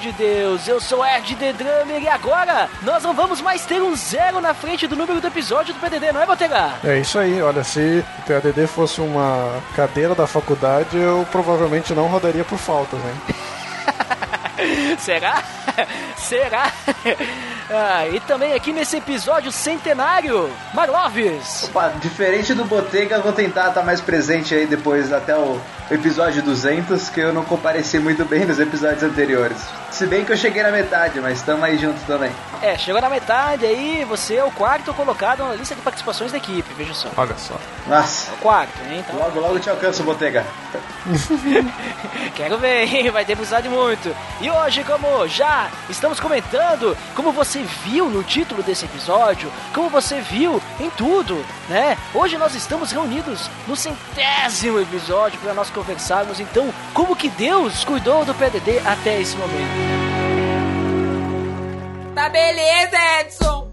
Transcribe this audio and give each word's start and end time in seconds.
De 0.00 0.12
Deus, 0.12 0.66
eu 0.66 0.80
sou 0.80 1.04
Ed 1.04 1.36
The 1.36 1.52
Drummer 1.52 2.02
e 2.02 2.08
agora 2.08 2.68
nós 2.82 3.02
não 3.02 3.12
vamos 3.12 3.40
mais 3.40 3.66
ter 3.66 3.82
um 3.82 3.94
zero 3.94 4.40
na 4.40 4.54
frente 4.54 4.86
do 4.86 4.96
número 4.96 5.20
do 5.20 5.26
episódio 5.26 5.74
do 5.74 5.80
PDD, 5.80 6.10
não 6.10 6.22
é, 6.22 6.26
Botega? 6.26 6.72
É 6.82 6.98
isso 6.98 7.18
aí, 7.18 7.40
olha, 7.42 7.62
se 7.62 8.02
o 8.18 8.22
PADD 8.22 8.66
fosse 8.66 9.00
uma 9.00 9.60
cadeira 9.76 10.14
da 10.14 10.26
faculdade, 10.26 10.96
eu 10.96 11.26
provavelmente 11.30 11.92
não 11.92 12.06
rodaria 12.06 12.44
por 12.44 12.58
faltas, 12.58 12.98
né? 13.00 13.14
Será? 14.98 15.42
Será? 16.16 16.72
Ah, 17.72 18.04
e 18.08 18.18
também 18.18 18.52
aqui 18.52 18.72
nesse 18.72 18.96
episódio 18.96 19.52
centenário, 19.52 20.50
Marloves. 20.74 21.62
Opa, 21.68 21.94
diferente 22.00 22.52
do 22.52 22.64
Botega, 22.64 23.14
eu 23.14 23.22
vou 23.22 23.32
tentar 23.32 23.68
estar 23.68 23.82
mais 23.84 24.00
presente 24.00 24.52
aí 24.52 24.66
depois 24.66 25.12
até 25.12 25.36
o 25.36 25.56
episódio 25.88 26.42
200, 26.42 27.08
que 27.10 27.20
eu 27.20 27.32
não 27.32 27.44
compareci 27.44 28.00
muito 28.00 28.24
bem 28.24 28.44
nos 28.44 28.58
episódios 28.58 29.04
anteriores. 29.04 29.58
Se 29.90 30.06
bem 30.06 30.24
que 30.24 30.32
eu 30.32 30.36
cheguei 30.36 30.62
na 30.62 30.70
metade, 30.70 31.20
mas 31.20 31.38
estamos 31.38 31.62
aí 31.64 31.76
juntos 31.76 32.02
também. 32.04 32.30
É, 32.62 32.76
chegou 32.78 33.00
na 33.00 33.08
metade 33.10 33.66
aí, 33.66 34.04
você 34.04 34.36
é 34.36 34.44
o 34.44 34.50
quarto 34.50 34.94
colocado 34.94 35.44
na 35.44 35.54
lista 35.54 35.74
de 35.74 35.80
participações 35.80 36.30
da 36.30 36.38
equipe, 36.38 36.72
veja 36.74 36.94
só. 36.94 37.08
Olha 37.16 37.36
só. 37.36 37.54
Nossa, 37.86 38.30
É 38.30 38.34
o 38.34 38.36
quarto, 38.38 38.78
hein? 38.88 39.04
Então, 39.06 39.18
logo 39.18 39.40
logo 39.40 39.58
te 39.58 39.68
alcanço, 39.68 40.02
Botega. 40.02 40.44
Quero 42.36 42.58
ver, 42.58 42.84
hein? 42.84 43.10
Vai 43.10 43.24
ter 43.24 43.34
precisado 43.34 43.64
de 43.64 43.68
muito. 43.68 44.14
E 44.40 44.50
hoje, 44.50 44.84
como 44.84 45.26
já 45.26 45.68
estamos 45.88 46.20
comentando, 46.20 46.96
como 47.14 47.32
você 47.32 47.62
viu 47.84 48.08
no 48.08 48.22
título 48.22 48.62
desse 48.62 48.84
episódio, 48.84 49.50
como 49.74 49.88
você 49.88 50.20
viu 50.20 50.62
em 50.78 50.90
tudo, 50.90 51.44
né? 51.68 51.96
Hoje 52.14 52.38
nós 52.38 52.54
estamos 52.54 52.92
reunidos 52.92 53.50
no 53.66 53.74
centésimo 53.74 54.78
episódio 54.80 55.40
para 55.40 55.54
nós 55.54 55.70
conversarmos, 55.70 56.40
então, 56.40 56.72
como 56.94 57.16
que 57.16 57.28
Deus 57.30 57.84
cuidou 57.84 58.24
do 58.24 58.34
PDD 58.34 58.80
até 58.84 59.20
esse 59.20 59.36
momento. 59.36 59.79
Tá 62.14 62.28
beleza, 62.28 62.96
Edson! 63.20 63.70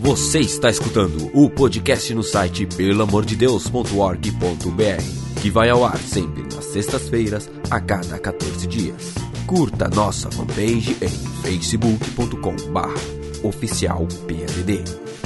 Você 0.00 0.40
está 0.40 0.68
escutando 0.70 1.30
o 1.34 1.48
podcast 1.48 2.12
no 2.14 2.22
site 2.22 2.66
pelamordedeus.org.br, 2.66 5.40
que 5.40 5.50
vai 5.50 5.70
ao 5.70 5.84
ar 5.84 5.98
sempre 5.98 6.42
nas 6.54 6.66
sextas-feiras, 6.66 7.48
a 7.70 7.80
cada 7.80 8.18
14 8.18 8.66
dias. 8.66 9.14
Curta 9.46 9.88
nossa 9.88 10.30
fanpage 10.30 10.96
em 11.00 11.08
facebook.com.br 11.42 13.20
oficial 13.42 14.06
PADD. 14.26 15.09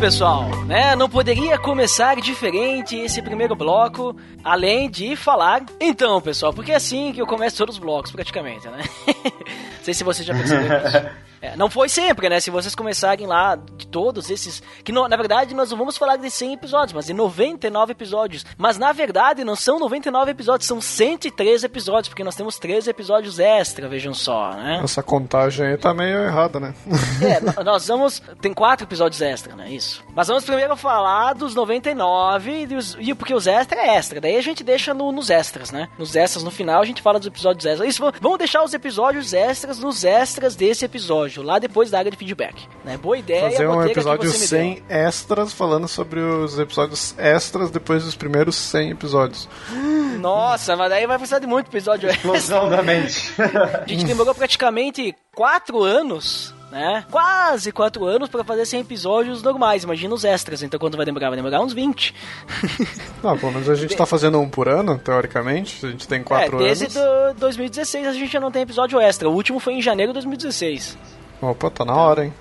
pessoal, 0.00 0.48
né, 0.64 0.96
não 0.96 1.10
poderia 1.10 1.58
começar 1.58 2.16
diferente 2.16 2.96
esse 2.96 3.20
primeiro 3.20 3.54
bloco, 3.54 4.16
além 4.42 4.88
de 4.88 5.14
falar. 5.14 5.62
Então, 5.78 6.22
pessoal, 6.22 6.54
porque 6.54 6.72
é 6.72 6.76
assim 6.76 7.12
que 7.12 7.20
eu 7.20 7.26
começo 7.26 7.58
todos 7.58 7.74
os 7.74 7.80
blocos, 7.80 8.10
praticamente, 8.10 8.66
né? 8.66 8.82
Não 9.76 9.84
sei 9.84 9.92
se 9.92 10.02
vocês 10.02 10.26
já 10.26 10.34
perceberam 10.34 10.88
isso. 10.88 11.10
É, 11.42 11.56
não 11.56 11.70
foi 11.70 11.88
sempre, 11.88 12.28
né? 12.28 12.38
Se 12.40 12.50
vocês 12.50 12.74
começarem 12.74 13.26
lá 13.26 13.56
de 13.56 13.86
todos 13.86 14.30
esses. 14.30 14.62
Que 14.84 14.92
não- 14.92 15.08
na 15.08 15.16
verdade 15.16 15.54
nós 15.54 15.70
não 15.70 15.78
vamos 15.78 15.96
falar 15.96 16.16
de 16.16 16.30
100 16.30 16.52
episódios, 16.54 16.92
mas 16.92 17.06
de 17.06 17.12
99 17.14 17.92
episódios. 17.92 18.44
Mas 18.58 18.76
na 18.78 18.92
verdade 18.92 19.42
não 19.44 19.56
são 19.56 19.78
99 19.78 20.30
episódios, 20.32 20.66
são 20.68 20.80
103 20.80 21.64
episódios, 21.64 22.08
porque 22.08 22.22
nós 22.24 22.34
temos 22.34 22.58
13 22.58 22.90
episódios 22.90 23.38
extra, 23.38 23.88
vejam 23.88 24.12
só, 24.12 24.50
né? 24.52 24.80
Essa 24.84 25.02
contagem 25.02 25.66
aí 25.66 25.76
tá 25.76 25.94
meio 25.94 26.18
errada, 26.24 26.60
né? 26.60 26.74
É, 27.22 27.40
no- 27.40 27.64
nós 27.64 27.86
vamos. 27.86 28.22
Tem 28.40 28.52
quatro 28.52 28.86
episódios 28.86 29.20
extra, 29.22 29.54
né? 29.54 29.70
Isso. 29.70 30.02
Mas 30.14 30.28
vamos 30.28 30.44
primeiro 30.44 30.76
falar 30.76 31.34
dos 31.34 31.54
99 31.54 32.62
e, 32.62 32.66
dos, 32.66 32.96
e 32.98 33.14
porque 33.14 33.34
os 33.34 33.46
extra 33.46 33.80
é 33.80 33.96
extra. 33.96 34.20
Daí 34.20 34.36
a 34.36 34.42
gente 34.42 34.62
deixa 34.64 34.92
no- 34.94 35.12
nos 35.12 35.30
extras, 35.30 35.70
né? 35.70 35.88
Nos 35.98 36.14
extras 36.16 36.44
no 36.44 36.50
final 36.50 36.82
a 36.82 36.84
gente 36.84 37.02
fala 37.02 37.18
dos 37.18 37.28
episódios 37.28 37.64
extras. 37.66 37.88
Isso, 37.88 38.02
vamos 38.20 38.38
deixar 38.38 38.62
os 38.62 38.74
episódios 38.74 39.32
extras 39.32 39.78
nos 39.78 40.04
extras 40.04 40.54
desse 40.56 40.84
episódio, 40.84 41.29
lá 41.36 41.58
depois 41.58 41.90
da 41.90 41.98
área 41.98 42.10
de 42.10 42.16
feedback. 42.16 42.66
Né? 42.84 42.96
Boa 42.96 43.18
ideia, 43.18 43.50
Fazer 43.50 43.68
um 43.68 43.84
episódio 43.84 44.30
100 44.30 44.82
extras 44.88 45.52
falando 45.52 45.86
sobre 45.86 46.20
os 46.20 46.58
episódios 46.58 47.14
extras 47.18 47.70
depois 47.70 48.04
dos 48.04 48.14
primeiros 48.14 48.56
100 48.56 48.90
episódios. 48.90 49.48
Nossa, 50.18 50.76
mas 50.76 50.90
daí 50.90 51.06
vai 51.06 51.16
precisar 51.16 51.38
de 51.38 51.46
muito 51.46 51.68
episódio 51.68 52.08
extra. 52.08 52.26
Explosão 52.36 52.68
da 52.68 52.82
mente. 52.82 53.32
A 53.38 53.86
gente 53.86 54.04
demorou 54.04 54.34
praticamente 54.34 55.14
quatro 55.34 55.82
anos, 55.82 56.54
né? 56.70 57.04
Quase 57.10 57.72
quatro 57.72 58.04
anos 58.04 58.28
pra 58.28 58.44
fazer 58.44 58.66
100 58.66 58.80
episódios 58.80 59.42
normais. 59.42 59.84
Imagina 59.84 60.14
os 60.14 60.24
extras. 60.24 60.62
Então 60.62 60.78
quanto 60.78 60.96
vai 60.96 61.04
demorar? 61.04 61.28
Vai 61.28 61.36
demorar 61.36 61.60
uns 61.60 61.72
20. 61.72 62.14
Não, 63.22 63.36
pelo 63.36 63.52
menos 63.52 63.68
a 63.68 63.74
gente 63.74 63.96
tá 63.96 64.06
fazendo 64.06 64.40
um 64.40 64.48
por 64.48 64.68
ano, 64.68 64.98
teoricamente. 64.98 65.84
A 65.84 65.90
gente 65.90 66.06
tem 66.06 66.22
4 66.22 66.56
é, 66.56 66.58
desde 66.58 66.98
anos. 66.98 67.34
do 67.34 67.40
2016 67.40 68.06
a 68.06 68.12
gente 68.12 68.32
já 68.32 68.40
não 68.40 68.50
tem 68.50 68.62
episódio 68.62 69.00
extra. 69.00 69.28
O 69.28 69.32
último 69.32 69.58
foi 69.58 69.74
em 69.74 69.82
janeiro 69.82 70.12
de 70.12 70.14
2016. 70.14 70.96
Opa, 71.42 71.70
tá 71.70 71.86
na 71.86 71.96
hora, 71.96 72.26
hein? 72.26 72.34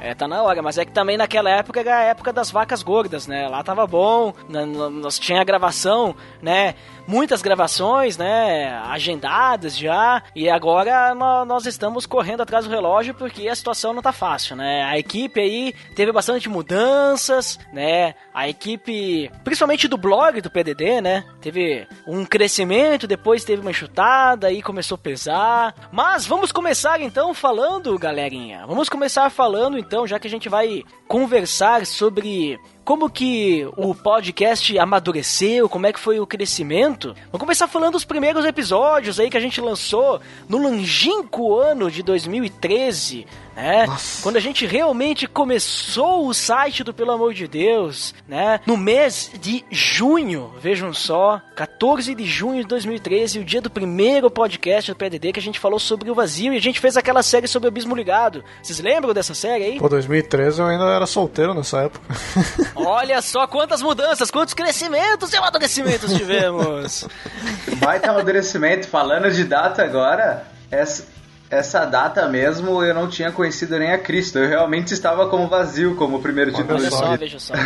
É, 0.00 0.14
tá 0.14 0.26
na 0.26 0.42
hora, 0.42 0.62
mas 0.62 0.78
é 0.78 0.84
que 0.84 0.92
também 0.92 1.16
naquela 1.18 1.50
época 1.50 1.80
era 1.80 1.98
a 1.98 2.02
época 2.04 2.32
das 2.32 2.50
vacas 2.50 2.82
gordas, 2.82 3.26
né? 3.26 3.46
Lá 3.48 3.62
tava 3.62 3.86
bom, 3.86 4.32
nós 4.48 5.18
tinha 5.18 5.44
gravação, 5.44 6.14
né? 6.40 6.74
Muitas 7.06 7.42
gravações, 7.42 8.16
né? 8.16 8.80
Agendadas 8.86 9.76
já, 9.76 10.22
e 10.34 10.48
agora 10.48 11.14
nó- 11.14 11.44
nós 11.44 11.66
estamos 11.66 12.06
correndo 12.06 12.40
atrás 12.42 12.64
do 12.64 12.70
relógio 12.70 13.12
porque 13.14 13.48
a 13.48 13.54
situação 13.54 13.92
não 13.92 14.00
tá 14.00 14.12
fácil, 14.12 14.56
né? 14.56 14.84
A 14.84 14.96
equipe 14.98 15.38
aí 15.40 15.74
teve 15.94 16.12
bastante 16.12 16.48
mudanças, 16.48 17.58
né? 17.72 18.14
A 18.32 18.48
equipe, 18.48 19.30
principalmente 19.44 19.86
do 19.88 19.96
blog 19.98 20.40
do 20.40 20.50
PDD, 20.50 21.00
né? 21.00 21.24
Teve 21.40 21.86
um 22.06 22.24
crescimento, 22.24 23.06
depois 23.06 23.44
teve 23.44 23.60
uma 23.60 23.70
enxutada, 23.70 24.46
aí 24.46 24.62
começou 24.62 24.94
a 24.94 24.98
pesar. 24.98 25.74
Mas 25.92 26.24
vamos 26.26 26.52
começar 26.52 27.00
então 27.00 27.34
falando, 27.34 27.98
galerinha. 27.98 28.64
Vamos 28.66 28.88
começar 28.88 29.28
falando 29.30 29.76
então, 29.78 29.89
já 30.06 30.18
que 30.18 30.26
a 30.26 30.30
gente 30.30 30.48
vai 30.48 30.82
conversar 31.08 31.86
sobre 31.86 32.58
como 32.84 33.08
que 33.08 33.68
o 33.76 33.94
podcast 33.94 34.78
amadureceu, 34.78 35.68
como 35.68 35.86
é 35.86 35.92
que 35.92 36.00
foi 36.00 36.18
o 36.18 36.26
crescimento. 36.26 37.14
Vamos 37.26 37.40
começar 37.40 37.68
falando 37.68 37.92
dos 37.92 38.04
primeiros 38.04 38.44
episódios 38.44 39.20
aí 39.20 39.30
que 39.30 39.36
a 39.36 39.40
gente 39.40 39.60
lançou 39.60 40.20
no 40.48 40.58
longínquo 40.58 41.56
ano 41.56 41.90
de 41.90 42.02
2013, 42.02 43.26
né? 43.54 43.86
Quando 44.22 44.36
a 44.36 44.40
gente 44.40 44.66
realmente 44.66 45.26
começou 45.26 46.26
o 46.26 46.34
site 46.34 46.82
do 46.82 46.94
Pelo 46.94 47.12
Amor 47.12 47.34
de 47.34 47.46
Deus, 47.46 48.14
né? 48.26 48.60
No 48.66 48.76
mês 48.76 49.30
de 49.40 49.64
junho, 49.70 50.52
vejam 50.60 50.92
só, 50.92 51.40
14 51.54 52.14
de 52.14 52.24
junho 52.24 52.62
de 52.62 52.68
2013, 52.68 53.40
o 53.40 53.44
dia 53.44 53.60
do 53.60 53.70
primeiro 53.70 54.30
podcast 54.30 54.90
do 54.90 54.96
PDD 54.96 55.32
que 55.32 55.40
a 55.40 55.42
gente 55.42 55.58
falou 55.58 55.78
sobre 55.78 56.10
o 56.10 56.14
vazio 56.14 56.52
e 56.52 56.56
a 56.56 56.60
gente 56.60 56.80
fez 56.80 56.96
aquela 56.96 57.22
série 57.22 57.46
sobre 57.46 57.68
o 57.68 57.70
Abismo 57.70 57.94
Ligado. 57.94 58.42
Vocês 58.62 58.80
lembram 58.80 59.12
dessa 59.12 59.34
série 59.34 59.64
aí? 59.64 59.78
Pô, 59.78 59.88
2013 59.88 60.60
eu 60.60 60.66
ainda 60.66 60.84
era 60.84 61.06
solteiro 61.06 61.54
nessa 61.54 61.82
época. 61.82 62.00
Olha 62.74 63.20
só 63.22 63.46
quantas 63.46 63.82
mudanças, 63.82 64.30
quantos 64.30 64.54
crescimentos 64.54 65.32
e 65.32 65.36
amadurecimentos 65.36 66.12
tivemos. 66.12 67.06
Baita 67.78 68.10
amadurecimento. 68.10 68.88
Falando 68.88 69.30
de 69.30 69.44
data 69.44 69.82
agora, 69.82 70.44
essa, 70.70 71.06
essa 71.50 71.84
data 71.84 72.28
mesmo 72.28 72.82
eu 72.84 72.94
não 72.94 73.08
tinha 73.08 73.32
conhecido 73.32 73.78
nem 73.78 73.92
a 73.92 73.98
Cristo. 73.98 74.38
Eu 74.38 74.48
realmente 74.48 74.92
estava 74.92 75.28
como 75.28 75.48
vazio, 75.48 75.96
como 75.96 76.18
o 76.18 76.22
primeiro 76.22 76.52
título 76.52 76.78
Olha 76.78 76.90
do 76.90 76.96
só, 76.96 77.16
veja 77.16 77.38
só. 77.38 77.54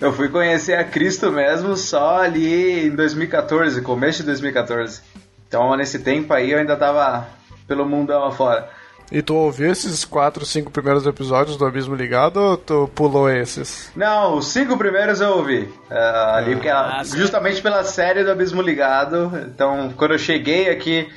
Eu 0.00 0.12
fui 0.12 0.28
conhecer 0.28 0.74
a 0.74 0.84
Cristo 0.84 1.32
mesmo 1.32 1.76
só 1.76 2.18
ali 2.22 2.86
em 2.86 2.94
2014, 2.94 3.82
começo 3.82 4.20
de 4.20 4.26
2014. 4.26 5.00
Então 5.48 5.76
nesse 5.76 5.98
tempo 5.98 6.32
aí 6.32 6.52
eu 6.52 6.58
ainda 6.58 6.76
tava 6.76 7.26
pelo 7.66 7.84
mundão 7.84 8.24
afora. 8.24 8.70
E 9.10 9.22
tu 9.22 9.34
ouviu 9.34 9.70
esses 9.72 10.04
quatro, 10.04 10.44
cinco 10.44 10.70
primeiros 10.70 11.06
episódios 11.06 11.56
do 11.56 11.64
Abismo 11.64 11.94
Ligado 11.94 12.36
ou 12.38 12.56
tu 12.58 12.90
pulou 12.94 13.30
esses? 13.30 13.90
Não, 13.96 14.36
os 14.36 14.48
cinco 14.48 14.76
primeiros 14.76 15.20
eu 15.22 15.30
ouvi. 15.30 15.60
Uh, 15.90 15.94
ali, 16.34 16.54
porque 16.54 16.68
Ah, 16.68 17.00
sim. 17.02 17.16
justamente 17.16 17.62
pela 17.62 17.82
série 17.84 18.22
do 18.22 18.30
Abismo 18.30 18.60
Ligado. 18.60 19.32
Então, 19.46 19.92
quando 19.96 20.12
eu 20.12 20.18
cheguei 20.18 20.68
aqui, 20.68 21.08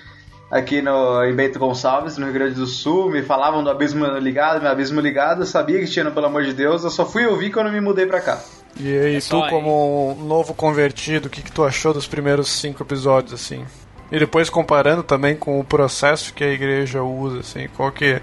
aqui 0.49 0.81
no, 0.81 1.21
em 1.25 1.35
Bento 1.35 1.59
Gonçalves, 1.59 2.17
no 2.17 2.23
Rio 2.25 2.33
Grande 2.33 2.55
do 2.55 2.65
Sul, 2.65 3.09
me 3.11 3.21
falavam 3.23 3.61
do 3.61 3.69
Abismo 3.69 4.05
Ligado, 4.19 4.61
meu 4.61 4.71
Abismo 4.71 5.01
Ligado, 5.01 5.41
eu 5.41 5.45
sabia 5.45 5.77
que 5.79 5.85
tinha 5.87 6.05
no 6.05 6.13
Pelo 6.13 6.27
Amor 6.27 6.43
de 6.43 6.53
Deus, 6.53 6.85
eu 6.85 6.89
só 6.89 7.05
fui 7.05 7.25
ouvir 7.25 7.51
quando 7.51 7.69
me 7.71 7.81
mudei 7.81 8.05
pra 8.05 8.21
cá. 8.21 8.39
E 8.79 8.87
aí, 8.97 9.15
É 9.17 9.19
tu, 9.19 9.37
como 9.49 10.13
um 10.17 10.23
novo 10.23 10.53
convertido, 10.53 11.25
o 11.27 11.29
que, 11.29 11.41
que 11.41 11.51
tu 11.51 11.61
achou 11.65 11.93
dos 11.93 12.07
primeiros 12.07 12.47
cinco 12.47 12.81
episódios, 12.83 13.33
assim? 13.33 13.65
E 14.11 14.19
depois 14.19 14.49
comparando 14.49 15.03
também 15.03 15.35
com 15.35 15.59
o 15.59 15.63
processo 15.63 16.33
que 16.33 16.43
a 16.43 16.51
igreja 16.51 17.01
usa, 17.01 17.39
assim, 17.39 17.69
qual 17.77 17.91
que, 17.91 18.21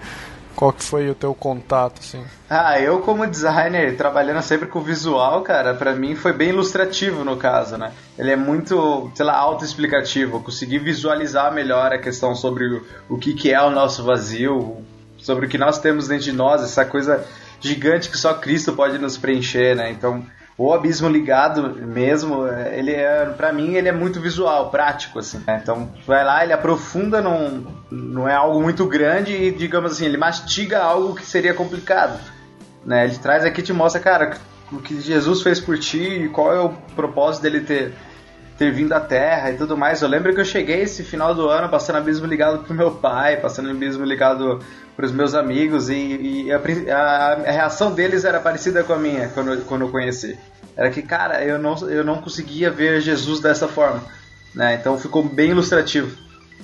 qual 0.54 0.72
que 0.72 0.84
foi 0.84 1.08
o 1.08 1.14
teu 1.14 1.34
contato, 1.34 2.00
assim? 2.00 2.22
Ah, 2.50 2.78
eu 2.78 3.00
como 3.00 3.26
designer, 3.26 3.96
trabalhando 3.96 4.42
sempre 4.42 4.68
com 4.68 4.80
visual, 4.80 5.40
cara, 5.42 5.74
pra 5.74 5.94
mim 5.94 6.14
foi 6.14 6.32
bem 6.32 6.50
ilustrativo 6.50 7.24
no 7.24 7.36
caso, 7.36 7.78
né? 7.78 7.92
Ele 8.18 8.30
é 8.30 8.36
muito, 8.36 9.10
sei 9.14 9.24
lá, 9.24 9.36
autoexplicativo. 9.36 10.42
Consegui 10.42 10.78
visualizar 10.78 11.52
melhor 11.52 11.92
a 11.92 11.98
questão 11.98 12.34
sobre 12.34 12.66
o, 12.66 12.86
o 13.08 13.16
que, 13.16 13.32
que 13.32 13.52
é 13.52 13.62
o 13.62 13.70
nosso 13.70 14.04
vazio, 14.04 14.84
sobre 15.16 15.46
o 15.46 15.48
que 15.48 15.56
nós 15.56 15.78
temos 15.78 16.06
dentro 16.06 16.24
de 16.24 16.32
nós, 16.32 16.62
essa 16.62 16.84
coisa 16.84 17.24
gigante 17.60 18.08
que 18.08 18.16
só 18.16 18.34
Cristo 18.34 18.72
pode 18.72 18.98
nos 18.98 19.16
preencher, 19.16 19.74
né? 19.74 19.90
Então, 19.90 20.24
o 20.58 20.74
abismo 20.74 21.08
ligado 21.08 21.76
mesmo, 21.86 22.44
ele 22.48 22.92
é, 22.92 23.24
pra 23.26 23.52
mim, 23.52 23.74
ele 23.74 23.88
é 23.88 23.92
muito 23.92 24.20
visual, 24.20 24.70
prático, 24.70 25.20
assim. 25.20 25.40
né? 25.46 25.60
Então, 25.62 25.88
vai 26.04 26.24
lá, 26.24 26.42
ele 26.42 26.52
aprofunda, 26.52 27.22
não, 27.22 27.64
não 27.88 28.28
é 28.28 28.34
algo 28.34 28.60
muito 28.60 28.84
grande 28.84 29.32
e, 29.32 29.52
digamos 29.52 29.92
assim, 29.92 30.06
ele 30.06 30.16
mastiga 30.16 30.80
algo 30.82 31.14
que 31.14 31.24
seria 31.24 31.54
complicado. 31.54 32.18
Né? 32.84 33.04
Ele 33.04 33.16
traz 33.18 33.44
aqui 33.44 33.60
e 33.60 33.64
te 33.64 33.72
mostra, 33.72 34.00
cara, 34.00 34.36
o 34.72 34.78
que 34.78 35.00
Jesus 35.00 35.42
fez 35.42 35.60
por 35.60 35.78
ti 35.78 36.24
e 36.24 36.28
qual 36.28 36.52
é 36.52 36.60
o 36.60 36.70
propósito 36.96 37.42
dele 37.42 37.60
ter, 37.60 37.94
ter 38.58 38.72
vindo 38.72 38.92
à 38.92 39.00
Terra 39.00 39.52
e 39.52 39.56
tudo 39.56 39.76
mais. 39.76 40.02
Eu 40.02 40.08
lembro 40.08 40.34
que 40.34 40.40
eu 40.40 40.44
cheguei 40.44 40.82
esse 40.82 41.04
final 41.04 41.34
do 41.34 41.48
ano 41.48 41.68
passando 41.68 41.96
abismo 41.96 42.26
ligado 42.26 42.64
pro 42.64 42.74
meu 42.74 42.90
pai, 42.90 43.36
passando 43.36 43.70
abismo 43.70 44.04
ligado 44.04 44.58
pros 44.96 45.12
meus 45.12 45.32
amigos 45.34 45.88
e, 45.88 45.94
e 46.46 46.52
a, 46.52 46.58
a- 46.96 47.32
a 47.34 47.50
reação 47.52 47.92
deles 47.92 48.24
era 48.24 48.40
parecida 48.40 48.82
com 48.82 48.92
a 48.92 48.98
minha 48.98 49.28
quando, 49.28 49.64
quando 49.64 49.82
eu 49.82 49.88
conheci. 49.90 50.36
Era 50.76 50.90
que, 50.90 51.02
cara, 51.02 51.42
eu 51.44 51.58
não, 51.58 51.76
eu 51.88 52.04
não 52.04 52.20
conseguia 52.20 52.70
ver 52.70 53.00
Jesus 53.00 53.40
dessa 53.40 53.68
forma. 53.68 54.02
Né? 54.54 54.74
Então 54.74 54.98
ficou 54.98 55.22
bem 55.22 55.50
ilustrativo. 55.50 56.16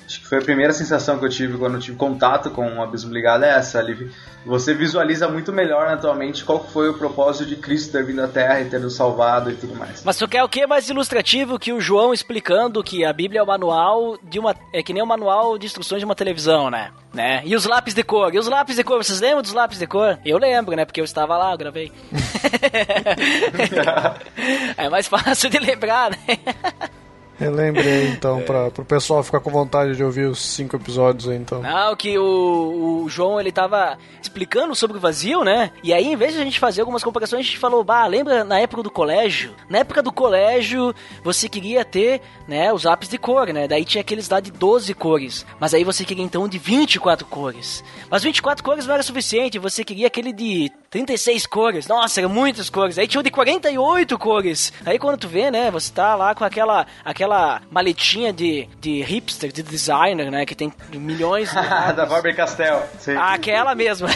Acho 0.07 0.21
que 0.21 0.27
foi 0.27 0.39
a 0.39 0.43
primeira 0.43 0.73
sensação 0.73 1.19
que 1.19 1.25
eu 1.25 1.31
tive 1.31 1.57
quando 1.57 1.75
eu 1.75 1.81
tive 1.81 1.97
contato 1.97 2.51
com 2.51 2.77
o 2.77 2.83
Abismo 2.83 3.13
Ligado 3.13 3.45
é 3.45 3.57
essa, 3.57 3.79
ali. 3.79 4.11
Você 4.45 4.75
visualiza 4.75 5.27
muito 5.29 5.51
melhor 5.51 5.87
na 5.87 5.97
tua 5.97 6.15
mente 6.15 6.45
qual 6.45 6.63
foi 6.63 6.91
o 6.91 6.95
propósito 6.95 7.47
de 7.47 7.57
Cristo 7.57 7.93
ter 7.93 8.05
vindo 8.05 8.23
à 8.23 8.29
Terra 8.29 8.61
e 8.61 8.67
ter 8.67 8.79
nos 8.79 8.95
salvado 8.95 9.51
e 9.51 9.55
tudo 9.55 9.75
mais. 9.75 10.05
Mas 10.05 10.19
tu 10.19 10.29
quer 10.29 10.43
o 10.43 10.49
que 10.49 10.67
mais 10.67 10.91
ilustrativo 10.91 11.59
que 11.59 11.73
o 11.73 11.81
João 11.81 12.13
explicando 12.13 12.85
que 12.85 13.05
a 13.05 13.13
Bíblia 13.13 13.41
é 13.41 13.43
o 13.43 13.47
manual 13.47 14.19
de 14.23 14.39
uma. 14.39 14.55
É 14.73 14.83
que 14.83 14.93
nem 14.93 15.03
o 15.03 15.07
manual 15.07 15.57
de 15.57 15.67
instruções 15.67 16.01
de 16.01 16.05
uma 16.05 16.15
televisão, 16.15 16.71
né? 16.71 16.91
né? 17.15 17.41
E 17.47 17.57
os 17.57 17.65
lápis 17.65 17.95
de 17.95 18.03
cor? 18.03 18.35
E 18.35 18.39
os 18.39 18.47
lápis 18.47 18.77
de 18.77 18.85
cor? 18.85 19.03
Vocês 19.03 19.21
lembram 19.21 19.41
dos 19.41 19.55
lápis 19.55 19.79
de 19.79 19.87
cor? 19.87 20.19
Eu 20.25 20.37
lembro, 20.37 20.77
né? 20.77 20.85
Porque 20.85 21.01
eu 21.01 21.05
estava 21.05 21.39
lá, 21.39 21.53
eu 21.53 21.59
gravei. 21.59 21.91
é 24.77 24.91
mais 24.91 25.09
fácil 25.09 25.49
de 25.49 25.59
lembrar, 25.59 26.11
né? 26.11 26.19
Relembrei, 27.39 28.09
então, 28.15 28.43
pra, 28.43 28.71
pro 28.71 28.85
pessoal 28.85 29.23
ficar 29.23 29.41
com 29.41 29.51
vontade 29.51 29.97
de 29.97 30.05
ouvir 30.05 30.27
os 30.27 30.41
cinco 30.41 30.77
episódios 30.77 31.29
aí, 31.29 31.37
então. 31.37 31.61
Não, 31.61 31.97
que 31.97 32.19
o, 32.19 33.03
o 33.05 33.09
João 33.09 33.41
ele 33.41 33.53
tava 33.53 33.99
explicando 34.23 34.75
sobre 34.75 34.97
o 34.97 35.01
vazio, 35.01 35.45
né? 35.45 35.71
E 35.83 35.93
aí, 35.93 36.13
em 36.13 36.17
vez 36.17 36.35
de 36.35 36.41
a 36.41 36.45
gente 36.45 36.59
fazer 36.59 36.81
algumas 36.81 37.03
comparações, 37.03 37.41
a 37.41 37.45
gente 37.45 37.59
falou, 37.59 37.83
bah, 37.85 38.07
lembra 38.07 38.45
na 38.45 38.59
época 38.59 38.83
do 38.83 38.91
colégio? 38.91 39.55
Na 39.69 39.79
época 39.79 40.03
do 40.03 40.13
colégio, 40.13 40.95
você 41.23 41.49
queria 41.49 41.85
ter, 41.85 42.21
né, 42.47 42.73
os 42.73 42.85
lápis 42.85 43.09
de 43.09 43.19
cor, 43.19 43.49
né? 43.53 43.67
Daí 43.69 43.85
tinha 43.85 44.01
aqueles 44.01 44.29
lá 44.29 44.41
de 44.41 44.51
12 44.51 44.95
cores. 44.95 45.47
Mas 45.59 45.75
aí 45.75 45.85
você 45.85 46.05
queria 46.05 46.25
então 46.25 46.49
de 46.49 46.59
24 46.59 47.27
cores. 47.27 47.85
Mas 48.11 48.23
24 48.23 48.63
cores 48.65 48.87
não 48.87 48.95
era 48.95 49.03
suficiente, 49.03 49.59
você 49.59 49.85
queria 49.85 50.07
aquele 50.07 50.33
de 50.33 50.71
36 50.95 51.47
cores. 51.49 51.89
Nossa, 51.89 52.21
eram 52.21 52.29
muitas 52.29 52.71
cores. 52.71 52.97
Aí 52.99 53.09
tinha 53.09 53.19
o 53.19 53.25
de 53.25 53.31
48 53.31 54.17
cores. 54.17 54.73
Aí 54.87 54.97
quando 54.97 55.19
tu 55.19 55.27
vê, 55.27 55.51
né, 55.51 55.69
você 55.69 55.93
tá 55.93 56.15
lá 56.15 56.37
com 56.37 56.45
aquela 56.45 56.87
aquela 57.05 57.63
maletinha 57.69 58.33
de, 58.33 58.69
de 58.79 59.03
hipster, 59.03 59.51
de 59.51 59.65
designer, 59.65 60.31
né, 60.31 60.47
que 60.47 60.55
tem 60.55 60.73
milhões 60.93 61.49
de 61.49 61.57
da 61.97 62.07
Faber 62.07 62.37
Castell. 62.37 62.81
Sim. 63.01 63.17
Aquela 63.17 63.75
mesma. 63.75 64.07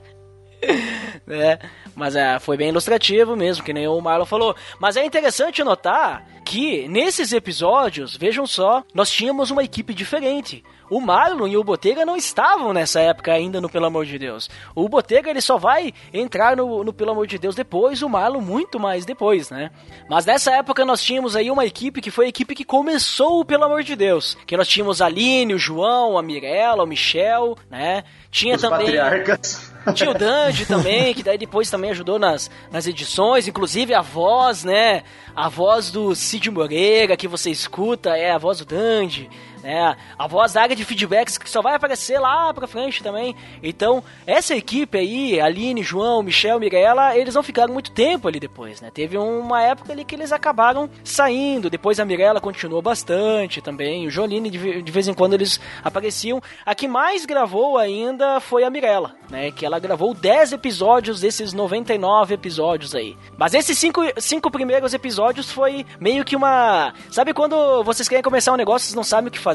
né? 1.26 1.58
Mas 1.94 2.16
é, 2.16 2.38
foi 2.38 2.56
bem 2.56 2.70
ilustrativo 2.70 3.36
mesmo, 3.36 3.62
que 3.62 3.74
nem 3.74 3.86
o 3.86 4.00
Marlon 4.00 4.24
falou. 4.24 4.56
Mas 4.78 4.96
é 4.96 5.04
interessante 5.04 5.62
notar 5.62 6.26
que 6.46 6.88
nesses 6.88 7.30
episódios, 7.30 8.16
vejam 8.16 8.46
só, 8.46 8.82
nós 8.94 9.10
tínhamos 9.10 9.50
uma 9.50 9.62
equipe 9.62 9.92
diferente. 9.92 10.64
O 10.90 11.00
Marlon 11.00 11.46
e 11.46 11.56
o 11.56 11.62
Botega 11.62 12.04
não 12.04 12.16
estavam 12.16 12.72
nessa 12.72 13.00
época 13.00 13.32
ainda 13.32 13.60
no 13.60 13.70
Pelo 13.70 13.86
Amor 13.86 14.04
de 14.04 14.18
Deus. 14.18 14.50
O 14.74 14.88
Botega 14.88 15.30
ele 15.30 15.40
só 15.40 15.56
vai 15.56 15.94
entrar 16.12 16.56
no, 16.56 16.82
no 16.82 16.92
Pelo 16.92 17.12
Amor 17.12 17.26
de 17.28 17.38
Deus 17.38 17.54
depois, 17.54 18.02
o 18.02 18.08
Marlon 18.08 18.40
muito 18.40 18.80
mais 18.80 19.04
depois, 19.04 19.50
né? 19.50 19.70
Mas 20.08 20.26
nessa 20.26 20.50
época 20.52 20.84
nós 20.84 21.02
tínhamos 21.02 21.36
aí 21.36 21.50
uma 21.50 21.64
equipe 21.64 22.00
que 22.00 22.10
foi 22.10 22.26
a 22.26 22.28
equipe 22.28 22.54
que 22.54 22.64
começou 22.64 23.40
o 23.40 23.44
Pelo 23.44 23.64
Amor 23.64 23.84
de 23.84 23.94
Deus. 23.94 24.36
Que 24.46 24.56
nós 24.56 24.66
tínhamos 24.66 25.00
a 25.00 25.06
Aline, 25.06 25.54
o 25.54 25.58
João, 25.58 26.18
a 26.18 26.22
Mirella, 26.22 26.82
o 26.82 26.86
Michel, 26.86 27.56
né? 27.70 28.02
Tinha 28.30 28.56
Os 28.56 28.60
também. 28.60 28.78
patriarcas. 28.78 29.70
Tinha 29.94 30.10
o 30.10 30.14
Dandy 30.14 30.66
também, 30.66 31.14
que 31.14 31.22
daí 31.22 31.38
depois 31.38 31.70
também 31.70 31.90
ajudou 31.90 32.18
nas, 32.18 32.50
nas 32.70 32.86
edições, 32.86 33.48
inclusive 33.48 33.94
a 33.94 34.02
voz, 34.02 34.62
né? 34.62 35.02
A 35.34 35.48
voz 35.48 35.90
do 35.90 36.14
Cid 36.14 36.50
Moreira 36.50 37.16
que 37.16 37.26
você 37.26 37.50
escuta 37.50 38.16
é 38.16 38.30
a 38.30 38.38
voz 38.38 38.58
do 38.58 38.64
Dandy, 38.64 39.28
né? 39.62 39.96
A 40.18 40.26
voz 40.26 40.52
da 40.52 40.62
área 40.62 40.76
de 40.76 40.84
feedbacks 40.84 41.38
que 41.38 41.48
só 41.48 41.60
vai 41.62 41.74
aparecer 41.74 42.18
lá 42.18 42.52
pra 42.54 42.66
frente 42.66 43.02
também. 43.02 43.34
Então, 43.62 44.02
essa 44.26 44.54
equipe 44.54 44.98
aí, 44.98 45.40
Aline, 45.40 45.82
João, 45.82 46.22
Michel, 46.22 46.58
Mirella, 46.60 47.16
eles 47.16 47.34
não 47.34 47.42
ficaram 47.42 47.72
muito 47.72 47.90
tempo 47.90 48.28
ali 48.28 48.40
depois, 48.40 48.80
né? 48.80 48.90
Teve 48.92 49.16
uma 49.18 49.62
época 49.62 49.92
ali 49.92 50.04
que 50.04 50.14
eles 50.14 50.32
acabaram 50.32 50.88
saindo, 51.04 51.68
depois 51.70 52.00
a 52.00 52.04
Mirella 52.04 52.40
continuou 52.40 52.80
bastante 52.82 53.60
também, 53.60 54.06
o 54.06 54.10
Jolene 54.10 54.50
de, 54.50 54.58
ve- 54.58 54.82
de 54.82 54.92
vez 54.92 55.06
em 55.08 55.14
quando 55.14 55.34
eles 55.34 55.60
apareciam. 55.84 56.42
A 56.64 56.74
que 56.74 56.88
mais 56.88 57.24
gravou 57.26 57.76
ainda 57.78 58.40
foi 58.40 58.64
a 58.64 58.70
Mirella, 58.70 59.14
né? 59.30 59.50
Que 59.50 59.64
ela 59.66 59.78
gravou 59.78 60.14
10 60.14 60.52
episódios 60.52 61.20
desses 61.20 61.52
99 61.52 62.34
episódios 62.34 62.94
aí. 62.94 63.16
Mas 63.36 63.54
esses 63.54 63.78
cinco, 63.78 64.00
cinco 64.18 64.50
primeiros 64.50 64.94
episódios 64.94 65.50
foi 65.50 65.84
meio 65.98 66.24
que 66.24 66.36
uma. 66.36 66.92
Sabe 67.10 67.32
quando 67.34 67.82
vocês 67.84 68.08
querem 68.08 68.22
começar 68.22 68.52
um 68.52 68.56
negócio 68.56 68.92
e 68.92 68.96
não 68.96 69.04
sabem 69.04 69.28
o 69.28 69.30
que 69.30 69.38
fazer? 69.38 69.49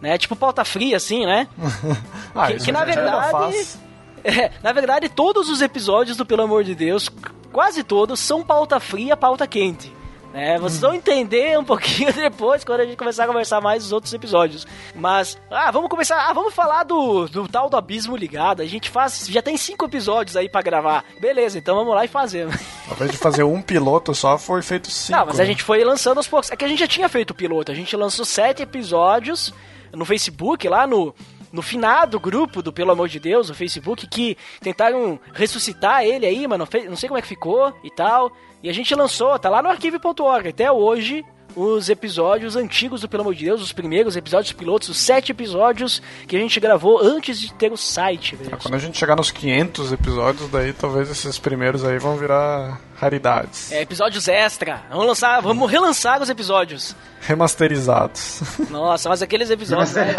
Né? 0.00 0.16
Tipo 0.18 0.34
pauta 0.36 0.64
fria, 0.64 0.96
assim, 0.96 1.26
né? 1.26 1.46
Ah, 2.34 2.46
que- 2.48 2.58
que 2.64 2.72
na 2.72 2.84
verdade-. 2.84 3.66
É, 4.22 4.50
na 4.62 4.70
verdade, 4.72 5.08
todos 5.08 5.48
os 5.48 5.62
episódios 5.62 6.14
do 6.16 6.26
Pelo 6.26 6.42
Amor 6.42 6.62
de 6.62 6.74
Deus, 6.74 7.08
quase 7.50 7.82
todos, 7.82 8.20
são 8.20 8.42
pauta 8.42 8.78
fria, 8.78 9.16
pauta 9.16 9.46
quente. 9.46 9.90
Né? 10.32 10.58
Vocês 10.58 10.80
vão 10.80 10.94
entender 10.94 11.58
um 11.58 11.64
pouquinho 11.64 12.12
depois, 12.14 12.64
quando 12.64 12.80
a 12.80 12.84
gente 12.84 12.96
começar 12.96 13.24
a 13.24 13.26
conversar 13.26 13.60
mais 13.60 13.82
dos 13.82 13.92
outros 13.92 14.12
episódios. 14.14 14.66
Mas, 14.94 15.38
ah, 15.50 15.70
vamos 15.70 15.88
começar. 15.88 16.28
Ah, 16.28 16.32
vamos 16.32 16.54
falar 16.54 16.84
do, 16.84 17.26
do 17.26 17.48
tal 17.48 17.68
do 17.68 17.76
abismo 17.76 18.16
ligado. 18.16 18.62
A 18.62 18.66
gente 18.66 18.88
faz. 18.88 19.26
Já 19.28 19.42
tem 19.42 19.56
cinco 19.56 19.84
episódios 19.84 20.36
aí 20.36 20.48
pra 20.48 20.62
gravar. 20.62 21.04
Beleza, 21.20 21.58
então 21.58 21.76
vamos 21.76 21.94
lá 21.94 22.04
e 22.04 22.08
fazemos. 22.08 22.54
Ao 22.86 22.94
invés 22.94 23.10
de 23.10 23.16
fazer 23.16 23.42
um 23.42 23.60
piloto 23.60 24.14
só, 24.14 24.38
foi 24.38 24.62
feito 24.62 24.90
cinco. 24.92 25.18
Não, 25.18 25.26
mas 25.26 25.36
a 25.36 25.42
né? 25.42 25.46
gente 25.46 25.62
foi 25.62 25.82
lançando 25.82 26.18
aos 26.18 26.28
poucos. 26.28 26.50
É 26.50 26.56
que 26.56 26.64
a 26.64 26.68
gente 26.68 26.78
já 26.78 26.88
tinha 26.88 27.08
feito 27.08 27.30
o 27.30 27.34
piloto. 27.34 27.72
A 27.72 27.74
gente 27.74 27.94
lançou 27.96 28.24
sete 28.24 28.62
episódios 28.62 29.52
no 29.92 30.04
Facebook, 30.04 30.68
lá 30.68 30.86
no, 30.86 31.12
no 31.52 31.62
finado 31.62 32.20
grupo 32.20 32.62
do 32.62 32.72
Pelo 32.72 32.92
Amor 32.92 33.08
de 33.08 33.18
Deus, 33.18 33.48
no 33.48 33.54
Facebook, 33.54 34.06
que 34.06 34.36
tentaram 34.60 35.18
ressuscitar 35.32 36.04
ele 36.04 36.26
aí, 36.26 36.46
mas 36.46 36.58
não, 36.58 36.96
sei 36.96 37.08
como 37.08 37.18
é 37.18 37.22
que 37.22 37.28
ficou 37.28 37.74
e 37.82 37.90
tal. 37.90 38.32
E 38.62 38.68
a 38.68 38.72
gente 38.72 38.94
lançou, 38.94 39.38
tá 39.38 39.48
lá 39.48 39.62
no 39.62 39.68
arquivo.org. 39.68 40.48
Até 40.48 40.70
hoje, 40.70 41.24
os 41.56 41.88
episódios 41.88 42.56
antigos 42.56 43.00
do 43.00 43.08
Pelo 43.08 43.22
Amor 43.22 43.34
de 43.34 43.44
Deus, 43.44 43.62
os 43.62 43.72
primeiros 43.72 44.16
episódios 44.16 44.52
pilotos, 44.52 44.88
os 44.88 44.98
sete 44.98 45.32
episódios 45.32 46.02
que 46.26 46.36
a 46.36 46.38
gente 46.38 46.60
gravou 46.60 47.00
antes 47.00 47.40
de 47.40 47.52
ter 47.54 47.72
o 47.72 47.76
site. 47.76 48.36
velho. 48.36 48.56
Quando 48.58 48.74
a 48.74 48.78
gente 48.78 48.98
chegar 48.98 49.16
nos 49.16 49.30
500 49.30 49.92
episódios, 49.92 50.48
daí 50.50 50.72
talvez 50.72 51.10
esses 51.10 51.38
primeiros 51.38 51.84
aí 51.84 51.98
vão 51.98 52.16
virar 52.16 52.80
raridades. 53.00 53.72
É, 53.72 53.80
episódios 53.80 54.28
extra. 54.28 54.82
Vamos 54.90 55.06
lançar, 55.06 55.40
vamos 55.40 55.70
relançar 55.70 56.20
os 56.20 56.28
episódios. 56.28 56.94
Remasterizados. 57.22 58.42
Nossa, 58.70 59.08
mas 59.08 59.22
aqueles 59.22 59.50
episódios. 59.50 59.94
né, 59.94 60.14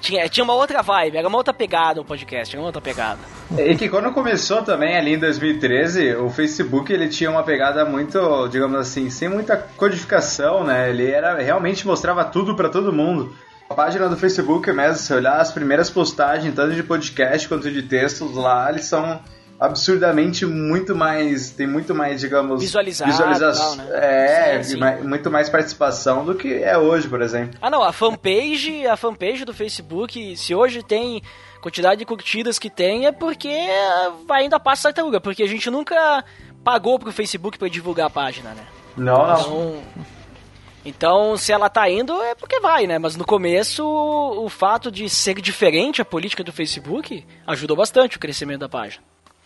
tinha, 0.00 0.28
tinha 0.28 0.44
uma 0.44 0.54
outra 0.54 0.82
vibe, 0.82 1.16
era 1.16 1.26
uma 1.26 1.38
outra 1.38 1.54
pegada 1.54 2.00
o 2.00 2.04
podcast, 2.04 2.54
era 2.54 2.60
uma 2.60 2.68
outra 2.68 2.82
pegada. 2.82 3.18
E 3.56 3.74
que 3.74 3.88
quando 3.88 4.12
começou 4.12 4.62
também 4.62 4.96
ali 4.96 5.14
em 5.14 5.18
2013, 5.18 6.16
o 6.16 6.28
Facebook 6.28 6.92
ele 6.92 7.08
tinha 7.08 7.30
uma 7.30 7.42
pegada 7.42 7.84
muito, 7.86 8.48
digamos 8.48 8.78
assim, 8.78 9.08
sem 9.08 9.28
muita 9.28 9.56
codificação, 9.56 10.62
né? 10.62 10.90
Ele 10.90 11.10
era 11.10 11.40
realmente 11.40 11.86
mostrava 11.86 12.24
tudo 12.24 12.54
pra 12.54 12.68
todo 12.68 12.92
mundo. 12.92 13.34
A 13.68 13.74
página 13.74 14.08
do 14.08 14.16
Facebook 14.16 14.70
mesmo, 14.72 14.96
se 14.96 15.14
olhar 15.14 15.40
as 15.40 15.52
primeiras 15.52 15.88
postagens, 15.88 16.54
tanto 16.54 16.74
de 16.74 16.82
podcast 16.82 17.48
quanto 17.48 17.70
de 17.70 17.82
textos 17.82 18.34
lá, 18.34 18.68
eles 18.68 18.84
são 18.86 19.20
absurdamente 19.60 20.46
muito 20.46 20.96
mais. 20.96 21.50
Tem 21.50 21.66
muito 21.66 21.94
mais, 21.94 22.20
digamos. 22.20 22.62
Visualizado 22.62 23.10
visualização. 23.10 23.76
tal, 23.76 23.86
É, 23.94 24.62
Sim, 24.62 24.78
sim. 24.78 25.06
muito 25.06 25.30
mais 25.30 25.50
participação 25.50 26.24
do 26.24 26.34
que 26.34 26.62
é 26.62 26.78
hoje, 26.78 27.06
por 27.06 27.20
exemplo. 27.20 27.58
Ah 27.60 27.68
não, 27.68 27.82
a 27.82 27.92
fanpage, 27.92 28.86
a 28.86 28.96
fanpage 28.96 29.44
do 29.44 29.52
Facebook, 29.52 30.36
se 30.36 30.54
hoje 30.54 30.82
tem 30.82 31.22
quantidade 31.60 31.98
de 31.98 32.06
curtidas 32.06 32.58
que 32.58 32.70
tem, 32.70 33.06
é 33.06 33.12
porque 33.12 33.54
vai 34.26 34.46
indo 34.46 34.56
a 34.56 34.60
tartaruga, 34.60 35.20
porque 35.20 35.42
a 35.42 35.48
gente 35.48 35.68
nunca 35.68 36.24
pagou 36.64 36.98
pro 36.98 37.12
Facebook 37.12 37.58
pra 37.58 37.68
divulgar 37.68 38.06
a 38.06 38.10
página, 38.10 38.50
né? 38.50 38.66
Não, 38.96 39.26
não. 39.26 39.34
Então, 39.34 39.82
então, 40.82 41.36
se 41.36 41.52
ela 41.52 41.68
tá 41.68 41.88
indo, 41.90 42.12
é 42.22 42.34
porque 42.34 42.58
vai, 42.58 42.86
né? 42.86 42.98
Mas 42.98 43.14
no 43.14 43.24
começo, 43.24 43.84
o 43.84 44.48
fato 44.48 44.90
de 44.90 45.08
ser 45.10 45.38
diferente 45.40 46.00
a 46.00 46.04
política 46.04 46.42
do 46.42 46.52
Facebook 46.52 47.24
ajudou 47.46 47.76
bastante 47.76 48.16
o 48.16 48.20
crescimento 48.20 48.60
da 48.60 48.68
página. 48.68 49.02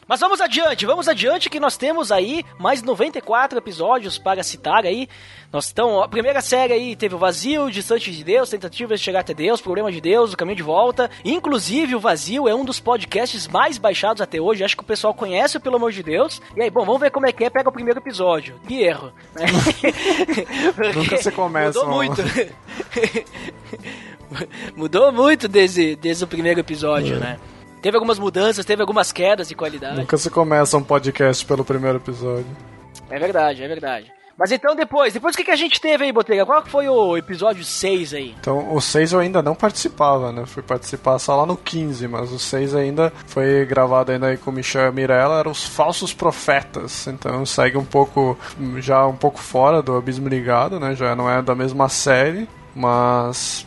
Mas 0.06 0.20
vamos 0.20 0.40
adiante, 0.40 0.84
vamos 0.84 1.08
adiante 1.08 1.48
que 1.48 1.58
nós 1.58 1.76
temos 1.76 2.12
aí 2.12 2.44
mais 2.58 2.82
94 2.82 3.58
episódios 3.58 4.18
para 4.18 4.42
citar 4.42 4.84
aí. 4.84 5.08
Nós 5.52 5.66
estamos, 5.66 6.02
a 6.02 6.08
primeira 6.08 6.40
série 6.40 6.72
aí 6.72 6.96
teve 6.96 7.14
o 7.14 7.18
Vazio, 7.18 7.70
Distante 7.70 8.10
de 8.10 8.24
Deus, 8.24 8.50
Tentativas 8.50 8.98
de 8.98 9.04
Chegar 9.04 9.20
até 9.20 9.32
Deus, 9.32 9.60
Problema 9.60 9.90
de 9.90 10.00
Deus, 10.00 10.32
O 10.32 10.36
Caminho 10.36 10.56
de 10.56 10.62
Volta. 10.62 11.10
Inclusive, 11.24 11.94
o 11.94 12.00
Vazio 12.00 12.48
é 12.48 12.54
um 12.54 12.64
dos 12.64 12.80
podcasts 12.80 13.46
mais 13.48 13.78
baixados 13.78 14.20
até 14.20 14.40
hoje. 14.40 14.64
Acho 14.64 14.76
que 14.76 14.82
o 14.82 14.86
pessoal 14.86 15.14
conhece, 15.14 15.60
pelo 15.60 15.76
amor 15.76 15.92
de 15.92 16.02
Deus. 16.02 16.42
E 16.56 16.62
aí, 16.62 16.70
bom, 16.70 16.84
vamos 16.84 17.00
ver 17.00 17.10
como 17.10 17.26
é 17.26 17.32
que 17.32 17.44
é. 17.44 17.50
Pega 17.50 17.68
o 17.68 17.72
primeiro 17.72 18.00
episódio. 18.00 18.60
Que 18.66 18.82
erro. 18.82 19.12
né? 19.34 19.46
Nunca 20.94 21.16
se 21.18 21.30
começa, 21.30 21.78
Mudou 21.78 21.94
muito. 21.94 22.22
Mudou 24.76 25.12
muito 25.12 25.48
desde, 25.48 25.96
desde 25.96 26.24
o 26.24 26.26
primeiro 26.26 26.60
episódio, 26.60 27.18
né? 27.18 27.38
Teve 27.84 27.98
algumas 27.98 28.18
mudanças, 28.18 28.64
teve 28.64 28.80
algumas 28.80 29.12
quedas 29.12 29.46
de 29.46 29.54
qualidade. 29.54 29.98
Nunca 29.98 30.16
se 30.16 30.30
começa 30.30 30.74
um 30.74 30.82
podcast 30.82 31.44
pelo 31.44 31.62
primeiro 31.62 31.98
episódio. 31.98 32.46
É 33.10 33.18
verdade, 33.18 33.62
é 33.62 33.68
verdade. 33.68 34.10
Mas 34.38 34.50
então 34.50 34.74
depois, 34.74 35.12
depois 35.12 35.34
o 35.34 35.36
que, 35.36 35.44
que 35.44 35.50
a 35.50 35.56
gente 35.56 35.78
teve 35.78 36.04
aí, 36.04 36.10
Botega? 36.10 36.46
Qual 36.46 36.62
que 36.62 36.70
foi 36.70 36.88
o 36.88 37.14
episódio 37.14 37.62
6 37.62 38.14
aí? 38.14 38.34
Então, 38.40 38.74
o 38.74 38.80
6 38.80 39.12
eu 39.12 39.20
ainda 39.20 39.42
não 39.42 39.54
participava, 39.54 40.32
né? 40.32 40.46
Fui 40.46 40.62
participar 40.62 41.18
só 41.18 41.36
lá 41.36 41.44
no 41.44 41.58
15, 41.58 42.08
mas 42.08 42.32
o 42.32 42.38
6 42.38 42.74
ainda 42.74 43.12
foi 43.26 43.66
gravado 43.66 44.12
ainda 44.12 44.28
aí 44.28 44.38
com 44.38 44.50
o 44.50 44.54
Michel 44.54 44.84
e 44.84 44.86
a 44.86 44.90
Mirella, 44.90 45.40
eram 45.40 45.50
os 45.50 45.64
falsos 45.64 46.14
profetas. 46.14 47.06
Então 47.06 47.44
segue 47.44 47.76
um 47.76 47.84
pouco, 47.84 48.38
já 48.78 49.06
um 49.06 49.14
pouco 49.14 49.38
fora 49.38 49.82
do 49.82 49.94
Abismo 49.94 50.26
Ligado, 50.26 50.80
né? 50.80 50.94
Já 50.94 51.14
não 51.14 51.30
é 51.30 51.42
da 51.42 51.54
mesma 51.54 51.90
série, 51.90 52.48
mas 52.74 53.66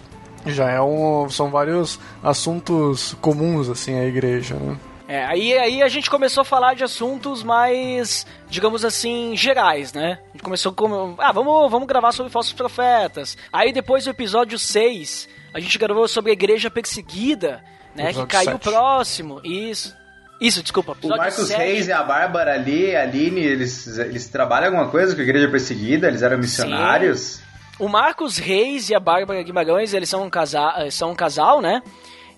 já 0.52 0.70
é 0.70 0.82
um, 0.82 1.30
são 1.30 1.50
vários 1.50 2.00
assuntos 2.24 3.16
comuns, 3.22 3.70
assim, 3.70 4.00
à 4.00 4.06
igreja, 4.06 4.56
né? 4.56 4.78
É, 5.08 5.24
aí, 5.24 5.58
aí 5.58 5.82
a 5.82 5.88
gente 5.88 6.10
começou 6.10 6.42
a 6.42 6.46
falar 6.46 6.74
de 6.74 6.84
assuntos 6.84 7.42
mais, 7.42 8.28
digamos 8.50 8.84
assim, 8.84 9.38
gerais, 9.38 9.94
né? 9.94 10.20
A 10.30 10.32
gente 10.34 10.44
começou 10.44 10.74
com. 10.74 11.16
Ah, 11.18 11.32
vamos, 11.32 11.72
vamos 11.72 11.88
gravar 11.88 12.12
sobre 12.12 12.32
falsos 12.32 12.52
profetas. 12.52 13.38
Aí 13.52 13.72
depois 13.72 14.04
do 14.04 14.10
episódio 14.10 14.60
6, 14.60 15.30
a 15.54 15.62
gente 15.62 15.78
gravou 15.78 16.08
sobre 16.10 16.32
a 16.32 16.34
igreja 16.34 16.70
perseguida, 16.70 17.64
né? 17.96 18.12
Que 18.12 18.26
caiu 18.26 18.52
sete. 18.52 18.64
próximo. 18.64 19.40
Isso. 19.46 19.96
Isso, 20.42 20.62
desculpa. 20.62 20.96
O 21.02 21.08
Marcos 21.08 21.48
sete. 21.48 21.58
Reis 21.58 21.88
e 21.88 21.92
a 21.92 22.04
Bárbara 22.04 22.54
ali, 22.54 22.96
a 22.96 23.04
Aline, 23.04 23.42
eles, 23.42 23.88
eles 23.98 24.28
trabalham 24.28 24.68
alguma 24.68 24.90
coisa 24.90 25.16
com 25.16 25.22
a 25.22 25.24
igreja 25.24 25.48
perseguida? 25.50 26.08
Eles 26.08 26.22
eram 26.22 26.38
missionários? 26.38 27.40
O 27.80 27.88
Marcos 27.88 28.38
Reis 28.38 28.90
e 28.90 28.96
a 28.96 29.00
Bárbara 29.00 29.44
Guimarães, 29.44 29.94
eles 29.94 30.10
são 30.10 30.24
um 30.24 30.30
casal, 30.30 30.74
são 30.90 31.12
um 31.12 31.16
casal, 31.16 31.62
né? 31.62 31.84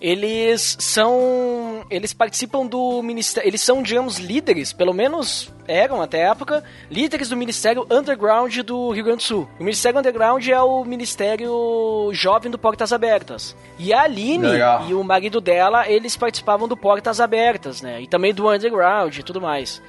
Eles 0.01 0.77
são. 0.79 1.85
Eles 1.89 2.13
participam 2.13 2.65
do 2.65 3.01
ministério. 3.03 3.47
Eles 3.47 3.61
são, 3.61 3.83
digamos, 3.83 4.17
líderes, 4.17 4.71
pelo 4.71 4.93
menos 4.93 5.51
eram 5.67 6.01
até 6.01 6.25
a 6.25 6.31
época, 6.31 6.63
líderes 6.89 7.29
do 7.29 7.35
Ministério 7.35 7.85
Underground 7.91 8.59
do 8.59 8.91
Rio 8.91 9.03
Grande 9.03 9.17
do 9.17 9.23
Sul. 9.23 9.49
O 9.59 9.63
Ministério 9.63 9.99
Underground 9.99 10.47
é 10.47 10.61
o 10.61 10.85
Ministério 10.85 12.09
Jovem 12.13 12.49
do 12.49 12.57
Portas 12.57 12.93
Abertas. 12.93 13.55
E 13.77 13.93
a 13.93 14.03
Aline 14.03 14.47
Legal. 14.47 14.85
e 14.87 14.93
o 14.93 15.03
marido 15.03 15.41
dela, 15.41 15.87
eles 15.87 16.15
participavam 16.15 16.67
do 16.67 16.77
Portas 16.77 17.19
Abertas, 17.19 17.81
né? 17.81 18.01
E 18.01 18.07
também 18.07 18.33
do 18.33 18.49
Underground 18.49 19.17
e 19.17 19.23
tudo 19.23 19.41
mais. 19.41 19.81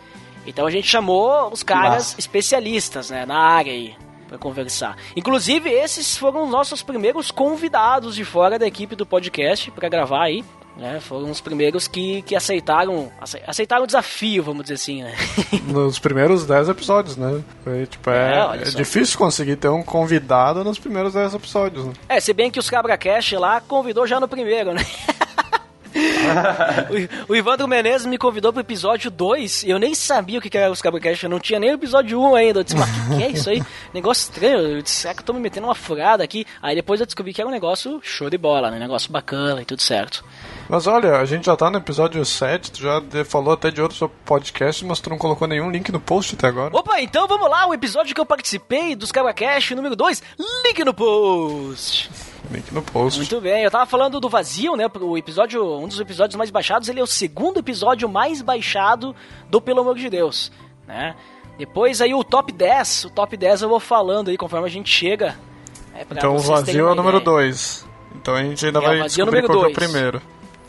Então 0.45 0.67
a 0.67 0.71
gente 0.71 0.89
chamou 0.89 1.53
os 1.53 1.63
caras 1.63 1.93
massa. 1.93 2.17
especialistas, 2.19 3.11
né, 3.11 3.25
na 3.27 3.39
área 3.39 3.73
aí, 3.73 3.95
pra 4.31 4.39
conversar. 4.39 4.97
Inclusive, 5.17 5.69
esses 5.69 6.17
foram 6.17 6.45
os 6.45 6.51
nossos 6.51 6.83
primeiros 6.85 7.33
convidados 7.33 8.15
de 8.15 8.25
fora 8.25 8.59
da 8.61 8.67
equipe 8.67 8.95
do 8.95 9.05
podcast 9.05 9.71
pra 9.73 9.89
gravar 9.89 10.23
aí. 10.23 10.45
Né, 10.77 10.99
foram 11.01 11.29
os 11.31 11.41
primeiros 11.41 11.89
que, 11.89 12.23
que 12.23 12.35
aceitaram 12.35 13.11
ace- 13.21 13.43
aceitaram 13.45 13.83
o 13.83 13.87
desafio, 13.87 14.43
vamos 14.43 14.63
dizer 14.63 14.75
assim, 14.75 15.03
né? 15.03 15.15
Nos 15.67 15.99
primeiros 15.99 16.47
10 16.47 16.69
episódios, 16.71 17.17
né? 17.17 17.43
Foi, 17.65 17.87
tipo, 17.87 18.09
é, 18.09 18.39
É, 18.57 18.57
é 18.63 18.71
difícil 18.71 19.19
conseguir 19.19 19.57
ter 19.57 19.69
um 19.69 19.83
convidado 19.83 20.63
nos 20.65 20.79
primeiros 20.79 21.13
10 21.13 21.35
episódios, 21.35 21.85
né? 21.85 21.93
É, 22.09 22.21
se 22.21 22.33
bem 22.33 22.51
que 22.53 22.59
os 22.59 22.71
Cabra 22.71 22.97
Cash 22.97 23.33
lá 23.33 23.61
convidou 23.61 24.07
já 24.07 24.21
no 24.21 24.29
primeiro, 24.29 24.73
né? 24.73 24.81
o, 27.29 27.33
o 27.33 27.37
Ivandro 27.37 27.69
Menezes 27.69 28.07
me 28.07 28.19
convidou 28.19 28.53
pro 28.53 28.61
episódio 28.61 29.11
2 29.11 29.65
e 29.65 29.71
eu 29.71 29.79
nem 29.79 29.95
sabia 29.95 30.39
o 30.39 30.43
que 30.43 30.51
que 30.51 30.59
era 30.59 30.71
os 30.71 30.83
Cabra 30.83 31.01
Cash, 31.01 31.23
eu 31.23 31.31
não 31.31 31.41
tinha 31.41 31.59
nem 31.59 31.71
o 31.71 31.75
episódio 31.75 32.21
1 32.21 32.35
ainda. 32.35 32.61
Eu 32.61 32.65
disse, 32.65 32.77
mas 32.77 32.89
o 32.89 33.11
que, 33.11 33.17
que 33.17 33.23
é 33.23 33.31
isso 33.31 33.51
aí? 33.51 33.63
Negócio 33.93 34.23
estranho, 34.23 34.59
eu 34.59 34.83
disse, 34.83 34.97
será 34.97 35.15
que 35.15 35.21
eu 35.21 35.25
tô 35.25 35.33
me 35.33 35.41
metendo 35.41 35.67
uma 35.67 35.75
furada 35.75 36.23
aqui? 36.23 36.47
Aí 36.63 36.75
depois 36.75 37.01
eu 37.01 37.07
descobri 37.07 37.33
que 37.33 37.41
era 37.41 37.49
um 37.49 37.53
negócio 37.53 38.01
show 38.03 38.31
de 38.31 38.39
bola, 38.39 38.71
né? 38.71 38.79
Negócio 38.79 39.11
bacana 39.11 39.63
e 39.63 39.65
tudo 39.65 39.83
certo. 39.83 40.25
Mas 40.69 40.87
olha, 40.87 41.17
a 41.17 41.25
gente 41.25 41.47
já 41.47 41.57
tá 41.57 41.71
no 41.71 41.79
episódio 41.79 42.25
7, 42.25 42.73
tu 42.73 42.81
já 42.81 43.03
falou 43.25 43.55
até 43.55 43.71
de 43.71 43.83
outros 43.83 44.09
podcasts, 44.25 44.87
mas 44.87 45.01
tu 45.01 45.11
não 45.11 45.19
colocou 45.19 45.49
nenhum 45.49 45.71
link 45.71 45.91
no 45.91 46.01
post 46.01 46.35
até 46.35 46.47
agora. 46.47 46.77
Opa, 46.77 47.01
então 47.01 47.27
vamos 47.27 47.51
lá, 47.51 47.67
o 47.67 47.75
episódio 47.75 48.15
que 48.15 48.21
eu 48.21 48.27
participei 48.27 48.95
dos 48.95 49.11
Cabra 49.11 49.35
Cash 49.35 49.73
número 49.73 49.97
2, 49.97 50.23
link 50.65 50.85
no 50.85 50.95
post. 50.95 52.11
Link 52.51 52.73
no 52.73 52.83
post. 52.83 53.19
Muito 53.19 53.41
bem, 53.41 53.63
eu 53.63 53.71
tava 53.71 53.87
falando 53.87 54.19
do 54.21 54.29
vazio, 54.29 54.75
né? 54.77 54.87
O 55.01 55.17
episódio, 55.17 55.79
um 55.79 55.87
dos 55.87 56.01
episódios 56.01 56.37
mais 56.37 56.51
baixados, 56.51 56.89
ele 56.89 57.01
é 57.01 57.03
o 57.03 57.07
segundo 57.07 57.59
episódio 57.61 58.09
mais 58.09 58.43
baixado 58.43 59.15
do 59.49 59.61
Pelo 59.61 59.81
Amor 59.81 59.97
de 59.97 60.11
Deus, 60.11 60.51
né? 60.87 61.15
Depois 61.59 62.01
aí 62.01 62.15
o 62.15 62.25
top 62.25 62.53
10, 62.53 63.05
o 63.05 63.11
top 63.11 63.37
10 63.37 63.63
eu 63.63 63.69
vou 63.69 63.79
falando 63.81 64.29
aí 64.31 64.37
conforme 64.37 64.67
a 64.67 64.71
gente 64.71 64.91
chega. 64.91 65.37
É, 65.95 66.05
pra 66.05 66.17
Então 66.19 66.35
o 66.35 66.39
vocês 66.39 66.63
terem 66.63 66.81
vazio 66.83 66.89
é 66.89 66.93
o 66.93 66.95
número 66.95 67.19
ideia. 67.19 67.37
2. 67.37 67.87
Então 68.17 68.35
a 68.35 68.43
gente 68.43 68.67
ainda 68.67 68.79
É, 68.79 68.83
o 68.83 68.85
vai 68.87 68.99
vazio 68.99 69.21
é 69.23 69.25
o 69.25 69.27
descobrir 69.27 69.43
número 69.43 69.47
qual 69.47 69.59
que 69.59 69.65
é 69.65 69.69
o 69.69 69.75
dois. 69.75 69.91
primeiro. 69.91 70.23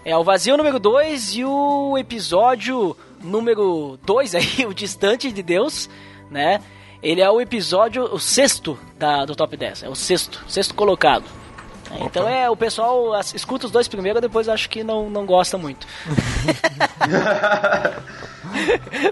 É 0.04 0.18
o 0.18 0.24
vazio 0.24 0.58
número 0.58 0.80
2 0.80 1.36
e 1.36 1.46
o 1.46 1.98
episódio 1.98 2.98
número 3.24 3.98
2 4.06 4.36
aí, 4.36 4.66
o 4.66 4.74
Distante 4.74 5.32
de 5.32 5.42
Deus, 5.42 5.90
né? 6.30 6.60
Ele 7.02 7.22
é 7.22 7.30
o 7.32 7.40
episódio, 7.42 8.04
o 8.04 8.20
sexto 8.20 8.78
da, 8.98 9.26
do 9.26 9.36
top 9.36 9.56
10, 9.58 9.84
é 9.84 9.90
o 9.90 9.96
sexto, 9.96 10.44
sexto 10.48 10.76
colocado. 10.76 11.24
É, 12.00 12.04
Então 12.04 12.28
é, 12.28 12.50
o 12.50 12.56
pessoal 12.56 13.14
as- 13.14 13.34
escuta 13.34 13.66
os 13.66 13.72
dois 13.72 13.88
primeiro, 13.88 14.20
depois 14.22 14.48
acho 14.50 14.70
que 14.70 14.84
não, 14.84 15.10
não 15.10 15.26
gosta 15.26 15.58
muito. 15.58 15.88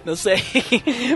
não 0.06 0.16
sei, 0.16 0.42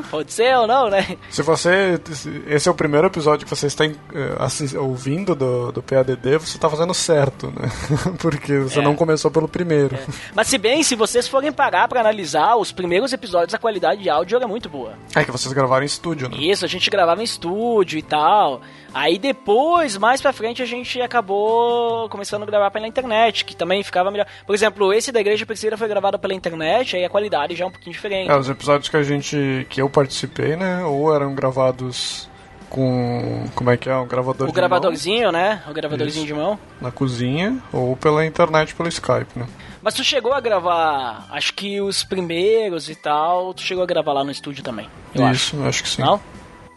pode 0.09 0.31
ser 0.31 0.55
ou 0.57 0.67
não, 0.67 0.89
né? 0.89 1.17
Se 1.29 1.41
você. 1.41 1.99
Esse 2.47 2.67
é 2.67 2.71
o 2.71 2.75
primeiro 2.75 3.07
episódio 3.07 3.45
que 3.45 3.49
você 3.55 3.67
está 3.67 3.85
eh, 3.85 3.93
assis- 4.39 4.73
ouvindo 4.73 5.35
do, 5.35 5.71
do 5.71 5.83
PADD, 5.83 6.37
você 6.37 6.57
está 6.57 6.69
fazendo 6.69 6.93
certo, 6.93 7.47
né? 7.47 7.69
Porque 8.19 8.57
você 8.59 8.79
É. 8.79 8.81
não 8.81 8.95
começou 8.95 9.29
pelo 9.31 9.47
primeiro. 9.47 9.97
Mas 10.33 10.47
se 10.47 10.57
bem, 10.57 10.83
se 10.83 10.95
vocês 10.95 11.27
forem 11.27 11.51
parar 11.51 11.87
pra 11.87 11.99
analisar 11.99 12.55
os 12.55 12.71
primeiros 12.71 13.13
episódios, 13.13 13.53
a 13.53 13.57
qualidade 13.57 14.01
de 14.03 14.09
áudio 14.09 14.37
era 14.37 14.47
muito 14.47 14.69
boa. 14.69 14.93
É 15.15 15.23
que 15.23 15.31
vocês 15.31 15.53
gravaram 15.53 15.83
em 15.83 15.87
estúdio, 15.87 16.29
né? 16.29 16.37
Isso, 16.37 16.65
a 16.65 16.67
gente 16.67 16.89
gravava 16.89 17.21
em 17.21 17.25
estúdio 17.25 17.97
e 17.99 18.03
tal. 18.03 18.61
Aí 18.93 19.17
depois, 19.17 19.97
mais 19.97 20.21
pra 20.21 20.31
frente, 20.31 20.61
a 20.61 20.65
gente 20.65 21.01
acabou 21.01 22.07
começando 22.09 22.43
a 22.43 22.45
gravar 22.45 22.69
pela 22.69 22.87
internet, 22.87 23.43
que 23.43 23.55
também 23.55 23.81
ficava 23.83 24.11
melhor. 24.11 24.27
Por 24.45 24.53
exemplo, 24.53 24.93
esse 24.93 25.11
da 25.11 25.19
Igreja 25.19 25.45
Perseguida 25.45 25.77
foi 25.77 25.87
gravado 25.87 26.19
pela 26.19 26.33
internet, 26.33 26.95
aí 26.95 27.03
a 27.03 27.09
qualidade 27.09 27.55
já 27.55 27.65
é 27.65 27.67
um 27.67 27.71
pouquinho 27.71 27.93
diferente. 27.93 28.29
É, 28.29 28.37
os 28.37 28.49
episódios 28.49 28.89
que 28.89 28.97
a 28.97 29.03
gente. 29.03 29.65
que 29.69 29.81
eu 29.81 29.89
participei, 29.89 30.55
né? 30.55 30.83
Ou 30.85 31.13
eram 31.13 31.33
gravados 31.33 32.29
com. 32.69 33.45
como 33.55 33.71
é 33.71 33.77
que 33.77 33.89
é? 33.89 33.95
Um 33.95 34.07
gravador 34.07 34.47
o 34.47 34.51
de 34.51 34.55
gravadorzinho, 34.55 35.31
né? 35.31 35.63
O 35.67 35.73
gravadorzinho 35.73 36.25
de 36.25 36.33
mão. 36.33 36.49
mão 36.49 36.59
na 36.81 36.91
cozinha, 36.91 37.57
ou 37.71 37.95
pela 37.95 38.25
internet, 38.25 38.75
pelo 38.75 38.89
Skype, 38.89 39.37
né? 39.37 39.47
Mas 39.81 39.93
tu 39.93 40.03
chegou 40.03 40.33
a 40.33 40.39
gravar, 40.39 41.27
acho 41.29 41.53
que 41.53 41.81
os 41.81 42.03
primeiros 42.03 42.89
e 42.89 42.95
tal, 42.95 43.53
tu 43.53 43.61
chegou 43.61 43.83
a 43.83 43.87
gravar 43.87 44.13
lá 44.13 44.23
no 44.23 44.31
estúdio 44.31 44.63
também. 44.63 44.87
Eu 45.13 45.25
acho. 45.25 45.55
Isso, 45.55 45.63
acho. 45.63 45.83
que 45.83 45.89
sim. 45.89 46.01
Não? 46.01 46.21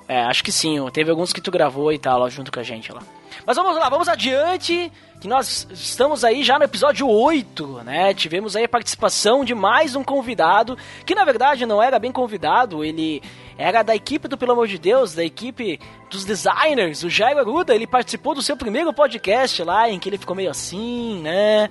É, 0.09 0.21
acho 0.23 0.45
que 0.45 0.53
sim. 0.53 0.79
Teve 0.93 1.11
alguns 1.11 1.33
que 1.33 1.41
tu 1.41 1.51
gravou 1.51 1.93
e 1.93 1.99
tal, 1.99 2.21
lá 2.21 2.29
junto 2.29 2.53
com 2.53 2.61
a 2.61 2.63
gente 2.63 2.93
lá. 2.93 3.03
Mas 3.45 3.57
vamos 3.57 3.77
lá, 3.77 3.89
vamos 3.89 4.09
adiante, 4.09 4.91
que 5.21 5.29
nós 5.29 5.67
estamos 5.71 6.25
aí 6.25 6.43
já 6.43 6.59
no 6.59 6.65
episódio 6.65 7.09
8, 7.09 7.83
né? 7.85 8.15
Tivemos 8.15 8.57
aí 8.57 8.65
a 8.65 8.69
participação 8.69 9.45
de 9.45 9.55
mais 9.55 9.95
um 9.95 10.03
convidado, 10.03 10.77
que 11.05 11.15
na 11.15 11.25
verdade 11.25 11.67
não 11.67 11.83
era 11.83 11.99
bem 11.99 12.13
convidado, 12.13 12.85
ele 12.85 13.23
era 13.59 13.83
da 13.83 13.95
equipe 13.95 14.29
do 14.29 14.39
Pelo 14.39 14.53
Amor 14.53 14.69
de 14.69 14.79
Deus, 14.79 15.15
da 15.15 15.25
equipe 15.25 15.79
dos 16.11 16.25
designers, 16.25 17.03
o 17.03 17.11
Jairo 17.11 17.41
Aruda, 17.41 17.75
ele 17.75 17.87
participou 17.87 18.35
do 18.35 18.43
seu 18.43 18.57
primeiro 18.57 18.93
podcast 18.93 19.63
lá, 19.63 19.89
em 19.89 19.99
que 19.99 20.09
ele 20.09 20.19
ficou 20.19 20.37
meio 20.37 20.51
assim, 20.51 21.21
né? 21.23 21.71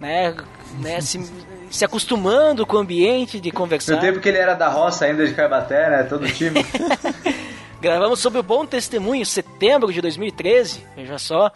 Né, 0.00 0.34
né 0.80 1.00
se, 1.00 1.30
se 1.70 1.84
acostumando 1.84 2.66
com 2.66 2.76
o 2.76 2.80
ambiente 2.80 3.38
de 3.38 3.52
conversar. 3.52 3.94
No 3.94 4.00
tempo 4.00 4.18
que 4.18 4.28
ele 4.28 4.38
era 4.38 4.54
da 4.54 4.68
roça 4.68 5.04
ainda 5.04 5.24
de 5.24 5.32
Carbaté, 5.32 5.88
né? 5.88 6.02
Todo 6.02 6.26
time. 6.26 6.64
Gravamos 7.82 8.20
sobre 8.20 8.38
o 8.38 8.44
Bom 8.44 8.64
Testemunho, 8.64 9.26
setembro 9.26 9.92
de 9.92 10.00
2013, 10.00 10.86
veja 10.94 11.18
só. 11.18 11.50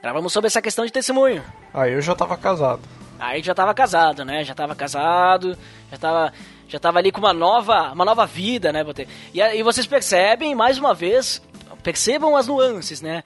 Gravamos 0.00 0.32
sobre 0.32 0.46
essa 0.46 0.62
questão 0.62 0.86
de 0.86 0.90
testemunho. 0.90 1.44
Aí 1.74 1.92
eu 1.92 2.00
já 2.00 2.14
tava 2.14 2.34
casado. 2.34 2.80
Aí 3.18 3.42
já 3.42 3.54
tava 3.54 3.74
casado, 3.74 4.24
né? 4.24 4.42
Já 4.42 4.54
tava 4.54 4.74
casado, 4.74 5.54
já 5.90 5.98
tava, 5.98 6.32
já 6.66 6.78
tava 6.78 6.98
ali 6.98 7.12
com 7.12 7.18
uma 7.18 7.34
nova, 7.34 7.92
uma 7.92 8.06
nova 8.06 8.24
vida, 8.24 8.72
né? 8.72 8.82
E, 9.34 9.38
e 9.38 9.62
vocês 9.62 9.86
percebem, 9.86 10.54
mais 10.54 10.78
uma 10.78 10.94
vez, 10.94 11.42
percebam 11.82 12.38
as 12.38 12.46
nuances, 12.46 13.02
né? 13.02 13.22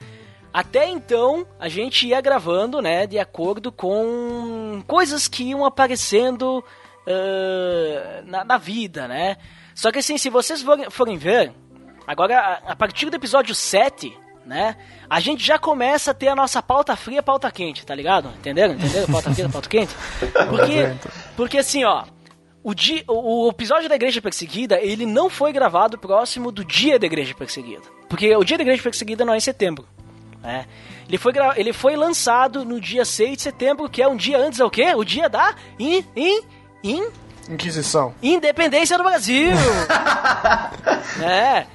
Até 0.53 0.89
então, 0.89 1.47
a 1.57 1.69
gente 1.69 2.05
ia 2.05 2.19
gravando, 2.19 2.81
né, 2.81 3.07
de 3.07 3.17
acordo 3.17 3.71
com 3.71 4.83
coisas 4.85 5.25
que 5.25 5.43
iam 5.43 5.63
aparecendo 5.63 6.61
uh, 7.07 8.25
na, 8.25 8.43
na, 8.43 8.57
vida, 8.57 9.07
né? 9.07 9.37
Só 9.73 9.89
que 9.89 9.99
assim, 9.99 10.17
se 10.17 10.29
vocês 10.29 10.61
forem, 10.61 10.89
forem 10.89 11.17
ver, 11.17 11.53
agora, 12.05 12.61
a, 12.65 12.75
partir 12.75 13.09
do 13.09 13.15
episódio 13.15 13.53
7, 13.53 14.17
né? 14.45 14.75
A 15.09 15.19
gente 15.19 15.45
já 15.45 15.59
começa 15.59 16.11
a 16.11 16.13
ter 16.13 16.27
a 16.27 16.35
nossa 16.35 16.61
pauta 16.61 16.95
fria, 16.95 17.21
pauta 17.21 17.51
quente, 17.51 17.85
tá 17.85 17.93
ligado? 17.93 18.29
Entenderam? 18.39 18.73
Entenderam? 18.73 19.07
Pauta 19.07 19.33
fria, 19.33 19.49
pauta 19.49 19.69
quente? 19.69 19.93
Porque, 20.49 20.93
porque 21.35 21.57
assim, 21.57 21.83
ó, 21.83 22.05
o, 22.63 22.73
dia, 22.73 23.03
o, 23.07 23.49
episódio 23.49 23.89
da 23.89 23.95
Igreja 23.95 24.21
Perseguida, 24.21 24.79
ele 24.79 25.05
não 25.05 25.29
foi 25.29 25.51
gravado 25.51 25.97
próximo 25.97 26.51
do 26.51 26.63
dia 26.63 26.99
da 26.99 27.05
Igreja 27.05 27.33
Perseguida. 27.33 27.83
Porque 28.07 28.35
o 28.35 28.43
dia 28.43 28.57
da 28.57 28.63
Igreja 28.63 28.83
Perseguida 28.83 29.25
não 29.25 29.33
é 29.33 29.37
em 29.37 29.41
setembro. 29.41 29.87
Né? 30.41 30.65
Ele, 31.07 31.17
foi 31.17 31.33
ele 31.55 31.73
foi 31.73 31.95
lançado 31.95 32.65
no 32.65 32.79
dia 32.79 33.05
6 33.05 33.37
de 33.37 33.43
setembro, 33.43 33.89
que 33.89 34.01
é 34.01 34.07
um 34.07 34.15
dia 34.15 34.37
antes, 34.37 34.59
é 34.59 34.65
o 34.65 34.69
quê? 34.69 34.93
O 34.95 35.03
dia 35.03 35.29
da 35.29 35.55
in, 35.79 36.03
in, 36.15 36.41
in, 36.83 37.11
Inquisição. 37.49 38.13
Independência 38.21 38.97
do 38.97 39.03
Brasil. 39.03 39.51
é. 41.21 41.65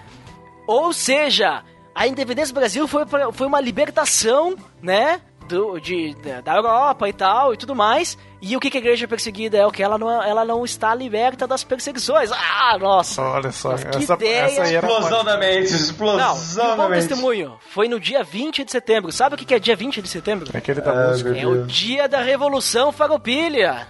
Ou 0.66 0.92
seja, 0.92 1.62
a 1.94 2.06
independência 2.06 2.52
do 2.52 2.58
Brasil 2.58 2.87
foi, 2.87 3.04
foi 3.32 3.46
uma 3.46 3.61
libertação, 3.61 4.56
né? 4.82 5.20
Do, 5.49 5.78
de, 5.78 6.12
da 6.44 6.56
Europa 6.56 7.08
e 7.08 7.12
tal 7.12 7.54
e 7.54 7.56
tudo 7.56 7.73
mais. 7.73 8.18
E 8.42 8.56
o 8.56 8.61
que, 8.61 8.68
que 8.68 8.76
a 8.76 8.80
igreja 8.80 9.06
perseguida 9.06 9.56
é? 9.56 9.66
O 9.66 9.70
que 9.70 9.82
ela 9.82 9.96
não, 9.96 10.11
ela 10.23 10.44
não 10.44 10.64
está 10.64 10.92
liberta 10.92 11.46
das 11.46 11.62
perseguições. 11.62 12.30
Ah, 12.32 12.76
nossa! 12.78 13.23
Olha 13.23 13.52
só, 13.52 13.70
nossa, 13.70 13.87
que 13.87 13.96
essa, 13.96 14.14
ideia. 14.14 14.40
Essa 14.40 14.75
explosão 14.75 15.25
da 15.25 15.38
mente, 15.38 15.73
explosão 15.73 16.68
não, 16.68 16.76
da 16.76 16.88
mente. 16.88 17.08
testemunho 17.08 17.56
foi 17.70 17.88
no 17.88 18.00
dia 18.00 18.25
20 18.25 18.64
de 18.64 18.73
setembro. 18.73 19.12
Sabe 19.12 19.37
o 19.37 19.38
que, 19.38 19.44
que 19.44 19.54
é 19.54 19.58
dia 19.61 19.76
20 19.76 20.02
de 20.02 20.08
setembro? 20.08 20.50
É 20.52 20.58
aquele 20.58 20.80
da 20.80 20.90
ah, 20.90 21.08
música. 21.11 21.37
É 21.37 21.46
o 21.46 21.64
dia 21.64 22.08
da 22.08 22.20
Revolução 22.20 22.90
Farroupilha. 22.90 23.87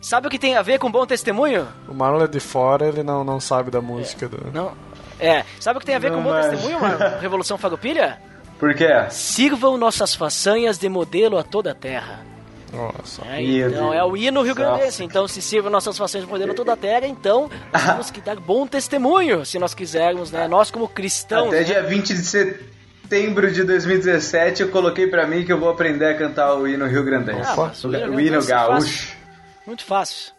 Sabe 0.00 0.28
o 0.28 0.30
que 0.30 0.38
tem 0.38 0.56
a 0.56 0.62
ver 0.62 0.78
com 0.78 0.90
bom 0.90 1.04
testemunho? 1.04 1.66
O 1.88 1.94
Marlon 1.94 2.22
é 2.22 2.28
de 2.28 2.38
fora, 2.38 2.86
ele 2.86 3.02
não, 3.02 3.24
não 3.24 3.40
sabe 3.40 3.70
da 3.70 3.80
música. 3.80 4.26
É, 4.26 4.28
do... 4.28 4.52
Não, 4.52 4.72
é, 5.20 5.44
sabe 5.60 5.76
o 5.76 5.80
que 5.80 5.86
tem 5.86 5.94
a 5.94 5.98
ver 5.98 6.10
Não, 6.10 6.18
com 6.18 6.24
bom 6.24 6.30
mas... 6.30 6.50
testemunho, 6.50 6.80
mano? 6.80 6.98
Revolução 7.20 7.58
Farroupilha? 7.58 8.18
Por 8.58 8.74
quê? 8.74 8.88
Sirvam 9.10 9.76
nossas 9.76 10.14
façanhas 10.14 10.78
de 10.78 10.88
modelo 10.88 11.38
a 11.38 11.42
toda 11.42 11.70
a 11.70 11.74
terra. 11.74 12.26
Nossa. 12.72 13.22
É, 13.26 13.42
então, 13.42 13.94
é 13.94 14.04
o 14.04 14.16
hino 14.16 14.42
rio 14.42 14.54
grandense. 14.54 15.02
Então, 15.02 15.26
se 15.26 15.40
sirvam 15.40 15.70
nossas 15.70 15.96
façanhas 15.96 16.26
de 16.26 16.30
modelo 16.30 16.52
a 16.52 16.54
toda 16.54 16.72
a 16.72 16.76
terra, 16.76 17.06
então 17.06 17.50
nós 17.72 17.84
temos 17.86 18.10
que 18.10 18.20
dar 18.20 18.36
bom 18.36 18.66
testemunho, 18.66 19.44
se 19.46 19.58
nós 19.58 19.74
quisermos, 19.74 20.30
né? 20.30 20.46
Nós 20.48 20.70
como 20.70 20.88
cristãos. 20.88 21.48
Até 21.48 21.58
né? 21.58 21.64
dia 21.64 21.82
20 21.82 22.14
de 22.14 22.24
setembro 22.24 23.50
de 23.50 23.64
2017 23.64 24.62
eu 24.62 24.68
coloquei 24.68 25.06
pra 25.06 25.26
mim 25.26 25.44
que 25.44 25.52
eu 25.52 25.58
vou 25.58 25.70
aprender 25.70 26.06
a 26.06 26.18
cantar 26.18 26.54
o 26.54 26.68
hino 26.68 26.86
rio 26.86 27.04
grandense. 27.04 27.48
Ah, 27.48 27.72
o, 27.84 27.94
hino, 27.94 28.16
o 28.16 28.20
hino 28.20 28.44
gaúcho. 28.44 29.16
Muito 29.66 29.84
fácil. 29.84 30.37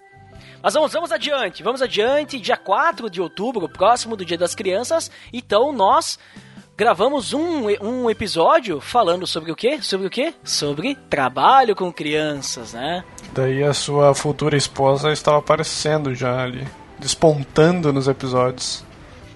Mas 0.61 0.73
vamos, 0.73 0.91
vamos 0.91 1.11
adiante, 1.11 1.63
vamos 1.63 1.81
adiante. 1.81 2.39
Dia 2.39 2.57
4 2.57 3.09
de 3.09 3.21
outubro, 3.21 3.69
próximo 3.69 4.15
do 4.15 4.25
Dia 4.25 4.37
das 4.37 4.53
Crianças. 4.53 5.09
Então 5.31 5.71
nós 5.71 6.19
gravamos 6.75 7.33
um, 7.33 7.67
um 7.81 8.09
episódio 8.09 8.81
falando 8.81 9.25
sobre 9.25 9.51
o 9.51 9.55
quê? 9.55 9.79
Sobre 9.81 10.07
o 10.07 10.09
quê? 10.09 10.33
Sobre 10.43 10.95
trabalho 11.09 11.75
com 11.75 11.91
crianças, 11.93 12.73
né? 12.73 13.03
Daí 13.33 13.63
a 13.63 13.73
sua 13.73 14.13
futura 14.13 14.57
esposa 14.57 15.11
estava 15.11 15.37
aparecendo 15.37 16.13
já 16.13 16.43
ali, 16.43 16.67
despontando 16.97 17.93
nos 17.93 18.07
episódios. 18.07 18.83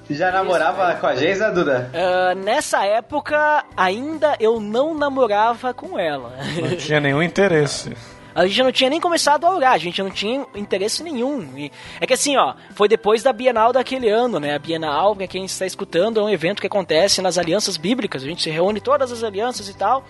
Já 0.09 0.31
namorava 0.31 0.91
Isso, 0.91 0.99
com 0.99 1.07
a 1.07 1.15
Geisa, 1.15 1.51
Duda? 1.51 1.89
Uh, 1.93 2.35
nessa 2.37 2.85
época, 2.85 3.63
ainda 3.77 4.35
eu 4.39 4.59
não 4.59 4.93
namorava 4.93 5.73
com 5.73 5.97
ela. 5.97 6.33
Não 6.61 6.75
tinha 6.75 6.99
nenhum 6.99 7.23
interesse 7.23 7.95
a 8.35 8.47
gente 8.47 8.63
não 8.63 8.71
tinha 8.71 8.89
nem 8.89 8.99
começado 8.99 9.45
a 9.45 9.53
orar, 9.53 9.73
a 9.73 9.77
gente 9.77 10.01
não 10.01 10.09
tinha 10.09 10.45
interesse 10.55 11.03
nenhum. 11.03 11.57
E 11.57 11.71
é 11.99 12.07
que 12.07 12.13
assim, 12.13 12.35
ó, 12.37 12.55
foi 12.73 12.87
depois 12.87 13.21
da 13.21 13.31
Bienal 13.31 13.71
daquele 13.71 14.09
ano, 14.09 14.39
né? 14.39 14.55
A 14.55 14.59
Bienal, 14.59 15.15
pra 15.15 15.27
quem 15.27 15.45
está 15.45 15.65
escutando, 15.65 16.19
é 16.19 16.23
um 16.23 16.29
evento 16.29 16.61
que 16.61 16.67
acontece 16.67 17.21
nas 17.21 17.37
alianças 17.37 17.77
bíblicas. 17.77 18.23
A 18.23 18.25
gente 18.25 18.41
se 18.41 18.49
reúne 18.49 18.81
todas 18.81 19.11
as 19.11 19.23
alianças 19.23 19.69
e 19.69 19.73
tal. 19.73 20.03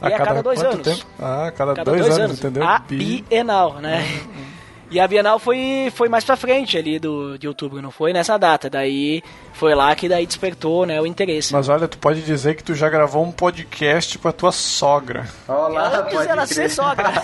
A 0.00 0.08
e 0.08 0.10
cada, 0.10 0.22
a 0.22 0.26
cada 0.26 0.42
dois 0.42 0.62
anos. 0.62 0.82
Tempo? 0.82 1.06
Ah, 1.18 1.52
cada, 1.56 1.74
cada 1.74 1.90
dois, 1.90 2.02
dois, 2.02 2.18
anos, 2.18 2.38
entendeu? 2.38 2.62
A 2.62 2.78
Bienal, 2.78 3.74
né? 3.74 4.04
E 4.88 5.00
a 5.00 5.08
Bienal 5.08 5.40
foi, 5.40 5.92
foi 5.94 6.08
mais 6.08 6.24
pra 6.24 6.36
frente 6.36 6.78
ali 6.78 6.98
do, 6.98 7.36
de 7.36 7.48
outubro, 7.48 7.82
não 7.82 7.90
foi 7.90 8.12
nessa 8.12 8.38
data. 8.38 8.70
Daí 8.70 9.22
foi 9.52 9.74
lá 9.74 9.94
que 9.96 10.08
daí 10.08 10.26
despertou 10.26 10.86
né, 10.86 11.00
o 11.00 11.06
interesse. 11.06 11.52
Mas 11.52 11.68
olha, 11.68 11.88
tu 11.88 11.98
pode 11.98 12.22
dizer 12.22 12.54
que 12.54 12.62
tu 12.62 12.74
já 12.74 12.88
gravou 12.88 13.24
um 13.24 13.32
podcast 13.32 14.16
com 14.18 14.28
a 14.28 14.32
tua 14.32 14.52
sogra. 14.52 15.28
Olá, 15.48 15.86
Ela 15.86 16.02
pode 16.04 16.28
ela 16.28 16.46
ser 16.46 16.70
sogra. 16.70 17.12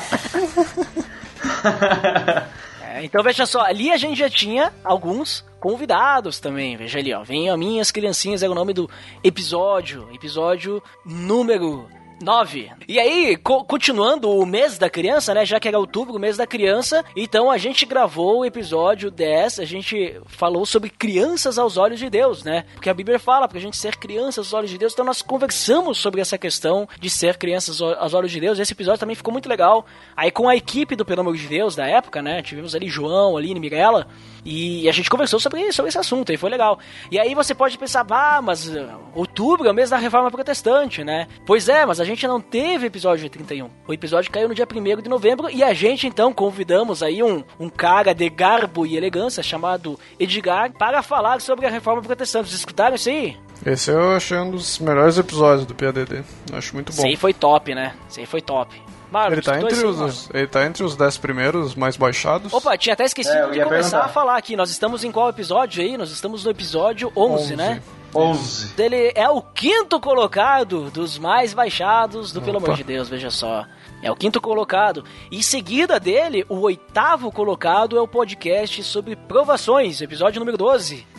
é, 2.82 3.04
então 3.04 3.22
veja 3.22 3.46
só, 3.46 3.60
ali 3.60 3.92
a 3.92 3.96
gente 3.96 4.18
já 4.18 4.28
tinha 4.28 4.72
alguns 4.82 5.44
convidados 5.60 6.40
também. 6.40 6.76
Veja 6.76 6.98
ali, 6.98 7.14
ó. 7.14 7.22
Venham 7.22 7.56
minhas 7.56 7.92
criancinhas, 7.92 8.42
é 8.42 8.48
o 8.48 8.54
nome 8.54 8.74
do 8.74 8.90
episódio. 9.22 10.08
Episódio 10.12 10.82
número 11.06 11.88
9. 12.22 12.70
E 12.88 12.98
aí, 12.98 13.36
co 13.36 13.64
continuando 13.64 14.30
o 14.30 14.46
mês 14.46 14.78
da 14.78 14.88
criança, 14.88 15.34
né? 15.34 15.44
Já 15.44 15.58
que 15.58 15.68
era 15.68 15.78
outubro, 15.78 16.14
o 16.14 16.18
mês 16.18 16.36
da 16.36 16.46
criança, 16.46 17.04
então 17.16 17.50
a 17.50 17.58
gente 17.58 17.84
gravou 17.84 18.40
o 18.40 18.44
episódio 18.44 19.10
10, 19.10 19.60
a 19.60 19.64
gente 19.64 20.20
falou 20.26 20.64
sobre 20.64 20.90
crianças 20.90 21.58
aos 21.58 21.76
olhos 21.76 21.98
de 21.98 22.08
Deus, 22.08 22.44
né? 22.44 22.64
Porque 22.74 22.90
a 22.90 22.94
Bíblia 22.94 23.18
fala 23.18 23.48
pra 23.48 23.60
gente 23.60 23.76
ser 23.76 23.96
crianças 23.96 24.38
aos 24.38 24.52
olhos 24.52 24.70
de 24.70 24.78
Deus, 24.78 24.92
então 24.92 25.04
nós 25.04 25.22
conversamos 25.22 25.98
sobre 25.98 26.20
essa 26.20 26.38
questão 26.38 26.88
de 27.00 27.10
ser 27.10 27.36
crianças 27.36 27.80
aos 27.80 28.14
olhos 28.14 28.30
de 28.30 28.40
Deus. 28.40 28.58
Esse 28.58 28.72
episódio 28.72 29.00
também 29.00 29.16
ficou 29.16 29.32
muito 29.32 29.48
legal. 29.48 29.84
Aí 30.16 30.30
com 30.30 30.48
a 30.48 30.56
equipe 30.56 30.96
do 30.96 31.04
Pelo 31.04 31.20
Amor 31.20 31.36
de 31.36 31.46
Deus 31.46 31.74
da 31.74 31.86
época, 31.86 32.22
né? 32.22 32.42
Tivemos 32.42 32.74
ali 32.74 32.88
João, 32.88 33.36
Aline, 33.36 33.60
Mirella, 33.60 34.06
e 34.44 34.88
a 34.88 34.92
gente 34.92 35.08
conversou 35.08 35.38
sobre, 35.38 35.72
sobre 35.72 35.88
esse 35.88 35.98
assunto, 35.98 36.32
e 36.32 36.36
foi 36.36 36.50
legal. 36.50 36.78
E 37.10 37.18
aí 37.18 37.34
você 37.34 37.54
pode 37.54 37.78
pensar, 37.78 38.04
ah, 38.10 38.40
mas 38.42 38.68
uh, 38.68 38.88
outubro 39.14 39.66
é 39.66 39.70
o 39.70 39.74
mês 39.74 39.90
da 39.90 39.96
reforma 39.96 40.30
protestante, 40.30 41.04
né? 41.04 41.28
Pois 41.46 41.68
é, 41.68 41.86
mas 41.86 42.00
a 42.00 42.04
gente 42.04 42.26
não 42.26 42.40
teve 42.40 42.86
episódio 42.86 43.24
de 43.24 43.30
31. 43.30 43.70
O 43.86 43.92
episódio 43.92 44.30
caiu 44.30 44.48
no 44.48 44.54
dia 44.54 44.66
1 44.70 45.02
de 45.02 45.08
novembro 45.08 45.48
e 45.50 45.62
a 45.62 45.72
gente 45.72 46.06
então 46.06 46.32
convidamos 46.32 47.02
aí 47.02 47.22
um, 47.22 47.42
um 47.58 47.68
cara 47.68 48.12
de 48.12 48.28
garbo 48.28 48.86
e 48.86 48.96
elegância 48.96 49.42
chamado 49.42 49.98
Edgar 50.18 50.72
para 50.72 51.02
falar 51.02 51.40
sobre 51.40 51.66
a 51.66 51.70
reforma 51.70 52.02
protestante. 52.02 52.48
Vocês 52.48 52.60
escutaram 52.60 52.96
isso 52.96 53.08
aí? 53.08 53.36
Esse 53.64 53.90
eu 53.90 54.16
achei 54.16 54.36
um 54.38 54.50
dos 54.50 54.78
melhores 54.80 55.18
episódios 55.18 55.66
do 55.66 55.74
PADD. 55.74 56.24
Acho 56.52 56.74
muito 56.74 56.92
bom. 56.92 56.98
Esse 56.98 57.06
aí 57.06 57.16
foi 57.16 57.32
top, 57.32 57.74
né? 57.74 57.94
Esse 58.10 58.20
aí 58.20 58.26
foi 58.26 58.40
top. 58.40 58.74
Marcos, 59.12 59.32
ele, 59.34 59.42
tá 59.42 59.60
entre 59.60 59.86
os, 59.86 60.30
ele 60.32 60.46
tá 60.46 60.64
entre 60.64 60.82
os 60.82 60.96
10 60.96 61.18
primeiros 61.18 61.74
mais 61.74 61.96
baixados. 61.96 62.52
Opa, 62.52 62.76
tinha 62.78 62.94
até 62.94 63.04
esquecido 63.04 63.36
é, 63.36 63.50
de 63.50 63.62
começar 63.62 63.68
perguntar. 63.68 64.00
a 64.00 64.08
falar 64.08 64.36
aqui. 64.38 64.56
Nós 64.56 64.70
estamos 64.70 65.04
em 65.04 65.12
qual 65.12 65.28
episódio 65.28 65.82
aí? 65.82 65.96
Nós 65.96 66.10
estamos 66.10 66.44
no 66.44 66.50
episódio 66.50 67.12
11, 67.14 67.42
11. 67.44 67.56
né? 67.56 67.82
11. 68.14 68.74
Ele 68.78 69.12
é 69.14 69.28
o 69.28 69.40
quinto 69.40 70.00
colocado 70.00 70.90
dos 70.90 71.18
mais 71.18 71.54
baixados 71.54 72.32
do 72.32 72.38
Opa. 72.38 72.46
Pelo 72.46 72.58
Amor 72.58 72.76
de 72.76 72.84
Deus, 72.84 73.08
veja 73.08 73.30
só. 73.30 73.66
É 74.02 74.10
o 74.10 74.16
quinto 74.16 74.40
colocado. 74.40 75.04
Em 75.30 75.42
seguida 75.42 76.00
dele, 76.00 76.44
o 76.48 76.60
oitavo 76.60 77.30
colocado 77.30 77.96
é 77.96 78.00
o 78.00 78.08
podcast 78.08 78.82
sobre 78.82 79.14
provações, 79.14 80.00
episódio 80.00 80.40
número 80.40 80.58
12. 80.58 81.11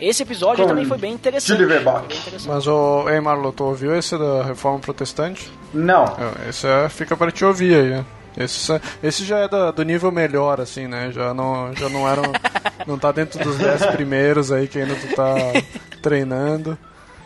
Esse 0.00 0.22
episódio 0.22 0.64
Com 0.64 0.68
também 0.68 0.84
foi 0.84 0.98
bem 0.98 1.12
interessante. 1.12 1.64
Bem 1.64 1.76
interessante. 1.76 2.48
Mas 2.48 2.66
o 2.66 3.08
Ei 3.08 3.20
Marlo, 3.20 3.52
tu 3.52 3.64
ouviu 3.64 3.96
esse 3.96 4.16
da 4.18 4.42
Reforma 4.44 4.78
Protestante? 4.78 5.50
Não. 5.72 6.04
Esse 6.48 6.66
é, 6.66 6.88
fica 6.88 7.16
para 7.16 7.30
te 7.30 7.44
ouvir 7.44 7.74
aí. 7.74 7.90
Né? 7.90 8.04
Esse, 8.36 8.80
esse 9.02 9.24
já 9.24 9.38
é 9.38 9.48
do, 9.48 9.72
do, 9.72 9.82
nível 9.82 10.12
melhor, 10.12 10.60
assim, 10.60 10.86
né? 10.86 11.10
Já 11.10 11.32
não, 11.32 11.74
já 11.74 11.88
não 11.88 12.06
eram. 12.06 12.24
não 12.86 12.98
tá 12.98 13.10
dentro 13.10 13.42
dos 13.42 13.56
10 13.56 13.86
primeiros 13.86 14.52
aí 14.52 14.68
que 14.68 14.78
ainda 14.78 14.94
tu 14.94 15.14
tá 15.14 15.34
treinando. 16.02 16.76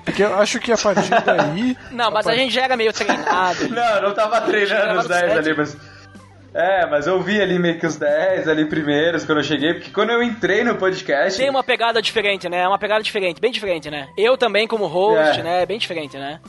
Porque 0.05 0.23
eu 0.23 0.39
acho 0.39 0.61
que 0.61 0.73
a 0.73 0.79
partir 0.79 1.11
daí. 1.25 1.77
Não, 1.91 2.11
mas 2.11 2.27
a 2.27 2.35
gente 2.35 2.55
já 2.55 2.63
era 2.63 2.77
meio 2.77 2.93
treinado. 2.93 3.69
Não, 3.69 3.97
eu 3.97 4.03
não 4.03 4.15
tava 4.15 4.41
treinando 4.43 5.01
os 5.01 5.09
10 5.09 5.37
ali, 5.37 5.55
mas. 5.57 5.77
É, 6.53 6.85
mas 6.87 7.07
eu 7.07 7.21
vi 7.23 7.41
ali 7.41 7.59
meio 7.59 7.79
que 7.79 7.87
os 7.87 7.97
10 7.97 8.49
ali 8.49 8.65
primeiros 8.65 9.25
quando 9.25 9.39
eu 9.39 9.45
cheguei, 9.45 9.75
porque 9.75 9.91
quando 9.91 10.11
eu 10.11 10.23
entrei 10.23 10.65
no 10.65 10.75
podcast. 10.75 11.39
Tem 11.39 11.49
uma 11.49 11.63
pegada 11.63 12.03
diferente, 12.03 12.49
né? 12.49 12.67
Uma 12.67 12.79
pegada 12.79 13.03
diferente, 13.03 13.41
bem 13.41 13.53
diferente, 13.53 13.89
né? 13.91 14.09
Eu 14.17 14.37
também, 14.37 14.67
como 14.67 14.87
host, 14.87 15.39
É. 15.39 15.43
né? 15.43 15.67
Bem 15.67 15.79
diferente, 15.79 16.17
né? 16.17 16.41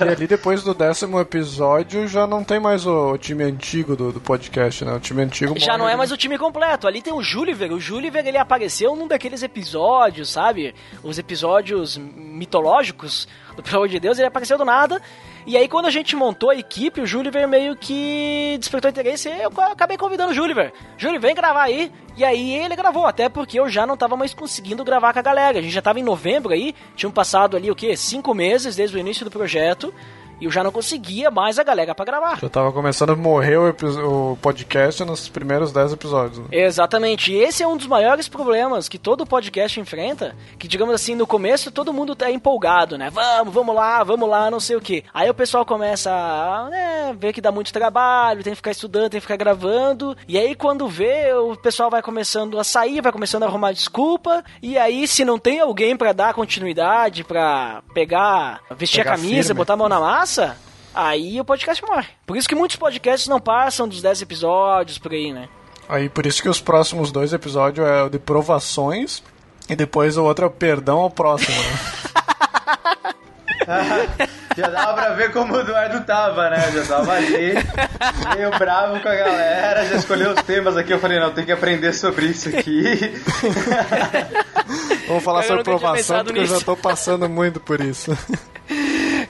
E 0.00 0.08
ali 0.08 0.26
depois 0.26 0.62
do 0.62 0.72
décimo 0.72 1.20
episódio 1.20 2.08
já 2.08 2.26
não 2.26 2.42
tem 2.42 2.58
mais 2.58 2.86
o, 2.86 3.18
time 3.18 3.44
antigo 3.44 3.94
do, 3.94 4.10
do 4.10 4.18
podcast, 4.20 4.82
né? 4.82 4.94
O 4.94 5.00
time 5.00 5.20
antigo 5.22 5.58
Já 5.58 5.76
não 5.76 5.86
é 5.86 5.90
ali. 5.90 5.98
mais 5.98 6.10
o 6.10 6.16
time 6.16 6.38
completo. 6.38 6.86
Ali 6.88 7.02
tem 7.02 7.12
o 7.12 7.20
Juliver. 7.22 7.70
O 7.70 7.78
Juliver, 7.78 8.26
ele 8.26 8.38
apareceu 8.38 8.96
num 8.96 9.06
daqueles 9.06 9.42
episódios, 9.42 10.30
sabe? 10.30 10.74
Os 11.02 11.18
episódios 11.18 11.98
mitológicos 11.98 13.28
do 13.54 13.62
Pelo 13.62 13.76
amor 13.76 13.88
de 13.88 14.00
Deus. 14.00 14.18
Ele 14.18 14.28
apareceu 14.28 14.56
do 14.56 14.64
nada. 14.64 15.02
E 15.44 15.56
aí, 15.56 15.66
quando 15.68 15.86
a 15.86 15.90
gente 15.90 16.14
montou 16.14 16.50
a 16.50 16.56
equipe, 16.56 17.00
o 17.00 17.06
Juliver 17.06 17.48
meio 17.48 17.74
que 17.74 18.56
despertou 18.58 18.90
interesse 18.90 19.28
e 19.28 19.42
eu 19.42 19.50
acabei 19.60 19.96
convidando 19.96 20.30
o 20.30 20.34
Juliver. 20.34 20.72
Júlio, 20.96 21.20
vem 21.20 21.34
gravar 21.34 21.64
aí. 21.64 21.90
E 22.16 22.24
aí 22.24 22.54
ele 22.54 22.76
gravou, 22.76 23.06
até 23.06 23.28
porque 23.28 23.58
eu 23.58 23.68
já 23.68 23.86
não 23.86 23.96
tava 23.96 24.16
mais 24.16 24.34
conseguindo 24.34 24.84
gravar 24.84 25.12
com 25.12 25.18
a 25.18 25.22
galera. 25.22 25.58
A 25.58 25.62
gente 25.62 25.72
já 25.72 25.82
tava 25.82 25.98
em 25.98 26.02
novembro 26.02 26.52
aí, 26.52 26.74
tinham 26.94 27.10
passado 27.10 27.56
ali 27.56 27.70
o 27.70 27.74
quê? 27.74 27.96
Cinco 27.96 28.34
meses 28.34 28.76
desde 28.76 28.96
o 28.96 29.00
início 29.00 29.24
do 29.24 29.30
projeto. 29.30 29.92
E 30.42 30.44
eu 30.44 30.50
já 30.50 30.64
não 30.64 30.72
conseguia 30.72 31.30
mais 31.30 31.56
a 31.56 31.62
galera 31.62 31.94
pra 31.94 32.04
gravar. 32.04 32.40
Já 32.40 32.48
tava 32.48 32.72
começando 32.72 33.10
a 33.10 33.16
morrer 33.16 33.56
o, 33.56 34.32
o 34.32 34.36
podcast 34.38 35.04
nos 35.04 35.28
primeiros 35.28 35.70
10 35.70 35.92
episódios. 35.92 36.40
Né? 36.40 36.46
Exatamente. 36.50 37.32
E 37.32 37.36
esse 37.36 37.62
é 37.62 37.68
um 37.68 37.76
dos 37.76 37.86
maiores 37.86 38.26
problemas 38.26 38.88
que 38.88 38.98
todo 38.98 39.24
podcast 39.24 39.78
enfrenta. 39.78 40.34
Que, 40.58 40.66
digamos 40.66 40.94
assim, 40.94 41.14
no 41.14 41.28
começo 41.28 41.70
todo 41.70 41.92
mundo 41.92 42.16
tá 42.16 42.28
empolgado, 42.28 42.98
né? 42.98 43.08
Vamos, 43.08 43.54
vamos 43.54 43.72
lá, 43.72 44.02
vamos 44.02 44.28
lá, 44.28 44.50
não 44.50 44.58
sei 44.58 44.74
o 44.74 44.80
que. 44.80 45.04
Aí 45.14 45.30
o 45.30 45.34
pessoal 45.34 45.64
começa 45.64 46.10
a 46.10 46.68
né, 46.68 47.16
ver 47.16 47.32
que 47.32 47.40
dá 47.40 47.52
muito 47.52 47.72
trabalho, 47.72 48.42
tem 48.42 48.52
que 48.52 48.56
ficar 48.56 48.72
estudando, 48.72 49.10
tem 49.10 49.20
que 49.20 49.26
ficar 49.26 49.36
gravando. 49.36 50.16
E 50.26 50.36
aí 50.36 50.56
quando 50.56 50.88
vê, 50.88 51.32
o 51.34 51.54
pessoal 51.54 51.88
vai 51.88 52.02
começando 52.02 52.58
a 52.58 52.64
sair, 52.64 53.00
vai 53.00 53.12
começando 53.12 53.44
a 53.44 53.46
arrumar 53.46 53.70
desculpa. 53.70 54.42
E 54.60 54.76
aí, 54.76 55.06
se 55.06 55.24
não 55.24 55.38
tem 55.38 55.60
alguém 55.60 55.96
pra 55.96 56.12
dar 56.12 56.34
continuidade, 56.34 57.22
pra 57.22 57.82
pegar, 57.94 58.60
vestir 58.76 59.02
Pegar 59.02 59.12
a 59.12 59.16
camisa, 59.16 59.48
firme. 59.48 59.58
botar 59.58 59.74
a 59.74 59.76
mão 59.76 59.88
na 59.88 60.00
massa. 60.00 60.31
Aí 60.94 61.40
o 61.40 61.44
podcast 61.44 61.82
morre. 61.84 62.08
Por 62.26 62.36
isso 62.36 62.48
que 62.48 62.54
muitos 62.54 62.76
podcasts 62.76 63.26
não 63.28 63.40
passam 63.40 63.88
dos 63.88 64.02
10 64.02 64.22
episódios 64.22 64.98
por 64.98 65.12
aí, 65.12 65.32
né? 65.32 65.48
Aí 65.88 66.08
por 66.08 66.26
isso 66.26 66.42
que 66.42 66.48
os 66.48 66.60
próximos 66.60 67.10
dois 67.10 67.32
episódios 67.32 67.86
é 67.86 68.02
o 68.02 68.08
de 68.10 68.18
provações 68.18 69.22
e 69.68 69.74
depois 69.76 70.16
o 70.16 70.24
outro 70.24 70.44
é 70.44 70.48
o 70.48 70.50
perdão 70.50 70.98
ao 70.98 71.10
próximo. 71.10 71.56
Né? 71.56 71.78
Já 74.56 74.68
dava 74.68 74.92
pra 74.92 75.08
ver 75.14 75.32
como 75.32 75.54
o 75.54 75.60
Eduardo 75.60 76.04
tava, 76.04 76.50
né? 76.50 76.70
Já 76.72 76.84
tava 76.84 77.12
ali, 77.12 77.54
meio 78.36 78.50
bravo 78.58 79.00
com 79.00 79.08
a 79.08 79.14
galera, 79.14 79.86
já 79.86 79.96
escolheu 79.96 80.32
os 80.32 80.42
temas 80.42 80.76
aqui. 80.76 80.92
Eu 80.92 80.98
falei, 80.98 81.18
não, 81.18 81.32
tem 81.32 81.44
que 81.46 81.52
aprender 81.52 81.94
sobre 81.94 82.26
isso 82.26 82.50
aqui. 82.50 83.14
Vamos 85.08 85.24
falar 85.24 85.40
Eu 85.40 85.48
sobre 85.48 85.64
provação 85.64 86.22
porque 86.22 86.40
eu 86.40 86.44
já 86.46 86.54
nisso. 86.54 86.66
tô 86.66 86.76
passando 86.76 87.30
muito 87.30 87.60
por 87.60 87.80
isso. 87.80 88.16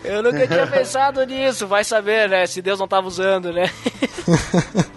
Eu 0.04 0.22
nunca 0.22 0.46
tinha 0.46 0.66
pensado 0.66 1.24
nisso, 1.24 1.66
vai 1.66 1.84
saber, 1.84 2.28
né? 2.28 2.46
Se 2.46 2.60
Deus 2.60 2.78
não 2.78 2.88
tava 2.88 3.06
usando, 3.06 3.52
né? 3.52 3.70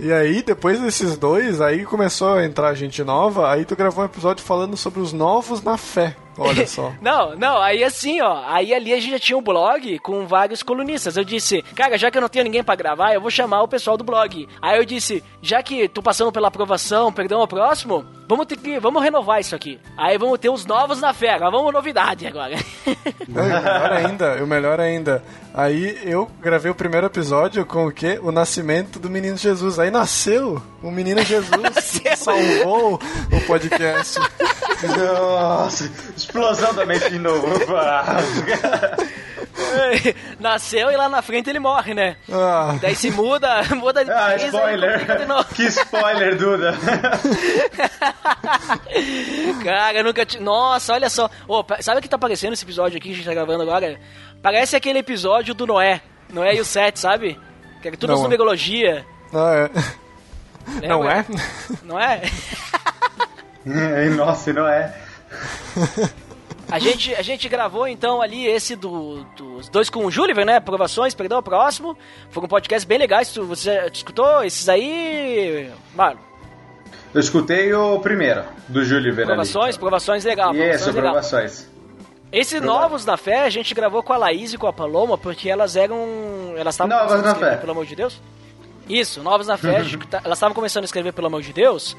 E 0.00 0.12
aí, 0.12 0.44
depois 0.44 0.80
desses 0.80 1.16
dois, 1.16 1.60
aí 1.60 1.84
começou 1.84 2.34
a 2.34 2.44
entrar 2.44 2.72
gente 2.74 3.02
nova, 3.02 3.50
aí 3.50 3.64
tu 3.64 3.74
gravou 3.74 4.04
um 4.04 4.06
episódio 4.06 4.44
falando 4.44 4.76
sobre 4.76 5.00
os 5.00 5.12
novos 5.12 5.60
na 5.60 5.76
fé. 5.76 6.14
Olha 6.48 6.66
só. 6.66 6.92
Não, 7.02 7.34
não, 7.34 7.60
aí 7.60 7.82
assim, 7.82 8.20
ó, 8.20 8.44
aí 8.46 8.72
ali 8.72 8.92
a 8.92 9.00
gente 9.00 9.10
já 9.10 9.18
tinha 9.18 9.36
um 9.36 9.42
blog 9.42 9.98
com 9.98 10.26
vários 10.26 10.62
colunistas. 10.62 11.16
Eu 11.16 11.24
disse, 11.24 11.62
cara, 11.74 11.98
já 11.98 12.10
que 12.10 12.16
eu 12.16 12.22
não 12.22 12.28
tenho 12.28 12.44
ninguém 12.44 12.62
pra 12.62 12.76
gravar, 12.76 13.12
eu 13.12 13.20
vou 13.20 13.30
chamar 13.30 13.62
o 13.62 13.68
pessoal 13.68 13.96
do 13.96 14.04
blog. 14.04 14.48
Aí 14.62 14.78
eu 14.78 14.84
disse, 14.84 15.22
já 15.42 15.62
que 15.62 15.88
tô 15.88 16.00
passando 16.00 16.30
pela 16.30 16.48
aprovação, 16.48 17.12
perdão 17.12 17.40
ao 17.40 17.48
próximo, 17.48 18.06
vamos 18.28 18.46
ter 18.46 18.56
que, 18.56 18.78
vamos 18.78 19.02
renovar 19.02 19.40
isso 19.40 19.56
aqui. 19.56 19.80
Aí 19.96 20.16
vamos 20.16 20.38
ter 20.38 20.48
os 20.48 20.64
novos 20.64 21.00
na 21.00 21.12
fé, 21.12 21.30
agora 21.30 21.50
vamos 21.50 21.72
novidade 21.72 22.26
agora. 22.26 22.54
Não, 23.26 23.44
e 23.44 23.50
o 23.50 23.62
melhor 23.62 23.92
ainda, 23.92 24.44
o 24.44 24.46
melhor 24.46 24.80
ainda. 24.80 25.24
Aí 25.52 25.98
eu 26.04 26.30
gravei 26.40 26.70
o 26.70 26.74
primeiro 26.74 27.06
episódio 27.06 27.66
com 27.66 27.86
o 27.86 27.92
quê? 27.92 28.20
O 28.22 28.30
nascimento 28.30 29.00
do 29.00 29.10
menino 29.10 29.36
Jesus. 29.36 29.78
Aí 29.78 29.90
nasceu 29.90 30.62
o 30.82 30.90
menino 30.90 31.22
Jesus 31.24 31.50
que 32.02 32.16
salvou 32.16 32.94
o 33.32 33.40
podcast. 33.46 34.18
Nossa, 34.96 35.90
explosão 36.16 36.72
da 36.74 36.86
mente 36.86 37.10
de 37.10 37.18
novo. 37.18 37.46
Nasceu 40.38 40.90
e 40.90 40.96
lá 40.96 41.08
na 41.08 41.20
frente 41.20 41.50
ele 41.50 41.58
morre, 41.58 41.92
né? 41.94 42.16
Ah, 42.32 42.76
Daí 42.80 42.94
se 42.94 43.10
muda, 43.10 43.62
muda 43.76 44.04
de 44.04 44.10
Ah, 44.10 44.36
de 44.36 44.46
spoiler. 44.46 45.26
novo. 45.26 45.44
Que 45.54 45.64
spoiler, 45.66 46.36
Duda. 46.36 46.74
Cara, 49.64 49.98
eu 49.98 50.04
nunca 50.04 50.24
tinha. 50.24 50.42
Nossa, 50.42 50.92
olha 50.94 51.10
só. 51.10 51.28
Pa- 51.66 51.82
sabe 51.82 51.98
o 51.98 52.02
que 52.02 52.08
tá 52.08 52.16
aparecendo 52.16 52.52
esse 52.52 52.64
episódio 52.64 52.98
aqui 52.98 53.08
que 53.08 53.14
a 53.14 53.16
gente 53.16 53.26
tá 53.26 53.34
gravando 53.34 53.62
agora? 53.62 53.98
Parece 54.42 54.76
aquele 54.76 55.00
episódio 55.00 55.54
do 55.54 55.66
Noé. 55.66 56.00
Noé 56.32 56.54
e 56.54 56.60
o 56.60 56.64
Sete, 56.64 57.00
sabe? 57.00 57.38
Que 57.82 57.88
é 57.88 57.90
tudo 57.92 58.12
Não. 58.14 58.22
numerologia. 58.22 59.04
não 59.32 59.48
é. 59.48 59.70
Não 60.86 61.00
Lembra? 61.00 61.18
é? 61.18 61.24
Não 61.84 61.98
é? 62.00 62.22
Nossa, 64.10 64.52
não 64.52 64.66
é. 64.68 64.94
A 66.70 66.78
gente, 66.78 67.14
a 67.14 67.22
gente 67.22 67.48
gravou 67.48 67.88
então 67.88 68.20
ali 68.20 68.46
esse 68.46 68.76
do, 68.76 69.24
dos 69.36 69.68
dois 69.70 69.88
com 69.88 70.04
o 70.04 70.10
Júliver, 70.10 70.44
né? 70.44 70.56
Aprovações, 70.56 71.14
perdão, 71.14 71.42
próximo. 71.42 71.96
Foi 72.30 72.42
um 72.44 72.48
podcast 72.48 72.86
bem 72.86 72.98
legal. 72.98 73.22
Tu- 73.24 73.44
Você 73.46 73.74
já 73.74 73.86
escutou 73.86 74.44
esses 74.44 74.68
aí, 74.68 75.70
Marlon? 75.94 76.20
Eu 77.14 77.20
escutei 77.20 77.72
o 77.72 77.98
primeiro, 78.00 78.44
do 78.68 78.84
Júlio 78.84 79.14
Verali. 79.14 79.34
Provações, 79.34 79.76
provações 79.78 80.24
legal. 80.24 80.50
Isso, 80.54 80.60
provações 80.60 80.94
legal. 80.94 81.08
aprovações. 81.10 81.68
Esse 82.30 82.60
Novos 82.60 83.06
na 83.06 83.16
Fé 83.16 83.40
a 83.44 83.48
gente 83.50 83.74
gravou 83.74 84.02
com 84.02 84.12
a 84.12 84.18
Laís 84.18 84.52
e 84.52 84.58
com 84.58 84.66
a 84.66 84.72
Paloma 84.72 85.16
porque 85.16 85.48
elas 85.48 85.74
eram. 85.74 85.98
Elas 86.54 86.74
estavam 86.74 86.94
Novas 86.94 87.22
na 87.22 87.34
Fé. 87.34 87.56
pelo 87.56 87.72
amor 87.72 87.86
de 87.86 87.96
Deus. 87.96 88.20
Isso, 88.88 89.22
Novos 89.22 89.46
na 89.46 89.56
Fé, 89.56 89.82
tá- 90.10 90.20
elas 90.24 90.38
estavam 90.38 90.54
começando 90.54 90.84
a 90.84 90.86
escrever 90.86 91.12
pelo 91.12 91.26
amor 91.26 91.42
de 91.42 91.52
Deus. 91.52 91.96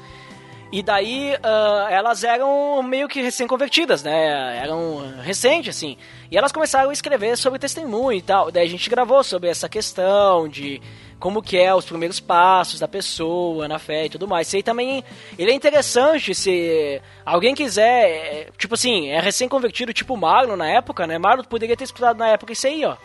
E 0.72 0.82
daí 0.84 1.36
ah, 1.42 1.88
elas 1.90 2.22
eram 2.22 2.80
meio 2.82 3.08
que 3.08 3.20
recém-convertidas, 3.20 4.04
né? 4.04 4.56
Eram 4.62 5.14
recentes, 5.20 5.76
assim. 5.76 5.96
E 6.30 6.38
elas 6.38 6.52
começaram 6.52 6.90
a 6.90 6.92
escrever 6.92 7.36
sobre 7.36 7.58
testemunho 7.58 8.18
e 8.18 8.22
tal. 8.22 8.52
Daí 8.52 8.66
a 8.66 8.70
gente 8.70 8.88
gravou 8.88 9.22
sobre 9.24 9.48
essa 9.48 9.68
questão 9.68 10.48
de 10.48 10.80
como 11.18 11.42
que 11.42 11.58
é 11.58 11.74
os 11.74 11.84
primeiros 11.84 12.20
passos 12.20 12.78
da 12.78 12.86
pessoa 12.86 13.66
na 13.66 13.78
fé 13.80 14.06
e 14.06 14.10
tudo 14.10 14.28
mais. 14.28 14.46
Isso 14.46 14.56
aí 14.56 14.62
também, 14.62 15.04
ele 15.36 15.50
é 15.50 15.54
interessante 15.54 16.34
se 16.34 17.02
alguém 17.26 17.54
quiser, 17.54 18.08
é, 18.08 18.48
tipo 18.56 18.74
assim, 18.74 19.08
é 19.08 19.20
recém-convertido, 19.20 19.92
tipo 19.92 20.16
Marlon 20.16 20.56
na 20.56 20.68
época, 20.68 21.06
né? 21.06 21.18
Marlon 21.18 21.44
poderia 21.44 21.76
ter 21.76 21.84
escutado 21.84 22.16
na 22.16 22.28
época 22.28 22.52
isso 22.52 22.66
aí, 22.66 22.84
ó. 22.84 22.96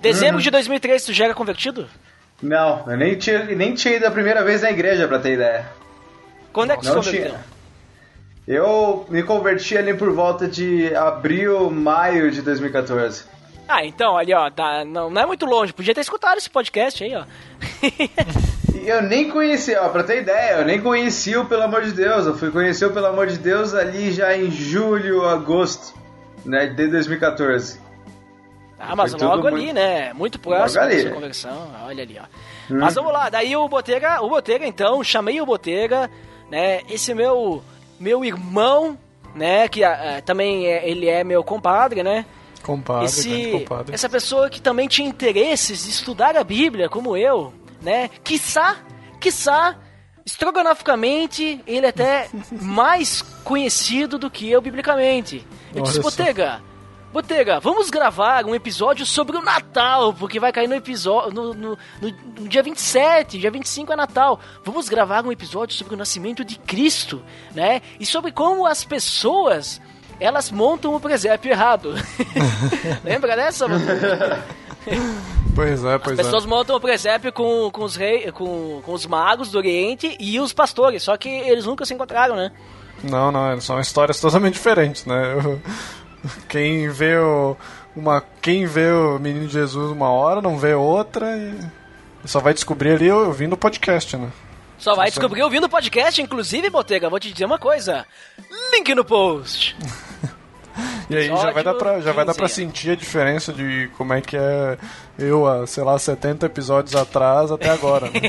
Dezembro 0.00 0.40
de 0.42 0.50
2003, 0.50 1.04
tu 1.04 1.12
já 1.12 1.26
era 1.26 1.34
convertido? 1.34 1.88
Não, 2.42 2.84
eu 2.86 2.96
nem 2.96 3.16
tinha, 3.16 3.44
nem 3.44 3.74
tinha 3.74 3.96
ido 3.96 4.06
a 4.06 4.10
primeira 4.10 4.42
vez 4.44 4.62
na 4.62 4.70
igreja, 4.70 5.08
pra 5.08 5.18
ter 5.18 5.34
ideia. 5.34 5.66
Quando 6.52 6.72
é 6.72 6.76
que 6.76 6.84
Não 6.84 6.96
converteu? 6.96 7.26
tinha. 7.30 7.40
Eu 8.46 9.06
me 9.08 9.22
converti 9.22 9.76
ali 9.76 9.94
por 9.94 10.12
volta 10.12 10.46
de 10.46 10.94
abril, 10.94 11.70
maio 11.70 12.30
de 12.30 12.42
2014. 12.42 13.24
Ah, 13.66 13.82
então, 13.84 14.18
ali, 14.18 14.34
ó, 14.34 14.50
tá, 14.50 14.84
não, 14.84 15.08
não 15.08 15.22
é 15.22 15.24
muito 15.26 15.46
longe. 15.46 15.72
Podia 15.72 15.94
ter 15.94 16.02
escutado 16.02 16.36
esse 16.36 16.50
podcast 16.50 17.02
aí, 17.02 17.14
ó. 17.16 17.24
Eu 18.84 19.00
nem 19.00 19.30
conhecia, 19.30 19.80
ó, 19.82 19.88
pra 19.88 20.02
ter 20.02 20.20
ideia, 20.20 20.58
eu 20.58 20.64
nem 20.66 20.78
conhecia 20.78 21.40
o 21.40 21.46
Pelo 21.46 21.62
Amor 21.62 21.82
de 21.82 21.92
Deus. 21.92 22.26
Eu 22.26 22.36
fui 22.36 22.50
conhecer 22.50 22.84
o 22.84 22.92
Pelo 22.92 23.06
Amor 23.06 23.28
de 23.28 23.38
Deus 23.38 23.72
ali 23.72 24.12
já 24.12 24.36
em 24.36 24.50
julho, 24.50 25.24
agosto, 25.26 25.94
né, 26.44 26.66
de 26.66 26.88
2014. 26.88 27.80
Ah, 28.88 28.96
mas 28.96 29.12
logo 29.14 29.46
ali, 29.46 29.56
muito- 29.66 29.74
né? 29.74 30.12
Muito 30.12 30.38
próximo 30.38 30.82
ali, 30.82 30.96
da 30.96 31.02
sua 31.02 31.10
conversão. 31.12 31.70
Olha 31.86 32.02
ali, 32.02 32.18
ó. 32.20 32.24
Mas 32.70 32.94
vamos 32.94 33.12
lá, 33.12 33.28
daí 33.28 33.56
o 33.56 33.68
Botega, 33.68 34.22
o 34.22 34.28
Botega 34.28 34.66
então, 34.66 35.02
chamei 35.04 35.40
o 35.40 35.46
Botega, 35.46 36.10
né? 36.50 36.80
Esse 36.88 37.14
meu 37.14 37.62
meu 37.98 38.24
irmão, 38.24 38.98
né, 39.34 39.68
que 39.68 39.82
ah, 39.84 40.20
também 40.24 40.66
é, 40.66 40.88
ele 40.88 41.08
é 41.08 41.22
meu 41.24 41.42
compadre, 41.44 42.02
né? 42.02 42.24
Compadre, 42.62 43.04
Esse, 43.06 43.50
compadre. 43.52 43.94
essa 43.94 44.08
pessoa 44.08 44.48
que 44.48 44.60
também 44.60 44.88
tinha 44.88 45.06
interesses 45.08 45.84
de 45.84 45.90
estudar 45.90 46.36
a 46.36 46.42
Bíblia, 46.42 46.88
como 46.88 47.16
eu, 47.16 47.52
né? 47.82 48.08
Quiçá, 48.24 48.76
quiçá, 49.20 49.76
estrogonoficamente, 50.24 51.60
ele 51.66 51.86
é 51.86 51.90
até 51.90 52.28
mais 52.50 53.22
conhecido 53.44 54.18
do 54.18 54.30
que 54.30 54.50
eu 54.50 54.60
biblicamente. 54.60 55.46
Eu 55.74 55.82
disse, 55.82 55.98
Olha 55.98 56.02
só. 56.10 56.60
Botega, 57.14 57.60
vamos 57.60 57.90
gravar 57.90 58.44
um 58.44 58.56
episódio 58.56 59.06
sobre 59.06 59.36
o 59.36 59.40
Natal, 59.40 60.12
porque 60.12 60.40
vai 60.40 60.50
cair 60.50 60.66
no 60.68 60.74
episódio 60.74 61.32
no, 61.32 61.54
no, 61.54 61.78
no- 62.02 62.14
no 62.40 62.48
dia 62.48 62.60
27, 62.60 63.38
dia 63.38 63.52
25 63.52 63.92
é 63.92 63.96
Natal. 63.96 64.40
Vamos 64.64 64.88
gravar 64.88 65.24
um 65.24 65.30
episódio 65.30 65.76
sobre 65.76 65.94
o 65.94 65.96
nascimento 65.96 66.44
de 66.44 66.58
Cristo, 66.58 67.22
né? 67.54 67.82
E 68.00 68.04
sobre 68.04 68.32
como 68.32 68.66
as 68.66 68.82
pessoas 68.82 69.80
elas 70.18 70.50
montam 70.50 70.92
o 70.92 70.98
presépio 70.98 71.52
errado. 71.52 71.94
Lembra 73.04 73.36
dessa? 73.36 73.66
Pois 75.54 75.84
é, 75.84 75.98
pois 75.98 76.18
As 76.18 76.26
pessoas 76.26 76.44
é. 76.44 76.48
montam 76.48 76.74
o 76.74 76.80
presépio 76.80 77.32
com, 77.32 77.70
com, 77.70 77.84
os 77.84 77.94
rei, 77.94 78.32
com, 78.32 78.82
com 78.84 78.92
os 78.92 79.06
magos 79.06 79.52
do 79.52 79.58
Oriente 79.58 80.16
e 80.18 80.40
os 80.40 80.52
pastores, 80.52 81.04
só 81.04 81.16
que 81.16 81.28
eles 81.28 81.64
nunca 81.64 81.84
se 81.86 81.94
encontraram, 81.94 82.34
né? 82.34 82.50
Não, 83.04 83.30
não, 83.30 83.60
são 83.60 83.78
histórias 83.78 84.20
totalmente 84.20 84.54
diferentes, 84.54 85.04
né? 85.06 85.34
Eu- 85.44 85.60
Quem 86.48 86.88
vê 86.88 87.16
o, 87.16 87.56
uma, 87.94 88.22
quem 88.40 88.66
vê 88.66 88.90
o 88.90 89.18
Menino 89.18 89.48
Jesus 89.48 89.90
uma 89.90 90.10
hora, 90.10 90.40
não 90.40 90.58
vê 90.58 90.74
outra 90.74 91.36
e 91.36 92.28
só 92.28 92.40
vai 92.40 92.54
descobrir 92.54 92.92
ali 92.92 93.10
ouvindo 93.10 93.52
o 93.52 93.58
podcast, 93.58 94.16
né? 94.16 94.30
Só 94.78 94.94
vai 94.94 95.08
descobrir 95.08 95.42
ouvindo 95.42 95.64
o 95.64 95.68
podcast, 95.68 96.20
inclusive, 96.20 96.68
Botega, 96.70 97.08
vou 97.08 97.20
te 97.20 97.32
dizer 97.32 97.44
uma 97.44 97.58
coisa. 97.58 98.06
Link 98.72 98.94
no 98.94 99.04
post. 99.04 99.76
E 101.08 101.16
aí 101.16 101.28
já 101.28 101.50
vai 101.50 101.62
dar 101.62 101.74
pra, 101.74 102.00
já 102.00 102.12
vai 102.12 102.24
dar 102.24 102.34
pra 102.34 102.48
15. 102.48 102.54
sentir 102.54 102.90
a 102.90 102.96
diferença 102.96 103.52
de 103.52 103.90
como 103.96 104.12
é 104.12 104.20
que 104.20 104.36
é 104.36 104.76
eu 105.18 105.46
há, 105.46 105.66
sei 105.66 105.84
lá, 105.84 105.98
70 105.98 106.46
episódios 106.46 106.96
atrás 106.96 107.52
até 107.52 107.70
agora. 107.70 108.06
Né? 108.06 108.20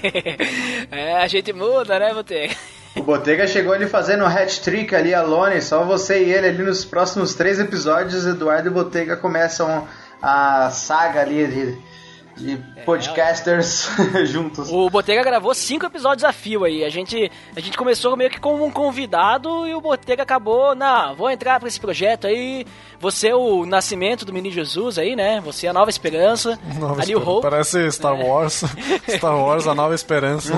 é, 0.91 1.15
a 1.15 1.27
gente 1.27 1.51
muda, 1.53 1.97
né, 1.97 2.13
Botega? 2.13 2.55
O 2.95 3.03
Botega 3.03 3.45
chegou 3.45 3.73
ali 3.73 3.87
fazendo 3.87 4.23
um 4.23 4.27
hat-trick 4.27 4.95
ali, 4.95 5.13
alone, 5.13 5.61
só 5.61 5.83
você 5.83 6.23
e 6.23 6.31
ele 6.31 6.47
ali 6.47 6.63
nos 6.63 6.85
próximos 6.85 7.35
três 7.35 7.59
episódios, 7.59 8.25
Eduardo 8.25 8.69
e 8.69 8.71
Botega 8.71 9.17
começam 9.17 9.85
a 10.21 10.69
saga 10.69 11.19
ali 11.19 11.45
de, 11.45 11.77
de 12.37 12.57
podcasters 12.85 13.89
juntos. 14.25 14.69
O 14.69 14.89
Botega 14.89 15.23
gravou 15.23 15.53
cinco 15.53 15.85
episódios 15.85 16.23
a 16.23 16.31
fio 16.31 16.63
aí. 16.63 16.83
A 16.83 16.89
gente, 16.89 17.31
a 17.55 17.59
gente 17.59 17.77
começou 17.77 18.15
meio 18.17 18.29
que 18.29 18.39
como 18.39 18.63
um 18.65 18.71
convidado 18.71 19.67
e 19.67 19.73
o 19.73 19.81
Botega 19.81 20.23
acabou, 20.23 20.75
não, 20.75 21.15
vou 21.15 21.29
entrar 21.29 21.59
pra 21.59 21.67
esse 21.67 21.79
projeto 21.79 22.27
aí. 22.27 22.65
Você 22.99 23.29
é 23.29 23.35
o 23.35 23.65
nascimento 23.65 24.25
do 24.25 24.33
menino 24.33 24.53
Jesus 24.53 24.97
aí, 24.97 25.15
né? 25.15 25.41
Você 25.41 25.67
é 25.67 25.69
a 25.69 25.73
nova 25.73 25.89
esperança. 25.89 26.57
Nova 26.79 27.01
ali. 27.01 27.15
Hope. 27.15 27.41
Parece 27.41 27.91
Star 27.91 28.15
Wars. 28.15 28.63
Star 29.07 29.37
Wars, 29.37 29.67
a 29.67 29.75
nova 29.75 29.93
esperança. 29.93 30.53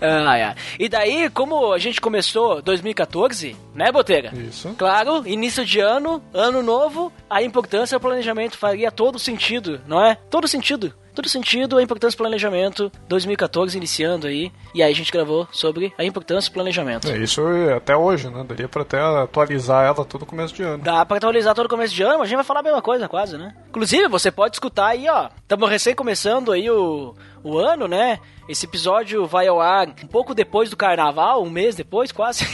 Ah, 0.00 0.38
é. 0.38 0.54
E 0.78 0.88
daí, 0.88 1.28
como 1.30 1.72
a 1.72 1.78
gente 1.78 2.00
começou 2.00 2.62
2014, 2.62 3.56
né, 3.74 3.90
Botega? 3.90 4.32
Isso. 4.34 4.74
Claro, 4.78 5.26
início 5.26 5.64
de 5.64 5.80
ano, 5.80 6.22
ano 6.32 6.62
novo, 6.62 7.12
a 7.28 7.42
importância 7.42 7.98
do 7.98 8.00
planejamento 8.00 8.56
faria 8.56 8.90
todo 8.90 9.18
sentido, 9.18 9.37
não 9.86 10.04
é? 10.04 10.16
Todo 10.28 10.48
sentido. 10.48 10.92
Todo 11.18 11.28
sentido 11.28 11.76
a 11.76 11.82
importância 11.82 12.16
do 12.16 12.20
planejamento 12.20 12.92
2014 13.08 13.76
iniciando 13.76 14.28
aí. 14.28 14.52
E 14.72 14.82
aí 14.82 14.92
a 14.92 14.94
gente 14.94 15.10
gravou 15.10 15.48
sobre 15.50 15.92
a 15.98 16.04
importância 16.04 16.48
do 16.48 16.54
planejamento. 16.54 17.10
É 17.10 17.18
isso 17.18 17.42
até 17.76 17.96
hoje, 17.96 18.30
né? 18.30 18.44
Daria 18.46 18.68
pra 18.68 18.82
até 18.82 19.00
atualizar 19.00 19.84
ela 19.84 20.04
todo 20.04 20.24
começo 20.24 20.54
de 20.54 20.62
ano. 20.62 20.82
Dá 20.84 21.04
pra 21.04 21.16
atualizar 21.16 21.56
todo 21.56 21.68
começo 21.68 21.92
de 21.92 22.04
ano, 22.04 22.18
mas 22.18 22.22
a 22.22 22.26
gente 22.26 22.36
vai 22.36 22.44
falar 22.44 22.60
a 22.60 22.62
mesma 22.62 22.80
coisa, 22.80 23.08
quase, 23.08 23.36
né? 23.36 23.52
Inclusive, 23.68 24.06
você 24.06 24.30
pode 24.30 24.54
escutar 24.54 24.86
aí, 24.86 25.08
ó. 25.08 25.28
Estamos 25.42 25.68
recém 25.68 25.92
começando 25.92 26.52
aí 26.52 26.70
o, 26.70 27.16
o 27.42 27.58
ano, 27.58 27.88
né? 27.88 28.20
Esse 28.48 28.66
episódio 28.66 29.26
vai 29.26 29.48
ao 29.48 29.60
ar 29.60 29.88
um 29.88 30.06
pouco 30.06 30.34
depois 30.36 30.70
do 30.70 30.76
carnaval, 30.76 31.42
um 31.42 31.50
mês 31.50 31.74
depois, 31.74 32.12
quase. 32.12 32.46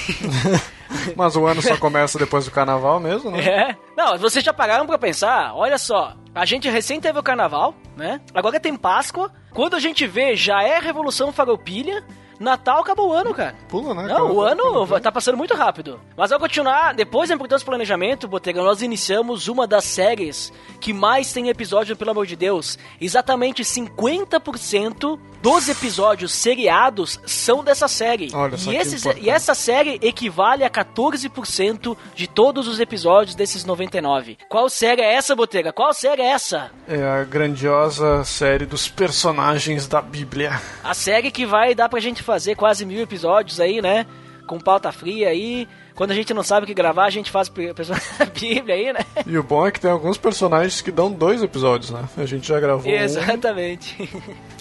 Mas 1.15 1.37
o 1.37 1.47
ano 1.47 1.61
só 1.61 1.77
começa 1.77 2.19
depois 2.19 2.47
do 2.47 2.51
carnaval 2.51 2.99
mesmo, 2.99 3.31
né? 3.31 3.45
É. 3.45 3.77
Não, 3.95 4.17
vocês 4.17 4.45
já 4.45 4.55
pararam 4.55 4.87
pra 4.87 4.97
pensar? 4.97 5.55
Olha 5.55 5.77
só, 5.77 6.15
a 6.35 6.45
gente 6.45 6.69
recém 6.69 7.01
teve 7.01 7.19
o 7.19 7.23
carnaval, 7.23 7.75
né? 7.97 8.21
Agora 8.35 8.59
tem 8.59 8.77
Páscoa. 8.77 9.31
Quando 9.53 9.75
a 9.77 9.79
gente 9.79 10.07
vê, 10.07 10.35
já 10.35 10.63
é 10.63 10.79
Revolução 10.81 11.33
Farroupilha. 11.33 12.03
Natal 12.39 12.81
acabou 12.81 13.09
o 13.09 13.13
ano, 13.13 13.33
cara. 13.35 13.55
Pula, 13.69 13.95
né? 13.95 14.07
Não, 14.07 14.33
o 14.33 14.41
Cara, 14.43 14.53
ano 14.53 15.01
tá 15.01 15.11
passando 15.11 15.37
muito 15.37 15.55
rápido. 15.55 16.01
Mas 16.17 16.33
ao 16.33 16.39
continuar, 16.39 16.95
depois 16.95 17.29
da 17.29 17.35
importância 17.35 17.65
do 17.65 17.69
planejamento, 17.69 18.29
Botega, 18.29 18.63
nós 18.63 18.83
iniciamos 18.83 19.49
uma 19.49 19.67
das 19.67 19.85
séries 19.85 20.53
que 20.81 20.93
mais 20.93 21.33
tem 21.33 21.49
episódio, 21.49 21.97
pelo 21.97 22.11
amor 22.11 22.27
de 22.27 22.37
Deus. 22.37 22.79
Exatamente 23.01 23.63
50% 23.63 25.19
dos 25.43 25.69
episódios 25.69 26.33
seriados 26.33 27.21
são 27.27 27.63
dessa 27.63 27.87
série. 27.87 28.31
Olha 28.33 28.57
só 28.57 28.73
e, 28.73 28.77
esses, 28.77 29.05
e 29.05 29.29
essa 29.29 29.55
série 29.55 29.99
equivale 30.01 30.65
a 30.65 30.71
14% 30.71 31.97
de 32.15 32.27
todos 32.27 32.67
os 32.67 32.81
episódios 32.81 33.35
desses 33.35 33.65
99. 33.65 34.39
Qual 34.49 34.71
série 34.71 35.03
é 35.03 35.15
essa, 35.15 35.37
Botega? 35.37 35.73
Qual 35.73 35.93
série 35.93 36.23
é 36.23 36.31
essa? 36.31 36.71
É 36.89 37.03
a 37.03 37.25
grandiosa 37.25 38.25
série 38.25 38.65
dos 38.65 38.89
personagens 38.89 39.87
da 39.87 40.01
Bíblia. 40.01 40.61
A 40.83 40.95
série 40.95 41.31
que 41.31 41.45
vai 41.45 41.75
dar 41.75 41.89
pra 41.91 42.01
gente 42.01 42.23
fazer 42.23 42.34
quase 42.57 42.85
mil 42.85 43.01
episódios 43.01 43.61
aí, 43.61 43.81
né? 43.83 44.07
Com 44.47 44.59
pauta 44.59 44.91
fria 44.93 45.29
aí. 45.29 45.67
Quando 45.95 46.11
a 46.11 46.15
gente 46.15 46.35
não 46.35 46.43
sabe 46.43 46.65
o 46.65 46.67
que 46.67 46.75
gravar, 46.75 47.05
a 47.05 47.11
gente 47.11 47.31
faz 47.31 47.49
a 48.19 48.25
Bíblia 48.25 48.75
aí, 48.75 48.93
né? 48.93 49.01
E 49.27 49.39
o 49.39 49.43
bom 49.43 49.67
é 49.67 49.71
que 49.71 49.81
tem 49.81 49.91
alguns 49.91 50.19
personagens 50.19 50.81
que 50.83 50.91
dão 50.91 51.11
dois 51.11 51.43
episódios, 51.43 51.91
né? 51.91 52.05
A 52.19 52.27
gente 52.27 52.49
já 52.49 52.59
gravou. 52.59 52.91
um. 52.91 52.95
Exatamente. 52.95 54.09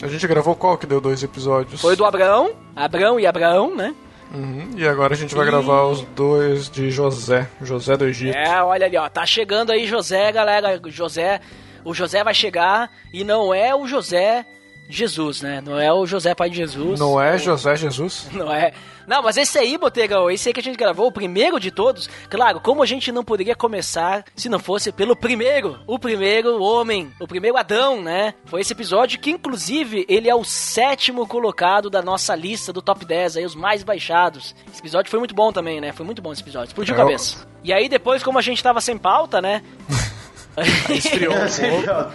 A 0.01 0.07
gente 0.07 0.27
gravou 0.27 0.55
qual 0.55 0.77
que 0.77 0.85
deu 0.85 1.01
dois 1.01 1.23
episódios? 1.23 1.81
Foi 1.81 1.95
do 1.95 2.05
Abraão, 2.05 2.51
Abraão 2.75 3.19
e 3.19 3.25
Abraão, 3.25 3.75
né? 3.75 3.95
Uhum, 4.33 4.71
E 4.77 4.87
agora 4.87 5.13
a 5.13 5.17
gente 5.17 5.35
vai 5.35 5.45
E- 5.45 5.49
gravar 5.49 5.83
os 5.85 6.01
dois 6.15 6.69
de 6.69 6.89
José. 6.89 7.47
José 7.61 7.95
do 7.97 8.05
Egito. 8.05 8.35
É, 8.35 8.63
olha 8.63 8.85
ali, 8.85 8.97
ó. 8.97 9.07
Tá 9.09 9.25
chegando 9.25 9.71
aí 9.71 9.85
José, 9.85 10.31
galera. 10.31 10.79
José. 10.87 11.39
O 11.85 11.93
José 11.93 12.23
vai 12.23 12.33
chegar 12.33 12.89
e 13.13 13.23
não 13.23 13.53
é 13.53 13.75
o 13.75 13.85
José 13.85 14.45
Jesus, 14.89 15.41
né? 15.41 15.61
Não 15.61 15.79
é 15.79 15.91
o 15.91 16.05
José 16.05 16.35
pai 16.35 16.49
de 16.49 16.57
Jesus. 16.57 16.99
Não 16.99 17.21
é 17.21 17.37
José 17.37 17.75
Jesus? 17.75 18.27
Não 18.33 18.51
é. 18.51 18.73
Não, 19.05 19.21
mas 19.21 19.35
esse 19.35 19.57
aí, 19.57 19.77
Botegão, 19.77 20.29
esse 20.31 20.47
aí 20.47 20.53
que 20.53 20.59
a 20.59 20.63
gente 20.63 20.77
gravou, 20.77 21.07
o 21.07 21.11
primeiro 21.11 21.59
de 21.59 21.71
todos, 21.71 22.09
claro, 22.29 22.61
como 22.61 22.81
a 22.81 22.85
gente 22.85 23.11
não 23.11 23.21
poderia 23.21 23.53
começar 23.53 24.23
se 24.33 24.47
não 24.47 24.59
fosse 24.59 24.93
pelo 24.93 25.13
primeiro, 25.13 25.77
o 25.85 25.99
primeiro 25.99 26.61
homem, 26.61 27.11
o 27.19 27.27
primeiro 27.27 27.57
Adão, 27.57 28.01
né? 28.01 28.33
Foi 28.45 28.61
esse 28.61 28.71
episódio 28.71 29.19
que, 29.19 29.29
inclusive, 29.29 30.05
ele 30.07 30.29
é 30.29 30.35
o 30.35 30.45
sétimo 30.45 31.27
colocado 31.27 31.89
da 31.89 32.01
nossa 32.01 32.33
lista 32.33 32.71
do 32.71 32.81
top 32.81 33.03
10, 33.03 33.37
aí, 33.37 33.45
os 33.45 33.55
mais 33.55 33.83
baixados. 33.83 34.55
Esse 34.71 34.79
episódio 34.79 35.11
foi 35.11 35.19
muito 35.19 35.35
bom 35.35 35.51
também, 35.51 35.81
né? 35.81 35.91
Foi 35.91 36.05
muito 36.05 36.21
bom 36.21 36.31
esse 36.31 36.41
episódio, 36.41 36.69
explodiu 36.69 36.95
É, 36.95 36.97
cabeça. 36.97 37.45
E 37.61 37.73
aí, 37.73 37.89
depois, 37.89 38.23
como 38.23 38.39
a 38.39 38.41
gente 38.41 38.63
tava 38.63 38.79
sem 38.79 38.97
pauta, 38.97 39.41
né? 39.41 39.61
Esfriou 40.89 41.33
um 41.33 41.83
pouco. 41.83 42.13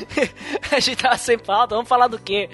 a 0.70 0.80
gente 0.80 1.02
tava 1.02 1.16
sem 1.16 1.38
pauta, 1.38 1.74
vamos 1.74 1.88
falar 1.88 2.08
do 2.08 2.18
quê? 2.18 2.48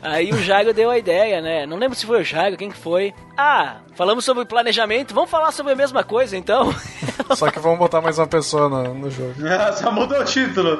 Aí 0.00 0.30
o 0.30 0.38
Jairo 0.38 0.72
deu 0.72 0.90
a 0.90 0.98
ideia, 0.98 1.40
né? 1.40 1.66
Não 1.66 1.76
lembro 1.76 1.96
se 1.96 2.06
foi 2.06 2.20
o 2.20 2.24
Jairo, 2.24 2.56
quem 2.56 2.70
que 2.70 2.76
foi. 2.76 3.12
Ah, 3.36 3.78
falamos 3.94 4.24
sobre 4.24 4.44
planejamento, 4.44 5.12
vamos 5.12 5.30
falar 5.30 5.50
sobre 5.50 5.72
a 5.72 5.76
mesma 5.76 6.04
coisa 6.04 6.36
então? 6.36 6.72
Só 7.34 7.50
que 7.50 7.58
vamos 7.58 7.78
botar 7.78 8.00
mais 8.00 8.16
uma 8.18 8.26
pessoa 8.26 8.68
no, 8.68 8.94
no 8.94 9.10
jogo. 9.10 9.34
Só 9.74 9.90
mudou 9.90 10.20
o 10.20 10.24
título. 10.24 10.78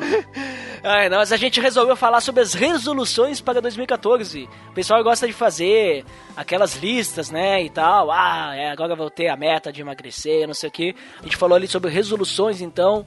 Ai, 0.85 1.09
nós 1.09 1.33
a 1.33 1.37
gente 1.37 1.61
resolveu 1.61 1.97
falar 1.97 2.21
sobre 2.21 2.43
as 2.43 2.55
resoluções 2.55 3.41
para 3.41 3.61
2014. 3.61 4.49
O 4.71 4.73
pessoal 4.73 5.03
gosta 5.03 5.27
de 5.27 5.33
fazer 5.33 6.05
aquelas 6.37 6.77
listas, 6.77 7.31
né, 7.31 7.63
e 7.63 7.71
tal. 7.71 8.13
Ah, 8.13 8.55
é, 8.55 8.71
agora 8.71 8.93
eu 8.93 8.97
vou 8.97 9.11
ter 9.11 9.29
a 9.29 9.37
meta 9.37 9.73
de 9.73 9.81
emagrecer, 9.81 10.47
não 10.47 10.55
sei 10.55 10.69
o 10.69 10.73
que. 10.73 10.95
A 11.19 11.25
gente 11.25 11.37
falou 11.37 11.57
ali 11.57 11.67
sobre 11.67 11.91
resoluções, 11.91 12.61
então. 12.61 13.05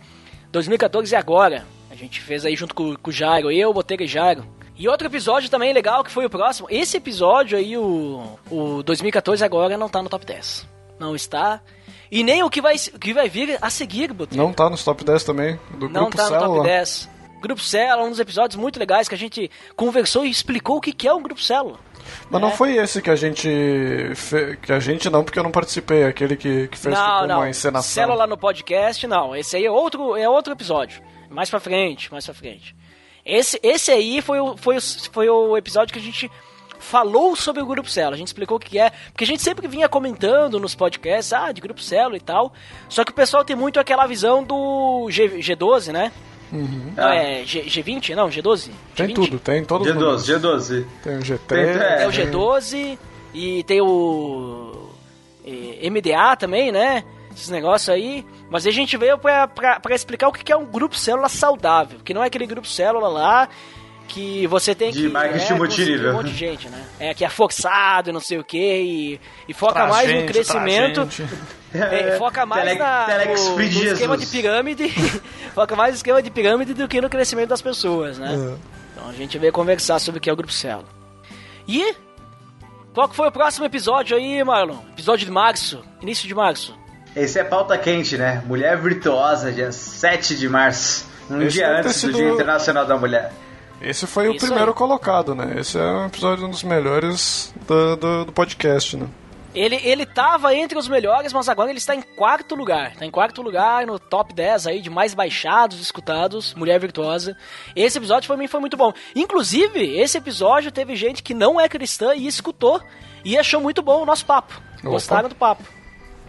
2014 0.51 1.15
é 1.15 1.17
agora. 1.17 1.65
A 2.01 2.03
gente 2.03 2.19
fez 2.19 2.43
aí 2.45 2.55
junto 2.55 2.73
com, 2.73 2.95
com 2.95 3.09
o 3.11 3.13
Jairo, 3.13 3.51
eu, 3.51 3.71
Botega 3.71 4.03
e 4.03 4.07
Jairo. 4.07 4.43
E 4.75 4.87
outro 4.89 5.05
episódio 5.05 5.49
também 5.51 5.71
legal 5.71 6.03
que 6.03 6.09
foi 6.09 6.25
o 6.25 6.29
próximo. 6.31 6.67
Esse 6.71 6.97
episódio 6.97 7.55
aí, 7.55 7.77
o, 7.77 8.39
o 8.49 8.81
2014 8.81 9.43
agora, 9.45 9.77
não 9.77 9.87
tá 9.87 10.01
no 10.01 10.09
top 10.09 10.25
10. 10.25 10.67
Não 10.99 11.15
está. 11.15 11.61
E 12.09 12.23
nem 12.23 12.41
o 12.41 12.49
que 12.49 12.59
vai, 12.59 12.75
que 12.77 13.13
vai 13.13 13.29
vir 13.29 13.55
a 13.61 13.69
seguir, 13.69 14.11
Botega. 14.13 14.41
Não 14.41 14.51
tá 14.51 14.67
nos 14.67 14.83
top 14.83 15.03
10 15.03 15.23
também, 15.23 15.59
do 15.77 15.87
Não 15.87 16.05
Grupo 16.05 16.17
tá 16.17 16.23
no 16.23 16.29
Célula. 16.29 16.55
top 16.55 16.67
10. 16.67 17.09
Grupo 17.39 17.61
Célula, 17.61 18.07
um 18.07 18.09
dos 18.09 18.19
episódios 18.19 18.55
muito 18.59 18.79
legais 18.79 19.07
que 19.07 19.13
a 19.13 19.17
gente 19.17 19.51
conversou 19.75 20.25
e 20.25 20.29
explicou 20.31 20.77
o 20.77 20.81
que 20.81 20.91
que 20.91 21.07
é 21.07 21.13
um 21.13 21.21
Grupo 21.21 21.41
Célula. 21.41 21.77
Mas 22.31 22.41
É. 22.41 22.43
não 22.43 22.51
foi 22.51 22.75
esse 22.77 22.99
que 22.99 23.11
a 23.11 23.15
gente. 23.15 23.47
fe- 24.15 24.57
Que 24.59 24.73
a 24.73 24.79
gente 24.79 25.07
não, 25.09 25.23
porque 25.23 25.37
eu 25.37 25.43
não 25.43 25.51
participei. 25.51 26.03
Aquele 26.03 26.35
que, 26.35 26.67
que 26.67 26.77
fez 26.79 26.95
não, 26.97 27.15
tipo, 27.17 27.27
não. 27.27 27.37
uma 27.37 27.49
encenação. 27.49 27.93
Célula 27.93 28.25
no 28.25 28.35
podcast, 28.37 29.05
não. 29.05 29.35
Esse 29.35 29.55
aí 29.57 29.65
é 29.65 29.71
outro, 29.71 30.15
é 30.17 30.27
outro 30.27 30.51
episódio. 30.53 31.01
Mais 31.31 31.49
pra 31.49 31.59
frente, 31.59 32.11
mais 32.11 32.25
pra 32.25 32.33
frente. 32.33 32.75
Esse, 33.25 33.59
esse 33.63 33.91
aí 33.91 34.21
foi 34.21 34.39
o, 34.39 34.57
foi, 34.57 34.77
o, 34.77 34.81
foi 35.11 35.29
o 35.29 35.55
episódio 35.57 35.93
que 35.93 35.99
a 35.99 36.01
gente 36.01 36.29
falou 36.79 37.35
sobre 37.35 37.61
o 37.61 37.65
Grupo 37.65 37.89
Célula. 37.89 38.15
A 38.15 38.17
gente 38.17 38.27
explicou 38.27 38.57
o 38.57 38.59
que 38.59 38.77
é. 38.79 38.91
Porque 39.11 39.23
a 39.23 39.27
gente 39.27 39.41
sempre 39.43 39.67
vinha 39.67 39.87
comentando 39.87 40.59
nos 40.59 40.73
podcasts, 40.75 41.31
ah, 41.31 41.51
de 41.51 41.61
Grupo 41.61 41.79
Célula 41.81 42.17
e 42.17 42.19
tal. 42.19 42.51
Só 42.89 43.03
que 43.05 43.11
o 43.11 43.15
pessoal 43.15 43.45
tem 43.45 43.55
muito 43.55 43.79
aquela 43.79 44.05
visão 44.07 44.43
do 44.43 45.07
G, 45.11 45.29
G12, 45.39 45.91
né? 45.93 46.11
Não, 46.51 47.07
é 47.07 47.45
G, 47.45 47.61
G20? 47.63 48.13
Não, 48.15 48.27
G12? 48.27 48.71
Tem 48.95 49.07
G20? 49.07 49.13
tudo, 49.15 49.39
tem 49.39 49.61
os 49.61 49.67
números. 49.69 50.27
G12, 50.27 50.39
G12. 50.41 50.85
Tem 51.03 51.17
o 51.17 51.19
G3. 51.21 51.39
Tem- 51.47 51.59
É 51.59 52.07
o 52.07 52.09
É. 52.09 52.11
G12 52.11 52.97
e 53.33 53.63
tem 53.63 53.79
o 53.79 54.89
MDA 55.89 56.35
também, 56.35 56.71
né? 56.71 57.03
Esses 57.33 57.49
negócios 57.49 57.87
aí. 57.89 58.25
Mas 58.51 58.67
a 58.67 58.71
gente 58.71 58.95
veio 58.97 59.17
pra, 59.17 59.47
pra, 59.47 59.79
pra 59.79 59.95
explicar 59.95 60.27
o 60.27 60.31
que 60.33 60.51
é 60.51 60.55
um 60.57 60.65
grupo 60.65 60.95
célula 60.95 61.29
saudável. 61.29 61.99
Que 62.03 62.13
não 62.13 62.21
é 62.23 62.27
aquele 62.27 62.45
grupo 62.45 62.67
célula 62.67 63.07
lá 63.07 63.47
que 64.09 64.45
você 64.47 64.75
tem 64.75 64.91
De 64.91 65.03
que 65.03 65.07
marketing 65.07 65.53
né, 65.53 65.57
multinível. 65.57 65.93
conseguir 65.95 66.09
um 66.09 66.13
monte 66.13 66.31
de 66.31 66.37
gente, 66.37 66.67
né? 66.69 66.85
É, 66.99 67.13
que 67.13 67.23
é 67.23 67.29
forçado 67.29 68.09
e 68.09 68.13
não 68.13 68.19
sei 68.19 68.37
o 68.39 68.43
que 68.43 68.57
e, 68.57 69.21
e 69.47 69.53
foca 69.53 69.73
Pra 69.73 69.87
mais 69.87 70.09
gente, 70.09 70.21
no 70.23 70.27
crescimento. 70.27 71.01
gente. 71.09 71.25
É, 71.73 72.17
foca 72.17 72.45
mais 72.45 72.65
Tele- 72.65 72.79
na, 72.79 73.05
Telex 73.05 73.45
no, 73.47 73.55
no 73.55 73.61
esquema 73.61 74.17
de 74.17 74.25
pirâmide. 74.25 74.89
foca 75.55 75.73
mais 75.77 75.91
no 75.91 75.95
esquema 75.95 76.21
de 76.21 76.29
pirâmide 76.29 76.73
do 76.73 76.85
que 76.89 76.99
no 76.99 77.09
crescimento 77.09 77.47
das 77.47 77.61
pessoas, 77.61 78.17
né? 78.19 78.33
É. 78.33 78.57
Então 78.93 79.09
a 79.09 79.13
gente 79.13 79.37
veio 79.39 79.53
conversar 79.53 79.97
sobre 79.99 80.17
o 80.17 80.21
que 80.21 80.29
é 80.29 80.33
o 80.33 80.35
Grupo 80.35 80.51
Celo. 80.51 80.83
E 81.65 81.95
qual 82.93 83.07
que 83.07 83.15
foi 83.15 83.29
o 83.29 83.31
próximo 83.31 83.65
episódio 83.65 84.17
aí, 84.17 84.43
Marlon? 84.43 84.75
Episódio 84.91 85.25
de 85.25 85.31
março, 85.31 85.81
início 86.01 86.27
de 86.27 86.35
março. 86.35 86.75
Esse 87.15 87.39
é 87.39 87.43
pauta 87.43 87.77
quente, 87.77 88.17
né? 88.17 88.41
Mulher 88.45 88.77
Virtuosa, 88.77 89.51
dia 89.51 89.71
7 89.71 90.35
de 90.35 90.47
março. 90.47 91.05
Um 91.29 91.41
Esse 91.41 91.57
dia 91.57 91.69
antes 91.69 91.93
do 91.93 91.99
sido- 91.99 92.13
Dia 92.17 92.29
Internacional 92.29 92.85
da 92.85 92.97
Mulher. 92.97 93.31
Esse 93.81 94.05
foi 94.05 94.27
o 94.29 94.33
Isso 94.33 94.45
primeiro 94.45 94.71
aí. 94.71 94.77
colocado, 94.77 95.33
né? 95.33 95.55
Esse 95.59 95.77
é 95.77 95.81
um 95.81 96.05
episódio 96.05 96.45
um 96.45 96.49
dos 96.49 96.63
melhores 96.63 97.53
do, 97.67 97.95
do, 97.95 98.25
do 98.25 98.31
podcast, 98.31 98.95
né? 98.95 99.07
Ele, 99.53 99.75
ele 99.83 100.05
tava 100.05 100.55
entre 100.55 100.77
os 100.77 100.87
melhores, 100.87 101.33
mas 101.33 101.49
agora 101.49 101.69
ele 101.69 101.79
está 101.79 101.93
em 101.93 102.01
quarto 102.01 102.55
lugar. 102.55 102.95
Tá 102.95 103.05
em 103.05 103.11
quarto 103.11 103.41
lugar 103.41 103.85
no 103.85 103.99
top 103.99 104.33
10 104.33 104.67
aí 104.67 104.81
de 104.81 104.89
mais 104.89 105.13
baixados, 105.13 105.81
escutados, 105.81 106.53
Mulher 106.53 106.79
Virtuosa. 106.79 107.35
Esse 107.75 107.97
episódio 107.97 108.27
pra 108.27 108.37
mim 108.37 108.47
foi 108.47 108.61
muito 108.61 108.77
bom. 108.77 108.93
Inclusive, 109.13 109.97
esse 109.99 110.17
episódio 110.17 110.71
teve 110.71 110.95
gente 110.95 111.21
que 111.21 111.33
não 111.33 111.59
é 111.59 111.67
cristã 111.67 112.13
e 112.15 112.27
escutou 112.27 112.81
e 113.25 113.37
achou 113.37 113.59
muito 113.59 113.81
bom 113.81 114.01
o 114.03 114.05
nosso 114.05 114.25
papo. 114.25 114.53
Opa. 114.79 114.89
Gostaram 114.89 115.27
do 115.27 115.35
papo. 115.35 115.63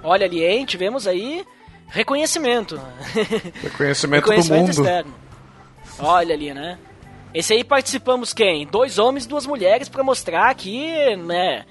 Olha 0.03 0.27
ali, 0.27 0.45
hein? 0.45 0.65
Tivemos 0.65 1.07
aí 1.07 1.45
reconhecimento. 1.89 2.81
Reconhecimento, 3.63 4.25
do 4.25 4.31
reconhecimento 4.31 4.61
mundo. 4.61 4.71
externo. 4.71 5.15
Olha 5.99 6.35
ali, 6.35 6.53
né? 6.55 6.79
Esse 7.35 7.55
aí 7.55 7.65
participamos 7.65 8.33
quem? 8.33 8.67
Dois 8.67 8.99
homens 8.99 9.25
e 9.25 9.29
duas 9.29 9.47
mulheres 9.47 9.89
pra 9.89 10.03
mostrar 10.03 10.55
que, 10.55 11.17
né? 11.17 11.65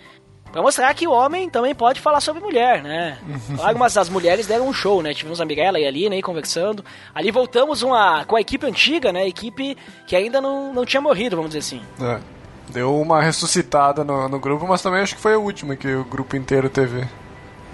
Pra 0.52 0.62
mostrar 0.62 0.94
que 0.94 1.08
o 1.08 1.12
homem 1.12 1.50
também 1.50 1.74
pode 1.74 2.02
falar 2.02 2.20
sobre 2.20 2.42
mulher, 2.42 2.84
né? 2.84 3.18
Claro, 3.56 3.80
mas 3.80 3.96
as 3.96 4.10
mulheres 4.10 4.48
deram 4.48 4.68
um 4.68 4.74
show, 4.74 5.02
né? 5.02 5.14
Tivemos 5.14 5.40
a 5.40 5.46
Mirella 5.46 5.80
e 5.80 5.86
a 5.86 5.88
Aline 5.88 6.16
aí 6.16 6.22
conversando. 6.22 6.84
Ali 7.16 7.32
voltamos 7.32 7.84
uma, 7.84 8.26
com 8.26 8.36
a 8.36 8.42
equipe 8.42 8.66
antiga, 8.66 9.14
né? 9.14 9.26
Equipe 9.28 9.78
que 10.06 10.16
ainda 10.16 10.42
não, 10.42 10.74
não 10.74 10.86
tinha 10.86 11.00
morrido, 11.00 11.38
vamos 11.38 11.52
dizer 11.52 11.60
assim. 11.60 11.82
É. 12.02 12.20
Deu 12.70 13.00
uma 13.00 13.22
ressuscitada 13.22 14.04
no, 14.04 14.28
no 14.28 14.40
grupo, 14.40 14.66
mas 14.68 14.82
também 14.82 15.02
acho 15.02 15.16
que 15.16 15.22
foi 15.22 15.34
a 15.34 15.38
última 15.38 15.76
que 15.76 15.94
o 15.94 16.04
grupo 16.04 16.36
inteiro 16.36 16.70
teve. 16.70 17.08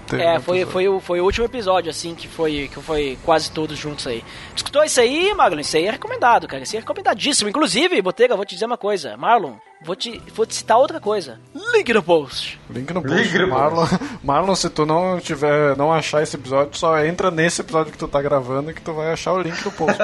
Teve 0.08 0.22
É, 0.22 0.38
um 0.38 0.40
foi, 0.40 0.64
foi, 0.66 0.88
o, 0.88 1.00
foi 1.00 1.20
o 1.20 1.24
último 1.24 1.46
episódio, 1.46 1.90
assim, 1.90 2.14
que 2.14 2.26
foi, 2.26 2.68
que 2.72 2.80
foi 2.80 3.18
quase 3.24 3.50
todos 3.50 3.78
juntos 3.78 4.06
aí. 4.06 4.24
Escutou 4.56 4.82
isso 4.84 5.00
aí, 5.00 5.32
Marlon? 5.34 5.60
Isso 5.60 5.76
aí 5.76 5.86
é 5.86 5.90
recomendado, 5.90 6.46
cara. 6.48 6.62
Isso 6.62 6.74
aí 6.74 6.78
é 6.78 6.80
recomendadíssimo. 6.80 7.48
Inclusive, 7.50 8.00
Botega, 8.02 8.34
vou 8.36 8.44
te 8.44 8.54
dizer 8.54 8.66
uma 8.66 8.76
coisa. 8.78 9.16
Marlon, 9.16 9.54
vou 9.82 9.94
te, 9.94 10.20
vou 10.34 10.44
te 10.46 10.54
citar 10.56 10.76
outra 10.78 10.98
coisa. 11.00 11.38
Link 11.74 11.92
no 11.92 12.02
post. 12.02 12.58
Link 12.70 12.92
no 12.92 13.02
post. 13.02 13.14
Link 13.16 13.38
no 13.38 13.48
Marlon, 13.48 13.86
Marlon, 14.24 14.54
se 14.54 14.68
tu 14.70 14.84
não 14.86 15.20
tiver, 15.20 15.76
não 15.76 15.92
achar 15.92 16.22
esse 16.22 16.36
episódio, 16.36 16.76
só 16.76 16.98
entra 17.04 17.30
nesse 17.30 17.60
episódio 17.60 17.92
que 17.92 17.98
tu 17.98 18.08
tá 18.08 18.20
gravando 18.22 18.72
que 18.74 18.80
tu 18.82 18.92
vai 18.92 19.12
achar 19.12 19.32
o 19.32 19.40
link 19.40 19.64
no 19.64 19.70
post. 19.72 19.98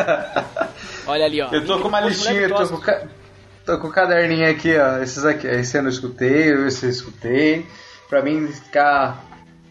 Olha 1.06 1.24
ali, 1.24 1.40
ó. 1.42 1.46
Eu 1.52 1.64
tô 1.66 1.72
Link 1.74 1.82
com 1.82 1.88
uma 1.88 2.00
listinha, 2.00 2.40
eu 2.42 2.54
tô 2.54 2.68
com, 2.68 2.78
ca- 2.78 3.02
tô 3.66 3.78
com 3.78 3.88
o 3.88 3.90
caderninho 3.92 4.48
aqui, 4.50 4.76
ó. 4.78 4.98
Esses 5.02 5.24
aqui, 5.24 5.46
esse 5.46 5.76
eu 5.76 5.82
não 5.82 5.90
escutei, 5.90 6.52
esse 6.66 6.86
eu 6.86 6.90
escutei. 6.90 7.66
Pra 8.08 8.22
mim 8.22 8.46
ficar. 8.48 9.24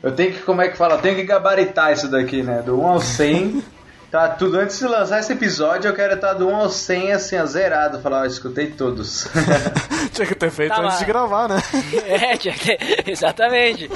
Eu 0.04 0.12
tenho 0.12 0.34
que, 0.34 0.40
como 0.42 0.62
é 0.62 0.68
que 0.68 0.78
fala? 0.78 0.96
Eu 0.96 1.02
tenho 1.02 1.16
que 1.16 1.24
gabaritar 1.24 1.94
isso 1.94 2.10
daqui, 2.10 2.44
né? 2.44 2.62
Do 2.62 2.80
1 2.82 2.88
ao 2.88 3.00
100. 3.00 3.64
Tá 4.12 4.28
tudo. 4.28 4.60
Antes 4.60 4.78
de 4.78 4.86
lançar 4.86 5.20
esse 5.22 5.32
episódio, 5.34 5.88
eu 5.90 5.96
quero 5.96 6.16
estar 6.16 6.34
do 6.34 6.48
1 6.50 6.56
ao 6.56 6.70
100 6.70 7.14
assim, 7.14 7.40
ó, 7.40 7.46
zerado. 7.46 8.00
Falar, 8.02 8.22
ó, 8.22 8.26
escutei 8.26 8.68
todos. 8.72 9.28
Tinha 10.14 10.28
que 10.28 10.36
ter 10.36 10.52
feito 10.52 10.70
Tá 10.76 10.82
antes 10.82 10.94
lá. 10.96 11.00
de 11.00 11.06
gravar, 11.06 11.48
né? 11.50 11.56
É, 12.06 12.38
tinha 12.38 12.54
que- 12.54 12.78
exatamente. 13.10 13.90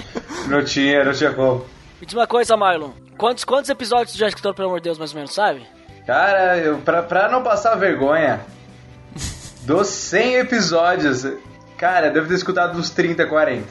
não 0.47 0.63
tinha, 0.63 1.03
não 1.03 1.11
tinha 1.13 1.31
como. 1.33 1.65
Me 1.99 2.05
diz 2.07 2.15
uma 2.15 2.25
coisa, 2.25 2.55
Marlon. 2.57 2.91
Quantos, 3.17 3.43
quantos 3.43 3.69
episódios 3.69 4.13
tu 4.13 4.17
já 4.17 4.27
escutou, 4.27 4.53
pelo 4.53 4.69
amor 4.69 4.79
de 4.79 4.85
Deus, 4.85 4.97
mais 4.97 5.11
ou 5.11 5.17
menos, 5.17 5.33
sabe? 5.33 5.67
Cara, 6.07 6.57
eu, 6.57 6.77
pra, 6.77 7.03
pra 7.03 7.27
não 7.29 7.43
passar 7.43 7.75
vergonha, 7.75 8.39
dos 9.63 9.87
100 9.87 10.35
episódios, 10.37 11.27
cara, 11.77 12.07
eu 12.07 12.13
devo 12.13 12.27
ter 12.27 12.35
escutado 12.35 12.77
uns 12.79 12.89
30, 12.89 13.25
40. 13.27 13.67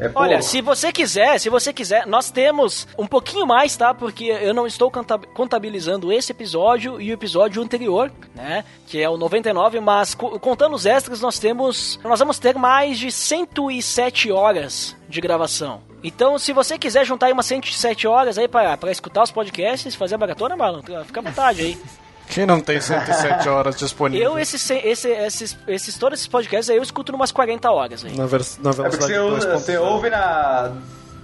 É. 0.00 0.10
Olha, 0.14 0.42
se 0.42 0.60
você 0.60 0.90
quiser, 0.90 1.38
se 1.38 1.48
você 1.48 1.72
quiser, 1.72 2.06
nós 2.06 2.30
temos 2.30 2.88
um 2.98 3.06
pouquinho 3.06 3.46
mais, 3.46 3.76
tá? 3.76 3.94
Porque 3.94 4.24
eu 4.24 4.52
não 4.54 4.66
estou 4.66 4.90
conta- 4.90 5.18
contabilizando 5.18 6.12
esse 6.12 6.32
episódio 6.32 7.00
e 7.00 7.10
o 7.10 7.14
episódio 7.14 7.62
anterior, 7.62 8.10
né? 8.34 8.64
Que 8.86 9.00
é 9.00 9.08
o 9.08 9.16
99, 9.16 9.78
mas 9.80 10.14
co- 10.14 10.38
contando 10.40 10.74
os 10.74 10.86
extras, 10.86 11.20
nós 11.20 11.38
temos. 11.38 12.00
Nós 12.02 12.18
vamos 12.18 12.38
ter 12.38 12.56
mais 12.56 12.98
de 12.98 13.12
107 13.12 14.32
horas 14.32 14.96
de 15.08 15.20
gravação. 15.20 15.80
Então, 16.02 16.36
se 16.38 16.52
você 16.52 16.76
quiser 16.78 17.04
juntar 17.06 17.26
aí 17.26 17.32
umas 17.32 17.46
107 17.46 18.08
horas 18.08 18.36
aí 18.38 18.48
pra, 18.48 18.76
pra 18.76 18.90
escutar 18.90 19.22
os 19.22 19.30
podcasts, 19.30 19.94
fazer 19.94 20.16
a 20.16 20.18
maratona, 20.18 20.56
Marlon, 20.56 20.82
fica 21.04 21.20
à 21.20 21.22
vontade 21.22 21.62
aí. 21.62 21.78
Quem 22.32 22.46
não 22.46 22.60
tem 22.62 22.80
107 22.80 23.46
horas 23.46 23.76
disponíveis? 23.76 24.24
Eu, 24.24 24.38
esses, 24.38 24.70
esse, 24.70 25.08
esses, 25.10 25.58
esses, 25.68 25.98
todos 25.98 26.18
esses 26.18 26.26
podcasts 26.26 26.70
aí, 26.70 26.78
eu 26.78 26.82
escuto 26.82 27.12
numas 27.12 27.30
40 27.30 27.70
horas. 27.70 28.02
Na, 28.04 28.24
vers 28.24 28.58
na 28.58 28.70
É 28.70 28.72
porque 28.72 28.88
velocidade 28.88 29.12
você, 29.12 29.18
usa, 29.18 29.48
2.0. 29.48 29.58
você 29.58 29.76
ouve 29.76 30.08
na. 30.08 30.72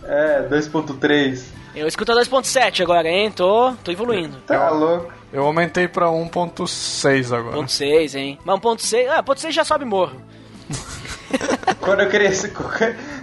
É, 0.05 0.43
2.3. 0.51 1.43
Eu 1.75 1.87
escuto 1.87 2.13
a 2.13 2.15
2.7 2.17 2.83
agora, 2.83 3.09
hein? 3.09 3.31
Tô, 3.31 3.73
tô 3.83 3.91
evoluindo. 3.91 4.37
Tá 4.47 4.69
louco. 4.69 5.11
Eu 5.33 5.47
aumentei 5.47 5.89
pra 5.89 6.09
1.6 6.09 7.35
agora. 7.35 7.57
1.6, 7.57 8.15
hein? 8.15 8.39
Mas 8.45 8.61
1.6, 8.61 9.09
ah, 9.09 9.23
1.6 9.23 9.51
já 9.51 9.65
sobe 9.65 9.87
morro. 9.87 10.21
Quando 11.81 12.01
eu 12.01 12.09
crescer, 12.11 12.53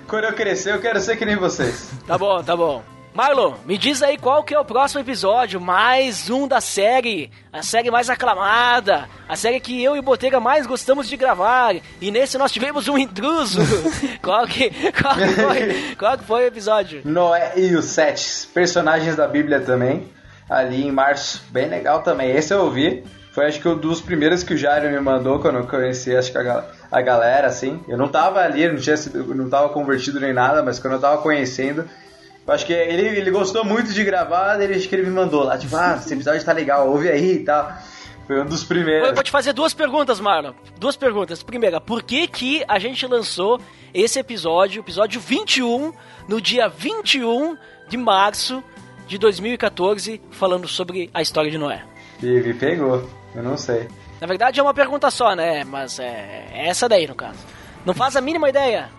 quando 0.07 0.23
eu 0.23 0.33
crescer, 0.33 0.73
eu 0.73 0.81
quero 0.81 0.99
ser 0.99 1.17
que 1.17 1.25
nem 1.25 1.35
vocês. 1.35 1.91
Tá 2.07 2.17
bom, 2.17 2.41
tá 2.41 2.55
bom. 2.55 2.83
Marlon, 3.15 3.53
me 3.65 3.77
diz 3.77 4.03
aí 4.03 4.17
qual 4.17 4.43
que 4.43 4.53
é 4.53 4.59
o 4.59 4.65
próximo 4.65 4.99
episódio, 4.99 5.61
mais 5.61 6.29
um 6.29 6.45
da 6.45 6.59
série, 6.59 7.31
a 7.51 7.63
série 7.63 7.89
mais 7.89 8.09
aclamada, 8.09 9.07
a 9.29 9.37
série 9.37 9.61
que 9.61 9.81
eu 9.81 9.95
e 9.95 9.99
o 9.99 10.03
Botega 10.03 10.37
mais 10.41 10.67
gostamos 10.67 11.07
de 11.07 11.15
gravar, 11.15 11.75
e 12.01 12.11
nesse 12.11 12.37
nós 12.37 12.51
tivemos 12.51 12.89
um 12.89 12.97
intruso. 12.97 13.61
qual, 14.21 14.45
que, 14.45 14.69
qual, 15.01 15.15
que 15.15 15.27
foi, 15.29 15.95
qual 15.97 16.17
que 16.17 16.23
foi 16.25 16.43
o 16.43 16.47
episódio? 16.47 17.01
Noé 17.05 17.53
e 17.55 17.73
os 17.73 17.85
Sete, 17.85 18.47
personagens 18.53 19.15
da 19.15 19.25
Bíblia 19.29 19.61
também, 19.61 20.09
ali 20.49 20.85
em 20.85 20.91
março, 20.91 21.41
bem 21.51 21.69
legal 21.69 22.01
também. 22.03 22.31
Esse 22.35 22.53
eu 22.53 22.63
ouvi, 22.63 23.01
foi 23.31 23.45
acho 23.45 23.61
que 23.61 23.67
um 23.69 23.77
dos 23.77 24.01
primeiros 24.01 24.43
que 24.43 24.53
o 24.53 24.57
Jairo 24.57 24.89
me 24.89 24.99
mandou 24.99 25.39
quando 25.39 25.59
eu 25.59 25.67
conheci 25.67 26.13
acho 26.13 26.33
que 26.33 26.37
a, 26.37 26.43
gal- 26.43 26.65
a 26.91 27.01
galera, 27.01 27.47
assim. 27.47 27.81
Eu 27.87 27.97
não 27.97 28.09
tava 28.09 28.41
ali, 28.41 28.67
não, 28.67 28.75
tinha 28.75 28.97
não 29.33 29.49
tava 29.49 29.69
convertido 29.69 30.19
nem 30.19 30.33
nada, 30.33 30.61
mas 30.61 30.79
quando 30.79 30.95
eu 30.95 30.99
tava 30.99 31.21
conhecendo, 31.21 31.87
acho 32.47 32.65
que 32.65 32.73
ele, 32.73 33.07
ele 33.19 33.31
gostou 33.31 33.63
muito 33.63 33.91
de 33.91 34.03
gravar, 34.03 34.61
ele 34.61 34.75
acho 34.75 34.87
que 34.87 34.95
ele 34.95 35.07
me 35.07 35.11
mandou 35.11 35.43
lá, 35.43 35.57
tipo, 35.57 35.75
ah, 35.75 35.97
esse 35.99 36.13
episódio 36.13 36.43
tá 36.43 36.51
legal, 36.51 36.89
ouve 36.89 37.09
aí 37.09 37.33
e 37.33 37.43
tal. 37.43 37.71
Foi 38.27 38.41
um 38.41 38.45
dos 38.45 38.63
primeiros. 38.63 39.09
Eu 39.09 39.13
vou 39.13 39.23
te 39.23 39.29
fazer 39.29 39.53
duas 39.53 39.73
perguntas, 39.73 40.19
Marlon. 40.19 40.53
Duas 40.79 40.95
perguntas. 40.95 41.43
Primeira, 41.43 41.79
por 41.79 42.01
que 42.01 42.27
que 42.27 42.63
a 42.67 42.79
gente 42.79 43.05
lançou 43.05 43.59
esse 43.93 44.17
episódio, 44.17 44.79
episódio 44.79 45.21
21, 45.21 45.93
no 46.27 46.41
dia 46.41 46.67
21 46.67 47.55
de 47.87 47.97
março 47.97 48.63
de 49.07 49.19
2014, 49.19 50.19
falando 50.31 50.67
sobre 50.67 51.09
a 51.13 51.21
história 51.21 51.51
de 51.51 51.57
Noé? 51.57 51.83
E 52.21 52.25
me 52.25 52.53
pegou, 52.55 53.07
eu 53.35 53.43
não 53.43 53.55
sei. 53.57 53.87
Na 54.19 54.25
verdade 54.25 54.59
é 54.59 54.63
uma 54.63 54.73
pergunta 54.73 55.11
só, 55.11 55.35
né? 55.35 55.63
Mas 55.63 55.99
é, 55.99 56.47
é 56.51 56.67
essa 56.67 56.89
daí, 56.89 57.05
no 57.05 57.13
caso. 57.13 57.37
Não 57.85 57.93
faz 57.93 58.15
a 58.15 58.21
mínima 58.21 58.49
ideia. 58.49 58.89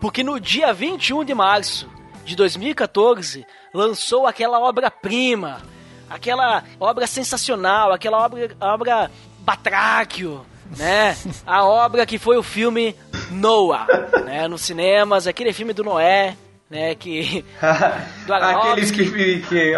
Porque 0.00 0.24
no 0.24 0.40
dia 0.40 0.72
21 0.72 1.24
de 1.24 1.34
março 1.34 1.86
de 2.30 2.36
2014, 2.36 3.44
lançou 3.74 4.24
aquela 4.24 4.60
obra-prima, 4.60 5.60
aquela 6.08 6.62
obra 6.78 7.08
sensacional, 7.08 7.92
aquela 7.92 8.24
obra, 8.24 8.48
obra 8.60 9.10
batráquio, 9.40 10.46
né? 10.78 11.16
A 11.44 11.64
obra 11.64 12.06
que 12.06 12.18
foi 12.18 12.36
o 12.36 12.42
filme 12.42 12.94
Noah, 13.32 13.84
né? 14.24 14.46
Nos 14.46 14.62
cinemas, 14.62 15.26
aquele 15.26 15.52
filme 15.52 15.72
do 15.72 15.82
Noé, 15.82 16.36
né? 16.70 16.94
Que... 16.94 17.44
Do 18.26 18.32
aquele, 18.32 18.52
Aronofsky. 18.52 19.04
filme 19.06 19.40
que, 19.40 19.74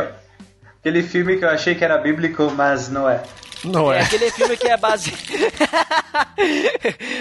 aquele 0.78 1.02
filme 1.02 1.38
que 1.38 1.46
eu 1.46 1.48
achei 1.48 1.74
que 1.74 1.82
era 1.82 1.96
bíblico, 1.96 2.52
mas 2.54 2.90
não 2.90 3.08
é. 3.08 3.22
Não 3.64 3.90
É 3.90 4.00
é. 4.00 4.02
aquele 4.02 4.30
filme 4.30 4.58
que 4.58 4.68
é 4.68 4.76
base... 4.76 5.10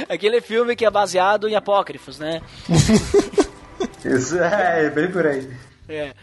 aquele 0.09 0.41
filme 0.41 0.75
que 0.75 0.85
é 0.85 0.89
baseado 0.89 1.47
em 1.47 1.55
apócrifos, 1.55 2.19
né? 2.19 2.41
Isso, 4.05 4.37
é, 4.39 4.89
bem 4.89 5.11
por 5.11 5.25
aí. 5.25 5.49
É. 5.87 6.13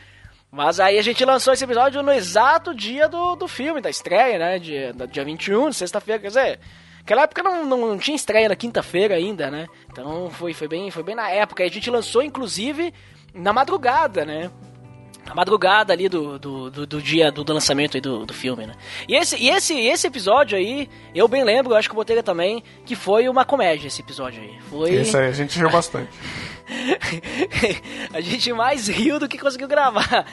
Mas 0.51 0.81
aí 0.81 0.99
a 0.99 1.03
gente 1.03 1.25
lançou 1.25 1.53
esse 1.53 1.65
episódio 1.65 2.03
no 2.03 2.13
exato 2.13 2.75
dia 2.75 3.09
do, 3.09 3.37
do 3.37 3.47
filme, 3.47 3.81
da 3.81 3.91
estreia, 3.91 4.39
né? 4.39 4.59
Dia, 4.59 4.93
da- 4.93 5.07
dia 5.07 5.25
21, 5.25 5.73
sexta-feira, 5.73 6.21
quer 6.21 6.29
dizer... 6.29 6.61
Naquela 6.99 7.23
época 7.23 7.43
não, 7.43 7.65
não 7.65 7.99
tinha 7.99 8.15
estreia 8.15 8.51
na 8.51 8.57
quinta-feira 8.57 9.15
ainda, 9.15 9.51
né? 9.51 9.67
Então 9.91 10.31
foi, 10.31 10.53
foi, 10.53 10.69
bem, 10.69 10.91
foi 10.91 11.03
bem 11.03 11.15
na 11.15 11.31
época. 11.31 11.63
E 11.63 11.67
a 11.67 11.71
gente 11.71 11.89
lançou, 11.89 12.23
inclusive, 12.23 12.93
na 13.33 13.51
madrugada, 13.51 14.27
né? 14.27 14.51
a 15.31 15.35
madrugada 15.35 15.93
ali 15.93 16.09
do, 16.09 16.39
do, 16.39 16.71
do, 16.71 16.87
do 16.87 17.03
dia 17.03 17.31
do, 17.31 17.45
do 17.45 17.53
lançamento 17.53 17.97
aí 17.97 18.01
do, 18.01 18.25
do 18.25 18.33
filme, 18.33 18.67
né? 18.67 18.75
E 19.07 19.15
esse, 19.15 19.37
e 19.37 19.51
esse, 19.51 19.79
esse 19.79 20.07
episódio 20.07 20.57
aí, 20.57 20.89
eu 21.15 21.29
bem 21.29 21.45
lembro, 21.45 21.73
eu 21.73 21.77
acho 21.77 21.89
que 21.89 21.95
o 21.95 21.97
Botega 21.97 22.23
também, 22.23 22.63
que 22.85 22.97
foi 22.97 23.29
uma 23.29 23.45
comédia 23.45 23.89
esse 23.89 24.01
episódio 24.01 24.43
aí. 24.43 24.59
Foi... 24.71 24.91
Isso 24.95 25.17
aí, 25.17 25.27
a 25.29 25.33
gente 25.33 25.59
riu 25.59 25.71
bastante. 25.71 26.09
a 28.13 28.21
gente 28.21 28.53
mais 28.53 28.89
riu 28.89 29.19
do 29.19 29.29
que 29.29 29.39
conseguiu 29.39 29.69
gravar. 29.69 30.27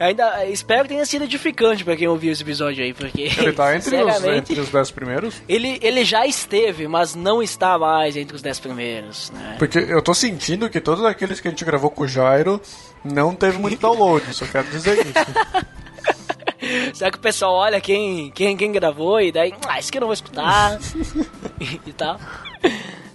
Ainda 0.00 0.44
espero 0.46 0.82
que 0.82 0.88
tenha 0.88 1.04
sido 1.04 1.24
edificante 1.24 1.84
pra 1.84 1.96
quem 1.96 2.08
ouviu 2.08 2.32
esse 2.32 2.42
episódio 2.42 2.82
aí, 2.82 2.92
porque. 2.92 3.22
Ele 3.22 3.52
tá 3.52 3.76
entre, 3.76 4.02
os, 4.02 4.24
entre 4.24 4.60
os 4.60 4.68
dez 4.70 4.90
primeiros? 4.90 5.42
Ele, 5.48 5.78
ele 5.82 6.04
já 6.04 6.26
esteve, 6.26 6.88
mas 6.88 7.14
não 7.14 7.42
está 7.42 7.78
mais 7.78 8.16
entre 8.16 8.34
os 8.34 8.42
dez 8.42 8.58
primeiros, 8.58 9.30
né? 9.30 9.56
Porque 9.58 9.78
eu 9.78 10.02
tô 10.02 10.14
sentindo 10.14 10.68
que 10.68 10.80
todos 10.80 11.04
aqueles 11.04 11.40
que 11.40 11.48
a 11.48 11.50
gente 11.50 11.64
gravou 11.64 11.90
com 11.90 12.04
o 12.04 12.08
Jairo 12.08 12.60
não 13.04 13.34
teve 13.34 13.58
muito 13.58 13.80
download, 13.80 14.32
só 14.34 14.46
quero 14.46 14.68
dizer 14.68 14.98
isso. 15.06 15.12
Será 16.94 17.10
que 17.10 17.18
o 17.18 17.20
pessoal 17.20 17.54
olha 17.54 17.80
quem, 17.80 18.30
quem, 18.30 18.56
quem 18.56 18.72
gravou 18.72 19.20
e 19.20 19.32
daí, 19.32 19.52
ah, 19.68 19.78
isso 19.78 19.90
que 19.90 19.98
eu 19.98 20.00
não 20.00 20.08
vou 20.08 20.14
escutar 20.14 20.78
e, 21.60 21.80
e 21.90 21.92
tal? 21.92 22.18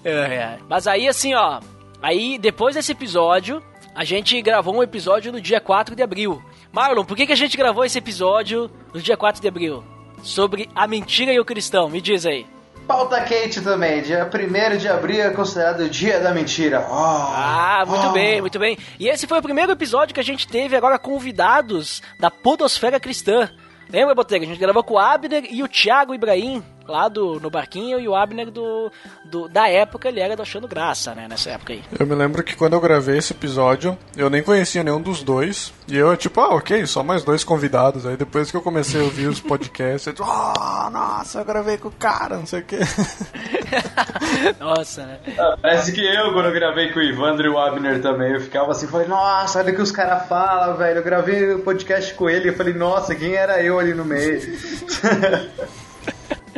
É, 0.04 0.12
é. 0.12 0.60
Mas 0.70 0.86
aí, 0.86 1.08
assim, 1.08 1.34
ó, 1.34 1.60
aí 2.02 2.38
depois 2.38 2.76
desse 2.76 2.92
episódio, 2.92 3.62
a 3.96 4.04
gente 4.04 4.40
gravou 4.42 4.76
um 4.76 4.84
episódio 4.84 5.32
no 5.32 5.42
dia 5.42 5.60
4 5.60 5.96
de 5.96 6.04
abril. 6.04 6.42
Marlon, 6.72 7.04
por 7.04 7.18
que, 7.18 7.26
que 7.26 7.34
a 7.34 7.38
gente 7.38 7.58
gravou 7.58 7.84
esse 7.84 7.98
episódio 7.98 8.70
no 8.94 9.02
dia 9.02 9.18
4 9.18 9.42
de 9.42 9.48
abril? 9.48 9.84
Sobre 10.22 10.70
a 10.76 10.88
mentira 10.88 11.32
e 11.32 11.40
o 11.40 11.46
cristão, 11.46 11.90
me 11.90 12.02
diz 12.02 12.26
aí. 12.26 12.46
Pauta 12.88 13.20
quente 13.22 13.60
também, 13.62 14.02
dia 14.02 14.30
1 14.34 14.78
de 14.78 14.88
abril 14.88 15.22
é 15.22 15.30
considerado 15.32 15.82
o 15.82 15.90
dia 15.90 16.22
da 16.22 16.34
mentira. 16.34 16.88
Oh, 16.90 16.94
Ah, 16.94 17.84
muito 17.86 18.08
oh. 18.08 18.12
bem, 18.12 18.40
muito 18.40 18.58
bem. 18.58 18.78
E 18.98 19.10
esse 19.10 19.28
foi 19.28 19.40
o 19.40 19.42
primeiro 19.42 19.74
episódio 19.74 20.14
que 20.14 20.22
a 20.22 20.24
gente 20.24 20.48
teve 20.48 20.76
agora 20.76 20.98
convidados 20.98 22.02
da 22.18 22.32
Podosfera 22.32 23.00
Cristã. 23.00 23.50
Lembra, 23.90 24.16
Botega? 24.16 24.46
A 24.46 24.48
gente 24.48 24.60
gravou 24.60 24.84
com 24.84 24.94
o 24.94 25.00
Abner 25.00 25.46
e 25.50 25.62
o 25.62 25.68
Thiago 25.68 26.14
Ibrahim, 26.14 26.64
lá 26.88 27.08
do, 27.08 27.40
no 27.40 27.50
barquinho, 27.50 28.00
e 28.00 28.08
o 28.08 28.16
Abner 28.16 28.52
do, 28.52 28.92
do, 29.26 29.48
da 29.48 29.70
época, 29.70 30.08
ele 30.10 30.20
era 30.20 30.36
do 30.36 30.42
Achando 30.42 30.68
Graça, 30.68 31.14
né, 31.14 31.28
nessa 31.30 31.52
época 31.52 31.74
aí. 31.74 31.84
Eu 32.00 32.06
me 32.06 32.16
lembro 32.16 32.44
que 32.44 32.56
quando 32.56 32.74
eu 32.74 32.82
gravei 32.82 33.18
esse 33.18 33.34
episódio, 33.34 33.98
eu 34.16 34.30
nem 34.30 34.42
conhecia 34.44 34.84
nenhum 34.84 35.02
dos 35.02 35.24
dois. 35.24 35.74
E 35.88 35.96
eu, 35.96 36.16
tipo, 36.18 36.40
ah, 36.42 36.56
ok, 36.56 36.86
só 36.86 37.02
mais 37.04 37.24
dois 37.24 37.44
convidados. 37.44 38.06
Aí 38.06 38.18
depois 38.18 38.52
que 38.52 38.58
eu 38.58 38.62
comecei 38.62 39.00
a 39.00 39.04
ouvir 39.04 39.28
os 39.28 39.40
podcasts, 39.40 40.08
eu 40.08 40.14
tipo, 40.14 40.30
ah, 40.30 40.90
nossa, 40.92 41.40
eu 41.40 41.46
gravei 41.46 41.78
com 41.78 41.88
o 41.88 41.92
cara, 41.92 42.38
não 42.38 42.46
sei 42.46 42.60
o 42.60 42.64
quê. 42.66 42.80
Nossa, 44.60 45.06
né? 45.06 45.20
Ah, 45.38 45.58
Parece 45.62 45.92
que 45.92 46.02
eu, 46.06 46.34
quando 46.34 46.48
eu 46.48 46.54
gravei 46.54 46.92
com 46.92 47.00
o 47.00 47.04
Ivandro 47.04 47.48
e 47.48 47.50
o 47.50 47.58
Abner 47.58 48.02
também, 48.02 48.34
eu 48.34 48.42
ficava 48.42 48.72
assim, 48.72 48.88
falei, 48.88 49.08
nossa, 49.08 49.60
olha 49.60 49.72
o 49.72 49.76
que 49.76 49.82
os 49.82 49.92
caras 49.92 50.28
falam, 50.28 50.78
velho. 50.78 51.00
Eu 51.00 51.04
gravei 51.04 51.54
o 51.54 51.60
podcast 51.60 52.14
com 52.14 52.30
ele 52.30 52.50
e 52.50 52.56
falei, 52.56 52.74
nossa, 52.74 53.16
quem 53.16 53.34
era 53.34 53.62
eu 53.62 53.80
ali 53.80 53.94
no 53.94 54.06
meio? 54.06 54.42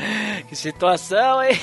Que 0.47 0.56
situação, 0.56 1.43
hein? 1.43 1.60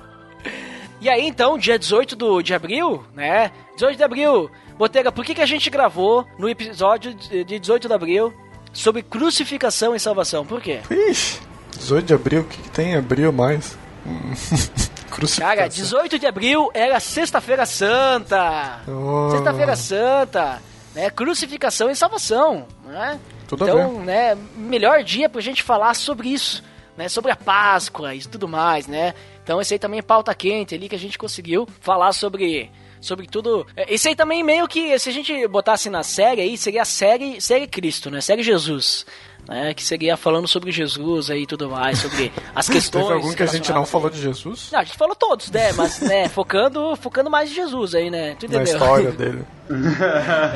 e 1.00 1.08
aí, 1.08 1.26
então, 1.26 1.58
dia 1.58 1.78
18 1.78 2.14
do, 2.14 2.42
de 2.42 2.54
abril, 2.54 3.04
né? 3.14 3.50
18 3.74 3.96
de 3.96 4.02
abril, 4.04 4.50
Botega, 4.76 5.10
por 5.10 5.24
que, 5.24 5.34
que 5.34 5.42
a 5.42 5.46
gente 5.46 5.68
gravou 5.70 6.26
no 6.38 6.48
episódio 6.48 7.14
de 7.14 7.44
de 7.44 7.58
18 7.58 7.88
de 7.88 7.94
abril 7.94 8.32
sobre 8.72 9.02
crucificação 9.02 9.94
e 9.94 10.00
salvação? 10.00 10.46
Por 10.46 10.60
quê? 10.60 10.80
Ixi, 10.90 11.40
18 11.76 12.06
de 12.06 12.14
abril, 12.14 12.40
o 12.42 12.44
que, 12.44 12.62
que 12.62 12.70
tem 12.70 12.92
em 12.92 12.96
abril 12.96 13.32
mais? 13.32 13.76
Hum, 14.06 14.32
Crucificação. 15.10 15.56
Cara, 15.56 15.68
18 15.68 16.18
de 16.18 16.26
abril 16.26 16.70
era 16.72 17.00
Sexta-feira 17.00 17.66
Santa. 17.66 18.82
Oh. 18.86 19.30
Sexta-feira 19.32 19.74
Santa, 19.74 20.62
né? 20.94 21.10
Crucificação 21.10 21.90
e 21.90 21.96
salvação, 21.96 22.68
né? 22.84 23.18
Tudo 23.48 23.64
então, 23.64 24.00
né, 24.04 24.36
melhor 24.54 25.02
dia 25.02 25.26
pra 25.26 25.40
gente 25.40 25.62
falar 25.62 25.94
sobre 25.94 26.28
isso, 26.28 26.62
né? 26.98 27.08
Sobre 27.08 27.30
a 27.30 27.36
Páscoa 27.36 28.12
e 28.12 28.20
tudo 28.20 28.48
mais, 28.48 28.88
né? 28.88 29.14
Então 29.42 29.60
esse 29.60 29.72
aí 29.72 29.78
também 29.78 30.00
é 30.00 30.02
pauta 30.02 30.34
quente 30.34 30.74
ali 30.74 30.88
que 30.88 30.96
a 30.96 30.98
gente 30.98 31.16
conseguiu 31.16 31.66
falar 31.80 32.12
sobre 32.12 32.70
sobre 33.00 33.26
tudo. 33.26 33.66
É, 33.76 33.92
Esse 33.94 34.08
aí 34.08 34.14
também 34.16 34.42
meio 34.42 34.66
que 34.68 34.98
se 34.98 35.08
a 35.08 35.12
gente 35.12 35.46
botasse 35.48 35.88
na 35.90 36.02
série 36.02 36.40
aí, 36.40 36.56
seria 36.56 36.82
a 36.82 36.84
série, 36.84 37.40
série 37.40 37.66
Cristo, 37.66 38.10
né? 38.10 38.20
Série 38.20 38.42
Jesus. 38.42 39.06
Né, 39.48 39.72
que 39.72 39.82
seria 39.82 40.14
falando 40.14 40.46
sobre 40.46 40.70
Jesus 40.70 41.30
aí 41.30 41.44
e 41.44 41.46
tudo 41.46 41.70
mais, 41.70 42.00
sobre 42.00 42.30
as 42.54 42.68
questões. 42.68 43.04
Teve 43.06 43.14
algum 43.14 43.32
que 43.34 43.42
a 43.42 43.46
gente 43.46 43.72
não 43.72 43.86
falou 43.86 44.10
de 44.10 44.20
Jesus? 44.20 44.68
Não, 44.70 44.80
a 44.80 44.84
gente 44.84 44.98
falou 44.98 45.14
todos, 45.16 45.50
né? 45.50 45.72
Mas, 45.72 46.00
né, 46.00 46.28
focando, 46.28 46.94
focando 46.96 47.30
mais 47.30 47.50
em 47.50 47.54
Jesus 47.54 47.94
aí, 47.94 48.10
né? 48.10 48.34
Tu 48.38 48.46
Na 48.46 48.56
entendeu? 48.56 48.74
história 48.74 49.10
dele. 49.16 49.42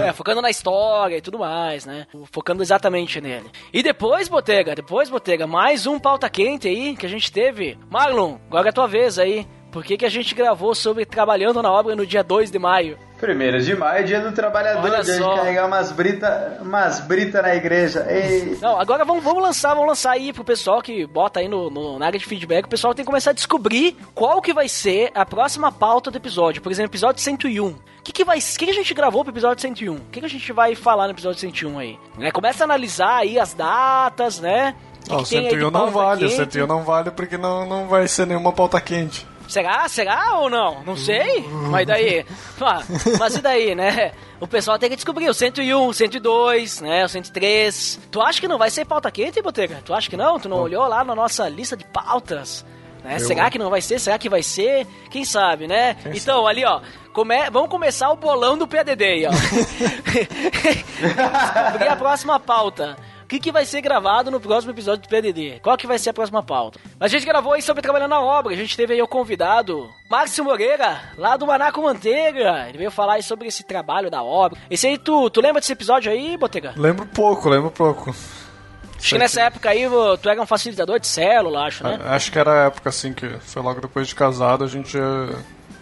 É, 0.07 0.13
focando 0.13 0.43
na 0.43 0.51
história 0.51 1.17
e 1.17 1.21
tudo 1.23 1.39
mais, 1.39 1.87
né? 1.87 2.07
Focando 2.31 2.63
exatamente 2.63 3.19
nele. 3.19 3.47
E 3.73 3.83
depois, 3.83 4.29
Botega, 4.29 4.75
depois, 4.75 5.09
Botega, 5.09 5.47
mais 5.47 5.87
um 5.87 5.99
pauta 5.99 6.29
quente 6.29 6.69
aí 6.69 6.95
que 6.95 7.07
a 7.07 7.09
gente 7.09 7.33
teve. 7.33 7.79
Marlon, 7.89 8.37
agora 8.49 8.69
é 8.69 8.71
a 8.71 8.75
tua 8.75 8.87
vez 8.89 9.19
aí. 9.19 9.47
Por 9.73 9.83
que, 9.83 9.97
que 9.97 10.05
a 10.05 10.11
gente 10.11 10.35
gravou 10.35 10.75
sobre 10.75 11.05
trabalhando 11.07 11.61
na 11.63 11.73
obra 11.73 11.97
no 11.97 12.07
dia 12.07 12.23
2 12.23 12.51
de 12.51 12.59
maio? 12.59 12.97
Primeiro 13.19 13.61
de 13.63 13.75
maio, 13.77 14.05
dia 14.05 14.21
do 14.21 14.33
trabalhador, 14.33 14.83
Olha 14.91 15.03
dia 15.03 15.17
só. 15.17 15.31
de 15.31 15.37
carregar 15.41 15.67
umas 15.67 15.91
brita, 15.93 16.59
umas 16.61 17.01
brita 17.01 17.41
na 17.41 17.55
igreja. 17.55 18.05
Ei. 18.11 18.59
Não, 18.61 18.79
agora 18.81 19.05
vamos, 19.05 19.23
vamos 19.25 19.43
lançar, 19.43 19.71
vamos 19.75 19.89
lançar 19.89 20.11
aí 20.13 20.33
pro 20.33 20.45
pessoal 20.45 20.83
que 20.83 21.07
bota 21.07 21.41
aí 21.41 21.49
no, 21.49 21.71
no- 21.71 21.99
na 21.99 22.07
área 22.07 22.19
de 22.19 22.27
feedback, 22.27 22.65
o 22.65 22.69
pessoal 22.69 22.93
tem 22.95 23.05
que 23.05 23.09
começar 23.11 23.31
a 23.31 23.35
descobrir 23.35 23.97
qual 24.15 24.43
que 24.43 24.53
vai 24.53 24.69
ser 24.69 25.11
a 25.15 25.25
próxima 25.25 25.71
pauta 25.73 26.11
do 26.11 26.17
episódio. 26.17 26.61
Por 26.61 26.71
exemplo, 26.73 26.91
episódio 26.91 27.23
101. 27.23 27.67
O 27.69 27.75
que, 28.03 28.13
que 28.13 28.25
vai. 28.25 28.39
O 28.39 28.43
que, 28.43 28.65
que 28.67 28.71
a 28.73 28.75
gente 28.75 28.93
gravou 28.93 29.23
pro 29.25 29.33
episódio 29.33 29.63
101? 29.63 29.95
O 29.95 30.01
que, 30.11 30.19
que 30.21 30.27
a 30.27 30.29
gente 30.29 30.53
vai 30.53 30.75
falar 30.75 31.05
no 31.05 31.13
episódio 31.13 31.39
101 31.39 31.79
aí? 31.79 31.99
Né, 32.19 32.31
Começa 32.33 32.65
a 32.65 32.67
analisar 32.67 33.19
aí 33.19 33.39
as 33.39 33.55
datas, 33.55 34.41
né? 34.41 34.75
O 35.03 35.05
que 35.05 35.15
Ó, 35.15 35.19
o 35.21 35.23
que 35.23 35.29
tem 35.31 35.39
aí 35.39 35.45
de 35.45 35.51
101 35.61 35.71
não 35.71 35.91
vale, 35.93 36.25
o 36.25 36.29
quente? 36.29 36.37
101 36.37 36.67
não 36.67 36.83
vale 36.83 37.11
porque 37.13 37.39
não, 37.39 37.65
não 37.67 37.87
vai 37.87 38.07
ser 38.09 38.27
nenhuma 38.27 38.53
pauta 38.53 38.81
quente. 38.81 39.27
Será? 39.53 39.87
Será 39.87 40.39
ou 40.39 40.49
não? 40.49 40.83
Não 40.83 40.97
sei. 40.97 41.45
Mas 41.71 41.87
daí. 41.87 42.25
Ah, 42.65 42.81
mas 43.19 43.35
e 43.35 43.41
daí, 43.43 43.75
né? 43.75 44.13
O 44.41 44.47
pessoal 44.47 44.79
tem 44.79 44.89
que 44.89 44.95
descobrir 44.95 45.29
o 45.29 45.35
101, 45.35 45.85
o 45.89 45.93
102, 45.93 46.81
né? 46.81 47.05
O 47.05 47.09
103. 47.09 47.99
Tu 48.09 48.23
acha 48.23 48.41
que 48.41 48.47
não 48.47 48.57
vai 48.57 48.71
ser 48.71 48.85
pauta 48.85 49.11
quente, 49.11 49.43
Botega? 49.43 49.83
Tu 49.85 49.93
acha 49.93 50.09
que 50.09 50.17
não? 50.17 50.39
Tu 50.39 50.49
não 50.49 50.59
olhou 50.59 50.87
lá 50.87 51.03
na 51.03 51.13
nossa 51.13 51.49
lista 51.49 51.77
de 51.77 51.85
pautas? 51.85 52.65
Né? 53.03 53.17
Eu- 53.17 53.21
Será 53.21 53.51
que 53.51 53.59
não 53.59 53.69
vai 53.69 53.81
ser? 53.81 53.99
Será 53.99 54.17
que 54.17 54.29
vai 54.29 54.45
ser? 54.45 54.87
Quem 55.11 55.25
sabe, 55.25 55.67
né? 55.67 55.97
então, 56.15 56.47
ali, 56.47 56.65
ó. 56.65 56.81
Come... 57.13 57.51
Vamos 57.51 57.69
começar 57.69 58.11
o 58.13 58.17
bolão 58.17 58.57
do 58.57 58.67
PDD 58.69 59.05
aí, 59.05 59.27
ó. 59.27 59.31
Descobrir 60.63 61.89
a 61.89 61.97
próxima 61.97 62.39
pauta. 62.39 62.97
O 63.33 63.35
que, 63.35 63.41
que 63.41 63.51
vai 63.51 63.65
ser 63.65 63.81
gravado 63.81 64.31
no 64.31 64.39
próximo 64.39 64.75
episódio 64.75 65.01
do 65.05 65.09
PDD? 65.09 65.59
Qual 65.63 65.75
que 65.79 65.87
vai 65.87 65.99
ser 65.99 66.11
a 66.11 66.13
próxima 66.13 66.43
pauta? 66.43 66.79
A 67.01 67.09
gente 67.09 67.25
gravou 67.25 67.55
aí 67.55 67.63
sobre 67.63 67.81
Trabalhando 67.81 68.11
na 68.11 68.21
Obra. 68.21 68.53
A 68.53 68.57
gente 68.57 68.77
teve 68.77 68.93
aí 68.93 69.01
o 69.01 69.09
convidado, 69.09 69.89
Márcio 70.11 70.45
Moreira, 70.45 71.01
lá 71.17 71.35
do 71.39 71.47
Manaco 71.47 71.81
Manteiga. 71.81 72.67
Ele 72.69 72.77
veio 72.77 72.91
falar 72.91 73.15
aí 73.15 73.23
sobre 73.23 73.49
esse 73.49 73.65
trabalho 73.65 74.11
da 74.11 74.23
obra. 74.23 74.61
Esse 74.69 74.87
aí, 74.87 74.99
tu, 74.99 75.31
tu 75.31 75.41
lembra 75.41 75.63
desse 75.63 75.73
episódio 75.73 76.13
aí, 76.13 76.37
Botega? 76.37 76.75
Lembro 76.77 77.07
pouco, 77.07 77.49
lembro 77.49 77.71
pouco. 77.71 78.11
Acho 78.99 79.09
que 79.15 79.19
nessa 79.19 79.41
época 79.41 79.71
aí 79.71 79.87
tu 80.23 80.29
era 80.29 80.43
um 80.43 80.45
facilitador 80.45 81.01
de 81.01 81.07
célula, 81.07 81.65
acho, 81.65 81.83
né? 81.85 81.99
Acho 82.05 82.31
que 82.31 82.39
era 82.39 82.65
a 82.65 82.67
época 82.67 82.91
assim 82.91 83.15
que 83.15 83.27
foi 83.41 83.63
logo 83.63 83.81
depois 83.81 84.09
de 84.09 84.15
casado, 84.15 84.63
a 84.63 84.69
gente. 84.69 84.99
eh, 84.99 85.37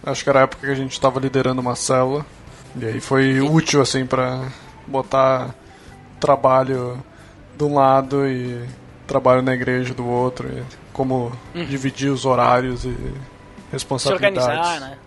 Acho 0.06 0.22
que 0.22 0.30
era 0.30 0.38
a 0.38 0.42
época 0.44 0.64
que 0.68 0.72
a 0.72 0.76
gente 0.76 1.00
tava 1.00 1.18
liderando 1.18 1.60
uma 1.60 1.74
célula. 1.74 2.24
E 2.80 2.84
aí 2.86 3.00
foi 3.00 3.40
útil 3.40 3.82
assim 3.82 4.06
pra 4.06 4.40
botar 4.86 5.52
trabalho 6.20 7.02
de 7.60 7.64
um 7.64 7.74
lado 7.74 8.26
e 8.26 8.64
trabalho 9.06 9.42
na 9.42 9.52
igreja 9.52 9.92
do 9.92 10.08
outro. 10.08 10.48
E 10.48 10.62
como 10.94 11.30
dividir 11.54 12.10
os 12.10 12.24
horários 12.24 12.84
e 12.84 12.88
Hum. 12.88 13.14
Se 13.70 13.72
responsabilidades. 13.72 14.42
organizar, 14.42 14.80
né? 14.80 14.98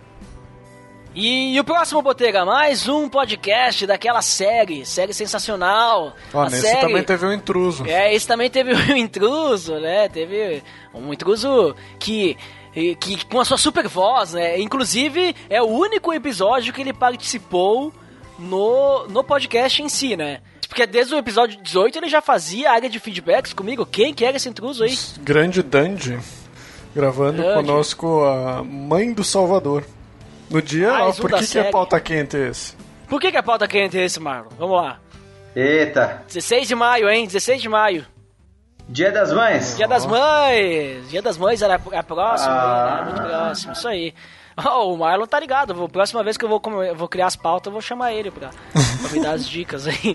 E, 1.14 1.54
e 1.54 1.60
o 1.60 1.64
próximo, 1.64 2.00
Botega, 2.00 2.44
mais 2.44 2.88
um 2.88 3.08
podcast 3.08 3.86
daquela 3.86 4.22
série, 4.22 4.86
série 4.86 5.12
sensacional. 5.12 6.14
A 6.32 6.44
nesse 6.44 6.62
série... 6.62 6.80
também 6.80 7.02
teve 7.04 7.26
um 7.26 7.32
intruso. 7.32 7.86
É, 7.86 8.14
esse 8.14 8.26
também 8.26 8.48
teve 8.48 8.74
um 8.74 8.96
intruso, 8.96 9.78
né? 9.78 10.08
Teve 10.08 10.62
um 10.94 11.12
intruso 11.12 11.76
que, 11.98 12.38
que 12.98 13.24
com 13.26 13.38
a 13.38 13.44
sua 13.44 13.58
super 13.58 13.86
voz, 13.86 14.32
né? 14.32 14.58
Inclusive, 14.58 15.36
é 15.50 15.60
o 15.60 15.66
único 15.66 16.12
episódio 16.12 16.72
que 16.72 16.80
ele 16.80 16.92
participou 16.92 17.92
no, 18.38 19.06
no 19.08 19.22
podcast 19.22 19.82
em 19.82 19.88
si, 19.90 20.16
né? 20.16 20.40
Porque 20.66 20.86
desde 20.86 21.14
o 21.14 21.18
episódio 21.18 21.60
18 21.62 21.98
ele 21.98 22.08
já 22.08 22.20
fazia 22.20 22.70
área 22.72 22.88
de 22.88 22.98
feedbacks 22.98 23.52
comigo. 23.52 23.84
Quem 23.86 24.12
que 24.14 24.24
era 24.24 24.36
esse 24.36 24.48
intruso 24.48 24.84
aí? 24.84 24.96
Grande 25.20 25.62
Dandy 25.62 26.18
gravando 26.94 27.42
Dandy. 27.42 27.54
conosco 27.54 28.24
a 28.24 28.62
Mãe 28.62 29.12
do 29.12 29.24
Salvador. 29.24 29.84
No 30.50 30.60
dia, 30.62 30.92
ó, 30.92 31.10
um 31.10 31.12
por 31.14 31.32
que, 31.32 31.46
que 31.46 31.58
é 31.58 31.64
pauta 31.70 31.98
quente 32.00 32.36
esse? 32.36 32.76
Por 33.08 33.20
que, 33.20 33.30
que 33.32 33.36
a 33.36 33.42
pauta 33.42 33.66
quente 33.66 33.98
é 33.98 34.04
esse, 34.04 34.20
Marlon? 34.20 34.50
Vamos 34.58 34.76
lá. 34.76 35.00
Eita, 35.56 36.22
16 36.28 36.68
de 36.68 36.74
maio, 36.74 37.08
hein? 37.08 37.26
16 37.26 37.62
de 37.62 37.68
maio. 37.68 38.06
dia 38.88 39.10
das 39.10 39.32
mães? 39.32 39.76
Dia 39.76 39.88
das 39.88 40.04
Mães! 40.06 41.08
Dia 41.10 41.22
das 41.22 41.38
Mães 41.38 41.62
era 41.62 41.74
a 41.76 42.02
próxima, 42.02 42.52
Ah. 42.52 42.96
né? 42.96 43.10
Muito 43.12 43.22
próximo, 43.22 43.72
isso 43.72 43.88
aí. 43.88 44.12
Oh, 44.56 44.92
o 44.94 44.96
Marlon 44.98 45.26
tá 45.26 45.38
ligado. 45.40 45.74
Vou- 45.74 45.88
Próxima 45.88 46.22
vez 46.22 46.36
que 46.36 46.44
eu 46.44 46.48
vou, 46.48 46.60
vou 46.94 47.08
criar 47.08 47.26
as 47.26 47.36
pautas, 47.36 47.66
eu 47.66 47.72
vou 47.72 47.80
chamar 47.82 48.12
ele 48.12 48.30
pra, 48.30 48.50
pra 48.50 49.10
me 49.10 49.20
dar 49.20 49.32
as 49.32 49.48
dicas 49.48 49.86
aí. 49.86 50.14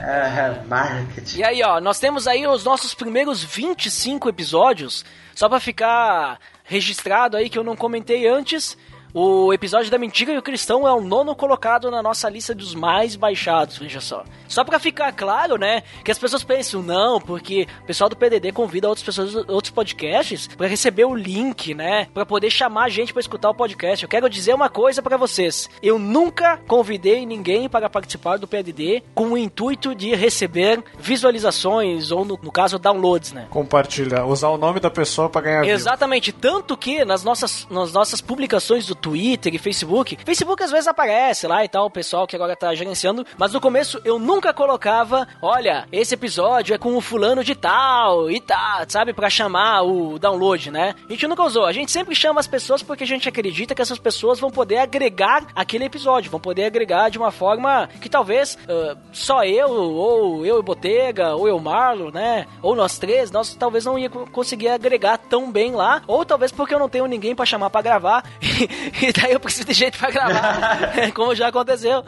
É, 0.00 0.60
marketing. 0.66 1.38
E 1.38 1.44
aí, 1.44 1.62
ó, 1.62 1.80
nós 1.80 1.98
temos 2.00 2.26
aí 2.26 2.46
os 2.46 2.64
nossos 2.64 2.94
primeiros 2.94 3.42
25 3.44 4.28
episódios. 4.28 5.04
Só 5.34 5.48
pra 5.48 5.60
ficar 5.60 6.38
registrado 6.64 7.36
aí 7.36 7.48
que 7.48 7.58
eu 7.58 7.62
não 7.64 7.76
comentei 7.76 8.26
antes. 8.26 8.76
O 9.18 9.50
episódio 9.50 9.90
da 9.90 9.96
Mentira 9.96 10.30
e 10.30 10.36
o 10.36 10.42
Cristão 10.42 10.86
é 10.86 10.92
o 10.92 11.00
nono 11.00 11.34
colocado 11.34 11.90
na 11.90 12.02
nossa 12.02 12.28
lista 12.28 12.54
dos 12.54 12.74
mais 12.74 13.16
baixados, 13.16 13.78
veja 13.78 13.98
só. 13.98 14.22
Só 14.46 14.62
pra 14.62 14.78
ficar 14.78 15.10
claro, 15.10 15.56
né, 15.56 15.82
que 16.04 16.10
as 16.10 16.18
pessoas 16.18 16.44
pensam, 16.44 16.82
não, 16.82 17.18
porque 17.18 17.66
o 17.82 17.86
pessoal 17.86 18.10
do 18.10 18.16
PDD 18.16 18.52
convida 18.52 18.86
outras 18.86 19.02
pessoas, 19.02 19.34
outros 19.48 19.70
podcasts 19.70 20.46
pra 20.48 20.66
receber 20.66 21.06
o 21.06 21.14
link, 21.14 21.72
né, 21.72 22.08
pra 22.12 22.26
poder 22.26 22.50
chamar 22.50 22.84
a 22.84 22.88
gente 22.90 23.14
pra 23.14 23.20
escutar 23.20 23.48
o 23.48 23.54
podcast. 23.54 24.04
Eu 24.04 24.08
quero 24.08 24.28
dizer 24.28 24.54
uma 24.54 24.68
coisa 24.68 25.00
pra 25.00 25.16
vocês. 25.16 25.70
Eu 25.82 25.98
nunca 25.98 26.58
convidei 26.68 27.24
ninguém 27.24 27.70
para 27.70 27.88
participar 27.88 28.36
do 28.36 28.46
PDD 28.46 29.02
com 29.14 29.28
o 29.28 29.38
intuito 29.38 29.94
de 29.94 30.14
receber 30.14 30.84
visualizações 30.98 32.10
ou, 32.10 32.22
no, 32.22 32.38
no 32.42 32.52
caso, 32.52 32.78
downloads, 32.78 33.32
né. 33.32 33.46
Compartilhar, 33.48 34.26
usar 34.26 34.50
o 34.50 34.58
nome 34.58 34.78
da 34.78 34.90
pessoa 34.90 35.30
pra 35.30 35.40
ganhar 35.40 35.62
view. 35.62 35.72
Exatamente, 35.72 36.32
tanto 36.32 36.76
que 36.76 37.02
nas 37.02 37.24
nossas, 37.24 37.66
nas 37.70 37.94
nossas 37.94 38.20
publicações 38.20 38.86
do 38.86 39.05
Twitter 39.10 39.54
e 39.54 39.58
Facebook, 39.58 40.18
Facebook 40.24 40.60
às 40.64 40.70
vezes 40.72 40.88
aparece 40.88 41.46
lá 41.46 41.64
e 41.64 41.68
tal, 41.68 41.86
o 41.86 41.90
pessoal 41.90 42.26
que 42.26 42.34
agora 42.34 42.56
tá 42.56 42.74
gerenciando, 42.74 43.24
mas 43.38 43.52
no 43.52 43.60
começo 43.60 44.00
eu 44.04 44.18
nunca 44.18 44.52
colocava, 44.52 45.28
olha, 45.40 45.86
esse 45.92 46.14
episódio 46.14 46.74
é 46.74 46.78
com 46.78 46.96
o 46.96 47.00
fulano 47.00 47.44
de 47.44 47.54
tal 47.54 48.28
e 48.28 48.40
tal, 48.40 48.84
sabe, 48.88 49.12
pra 49.12 49.30
chamar 49.30 49.82
o 49.82 50.18
download, 50.18 50.72
né? 50.72 50.92
A 51.08 51.12
gente 51.12 51.28
nunca 51.28 51.44
usou, 51.44 51.64
a 51.66 51.72
gente 51.72 51.92
sempre 51.92 52.16
chama 52.16 52.40
as 52.40 52.48
pessoas 52.48 52.82
porque 52.82 53.04
a 53.04 53.06
gente 53.06 53.28
acredita 53.28 53.76
que 53.76 53.82
essas 53.82 53.98
pessoas 54.00 54.40
vão 54.40 54.50
poder 54.50 54.78
agregar 54.78 55.46
aquele 55.54 55.84
episódio, 55.84 56.28
vão 56.28 56.40
poder 56.40 56.64
agregar 56.64 57.08
de 57.08 57.16
uma 57.16 57.30
forma 57.30 57.88
que 58.00 58.08
talvez 58.08 58.58
ah, 58.68 58.96
só 59.12 59.44
eu, 59.44 59.70
ou 59.70 60.44
eu 60.44 60.58
e 60.58 60.62
Botega, 60.62 61.36
ou 61.36 61.46
eu 61.46 61.60
Marlo, 61.60 62.10
né? 62.10 62.44
Ou 62.60 62.74
nós 62.74 62.98
três, 62.98 63.30
nós 63.30 63.54
talvez 63.54 63.84
não 63.84 63.96
ia 63.96 64.10
co- 64.10 64.26
conseguir 64.32 64.68
agregar 64.70 65.16
tão 65.16 65.52
bem 65.52 65.70
lá, 65.76 66.02
ou 66.08 66.24
talvez 66.24 66.50
porque 66.50 66.74
eu 66.74 66.78
não 66.80 66.88
tenho 66.88 67.06
ninguém 67.06 67.36
pra 67.36 67.46
chamar 67.46 67.70
pra 67.70 67.82
gravar, 67.82 68.24
e 69.02 69.12
daí 69.12 69.32
eu 69.32 69.40
preciso 69.40 69.66
de 69.66 69.72
gente 69.74 69.98
pra 69.98 70.10
gravar, 70.10 71.12
como 71.14 71.34
já 71.34 71.48
aconteceu. 71.48 72.04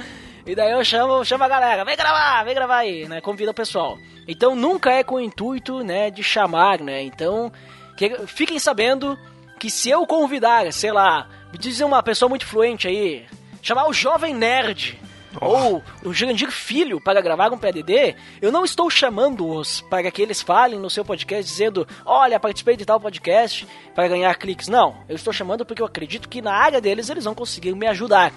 E 0.47 0.55
daí 0.55 0.71
eu 0.73 0.83
chamo, 0.85 1.25
chamo 1.25 1.45
a 1.45 1.49
galera, 1.49 1.85
vem 1.85 1.97
gravar, 1.97 2.43
vem 2.45 2.55
gravar 2.55 2.77
aí, 2.79 3.07
né? 3.07 3.21
Convida 3.21 3.51
o 3.51 3.55
pessoal. 3.55 3.99
Então 4.27 4.55
nunca 4.57 4.91
é 4.91 5.03
com 5.05 5.17
o 5.17 5.21
intuito, 5.21 5.83
né, 5.85 6.11
de 6.11 6.23
chamar, 6.23 6.81
né? 6.81 7.03
Então, 7.03 7.53
que- 7.97 8.27
fiquem 8.27 8.59
sabendo 8.59 9.19
que 9.59 9.71
se 9.71 9.91
eu 9.91 10.07
convidar, 10.07 10.73
sei 10.73 10.93
lá, 10.93 11.29
me 11.53 11.59
dizer 11.59 11.85
uma 11.85 12.03
pessoa 12.03 12.29
muito 12.29 12.47
fluente 12.47 12.87
aí, 12.89 13.27
chamar 13.61 13.89
o 13.89 13.93
Jovem 13.93 14.33
Nerd, 14.35 14.99
ou 15.41 15.83
o 16.05 16.13
Jurandir 16.13 16.51
Filho 16.51 17.01
para 17.01 17.21
gravar 17.21 17.53
um 17.53 17.59
PDD, 17.59 18.15
eu 18.41 18.51
não 18.53 18.65
estou 18.65 18.89
chamando-os 18.91 19.81
para 19.83 20.11
que 20.11 20.23
eles 20.23 20.41
falem 20.43 20.79
no 20.79 20.91
seu 20.91 21.05
podcast 21.05 21.45
dizendo, 21.51 21.87
olha, 22.05 22.39
participei 22.41 22.77
de 22.77 22.85
tal 22.85 23.01
podcast 23.01 23.67
para 23.95 24.09
ganhar 24.09 24.35
cliques. 24.37 24.69
Não, 24.69 24.97
eu 25.09 25.17
estou 25.17 25.33
chamando 25.33 25.65
porque 25.65 25.83
eu 25.83 25.87
acredito 25.87 26.29
que 26.29 26.43
na 26.43 26.53
área 26.55 26.81
deles 26.81 27.09
eles 27.11 27.25
vão 27.25 27.35
conseguir 27.35 27.75
me 27.75 27.87
ajudar, 27.87 28.33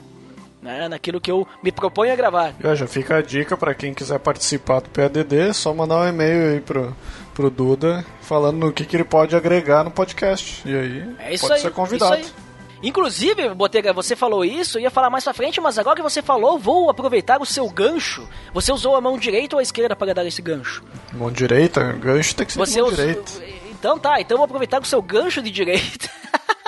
né, 0.61 0.87
naquilo 0.87 1.19
que 1.21 1.31
eu 1.31 1.47
me 1.63 1.71
proponho 1.71 2.13
a 2.13 2.15
gravar. 2.15 2.53
Já, 2.75 2.87
fica 2.87 3.17
a 3.17 3.21
dica 3.21 3.57
pra 3.57 3.73
quem 3.73 3.93
quiser 3.93 4.19
participar 4.19 4.81
do 4.81 4.89
PADD, 4.89 5.49
é 5.49 5.53
só 5.53 5.73
mandar 5.73 5.97
um 6.01 6.07
e-mail 6.07 6.53
aí 6.53 6.61
pro, 6.61 6.95
pro 7.33 7.49
Duda 7.49 8.05
falando 8.21 8.57
no 8.57 8.71
que, 8.71 8.85
que 8.85 8.95
ele 8.95 9.03
pode 9.03 9.35
agregar 9.35 9.83
no 9.83 9.91
podcast. 9.91 10.61
E 10.67 10.75
aí 10.75 11.15
É 11.19 11.37
pode 11.37 11.53
aí. 11.53 11.59
ser 11.61 11.71
convidado. 11.71 12.21
isso 12.21 12.33
aí. 12.37 12.50
Inclusive, 12.83 13.49
Botega, 13.53 13.93
você 13.93 14.15
falou 14.15 14.43
isso, 14.43 14.77
eu 14.77 14.83
ia 14.83 14.89
falar 14.91 15.09
mais 15.09 15.23
pra 15.23 15.33
frente, 15.33 15.61
mas 15.61 15.77
agora 15.77 15.95
que 15.95 16.01
você 16.01 16.21
falou, 16.21 16.57
vou 16.57 16.89
aproveitar 16.89 17.41
o 17.41 17.45
seu 17.45 17.69
gancho. 17.69 18.27
Você 18.53 18.71
usou 18.71 18.95
a 18.95 19.01
mão 19.01 19.17
direita 19.17 19.55
ou 19.55 19.59
a 19.59 19.63
esquerda 19.63 19.95
para 19.95 20.13
dar 20.13 20.25
esse 20.25 20.41
gancho? 20.41 20.83
Mão 21.13 21.31
direita, 21.31 21.93
gancho 21.93 22.35
tem 22.35 22.45
que 22.45 22.53
ser 22.53 22.59
Você 22.59 22.81
mão 22.81 22.91
direita. 22.91 23.31
Então 23.69 23.97
tá, 23.99 24.19
então 24.19 24.37
vou 24.37 24.45
aproveitar 24.45 24.81
o 24.81 24.85
seu 24.85 25.01
gancho 25.01 25.41
de 25.41 25.51
direita. 25.51 26.09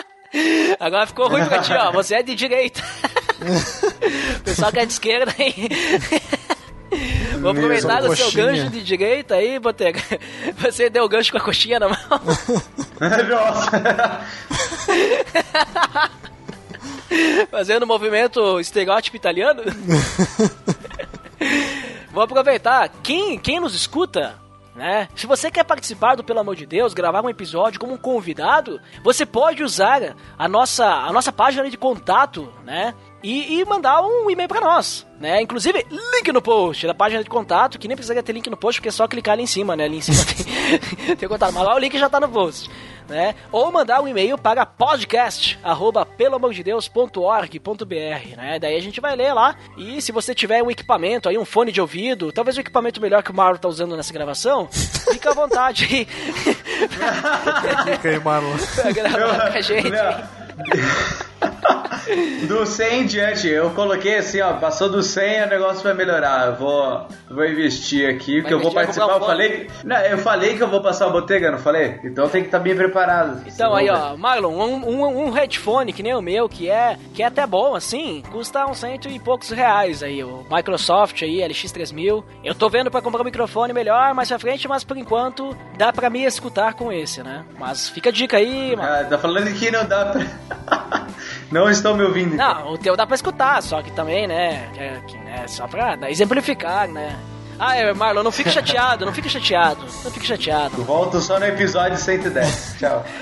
Agora 0.80 1.05
ficou 1.07 1.30
ruim 1.30 1.45
pra 1.45 1.59
ti, 1.59 1.74
ó. 1.74 1.91
Você 1.91 2.16
é 2.16 2.24
de 2.24 2.36
direita. 2.36 2.82
o 4.39 4.43
pessoal 4.43 4.72
que 4.72 4.80
é 4.80 4.86
de 4.86 4.93
esquerda 4.93 5.34
aí. 5.38 5.53
Vou 7.43 7.51
aproveitar 7.51 8.01
Só 8.01 8.07
o 8.07 8.15
seu 8.15 8.31
gancho 8.31 8.69
de 8.69 8.81
direita 8.81 9.35
aí, 9.35 9.59
Botega. 9.59 9.99
Você 10.59 10.89
deu 10.89 11.03
o 11.03 11.09
gancho 11.09 11.29
com 11.29 11.37
a 11.37 11.41
coxinha 11.41 11.77
na 11.77 11.89
mão. 11.89 11.97
Nossa. 13.29 14.21
Fazendo 17.51 17.83
o 17.83 17.87
movimento 17.87 18.61
estereótipo 18.61 19.17
italiano. 19.17 19.61
Vou 22.11 22.23
aproveitar. 22.23 22.87
Quem, 23.03 23.37
quem 23.37 23.59
nos 23.59 23.75
escuta, 23.75 24.35
né? 24.73 25.09
Se 25.13 25.27
você 25.27 25.51
quer 25.51 25.65
participar 25.65 26.15
do 26.15 26.23
Pelo 26.23 26.39
Amor 26.39 26.55
de 26.55 26.65
Deus, 26.65 26.93
gravar 26.93 27.21
um 27.25 27.29
episódio 27.29 27.77
como 27.77 27.93
um 27.93 27.97
convidado, 27.97 28.79
você 29.03 29.25
pode 29.25 29.63
usar 29.63 30.15
a 30.39 30.47
nossa, 30.47 30.85
a 30.85 31.11
nossa 31.11 31.31
página 31.33 31.69
de 31.69 31.75
contato, 31.77 32.51
né? 32.63 32.93
E, 33.24 33.59
e 33.59 33.65
mandar 33.65 34.01
um 34.01 34.30
e-mail 34.30 34.49
pra 34.49 34.59
nós, 34.59 35.07
né? 35.17 35.41
Inclusive, 35.41 35.86
link 35.89 36.30
no 36.34 36.41
post 36.41 36.86
da 36.86 36.93
página 36.93 37.24
de 37.24 37.30
contato, 37.30 37.80
que 37.80 37.88
nem 37.88 37.95
precisaria 37.95 38.21
ter 38.21 38.34
link 38.34 38.49
no 38.49 38.57
post, 38.57 38.82
porque 38.82 38.89
é 38.89 38.91
só 38.91 39.07
clicar 39.07 39.32
ali 39.34 39.43
em 39.43 39.47
cima, 39.47 39.78
né? 39.78 39.86
Ali 39.86 39.97
em 39.97 40.01
cima 40.01 40.17
tem, 41.07 41.15
tem 41.15 41.30
contato, 41.30 41.53
mas 41.53 41.63
lá 41.63 41.74
o 41.74 41.80
link 41.80 41.97
já 41.97 42.09
tá 42.09 42.19
no 42.19 42.28
post, 42.28 42.69
né? 43.07 43.34
Ou 43.49 43.71
mandar 43.71 44.01
um 44.01 44.07
e-mail 44.09 44.38
para 44.38 44.65
podcast, 44.65 45.57
arroba 45.63 46.05
peloamordedeus.org.br, 46.05 48.36
né? 48.36 48.59
Daí 48.59 48.76
a 48.76 48.82
gente 48.82 48.99
vai 48.99 49.15
ler 49.15 49.32
lá, 49.34 49.55
e 49.78 50.01
se 50.01 50.11
você 50.11 50.36
tiver 50.36 50.61
um 50.61 50.69
equipamento 50.69 51.30
aí, 51.30 51.38
um 51.38 51.45
fone 51.45 51.71
de 51.71 51.80
ouvido, 51.80 52.30
talvez 52.34 52.57
o 52.57 52.59
equipamento 52.59 52.99
melhor 52.99 53.24
que 53.24 53.32
o 53.32 53.34
Mauro 53.34 53.57
tá 53.57 53.69
usando 53.69 53.95
nessa 53.95 54.11
gravação, 54.11 54.67
fica 54.69 55.32
à 55.32 55.34
vontade 55.34 55.88
aí 55.89 56.05
Fica 57.95 58.09
aí, 58.09 58.19
Marlon. 58.19 58.57
pra 58.76 58.91
gravar 58.91 59.51
com 59.51 59.57
a 59.57 59.61
gente. 59.61 59.89
Do 62.47 62.65
100 62.65 63.01
em 63.01 63.05
diante, 63.05 63.47
eu 63.47 63.69
coloquei 63.71 64.17
assim, 64.17 64.41
ó, 64.41 64.53
passou 64.53 64.89
do 64.89 65.01
100, 65.01 65.43
o 65.43 65.47
negócio 65.47 65.81
vai 65.83 65.93
melhorar. 65.93 66.47
Eu 66.47 66.55
vou, 66.55 67.07
vou 67.29 67.45
investir 67.45 68.09
aqui, 68.09 68.41
porque 68.41 68.53
eu 68.53 68.59
vou 68.59 68.73
participar. 68.73 69.13
Eu 69.13 69.21
falei, 69.21 69.67
não, 69.83 69.97
eu 69.97 70.17
falei 70.17 70.57
que 70.57 70.61
eu 70.63 70.67
vou 70.67 70.81
passar 70.81 71.05
a 71.07 71.09
botega, 71.09 71.49
não 71.49 71.57
falei? 71.59 71.99
Então 72.03 72.27
tem 72.27 72.41
que 72.41 72.47
estar 72.49 72.59
bem 72.59 72.75
preparado. 72.75 73.41
Então 73.47 73.73
aí, 73.73 73.85
Senão- 73.85 74.13
ó, 74.13 74.17
Marlon, 74.17 74.51
um, 74.53 74.89
um, 74.89 75.27
um 75.27 75.31
headphone 75.31 75.93
que 75.93 76.03
nem 76.03 76.13
o 76.13 76.21
meu, 76.21 76.49
que 76.49 76.69
é, 76.69 76.97
que 77.13 77.23
é 77.23 77.25
até 77.27 77.47
bom, 77.47 77.73
assim, 77.75 78.21
custa 78.31 78.65
uns 78.65 78.79
cento 78.79 79.07
e 79.07 79.17
poucos 79.19 79.49
reais 79.51 80.03
aí, 80.03 80.23
o 80.23 80.45
Microsoft 80.51 81.21
aí, 81.23 81.37
LX3000. 81.37 82.23
Eu 82.43 82.53
tô 82.53 82.69
vendo 82.69 82.91
pra 82.91 83.01
comprar 83.01 83.21
um 83.21 83.25
microfone 83.25 83.71
melhor 83.71 84.13
mais 84.13 84.27
pra 84.27 84.37
frente, 84.39 84.67
mas 84.67 84.83
por 84.83 84.97
enquanto 84.97 85.55
dá 85.77 85.93
pra 85.93 86.09
me 86.09 86.25
escutar 86.25 86.73
com 86.73 86.91
esse, 86.91 87.23
né? 87.23 87.45
Mas 87.57 87.87
fica 87.87 88.09
a 88.09 88.11
dica 88.13 88.37
aí, 88.37 88.75
mano. 88.75 88.89
Ah, 88.91 89.05
tá 89.05 89.17
falando 89.17 89.51
que 89.57 89.71
não 89.71 89.85
dá 89.85 90.05
pra. 90.07 90.23
não 91.53 91.69
estão 91.69 91.95
me 91.95 92.03
ouvindo. 92.03 92.35
Não, 92.35 92.73
o 92.73 92.77
teu 92.77 92.97
dá 92.97 93.05
pra 93.05 93.15
escutar, 93.15 93.61
só 93.61 93.81
que 93.81 93.91
também, 93.91 94.27
né, 94.27 94.69
é, 94.75 94.99
que, 95.07 95.17
né 95.19 95.45
só 95.47 95.67
pra 95.67 95.95
né, 95.95 96.11
exemplificar, 96.11 96.87
né? 96.87 97.15
Ah, 97.59 97.75
é, 97.75 97.93
Marlon, 97.93 98.23
não 98.23 98.31
fique 98.31 98.49
chateado, 98.49 99.05
não 99.05 99.13
fique 99.13 99.29
chateado, 99.29 99.85
não 100.03 100.11
fique 100.11 100.25
chateado. 100.25 100.83
Volto 100.83 101.21
só 101.21 101.39
no 101.39 101.45
episódio 101.45 101.97
110. 101.97 102.77
Tchau. 102.79 103.05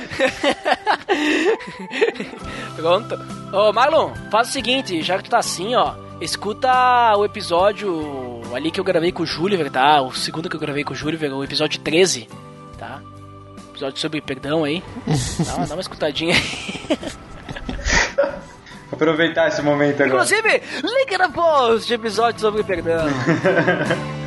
Pronto. 2.78 3.20
Ô, 3.52 3.74
Marlon, 3.74 4.14
faz 4.32 4.48
o 4.48 4.52
seguinte, 4.54 5.02
já 5.02 5.18
que 5.18 5.26
tu 5.26 5.30
tá 5.30 5.40
assim, 5.40 5.76
ó, 5.76 5.94
escuta 6.22 7.14
o 7.18 7.26
episódio 7.26 8.42
ali 8.56 8.72
que 8.72 8.80
eu 8.80 8.86
gravei 8.86 9.12
com 9.12 9.24
o 9.24 9.26
Júliver, 9.26 9.70
tá? 9.70 10.02
O 10.02 10.14
segundo 10.14 10.50
que 10.50 10.56
eu 10.56 10.60
gravei 10.60 10.86
com 10.86 10.94
o 10.94 10.96
Júliver, 10.96 11.34
o 11.34 11.44
episódio 11.44 11.82
13, 11.82 12.30
tá? 12.78 13.02
Episódio 13.72 14.00
sobre 14.00 14.22
perdão 14.22 14.64
aí. 14.64 14.82
Dá 15.46 15.56
uma, 15.56 15.68
dá 15.68 15.76
uma 15.76 15.82
escutadinha 15.82 16.34
aí. 16.34 16.98
Aproveitar 18.92 19.48
esse 19.48 19.62
momento 19.62 20.04
agora. 20.04 20.24
Inclusive, 20.24 20.62
link 20.84 21.18
no 21.18 21.32
post 21.32 21.88
de 21.88 21.94
episódio 21.94 22.40
sobre 22.42 22.64
perdão. 22.64 23.08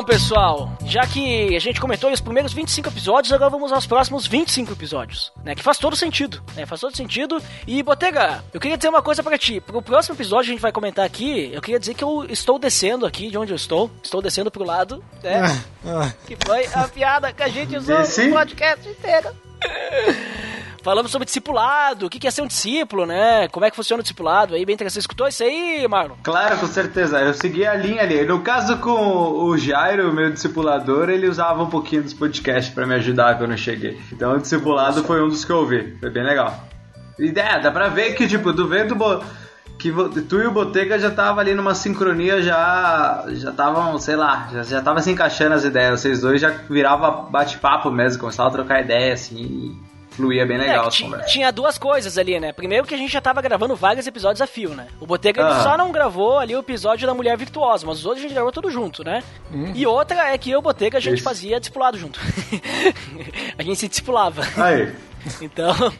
Então, 0.00 0.14
pessoal, 0.14 0.72
já 0.86 1.02
que 1.02 1.54
a 1.54 1.58
gente 1.58 1.78
comentou 1.78 2.10
os 2.10 2.22
primeiros 2.22 2.54
25 2.54 2.88
episódios, 2.88 3.34
agora 3.34 3.50
vamos 3.50 3.70
aos 3.70 3.86
próximos 3.86 4.26
25 4.26 4.72
episódios, 4.72 5.30
né? 5.44 5.54
Que 5.54 5.62
faz 5.62 5.76
todo 5.76 5.94
sentido, 5.94 6.42
né? 6.56 6.64
Faz 6.64 6.80
todo 6.80 6.96
sentido. 6.96 7.38
E, 7.66 7.82
Botega, 7.82 8.42
eu 8.50 8.58
queria 8.58 8.78
dizer 8.78 8.88
uma 8.88 9.02
coisa 9.02 9.22
pra 9.22 9.36
ti. 9.36 9.60
Pro 9.60 9.82
próximo 9.82 10.14
episódio 10.14 10.46
que 10.46 10.50
a 10.52 10.54
gente 10.54 10.62
vai 10.62 10.72
comentar 10.72 11.04
aqui, 11.04 11.50
eu 11.52 11.60
queria 11.60 11.78
dizer 11.78 11.92
que 11.92 12.02
eu 12.02 12.24
estou 12.30 12.58
descendo 12.58 13.04
aqui 13.04 13.28
de 13.28 13.36
onde 13.36 13.52
eu 13.52 13.56
estou. 13.56 13.90
Estou 14.02 14.22
descendo 14.22 14.50
pro 14.50 14.64
lado, 14.64 15.04
né? 15.22 15.42
Ah, 15.84 16.10
que 16.26 16.34
foi 16.46 16.66
a 16.72 16.88
piada 16.88 17.30
que 17.30 17.42
a 17.42 17.48
gente 17.48 17.76
usou 17.76 17.98
Desci? 17.98 18.28
no 18.28 18.36
podcast 18.36 18.88
inteiro. 18.88 19.28
falamos 20.82 21.10
sobre 21.10 21.26
discipulado, 21.26 22.06
o 22.06 22.10
que 22.10 22.26
é 22.26 22.30
ser 22.30 22.42
um 22.42 22.46
discípulo, 22.46 23.06
né? 23.06 23.48
Como 23.48 23.64
é 23.64 23.70
que 23.70 23.76
funciona 23.76 24.00
o 24.00 24.02
discipulado 24.02 24.54
aí, 24.54 24.64
bem 24.64 24.74
interessante. 24.74 24.94
Você 24.94 25.00
escutou 25.00 25.28
isso 25.28 25.42
aí, 25.42 25.86
Marlon? 25.88 26.16
Claro, 26.22 26.58
com 26.58 26.66
certeza. 26.66 27.20
Eu 27.20 27.34
segui 27.34 27.66
a 27.66 27.74
linha 27.74 28.02
ali. 28.02 28.24
No 28.24 28.40
caso 28.40 28.78
com 28.78 29.32
o 29.44 29.56
Jairo, 29.56 30.12
meu 30.12 30.30
discipulador, 30.30 31.08
ele 31.08 31.28
usava 31.28 31.62
um 31.62 31.70
pouquinho 31.70 32.02
dos 32.02 32.14
podcasts 32.14 32.72
para 32.74 32.86
me 32.86 32.94
ajudar 32.94 33.38
quando 33.38 33.52
eu 33.52 33.58
cheguei. 33.58 34.00
Então 34.12 34.34
o 34.34 34.38
discipulado 34.38 35.04
foi 35.04 35.22
um 35.22 35.28
dos 35.28 35.44
que 35.44 35.52
eu 35.52 35.58
ouvi. 35.58 35.96
Foi 36.00 36.10
bem 36.10 36.24
legal. 36.24 36.68
E 37.18 37.28
é, 37.38 37.60
dá 37.60 37.70
pra 37.70 37.88
ver 37.88 38.14
que, 38.14 38.26
tipo, 38.26 38.52
do 38.52 38.66
vento 38.66 38.96
que 39.78 39.90
tu 40.28 40.40
e 40.40 40.46
o 40.46 40.50
Botega 40.50 40.98
já 40.98 41.10
tava 41.10 41.40
ali 41.40 41.54
numa 41.54 41.74
sincronia, 41.74 42.42
já 42.42 43.24
já 43.28 43.50
estavam, 43.50 43.98
sei 43.98 44.14
lá, 44.14 44.48
já, 44.52 44.62
já 44.62 44.82
tava 44.82 45.00
se 45.00 45.10
encaixando 45.10 45.54
as 45.54 45.64
ideias. 45.64 46.00
Vocês 46.00 46.20
dois 46.20 46.40
já 46.40 46.50
virava 46.68 47.10
bate-papo 47.10 47.90
mesmo, 47.90 48.20
começava 48.20 48.48
a 48.48 48.52
trocar 48.52 48.82
ideia, 48.82 49.14
assim, 49.14 49.78
fluía 50.20 50.46
bem 50.46 50.58
legal 50.58 50.88
é, 50.88 51.22
Tinha 51.24 51.50
duas 51.50 51.78
coisas 51.78 52.18
ali, 52.18 52.38
né? 52.38 52.52
Primeiro 52.52 52.86
que 52.86 52.94
a 52.94 52.98
gente 52.98 53.12
já 53.12 53.20
tava 53.20 53.40
gravando 53.40 53.74
vários 53.74 54.06
episódios 54.06 54.40
a 54.40 54.46
fio, 54.46 54.70
né? 54.70 54.86
O 55.00 55.06
Botega 55.06 55.46
ah. 55.46 55.62
só 55.62 55.76
não 55.76 55.90
gravou 55.90 56.38
ali 56.38 56.54
o 56.54 56.60
episódio 56.60 57.06
da 57.06 57.14
Mulher 57.14 57.36
Virtuosa, 57.36 57.86
mas 57.86 57.98
os 57.98 58.06
outros 58.06 58.24
a 58.24 58.28
gente 58.28 58.34
gravou 58.34 58.52
tudo 58.52 58.70
junto, 58.70 59.02
né? 59.02 59.22
Hum. 59.52 59.72
E 59.74 59.86
outra 59.86 60.28
é 60.28 60.38
que 60.38 60.50
eu 60.50 60.58
e 60.58 60.58
o 60.58 60.62
Botega 60.62 60.98
a 60.98 61.00
gente 61.00 61.16
Isso. 61.16 61.24
fazia 61.24 61.58
discipulado 61.58 61.98
junto. 61.98 62.20
a 63.56 63.62
gente 63.62 63.76
se 63.76 63.88
discipulava. 63.88 64.42
Aí. 64.56 64.92
Então, 65.40 65.74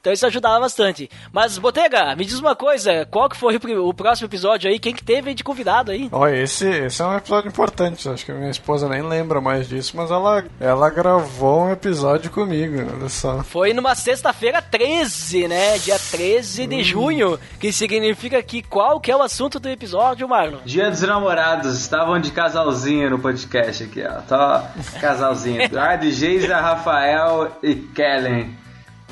então 0.00 0.12
isso 0.12 0.26
ajudava 0.26 0.60
bastante. 0.60 1.10
Mas, 1.32 1.58
Botega, 1.58 2.14
me 2.16 2.24
diz 2.24 2.38
uma 2.38 2.54
coisa, 2.54 3.06
qual 3.06 3.28
que 3.28 3.36
foi 3.36 3.56
o, 3.56 3.94
próximo 3.94 4.26
episódio 4.26 4.70
aí? 4.70 4.78
Quem 4.78 4.94
que 4.94 5.04
teve 5.04 5.34
de 5.34 5.44
convidado 5.44 5.90
aí? 5.90 6.08
Olha, 6.12 6.36
esse, 6.36 6.68
esse 6.68 7.02
é 7.02 7.04
um 7.04 7.16
episódio 7.16 7.48
importante, 7.48 8.08
acho 8.08 8.24
que 8.24 8.32
minha 8.32 8.50
esposa 8.50 8.88
nem 8.88 9.02
lembra 9.02 9.40
mais 9.40 9.68
disso, 9.68 9.96
mas 9.96 10.10
ela, 10.10 10.44
ela 10.60 10.90
gravou 10.90 11.64
um 11.64 11.72
episódio 11.72 12.30
comigo, 12.30 12.76
olha 12.94 13.08
só. 13.08 13.42
Foi 13.42 13.72
numa 13.72 13.94
sexta-feira 13.94 14.60
13, 14.60 15.48
né? 15.48 15.78
Dia 15.78 15.98
13 15.98 16.66
de 16.66 16.76
hum. 16.76 16.82
junho, 16.84 17.40
que 17.58 17.72
significa 17.72 18.42
que 18.42 18.62
qual 18.62 19.00
que 19.00 19.10
é 19.10 19.16
o 19.16 19.22
assunto 19.22 19.58
do 19.58 19.68
episódio, 19.68 20.28
Marlon? 20.28 20.58
Dia 20.64 20.90
dos 20.90 21.02
namorados, 21.02 21.78
estavam 21.78 22.20
de 22.20 22.30
casalzinho 22.30 23.10
no 23.10 23.18
podcast 23.18 23.84
aqui, 23.84 24.02
ó. 24.04 24.20
Tá 24.22 24.72
casalzinho. 25.00 25.62
Ah, 25.82 25.96
de 25.96 26.12
Geisa, 26.12 26.60
Rafael 26.60 27.58
e 27.62 27.74
Kellen. 27.74 28.56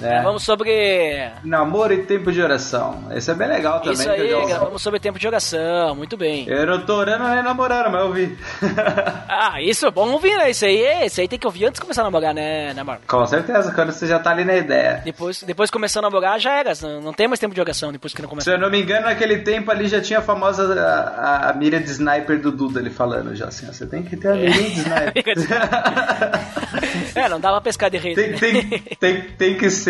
É. 0.02 0.22
Vamos 0.22 0.42
sobre. 0.42 1.30
Namoro 1.44 1.92
e 1.92 2.02
tempo 2.04 2.32
de 2.32 2.40
oração. 2.40 3.04
Esse 3.12 3.30
é 3.30 3.34
bem 3.34 3.48
legal 3.48 3.80
também. 3.80 3.92
Isso 3.92 4.10
aí, 4.10 4.46
gravamos 4.46 4.82
sobre 4.82 4.98
tempo 4.98 5.18
de 5.18 5.26
oração. 5.26 5.94
Muito 5.94 6.16
bem. 6.16 6.48
Eu 6.48 6.66
não 6.66 6.80
tô 6.84 6.96
orando 6.96 7.28
nem 7.28 7.42
namorando, 7.42 7.90
mas 7.90 8.00
eu 8.00 8.12
vi. 8.12 8.38
ah, 9.28 9.60
isso 9.60 9.86
é 9.86 9.90
bom 9.90 10.10
ouvir, 10.10 10.36
né? 10.36 10.50
Isso 10.50 10.64
aí, 10.64 11.06
isso 11.06 11.20
aí 11.20 11.28
tem 11.28 11.38
que 11.38 11.46
ouvir 11.46 11.66
antes 11.66 11.78
de 11.78 11.82
começar 11.82 12.02
a 12.02 12.04
namorar, 12.04 12.34
né, 12.34 12.72
né 12.72 12.82
Marco? 12.82 13.04
Com 13.06 13.26
certeza, 13.26 13.72
quando 13.72 13.92
você 13.92 14.06
já 14.06 14.18
tá 14.18 14.30
ali 14.30 14.44
na 14.44 14.56
ideia. 14.56 15.02
Depois, 15.04 15.42
depois 15.42 15.70
começando 15.70 16.04
a 16.04 16.10
namorar, 16.10 16.40
já 16.40 16.52
era. 16.54 16.72
Não 17.02 17.12
tem 17.12 17.28
mais 17.28 17.38
tempo 17.38 17.54
de 17.54 17.60
oração 17.60 17.92
depois 17.92 18.14
que 18.14 18.22
não 18.22 18.28
começa. 18.28 18.50
Se 18.50 18.56
eu 18.56 18.58
não 18.58 18.70
me 18.70 18.80
engano, 18.80 19.06
naquele 19.06 19.38
tempo 19.38 19.70
ali 19.70 19.86
já 19.86 20.00
tinha 20.00 20.20
a 20.20 20.22
famosa 20.22 20.74
a, 20.80 21.46
a, 21.46 21.50
a 21.50 21.52
mira 21.52 21.78
de 21.78 21.90
sniper 21.90 22.40
do 22.40 22.50
Duda 22.52 22.80
ele 22.80 22.90
falando 22.90 23.34
já 23.34 23.46
assim: 23.46 23.66
você 23.66 23.86
tem 23.86 24.02
que 24.02 24.16
ter 24.16 24.28
a 24.28 24.34
mira 24.34 24.52
de 24.52 24.80
sniper. 24.80 25.34
é, 27.14 27.28
não 27.28 27.40
dava 27.40 27.56
pra 27.56 27.64
pescar 27.64 27.90
de 27.90 27.98
rede. 27.98 28.14
Tem, 28.14 28.32
tem, 28.34 28.78
tem, 28.98 29.22
tem 29.22 29.58
que 29.58 29.70
ser 29.70 29.89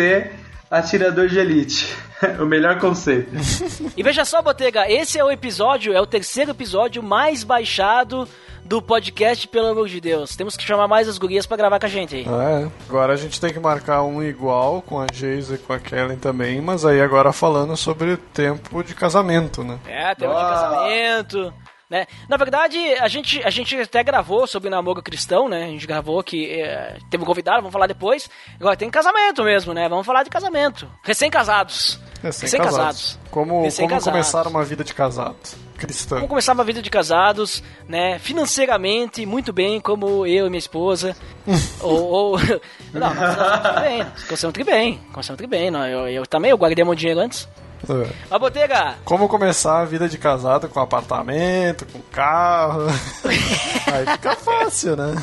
atirador 0.69 1.27
de 1.27 1.37
elite. 1.37 1.95
o 2.39 2.45
melhor 2.45 2.79
conceito. 2.79 3.31
e 3.97 4.03
veja 4.03 4.23
só, 4.23 4.41
Botega, 4.41 4.89
esse 4.89 5.19
é 5.19 5.23
o 5.23 5.31
episódio, 5.31 5.93
é 5.93 5.99
o 5.99 6.05
terceiro 6.05 6.51
episódio 6.51 7.01
mais 7.01 7.43
baixado 7.43 8.27
do 8.63 8.81
podcast, 8.81 9.47
pelo 9.47 9.67
amor 9.67 9.87
de 9.87 9.99
Deus. 9.99 10.35
Temos 10.35 10.55
que 10.55 10.63
chamar 10.63 10.87
mais 10.87 11.09
as 11.09 11.17
gurias 11.17 11.45
para 11.45 11.57
gravar 11.57 11.79
com 11.79 11.85
a 11.87 11.89
gente 11.89 12.15
aí. 12.15 12.25
É, 12.25 12.69
agora 12.87 13.13
a 13.13 13.17
gente 13.17 13.41
tem 13.41 13.51
que 13.51 13.59
marcar 13.59 14.03
um 14.03 14.23
igual 14.23 14.81
com 14.81 15.01
a 15.01 15.07
Geisa 15.11 15.55
e 15.55 15.57
com 15.57 15.73
a 15.73 15.79
Kellen 15.79 16.17
também, 16.17 16.61
mas 16.61 16.85
aí 16.85 17.01
agora 17.01 17.33
falando 17.33 17.75
sobre 17.75 18.17
tempo 18.17 18.83
de 18.83 18.93
casamento, 18.93 19.63
né? 19.63 19.79
É, 19.87 20.15
tempo 20.15 20.33
de 20.33 20.39
casamento. 20.39 21.53
Né? 21.91 22.07
Na 22.29 22.37
verdade, 22.37 22.77
a 23.01 23.07
gente, 23.09 23.43
a 23.43 23.49
gente 23.49 23.75
até 23.75 24.01
gravou 24.01 24.47
sobre 24.47 24.69
namoro 24.69 25.03
cristão, 25.03 25.49
né? 25.49 25.65
A 25.65 25.67
gente 25.67 25.85
gravou 25.85 26.23
que 26.23 26.49
é, 26.49 26.97
teve 27.09 27.21
um 27.21 27.25
convidado, 27.25 27.57
vamos 27.57 27.73
falar 27.73 27.85
depois. 27.85 28.29
Agora 28.57 28.77
tem 28.77 28.89
casamento 28.89 29.43
mesmo, 29.43 29.73
né? 29.73 29.89
Vamos 29.89 30.05
falar 30.05 30.23
de 30.23 30.29
casamento. 30.29 30.89
Recém-casados. 31.03 31.99
Recém-casados. 32.23 33.07
Recém 33.07 33.29
como, 33.29 33.63
Recém 33.63 33.89
como 33.89 34.01
começar 34.01 34.47
uma 34.47 34.63
vida 34.63 34.85
de 34.85 34.93
casado 34.93 35.35
cristã. 35.77 36.15
Como 36.15 36.29
começar 36.29 36.53
uma 36.53 36.63
vida 36.63 36.81
de 36.81 36.89
casados, 36.89 37.61
né? 37.89 38.19
Financeiramente, 38.19 39.25
muito 39.25 39.51
bem, 39.51 39.81
como 39.81 40.25
eu 40.25 40.45
e 40.45 40.49
minha 40.49 40.59
esposa. 40.59 41.13
ou, 41.81 42.03
ou... 42.03 42.39
Não, 42.93 43.13
nós 43.13 43.81
bem. 43.81 44.07
Começamos 44.27 44.63
bem. 44.63 45.01
Começamos 45.11 45.45
bem. 45.45 45.69
Não, 45.69 45.85
eu, 45.85 46.07
eu 46.07 46.25
também, 46.25 46.51
eu 46.51 46.57
guardei 46.57 46.85
meu 46.85 46.95
dinheiro 46.95 47.19
antes. 47.19 47.49
É. 47.89 48.09
A 48.29 48.37
botega! 48.37 48.95
Como 49.03 49.27
começar 49.27 49.81
a 49.81 49.85
vida 49.85 50.07
de 50.07 50.17
casado 50.17 50.69
com 50.69 50.79
apartamento, 50.79 51.85
com 51.85 51.99
carro. 52.11 52.87
Aí 53.91 54.05
fica 54.13 54.35
fácil, 54.35 54.95
né? 54.95 55.15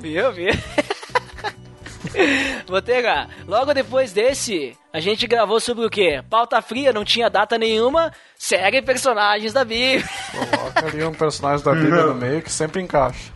Viu, 0.00 0.32
viu? 0.32 0.52
Botega, 2.66 3.28
logo 3.46 3.74
depois 3.74 4.12
desse, 4.12 4.76
a 4.92 5.00
gente 5.00 5.26
gravou 5.26 5.60
sobre 5.60 5.84
o 5.84 5.90
quê? 5.90 6.22
Pauta 6.30 6.60
fria, 6.62 6.92
não 6.92 7.04
tinha 7.04 7.28
data 7.28 7.58
nenhuma, 7.58 8.12
segue 8.36 8.80
personagens 8.82 9.52
da 9.52 9.64
Bíblia. 9.64 10.08
Coloca 10.32 10.86
ali 10.86 11.04
um 11.04 11.12
personagem 11.12 11.64
da 11.64 11.72
Bíblia 11.72 12.06
no 12.06 12.14
meio 12.14 12.42
que 12.42 12.50
sempre 12.50 12.80
encaixa. 12.82 13.32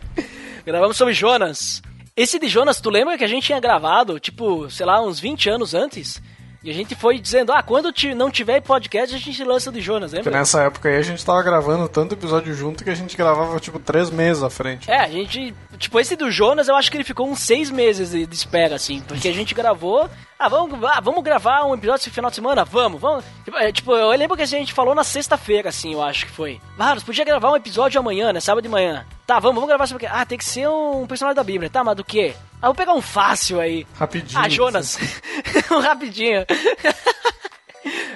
Gravamos 0.65 0.97
sobre 0.97 1.13
Jonas. 1.13 1.81
Esse 2.15 2.37
de 2.39 2.47
Jonas, 2.47 2.81
tu 2.81 2.89
lembra 2.89 3.17
que 3.17 3.23
a 3.23 3.27
gente 3.27 3.45
tinha 3.45 3.59
gravado, 3.59 4.19
tipo, 4.19 4.69
sei 4.69 4.85
lá, 4.85 5.01
uns 5.01 5.19
20 5.19 5.49
anos 5.49 5.73
antes? 5.73 6.21
E 6.63 6.69
a 6.69 6.73
gente 6.73 6.93
foi 6.93 7.17
dizendo, 7.17 7.51
ah, 7.51 7.63
quando 7.63 7.91
não 8.15 8.29
tiver 8.29 8.61
podcast, 8.61 9.15
a 9.15 9.17
gente 9.17 9.43
lança 9.43 9.71
de 9.71 9.81
Jonas, 9.81 10.11
lembra? 10.11 10.25
Porque 10.25 10.37
nessa 10.37 10.61
época 10.61 10.89
aí 10.89 10.97
a 10.97 11.01
gente 11.01 11.25
tava 11.25 11.41
gravando 11.41 11.89
tanto 11.89 12.13
episódio 12.13 12.53
junto 12.53 12.83
que 12.83 12.89
a 12.91 12.95
gente 12.95 13.17
gravava, 13.17 13.59
tipo, 13.59 13.79
três 13.79 14.11
meses 14.11 14.43
à 14.43 14.49
frente. 14.49 14.89
É, 14.89 14.99
a 14.99 15.07
gente. 15.07 15.55
Tipo, 15.79 15.99
esse 15.99 16.15
do 16.15 16.29
Jonas 16.29 16.67
eu 16.67 16.75
acho 16.75 16.91
que 16.91 16.97
ele 16.97 17.03
ficou 17.03 17.27
uns 17.27 17.39
seis 17.39 17.71
meses 17.71 18.11
de, 18.11 18.27
de 18.27 18.35
espera, 18.35 18.75
assim. 18.75 19.01
Porque 19.01 19.27
a 19.27 19.33
gente 19.33 19.55
gravou. 19.55 20.07
Ah, 20.37 20.47
vamos, 20.47 20.83
ah, 20.83 21.01
vamos 21.01 21.23
gravar 21.23 21.65
um 21.65 21.73
episódio 21.73 22.01
esse 22.01 22.09
final 22.11 22.29
de 22.29 22.35
semana? 22.35 22.63
Vamos, 22.63 23.01
vamos. 23.01 23.25
Tipo, 23.43 23.57
é, 23.57 23.71
tipo 23.71 23.95
eu 23.95 24.09
lembro 24.09 24.37
que 24.37 24.43
a 24.43 24.47
gente 24.47 24.71
falou 24.71 24.93
na 24.93 25.03
sexta-feira, 25.03 25.69
assim, 25.69 25.93
eu 25.93 26.01
acho 26.01 26.27
que 26.27 26.31
foi. 26.31 26.61
Ah, 26.77 26.93
nós 26.93 27.03
podia 27.03 27.25
gravar 27.25 27.51
um 27.51 27.55
episódio 27.55 27.99
amanhã, 27.99 28.31
né? 28.31 28.39
Sábado 28.39 28.63
de 28.63 28.69
manhã. 28.69 29.03
Tá, 29.25 29.39
vamos, 29.39 29.55
vamos 29.55 29.69
gravar 29.69 29.87
sobre 29.87 30.05
o 30.05 30.07
quê? 30.07 30.13
Ah, 30.13 30.25
tem 30.25 30.37
que 30.37 30.45
ser 30.45 30.67
um 30.67 31.07
personagem 31.07 31.35
da 31.35 31.43
Bíblia. 31.43 31.69
Tá, 31.69 31.83
mas 31.83 31.95
do 31.95 32.03
quê? 32.03 32.35
Ah, 32.61 32.67
vou 32.67 32.75
pegar 32.75 32.93
um 32.93 33.01
fácil 33.01 33.59
aí. 33.59 33.87
Rapidinho. 33.95 34.39
Ah, 34.39 34.47
Jonas. 34.47 34.97
um 35.71 35.79
rapidinho. 35.79 36.45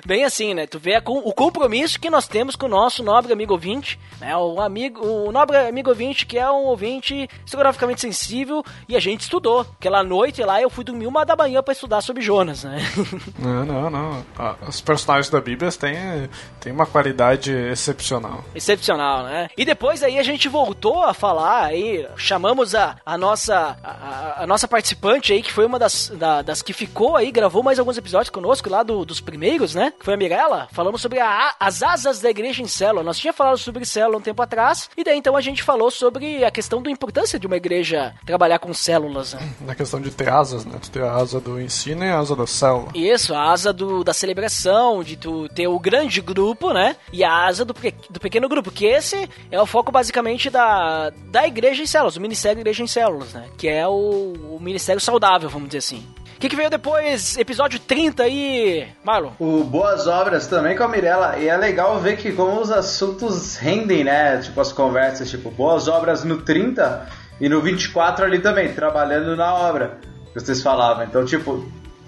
Bem 0.05 0.24
assim, 0.24 0.53
né? 0.53 0.68
Tu 0.68 0.80
vê 0.80 1.01
o 1.05 1.34
compromisso 1.34 1.99
que 1.99 2.09
nós 2.09 2.28
temos 2.28 2.55
com 2.55 2.68
o 2.68 2.70
nosso 2.70 3.03
nobre 3.03 3.34
amigo 3.34 3.53
ouvinte, 3.53 3.99
né? 4.20 4.36
O 4.38 4.61
amigo, 4.61 5.05
o 5.05 5.32
nobre 5.32 5.57
amigo 5.57 5.89
ouvinte 5.89 6.26
que 6.26 6.38
é 6.38 6.49
um 6.49 6.66
ouvinte 6.66 7.28
geograficamente 7.45 8.01
sensível 8.01 8.63
e 8.88 8.95
a 8.95 8.99
gente 8.99 9.22
estudou. 9.22 9.61
Aquela 9.80 10.03
noite 10.03 10.43
lá 10.43 10.61
eu 10.61 10.70
fui 10.70 10.84
dormir 10.84 11.07
uma 11.07 11.26
da 11.26 11.36
manhã 11.36 11.63
para 11.63 11.74
estudar 11.74 12.01
sobre 12.01 12.22
Jonas, 12.22 12.63
né? 12.63 12.78
Não, 13.39 13.66
não, 13.66 13.89
não. 13.89 14.26
Os 14.68 14.82
personagens 14.82 15.30
da 15.30 15.39
Bíblia 15.39 15.72
têm, 15.72 16.30
têm 16.59 16.72
uma 16.72 16.86
qualidade 16.86 17.51
excepcional. 17.51 18.43
Excepcional, 18.53 19.24
né? 19.24 19.49
E 19.57 19.66
depois 19.66 20.03
aí 20.03 20.18
a 20.18 20.24
gente 20.24 20.47
voltou 20.47 21.03
a 21.03 21.13
falar 21.13 21.66
aí, 21.66 22.07
chamamos 22.16 22.74
a, 22.76 22.97
a 23.05 23.18
nossa 23.18 23.78
a, 23.84 24.43
a 24.43 24.47
nossa 24.47 24.68
participante 24.68 25.34
aí, 25.34 25.41
que 25.41 25.51
foi 25.51 25.66
uma 25.66 25.80
das, 25.80 26.11
da, 26.16 26.41
das 26.41 26.61
que 26.61 26.74
ficou 26.74 27.16
aí, 27.16 27.32
gravou 27.32 27.63
mais 27.63 27.80
alguns 27.80 27.97
episódios 27.97 28.30
conosco 28.30 28.70
lá 28.70 28.84
do, 28.84 29.05
dos 29.05 29.20
primeiros, 29.20 29.55
né? 29.76 29.93
Que 29.97 30.06
foi 30.06 30.14
a 30.14 30.18
Mirella. 30.18 30.68
Falamos 30.72 31.01
sobre 31.01 31.20
a, 31.20 31.56
as 31.60 31.82
asas 31.82 32.20
da 32.20 32.30
igreja 32.30 32.62
em 32.62 32.68
célula. 32.68 33.03
Nós 33.03 33.18
tínhamos 33.18 33.38
falado 33.38 33.58
sobre 33.58 33.86
célula 33.86 34.18
um 34.18 34.22
tempo 34.22 34.41
atrás, 34.41 34.89
e 34.97 35.03
daí 35.03 35.18
então 35.18 35.36
a 35.36 35.41
gente 35.41 35.64
falou 35.64 35.89
sobre 35.89 36.43
a 36.43 36.51
questão 36.51 36.82
da 36.82 36.91
importância 36.91 37.39
de 37.39 37.47
uma 37.47 37.56
igreja 37.56 38.14
trabalhar 38.26 38.60
com 38.60 38.74
células. 38.74 39.34
Né? 39.34 39.53
Na 39.62 39.76
questão 39.76 40.01
de 40.01 40.12
ter 40.12 40.30
asas, 40.30 40.66
né? 40.66 40.78
Tu 40.82 40.91
ter 40.91 41.03
a 41.03 41.14
asa 41.14 41.39
do 41.39 41.60
ensino 41.60 42.03
e 42.03 42.10
a 42.10 42.20
asa 42.20 42.36
da 42.36 42.47
célula. 42.47 42.89
Isso, 42.93 43.34
a 43.34 43.51
asa 43.51 43.72
do, 43.72 44.03
da 44.03 44.14
celebração, 44.14 45.03
de 45.03 45.16
tu 45.16 45.47
ter 45.49 45.68
o 45.68 45.80
grande 45.80 46.22
grupo, 46.22 46.74
né? 46.74 46.95
E 47.12 47.24
a 47.24 47.45
asa 47.45 47.64
do, 47.64 47.74
do 48.10 48.20
pequeno 48.20 48.49
grupo, 48.49 48.72
que 48.72 48.86
esse 48.86 49.30
é 49.51 49.62
o 49.62 49.66
foco 49.66 49.91
basicamente 49.91 50.49
da, 50.49 51.12
da 51.28 51.47
igreja 51.47 51.82
em 51.82 51.88
células, 51.88 52.16
o 52.16 52.22
ministério 52.22 52.60
igreja 52.60 52.84
em 52.84 52.88
células, 52.88 53.34
né? 53.34 53.47
Que 53.58 53.68
é 53.68 53.88
o, 53.88 54.34
o 54.56 54.60
ministério 54.60 55.01
saudável, 55.01 55.49
vamos 55.49 55.70
dizer 55.70 55.80
assim. 55.80 56.06
O 56.36 56.38
que, 56.38 56.50
que, 56.50 56.56
veio 56.56 56.70
depois? 56.70 57.38
Episódio 57.38 57.80
30 57.80 58.24
aí, 58.24 58.86
Marlon? 59.06 59.32
O 59.40 59.64
Boas 59.64 60.06
Obras 60.06 60.48
também 60.48 60.76
com 60.76 60.84
a 60.84 60.88
Mirella. 60.88 61.38
E 61.40 61.48
é 61.48 61.56
legal 61.56 61.98
ver 62.02 62.18
que 62.18 62.34
como 62.34 62.60
os 62.60 62.70
assuntos 62.70 63.56
rendem, 63.56 64.04
né? 64.04 64.38
Tipo, 64.40 64.60
as 64.60 64.74
conversas, 64.74 65.30
tipo, 65.30 65.50
Boas 65.50 65.88
Obras 65.88 66.26
no 66.26 66.42
30 66.42 67.08
e 67.40 67.48
no 67.48 67.62
24 67.62 68.26
ali 68.26 68.40
também, 68.40 68.74
trabalhando 68.74 69.34
na 69.38 69.54
obra 69.54 69.98
que 70.34 70.40
vocês 70.42 70.62
falavam. 70.62 71.06
Então, 71.06 71.24
tipo, 71.24 71.66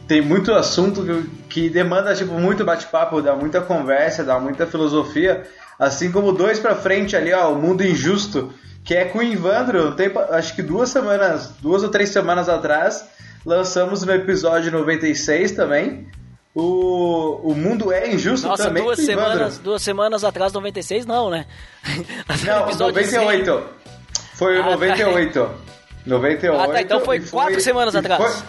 tem 0.09 0.21
muito 0.21 0.51
assunto 0.51 1.05
que, 1.49 1.69
demanda, 1.69 2.13
tipo, 2.13 2.33
muito 2.33 2.65
bate-papo, 2.65 3.21
dá 3.21 3.33
muita 3.33 3.61
conversa, 3.61 4.25
dá 4.25 4.37
muita 4.37 4.67
filosofia. 4.67 5.43
Assim 5.79 6.11
como 6.11 6.33
dois 6.33 6.59
pra 6.59 6.75
frente 6.75 7.15
ali, 7.15 7.31
ó, 7.31 7.53
o 7.53 7.55
Mundo 7.55 7.81
Injusto, 7.81 8.53
que 8.83 8.93
é 8.93 9.05
com 9.05 9.19
o 9.19 9.23
Ivandro, 9.23 9.93
tem, 9.93 10.11
acho 10.31 10.53
que 10.53 10.61
duas 10.61 10.89
semanas, 10.89 11.53
duas 11.61 11.81
ou 11.81 11.89
três 11.89 12.09
semanas 12.09 12.49
atrás 12.49 13.15
lançamos 13.47 14.03
no 14.03 14.11
episódio 14.13 14.69
96 14.71 15.53
também. 15.53 16.05
O, 16.53 17.51
o 17.51 17.55
Mundo 17.55 17.91
é 17.93 18.11
Injusto 18.13 18.47
Nossa, 18.47 18.65
também. 18.65 18.83
duas 18.83 18.99
semanas, 18.99 19.57
duas 19.59 19.81
semanas 19.81 20.23
atrás, 20.23 20.51
96, 20.51 21.05
não, 21.05 21.29
né? 21.29 21.45
Não, 22.45 22.63
Episódio 22.67 22.95
98. 23.01 23.63
Foi 24.33 24.57
o 24.57 24.61
Ah, 24.61 24.63
tá. 24.63 24.71
98. 24.71 25.49
98. 26.05 26.61
Ah, 26.61 26.67
tá, 26.73 26.81
então 26.81 26.99
foi 27.01 27.17
e 27.17 27.21
quatro 27.21 27.61
semanas 27.61 27.95
atrás. 27.95 28.43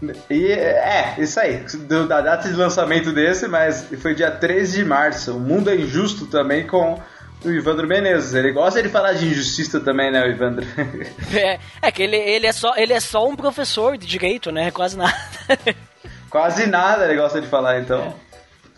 foi- 0.00 0.14
E, 0.30 0.52
é, 0.52 1.14
isso 1.18 1.40
aí, 1.40 1.64
da 2.08 2.20
data 2.20 2.48
de 2.48 2.54
lançamento 2.54 3.12
desse, 3.12 3.48
mas 3.48 3.86
foi 4.00 4.14
dia 4.14 4.30
13 4.30 4.76
de 4.78 4.84
março. 4.84 5.36
O 5.36 5.40
Mundo 5.40 5.70
é 5.70 5.76
Injusto 5.76 6.26
também 6.26 6.66
com 6.66 7.00
o 7.44 7.50
Ivandro 7.50 7.86
Menezes. 7.86 8.34
Ele 8.34 8.52
gosta 8.52 8.82
de 8.82 8.88
falar 8.88 9.12
de 9.14 9.26
injustiça 9.26 9.80
também, 9.80 10.10
né, 10.10 10.22
o 10.22 10.30
Ivandro? 10.30 10.66
É, 11.32 11.58
é 11.80 11.92
que 11.92 12.02
ele, 12.02 12.16
ele, 12.16 12.46
é 12.46 12.52
só, 12.52 12.74
ele 12.76 12.92
é 12.92 13.00
só 13.00 13.26
um 13.26 13.36
professor 13.36 13.96
de 13.96 14.06
direito, 14.06 14.50
né? 14.50 14.70
Quase 14.70 14.96
nada. 14.96 15.14
Quase 16.28 16.66
nada 16.66 17.04
ele 17.04 17.16
gosta 17.16 17.40
de 17.40 17.46
falar, 17.46 17.80
então. 17.80 18.14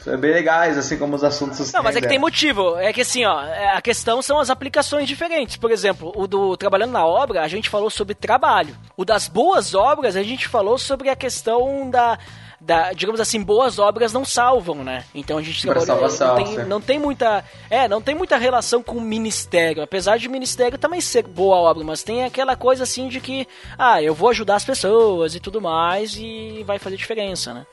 É 0.07 0.17
bem 0.17 0.33
legais, 0.33 0.77
assim 0.77 0.97
como 0.97 1.15
os 1.15 1.23
assuntos 1.23 1.73
Não, 1.73 1.83
mas 1.83 1.95
é 1.95 2.01
que 2.01 2.09
tem 2.09 2.19
motivo. 2.19 2.77
É 2.77 2.93
que 2.93 3.03
assim, 3.03 3.25
ó, 3.25 3.43
é, 3.45 3.77
a 3.77 3.81
questão 3.81 4.21
são 4.21 4.41
as 4.41 4.51
aplicações 4.51 5.07
diferentes. 5.07 5.57
Por 5.57 5.71
exemplo, 5.71 6.13
o 6.17 6.27
do 6.27 6.57
Trabalhando 6.57 6.91
na 6.91 7.07
Obra, 7.07 7.43
a 7.43 7.49
gente 7.49 7.69
falou 7.69 7.89
sobre 7.89 8.15
trabalho. 8.15 8.77
O 8.97 9.05
das 9.05 9.29
boas 9.29 9.75
obras, 9.75 10.17
a 10.17 10.23
gente 10.23 10.49
falou 10.49 10.77
sobre 10.77 11.09
a 11.09 11.15
questão 11.17 11.89
da. 11.89 12.19
Da, 12.65 12.93
digamos 12.93 13.21
assim, 13.21 13.43
boas 13.43 13.79
obras 13.79 14.13
não 14.13 14.25
salvam, 14.25 14.85
né? 14.85 15.05
Então 15.15 15.37
a 15.39 15.43
gente 15.43 15.61
salvação, 15.61 16.29
não, 16.29 16.35
tem, 16.37 16.47
sim. 16.47 16.65
não 16.65 16.81
tem 16.81 16.99
muita. 16.99 17.45
É, 17.69 17.89
não 17.89 18.01
tem 18.01 18.15
muita 18.15 18.37
relação 18.37 18.83
com 18.83 18.99
o 18.99 19.01
ministério. 19.01 19.83
Apesar 19.83 20.17
de 20.17 20.29
o 20.29 20.31
ministério 20.31 20.79
também 20.79 21.01
ser 21.01 21.27
boa 21.27 21.57
obra, 21.57 21.83
mas 21.85 22.03
tem 22.03 22.25
aquela 22.25 22.55
coisa 22.55 22.85
assim 22.85 23.09
de 23.09 23.21
que, 23.21 23.47
ah, 23.77 24.01
eu 24.01 24.15
vou 24.15 24.29
ajudar 24.31 24.57
as 24.57 24.65
pessoas 24.65 25.35
e 25.35 25.41
tudo 25.41 25.61
mais, 25.61 26.17
e 26.17 26.63
vai 26.65 26.79
fazer 26.79 26.97
diferença, 26.97 27.53
né? 27.53 27.67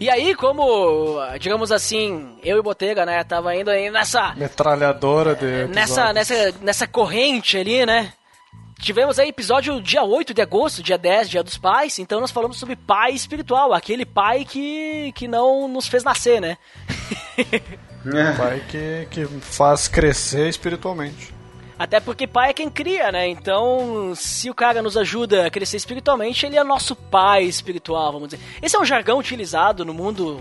E 0.00 0.08
aí, 0.08 0.34
como, 0.34 1.18
digamos 1.38 1.72
assim, 1.72 2.36
eu 2.42 2.58
e 2.58 2.62
Botega, 2.62 3.04
né, 3.04 3.22
tava 3.24 3.54
indo 3.56 3.70
aí 3.70 3.90
nessa 3.90 4.34
Metralhadora 4.36 5.34
de. 5.34 5.66
nessa 5.66 6.12
nessa 6.12 6.54
nessa 6.60 6.86
corrente 6.86 7.58
ali, 7.58 7.84
né? 7.84 8.12
Tivemos 8.78 9.18
aí 9.18 9.28
episódio 9.28 9.80
dia 9.80 10.02
8 10.02 10.34
de 10.34 10.42
agosto, 10.42 10.82
dia 10.82 10.98
10, 10.98 11.30
dia 11.30 11.42
dos 11.42 11.56
pais, 11.56 11.98
então 11.98 12.20
nós 12.20 12.30
falamos 12.30 12.58
sobre 12.58 12.76
pai 12.76 13.12
espiritual, 13.12 13.72
aquele 13.72 14.04
pai 14.04 14.44
que 14.44 15.12
que 15.14 15.26
não 15.28 15.68
nos 15.68 15.86
fez 15.86 16.04
nascer, 16.04 16.40
né? 16.40 16.58
Pai 18.36 18.62
que, 18.68 19.08
que 19.10 19.24
faz 19.40 19.88
crescer 19.88 20.46
espiritualmente. 20.48 21.32
Até 21.78 21.98
porque 21.98 22.26
pai 22.26 22.50
é 22.50 22.52
quem 22.52 22.70
cria, 22.70 23.10
né? 23.10 23.26
Então, 23.26 24.12
se 24.14 24.48
o 24.48 24.54
cara 24.54 24.82
nos 24.82 24.96
ajuda 24.96 25.46
a 25.46 25.50
crescer 25.50 25.78
espiritualmente, 25.78 26.44
ele 26.44 26.56
é 26.56 26.62
nosso 26.62 26.94
pai 26.94 27.44
espiritual, 27.44 28.12
vamos 28.12 28.28
dizer. 28.28 28.42
Esse 28.62 28.76
é 28.76 28.78
um 28.78 28.84
jargão 28.84 29.18
utilizado 29.18 29.84
no 29.84 29.94
mundo 29.94 30.40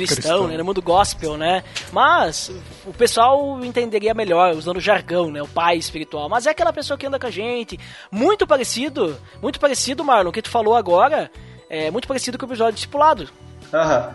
cristão, 0.00 0.16
Cristão. 0.22 0.48
né? 0.48 0.56
No 0.56 0.64
mundo 0.64 0.82
gospel, 0.82 1.36
né? 1.36 1.62
Mas 1.92 2.50
o 2.86 2.92
pessoal 2.92 3.64
entenderia 3.64 4.14
melhor 4.14 4.54
usando 4.54 4.76
o 4.76 4.80
jargão, 4.80 5.30
né? 5.30 5.42
O 5.42 5.48
pai 5.48 5.76
espiritual. 5.76 6.28
Mas 6.28 6.46
é 6.46 6.50
aquela 6.50 6.72
pessoa 6.72 6.96
que 6.98 7.06
anda 7.06 7.18
com 7.18 7.26
a 7.26 7.30
gente. 7.30 7.78
Muito 8.10 8.46
parecido, 8.46 9.16
muito 9.42 9.58
parecido, 9.60 10.04
Marlon, 10.04 10.30
o 10.30 10.32
que 10.32 10.42
tu 10.42 10.50
falou 10.50 10.74
agora. 10.74 11.30
É 11.68 11.90
muito 11.90 12.06
parecido 12.06 12.38
com 12.38 12.46
o 12.46 12.48
episódio 12.48 12.74
discipulado. 12.74 13.28
Aham. 13.72 14.12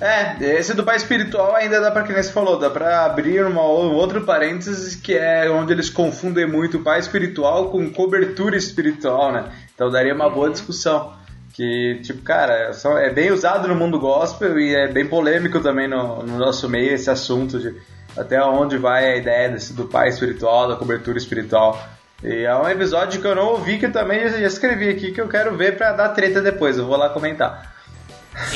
É, 0.00 0.36
esse 0.58 0.74
do 0.74 0.82
pai 0.82 0.96
espiritual 0.96 1.54
ainda 1.54 1.80
dá 1.80 1.90
pra, 1.90 2.02
que 2.02 2.12
nem 2.12 2.20
você 2.22 2.32
falou, 2.32 2.58
dá 2.58 2.68
pra 2.68 3.04
abrir 3.04 3.44
uma, 3.46 3.62
um 3.62 3.94
outro 3.94 4.22
parênteses 4.22 4.96
que 4.96 5.14
é 5.16 5.48
onde 5.48 5.72
eles 5.72 5.88
confundem 5.88 6.46
muito 6.46 6.78
o 6.78 6.82
pai 6.82 6.98
espiritual 6.98 7.70
com 7.70 7.88
cobertura 7.92 8.56
espiritual, 8.56 9.30
né? 9.32 9.44
Então 9.72 9.90
daria 9.90 10.12
uma 10.12 10.28
boa 10.28 10.50
discussão. 10.50 11.12
Que, 11.54 12.00
tipo, 12.02 12.20
cara, 12.22 12.72
só- 12.72 12.98
é 12.98 13.10
bem 13.10 13.30
usado 13.30 13.68
no 13.68 13.74
mundo 13.76 13.98
gospel 13.98 14.58
e 14.58 14.74
é 14.74 14.88
bem 14.88 15.06
polêmico 15.06 15.60
também 15.60 15.88
no, 15.88 16.22
no 16.24 16.36
nosso 16.36 16.68
meio 16.68 16.92
esse 16.92 17.08
assunto 17.08 17.58
de 17.60 17.74
até 18.16 18.42
onde 18.44 18.76
vai 18.76 19.12
a 19.12 19.16
ideia 19.16 19.48
desse, 19.48 19.72
do 19.72 19.86
pai 19.86 20.08
espiritual, 20.08 20.68
da 20.68 20.76
cobertura 20.76 21.16
espiritual. 21.16 21.80
E 22.22 22.44
é 22.44 22.54
um 22.56 22.68
episódio 22.68 23.20
que 23.20 23.26
eu 23.26 23.34
não 23.36 23.46
ouvi 23.48 23.78
que 23.78 23.86
eu 23.86 23.92
também 23.92 24.28
já 24.28 24.38
escrevi 24.40 24.88
aqui 24.88 25.12
que 25.12 25.20
eu 25.20 25.28
quero 25.28 25.56
ver 25.56 25.76
pra 25.76 25.92
dar 25.92 26.08
treta 26.10 26.40
depois, 26.40 26.76
eu 26.76 26.86
vou 26.86 26.96
lá 26.96 27.08
comentar. 27.10 27.72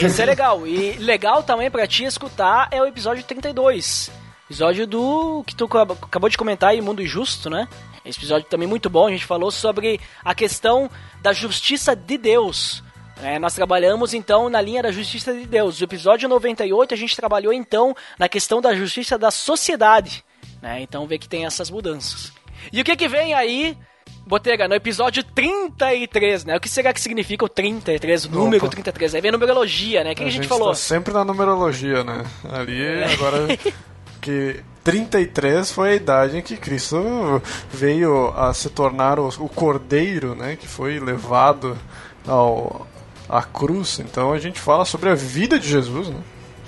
Esse 0.01 0.21
é 0.23 0.25
legal. 0.25 0.67
E 0.67 0.93
legal 0.99 1.43
também 1.45 1.71
pra 1.71 1.87
ti 1.87 2.03
escutar 2.05 2.67
é 2.73 2.81
o 2.83 2.87
episódio 2.87 3.23
32. 3.23 4.11
Episódio 4.51 4.87
do 4.89 5.45
que 5.47 5.55
tu 5.55 5.67
acab- 5.67 5.93
acabou 6.03 6.29
de 6.29 6.37
comentar 6.39 6.71
aí, 6.71 6.81
Mundo 6.81 7.03
Injusto, 7.03 7.49
né? 7.51 7.69
Esse 8.05 8.19
episódio 8.19 8.49
também 8.49 8.67
muito 8.67 8.89
bom. 8.91 9.07
A 9.07 9.11
gente 9.11 9.25
falou 9.27 9.51
sobre 9.53 10.01
a 10.25 10.35
questão 10.35 10.91
da 11.21 11.33
justiça 11.33 11.95
de 11.95 12.17
Deus. 12.17 12.83
É, 13.23 13.39
nós 13.39 13.55
trabalhamos 13.55 14.15
então 14.15 14.49
na 14.49 14.61
linha 14.61 14.83
da 14.83 14.93
justiça 14.93 15.33
de 15.33 15.47
Deus. 15.47 15.81
No 15.81 15.85
episódio 15.85 16.29
98 16.29 16.95
a 16.95 16.97
gente 16.97 17.17
trabalhou 17.17 17.53
então 17.53 17.95
na 18.19 18.29
questão 18.29 18.61
da 18.61 18.75
justiça 18.75 19.19
da 19.19 19.31
sociedade. 19.31 20.25
Né? 20.63 20.81
Então 20.83 21.07
vê 21.07 21.19
que 21.19 21.29
tem 21.29 21.45
essas 21.45 21.71
mudanças. 21.71 22.33
E 22.73 22.81
o 22.81 22.85
que 22.85 22.97
que 22.97 23.09
vem 23.09 23.35
aí 23.35 23.77
Botega, 24.27 24.69
no 24.69 24.75
episódio 24.75 25.25
33, 25.25 26.45
né? 26.45 26.57
O 26.57 26.61
que 26.61 26.69
será 26.69 26.93
que 26.93 27.01
significa 27.01 27.47
o 27.47 27.49
33, 27.49 28.27
o 28.27 28.31
número 28.31 28.65
Opa. 28.65 28.73
33? 28.73 29.15
Aí 29.15 29.21
vem 29.23 29.31
a 29.31 29.33
numerologia, 29.33 30.05
né? 30.05 30.13
O 30.13 30.15
que, 30.15 30.23
que 30.23 30.29
a 30.29 30.33
gente, 30.33 30.47
falou? 30.47 30.69
Tá 30.69 30.75
sempre 30.75 31.15
na 31.15 31.25
numerologia, 31.25 32.05
né? 32.05 32.25
Ali, 32.45 33.05
agora. 33.05 33.59
que 34.21 34.61
33 34.85 35.73
foi 35.73 35.93
a 35.93 35.95
idade 35.95 36.37
em 36.37 36.43
que 36.43 36.59
Cristo 36.59 37.43
veio 37.71 38.29
a 38.37 38.53
se 38.53 38.69
tornar 38.69 39.19
o, 39.19 39.29
o 39.29 39.49
cordeiro, 39.49 40.35
né? 40.35 40.57
Que 40.57 40.69
foi 40.69 41.01
levado 41.01 41.79
ao, 42.27 42.87
à 43.29 43.43
cruz. 43.43 43.99
Então 44.01 44.33
a 44.33 44.39
gente 44.39 44.59
fala 44.61 44.85
sobre 44.85 45.11
a 45.11 45.15
vida 45.15 45.59
de 45.59 45.69
Jesus, 45.69 46.09
né? 46.09 46.21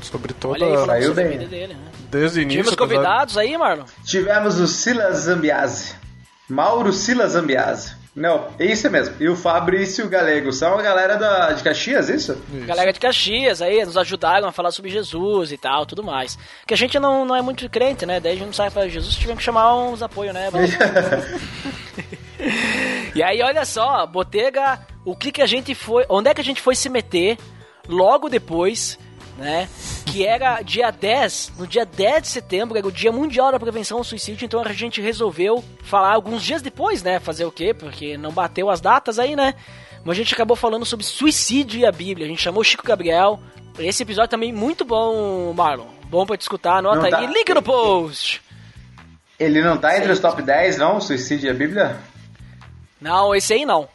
Sobre 0.02 0.32
toda. 0.32 0.64
Olha 0.64 0.80
aí, 0.80 0.86
Saiu 0.86 1.10
a 1.10 1.14
vida 1.14 1.46
dele, 1.46 1.74
né? 1.74 1.90
desde 2.10 2.40
o 2.40 2.42
início. 2.42 2.62
Tivemos 2.64 2.72
apesar- 2.72 2.94
convidados 2.96 3.38
aí, 3.38 3.56
Marlon? 3.56 3.84
Tivemos 4.04 4.58
o 4.58 4.66
Silas 4.66 5.18
Zambiase. 5.18 5.94
Mauro 6.48 6.92
Silas 6.92 7.32
Zambiase. 7.32 8.00
Não, 8.14 8.48
é 8.58 8.64
isso 8.64 8.90
mesmo. 8.90 9.14
E 9.20 9.28
o 9.28 9.36
Fabrício 9.36 10.08
Galego. 10.08 10.52
São 10.52 10.76
a 10.76 10.82
galera 10.82 11.16
da, 11.16 11.52
de 11.52 11.62
Caxias, 11.62 12.08
isso? 12.08 12.36
Isso. 12.52 12.66
Galera 12.66 12.92
de 12.92 12.98
Caxias 12.98 13.62
aí, 13.62 13.84
nos 13.84 13.96
ajudaram 13.96 14.48
a 14.48 14.52
falar 14.52 14.72
sobre 14.72 14.90
Jesus 14.90 15.52
e 15.52 15.56
tal, 15.56 15.86
tudo 15.86 16.02
mais. 16.02 16.36
Que 16.66 16.74
a 16.74 16.76
gente 16.76 16.98
não, 16.98 17.24
não 17.24 17.36
é 17.36 17.40
muito 17.40 17.68
crente, 17.70 18.04
né? 18.04 18.18
Daí 18.18 18.32
a 18.32 18.34
gente 18.34 18.46
não 18.46 18.52
sabe 18.52 18.72
falar 18.74 18.86
de 18.86 18.94
Jesus, 18.94 19.14
tivemos 19.14 19.38
que 19.38 19.44
chamar 19.44 19.76
uns 19.76 20.02
apoios, 20.02 20.34
né? 20.34 20.50
e 23.14 23.22
aí, 23.22 23.42
olha 23.42 23.64
só, 23.64 24.06
Botega, 24.06 24.80
o 25.04 25.14
que 25.14 25.32
que 25.32 25.42
a 25.42 25.46
gente 25.46 25.74
foi. 25.74 26.04
Onde 26.08 26.30
é 26.30 26.34
que 26.34 26.40
a 26.40 26.44
gente 26.44 26.60
foi 26.60 26.74
se 26.74 26.88
meter 26.88 27.38
logo 27.88 28.28
depois, 28.28 28.98
né? 29.38 29.68
Que 30.06 30.26
era 30.26 30.60
dia 30.62 30.90
10, 30.90 31.52
no 31.58 31.66
dia 31.66 31.84
10 31.86 32.22
de 32.22 32.28
setembro, 32.28 32.76
era 32.76 32.86
o 32.86 32.92
Dia 32.92 33.12
Mundial 33.12 33.52
da 33.52 33.60
Prevenção 33.60 33.98
ao 33.98 34.04
Suicídio, 34.04 34.44
então 34.44 34.60
a 34.60 34.72
gente 34.72 35.00
resolveu 35.00 35.64
falar 35.82 36.14
alguns 36.14 36.42
dias 36.42 36.62
depois, 36.62 37.02
né? 37.02 37.20
Fazer 37.20 37.44
o 37.44 37.52
quê? 37.52 37.72
Porque 37.72 38.16
não 38.16 38.32
bateu 38.32 38.68
as 38.68 38.80
datas 38.80 39.18
aí, 39.18 39.36
né? 39.36 39.54
Mas 40.04 40.16
a 40.16 40.18
gente 40.22 40.34
acabou 40.34 40.56
falando 40.56 40.84
sobre 40.84 41.04
suicídio 41.04 41.80
e 41.80 41.86
a 41.86 41.92
Bíblia. 41.92 42.26
A 42.26 42.28
gente 42.28 42.42
chamou 42.42 42.62
o 42.62 42.64
Chico 42.64 42.86
Gabriel. 42.86 43.38
Esse 43.78 44.02
episódio 44.02 44.30
também 44.30 44.52
muito 44.52 44.84
bom, 44.84 45.52
Marlon. 45.52 45.86
Bom 46.04 46.26
pra 46.26 46.36
te 46.36 46.42
escutar, 46.42 46.78
anota 46.78 46.96
Não 46.96 47.04
aí. 47.04 47.10
tá- 47.10 47.20
Link 47.20 47.54
no 47.54 47.62
post. 47.62 48.42
Ele 49.38 49.62
não 49.62 49.76
tá 49.78 49.96
entre 49.96 50.10
os 50.10 50.18
top 50.18 50.42
10, 50.42 50.76
não? 50.76 51.00
Suicídio 51.00 51.46
e 51.46 51.50
a 51.50 51.54
Bíblia? 51.54 51.98
Não, 53.00 53.34
esse 53.34 53.54
aí 53.54 53.64
não. 53.64 53.88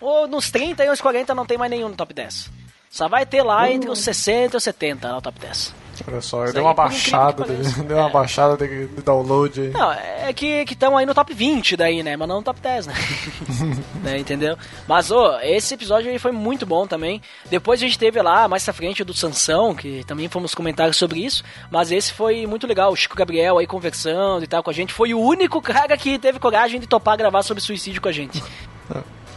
Ou 0.00 0.26
nos 0.26 0.50
30 0.50 0.84
e 0.84 0.88
nos 0.88 1.00
40 1.00 1.34
não 1.34 1.46
tem 1.46 1.56
mais 1.56 1.70
nenhum 1.70 1.88
no 1.88 1.96
top 1.96 2.12
10. 2.12 2.50
Só 2.90 3.08
vai 3.08 3.24
ter 3.24 3.42
lá 3.42 3.70
entre 3.70 3.88
os 3.88 4.00
60 4.00 4.56
e 4.56 4.58
os 4.58 4.64
70 4.64 5.12
no 5.12 5.22
top 5.22 5.38
10. 5.38 5.81
Olha 6.06 6.20
só, 6.20 6.38
eu 6.40 6.44
Isso 6.44 6.52
dei 6.54 6.62
uma 6.62 6.74
baixada, 6.74 7.44
de, 7.44 7.82
dei 7.84 7.96
uma 7.96 8.08
É. 8.08 8.12
baixada 8.12 8.56
de, 8.56 8.86
de 8.86 9.02
download 9.02 9.60
aí. 9.60 9.70
Não, 9.70 9.92
é 9.92 10.32
que 10.32 10.64
estão 10.68 10.96
aí 10.96 11.06
no 11.06 11.14
top 11.14 11.32
20 11.34 11.76
daí, 11.76 12.02
né? 12.02 12.16
Mas 12.16 12.28
não 12.28 12.36
no 12.36 12.42
top 12.42 12.60
10, 12.60 12.86
né? 12.86 12.94
Né, 14.02 14.18
Entendeu? 14.18 14.56
Mas, 14.88 15.10
ô, 15.10 15.38
esse 15.40 15.74
episódio 15.74 16.10
aí 16.10 16.18
foi 16.18 16.32
muito 16.32 16.66
bom 16.66 16.86
também. 16.86 17.22
Depois 17.48 17.80
a 17.80 17.84
gente 17.86 17.98
teve 17.98 18.20
lá, 18.20 18.48
mais 18.48 18.64
pra 18.64 18.72
frente, 18.72 19.02
o 19.02 19.04
do 19.04 19.14
Sansão, 19.14 19.74
que 19.74 20.02
também 20.04 20.28
fomos 20.28 20.54
comentar 20.54 20.92
sobre 20.92 21.24
isso. 21.24 21.44
Mas 21.70 21.92
esse 21.92 22.12
foi 22.12 22.46
muito 22.46 22.66
legal. 22.66 22.92
O 22.92 22.96
Chico 22.96 23.16
Gabriel 23.16 23.58
aí 23.58 23.66
conversando 23.66 24.42
e 24.42 24.46
tal 24.46 24.62
com 24.62 24.70
a 24.70 24.72
gente. 24.72 24.92
Foi 24.92 25.14
o 25.14 25.20
único 25.20 25.60
cara 25.62 25.96
que 25.96 26.18
teve 26.18 26.38
coragem 26.38 26.80
de 26.80 26.86
topar 26.86 27.16
gravar 27.16 27.42
sobre 27.42 27.62
suicídio 27.62 28.02
com 28.02 28.08
a 28.08 28.12
gente. 28.12 28.42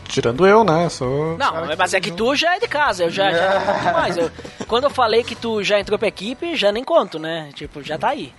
Tirando 0.07 0.45
eu, 0.47 0.63
né? 0.63 0.87
Sou 0.89 1.37
Não, 1.37 1.53
mas 1.77 1.93
é 1.93 1.99
que 1.99 2.11
tu 2.11 2.35
já 2.35 2.55
é 2.55 2.59
de 2.59 2.67
casa, 2.67 3.03
eu 3.03 3.09
já, 3.09 3.31
já 3.31 3.59
não 3.59 3.65
conto 3.65 3.93
mais. 3.93 4.17
Eu- 4.17 4.31
quando 4.67 4.83
eu 4.85 4.89
falei 4.89 5.23
que 5.23 5.35
tu 5.35 5.63
já 5.63 5.79
entrou 5.79 5.97
pra 5.99 6.07
equipe, 6.07 6.55
já 6.55 6.71
nem 6.71 6.83
conto, 6.83 7.19
né? 7.19 7.49
Tipo, 7.53 7.81
já 7.83 7.97
tá 7.97 8.09
aí. 8.09 8.33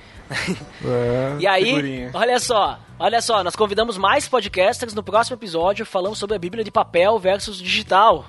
É, 0.84 1.36
E 1.40 1.46
aí, 1.46 1.64
figurinha. 1.66 2.10
olha 2.14 2.38
só, 2.40 2.78
olha 2.98 3.20
só, 3.20 3.44
nós 3.44 3.54
convidamos 3.54 3.96
mais 3.96 4.28
podcasters 4.28 4.94
no 4.94 5.02
próximo 5.02 5.36
episódio 5.36 5.86
falando 5.86 6.14
sobre 6.16 6.34
a 6.36 6.38
Bíblia 6.38 6.64
de 6.64 6.70
papel 6.70 7.18
versus 7.18 7.58
digital. 7.58 8.24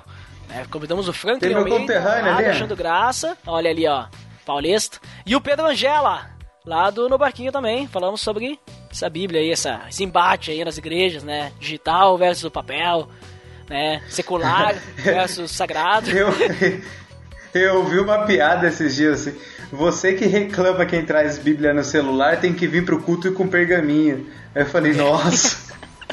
né? 0.47 0.65
convidamos 0.69 1.07
o 1.07 1.13
Franklin 1.13 1.39
Tem 1.49 1.53
Almeida, 1.57 1.79
conterrâneo 1.79 2.31
lá 2.31 2.37
ali. 2.37 2.45
Achando 2.47 2.75
Graça, 2.75 3.37
olha 3.47 3.69
ali, 3.71 3.87
ó, 3.87 4.05
paulista, 4.45 4.99
e 5.25 5.35
o 5.35 5.41
Pedro 5.41 5.65
Angela, 5.65 6.29
lá 6.65 6.89
do 6.89 7.09
No 7.09 7.17
Barquinho 7.17 7.51
também, 7.51 7.87
falamos 7.87 8.21
sobre 8.21 8.59
essa 8.91 9.09
Bíblia 9.09 9.41
aí, 9.41 9.51
essa, 9.51 9.81
esse 9.89 10.03
embate 10.03 10.51
aí 10.51 10.63
nas 10.63 10.77
igrejas, 10.77 11.23
né, 11.23 11.51
digital 11.59 12.17
versus 12.17 12.43
o 12.45 12.51
papel. 12.51 13.07
Né? 13.69 14.01
Secular 14.09 14.75
versus 14.95 15.51
sagrado. 15.51 16.09
Eu, 16.09 16.27
eu 17.53 17.77
ouvi 17.77 17.99
uma 17.99 18.25
piada 18.25 18.67
esses 18.67 18.95
dias 18.95 19.27
assim. 19.27 19.37
Você 19.71 20.13
que 20.13 20.25
reclama 20.25 20.85
quem 20.85 21.05
traz 21.05 21.37
Bíblia 21.37 21.73
no 21.73 21.83
celular 21.83 22.39
tem 22.39 22.53
que 22.53 22.65
vir 22.67 22.85
pro 22.85 23.01
culto 23.01 23.33
com 23.33 23.47
pergaminho. 23.47 24.27
Aí 24.55 24.63
eu 24.63 24.65
falei, 24.65 24.93
nossa. 24.93 25.57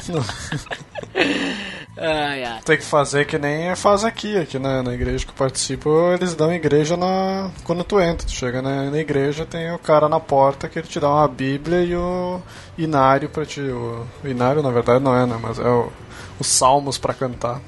Ai, 1.97 2.43
ai. 2.43 2.59
Tem 2.65 2.77
que 2.77 2.83
fazer 2.83 3.25
que 3.25 3.37
nem 3.37 3.73
faz 3.75 4.03
aqui, 4.03 4.37
aqui 4.37 4.59
na, 4.59 4.83
na 4.83 4.93
igreja 4.93 5.25
que 5.25 5.31
eu 5.31 5.35
participo, 5.35 5.89
eles 6.13 6.35
dão 6.35 6.53
igreja 6.53 6.97
na, 6.97 7.49
quando 7.63 7.83
tu 7.83 7.99
entra. 7.99 8.27
Tu 8.27 8.33
chega 8.33 8.61
na, 8.61 8.91
na 8.91 8.99
igreja, 8.99 9.45
tem 9.45 9.71
o 9.71 9.79
cara 9.79 10.09
na 10.09 10.19
porta 10.19 10.67
que 10.67 10.77
ele 10.77 10.87
te 10.87 10.99
dá 10.99 11.09
uma 11.09 11.27
Bíblia 11.27 11.81
e 11.83 11.95
o 11.95 12.41
inário 12.77 13.29
pra 13.29 13.45
ti. 13.45 13.61
O, 13.61 14.05
o 14.23 14.27
inário 14.27 14.61
na 14.61 14.71
verdade 14.71 15.03
não 15.03 15.15
é, 15.15 15.25
né? 15.25 15.39
Mas 15.41 15.57
é 15.57 15.69
o, 15.69 15.89
os 16.37 16.47
salmos 16.47 16.97
pra 16.97 17.13
cantar. 17.13 17.61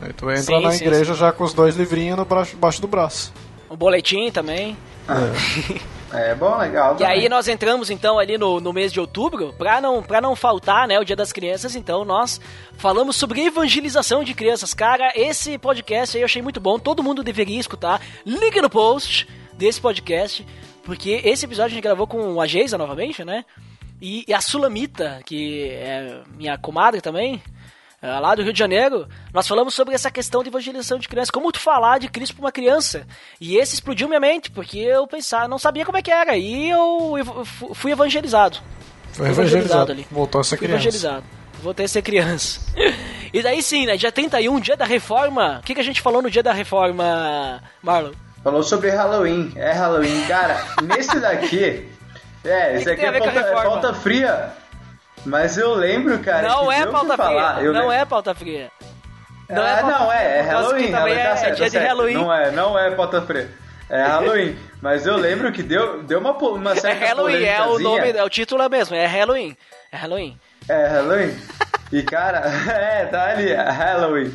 Aí 0.00 0.12
tu 0.12 0.30
entra 0.30 0.42
Sim, 0.42 0.62
na 0.62 0.72
sim, 0.72 0.84
igreja 0.84 1.14
já 1.14 1.32
com 1.32 1.42
os 1.42 1.52
dois 1.52 1.74
livrinhos 1.74 2.16
no 2.16 2.24
braço, 2.24 2.56
baixo 2.56 2.80
do 2.80 2.86
braço. 2.86 3.32
O 3.68 3.76
boletim 3.76 4.30
também. 4.30 4.76
É 6.12 6.34
bom, 6.34 6.56
legal. 6.56 6.94
E 6.94 6.98
também. 6.98 7.12
aí 7.12 7.28
nós 7.28 7.48
entramos 7.48 7.90
então 7.90 8.18
ali 8.18 8.38
no, 8.38 8.60
no 8.60 8.72
mês 8.72 8.92
de 8.92 9.00
outubro, 9.00 9.52
pra 9.58 9.80
não, 9.80 10.02
pra 10.02 10.20
não 10.20 10.36
faltar, 10.36 10.86
né, 10.86 10.98
o 10.98 11.04
Dia 11.04 11.16
das 11.16 11.32
Crianças, 11.32 11.74
então 11.74 12.04
nós 12.04 12.40
falamos 12.78 13.16
sobre 13.16 13.44
evangelização 13.44 14.22
de 14.22 14.32
crianças. 14.32 14.72
Cara, 14.72 15.12
esse 15.14 15.58
podcast 15.58 16.16
aí 16.16 16.22
eu 16.22 16.26
achei 16.26 16.40
muito 16.40 16.60
bom, 16.60 16.78
todo 16.78 17.02
mundo 17.02 17.24
deveria 17.24 17.58
escutar. 17.58 18.00
Link 18.24 18.60
no 18.60 18.70
post 18.70 19.28
desse 19.54 19.80
podcast, 19.80 20.46
porque 20.84 21.20
esse 21.24 21.44
episódio 21.44 21.72
a 21.72 21.74
gente 21.74 21.82
gravou 21.82 22.06
com 22.06 22.40
a 22.40 22.46
Geisa 22.46 22.78
novamente, 22.78 23.24
né? 23.24 23.44
E, 24.00 24.24
e 24.28 24.34
a 24.34 24.40
Sulamita, 24.40 25.20
que 25.24 25.70
é 25.70 26.20
minha 26.36 26.56
comadre 26.56 27.00
também, 27.00 27.34
é, 27.34 27.55
lá 28.20 28.34
do 28.34 28.42
Rio 28.42 28.52
de 28.52 28.58
Janeiro, 28.58 29.08
nós 29.32 29.46
falamos 29.48 29.74
sobre 29.74 29.94
essa 29.94 30.10
questão 30.10 30.42
de 30.42 30.48
evangelização 30.48 30.98
de 30.98 31.08
crianças, 31.08 31.30
como 31.30 31.50
tu 31.52 31.58
falar 31.58 31.98
de 31.98 32.08
Cristo 32.08 32.34
para 32.36 32.44
uma 32.44 32.52
criança. 32.52 33.06
E 33.40 33.56
esse 33.56 33.74
explodiu 33.74 34.08
minha 34.08 34.20
mente, 34.20 34.50
porque 34.50 34.78
eu 34.78 35.06
pensava, 35.06 35.48
não 35.48 35.58
sabia 35.58 35.84
como 35.84 35.98
é 35.98 36.02
que 36.02 36.10
era, 36.10 36.36
e 36.36 36.70
eu 36.70 37.44
fui 37.74 37.92
evangelizado. 37.92 38.58
Foi 39.12 39.26
Fui 39.26 39.44
evangelizado. 39.44 39.92
ali. 39.92 40.06
Voltou 40.10 40.40
a 40.40 40.44
ser 40.44 40.56
Fui 40.58 40.66
criança. 40.66 40.82
evangelizado. 40.84 41.24
Voltei 41.62 41.86
a 41.86 41.88
ser 41.88 42.02
criança. 42.02 42.60
e 43.32 43.42
daí 43.42 43.62
sim, 43.62 43.86
né, 43.86 43.96
dia 43.96 44.12
31, 44.12 44.60
dia 44.60 44.76
da 44.76 44.84
reforma. 44.84 45.60
O 45.60 45.62
que, 45.64 45.74
que 45.74 45.80
a 45.80 45.84
gente 45.84 46.02
falou 46.02 46.20
no 46.20 46.30
dia 46.30 46.42
da 46.42 46.52
reforma, 46.52 47.62
Marlon? 47.82 48.12
Falou 48.44 48.62
sobre 48.62 48.90
Halloween. 48.90 49.52
É 49.56 49.72
Halloween. 49.72 50.24
Cara, 50.26 50.62
nesse 50.84 51.18
daqui. 51.18 51.88
É, 52.44 52.76
esse 52.76 52.84
que 52.84 52.90
aqui 52.90 53.04
é 53.06 53.10
ver 53.10 53.18
com 53.20 53.28
a 53.28 53.32
pauta, 53.32 53.40
é 53.40 53.50
reforma? 53.50 53.70
pauta 53.70 53.94
fria. 53.94 54.52
Mas 55.26 55.58
eu 55.58 55.74
lembro, 55.74 56.18
cara. 56.20 56.48
não 56.48 56.68
que 56.68 56.74
é 56.74 56.86
que 56.86 56.92
pauta 56.92 57.16
falar. 57.16 57.54
fria. 57.54 57.66
Eu 57.66 57.72
Não 57.72 57.80
lembro- 57.80 57.94
é 57.96 58.04
pauta 58.04 58.34
fria. 58.34 58.70
Não 59.48 59.62
ah, 59.62 59.68
é 59.68 59.82
não, 59.82 60.12
é, 60.12 60.38
é 60.38 60.40
Halloween. 60.42 60.86
que 60.86 60.90
também 60.92 61.14
Halloween, 61.14 61.14
é- 61.18 61.22
tá 61.24 61.30
é 61.30 61.36
certo, 61.36 61.54
dia 61.56 61.64
tá 61.64 61.64
de 61.64 61.70
certo. 61.70 61.86
Halloween. 61.86 62.14
Não 62.14 62.32
é, 62.32 62.50
não 62.50 62.78
é 62.78 62.90
pauta 62.92 63.22
fria. 63.22 63.50
É 63.88 64.02
Halloween. 64.02 64.58
Mas 64.82 65.06
eu 65.06 65.16
lembro 65.16 65.52
que 65.52 65.62
deu, 65.62 66.02
deu 66.02 66.18
uma, 66.18 66.32
uma 66.32 66.72
É 66.72 66.76
certa 66.76 67.04
Halloween, 67.06 67.44
é 67.44 67.62
o 67.62 67.78
nome, 67.78 68.10
é 68.10 68.24
o 68.24 68.28
título 68.28 68.62
é 68.62 68.68
mesmo, 68.68 68.94
é 68.96 69.06
Halloween. 69.06 69.56
É 69.92 69.96
Halloween. 69.96 70.38
É 70.68 70.86
Halloween. 70.88 71.36
E 71.92 72.02
cara, 72.02 72.38
é, 72.70 73.06
tá 73.06 73.24
ali, 73.26 73.48
é 73.50 73.70
Halloween. 73.70 74.32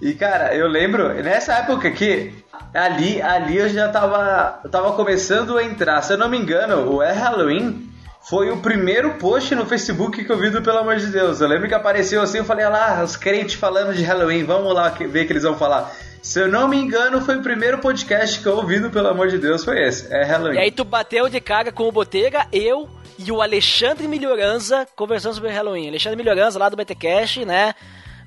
E 0.00 0.14
cara, 0.14 0.54
eu 0.54 0.66
lembro, 0.68 1.12
nessa 1.22 1.54
época 1.54 1.88
aqui, 1.88 2.32
ali, 2.74 3.20
ali 3.20 3.58
eu 3.58 3.68
já 3.68 3.88
tava, 3.88 4.60
eu 4.64 4.70
tava 4.70 4.92
começando 4.92 5.58
a 5.58 5.62
entrar. 5.64 6.00
Se 6.02 6.12
eu 6.12 6.18
não 6.18 6.28
me 6.28 6.38
engano, 6.38 6.88
o 6.94 7.02
É 7.02 7.12
Halloween 7.12 7.91
foi 8.22 8.50
o 8.50 8.58
primeiro 8.58 9.14
post 9.14 9.54
no 9.54 9.66
Facebook 9.66 10.24
que 10.24 10.30
eu 10.30 10.38
vi 10.38 10.50
do 10.50 10.62
Pelo 10.62 10.78
Amor 10.78 10.96
de 10.96 11.06
Deus. 11.06 11.40
Eu 11.40 11.48
lembro 11.48 11.68
que 11.68 11.74
apareceu 11.74 12.22
assim, 12.22 12.38
eu 12.38 12.44
falei, 12.44 12.64
ah 12.64 12.68
lá, 12.68 13.04
os 13.04 13.16
crentes 13.16 13.54
falando 13.54 13.94
de 13.94 14.02
Halloween, 14.02 14.44
vamos 14.44 14.72
lá 14.74 14.88
ver 14.90 15.24
o 15.24 15.26
que 15.26 15.32
eles 15.32 15.42
vão 15.42 15.56
falar. 15.56 15.92
Se 16.22 16.38
eu 16.40 16.46
não 16.48 16.68
me 16.68 16.76
engano, 16.76 17.20
foi 17.20 17.36
o 17.36 17.42
primeiro 17.42 17.78
podcast 17.78 18.38
que 18.40 18.46
eu 18.46 18.56
ouvi 18.56 18.78
do 18.78 18.90
Pelo 18.90 19.08
Amor 19.08 19.28
de 19.28 19.38
Deus, 19.38 19.64
foi 19.64 19.82
esse, 19.86 20.12
É 20.12 20.24
Halloween. 20.24 20.54
E 20.54 20.60
aí 20.60 20.70
tu 20.70 20.84
bateu 20.84 21.28
de 21.28 21.40
cara 21.40 21.72
com 21.72 21.88
o 21.88 21.92
Botega, 21.92 22.46
eu 22.52 22.88
e 23.18 23.32
o 23.32 23.42
Alexandre 23.42 24.06
Melhoranza 24.06 24.86
conversando 24.94 25.34
sobre 25.34 25.50
Halloween. 25.50 25.88
Alexandre 25.88 26.16
Melhoranza 26.16 26.58
lá 26.60 26.68
do 26.68 26.76
BTcast, 26.76 27.44
né? 27.44 27.74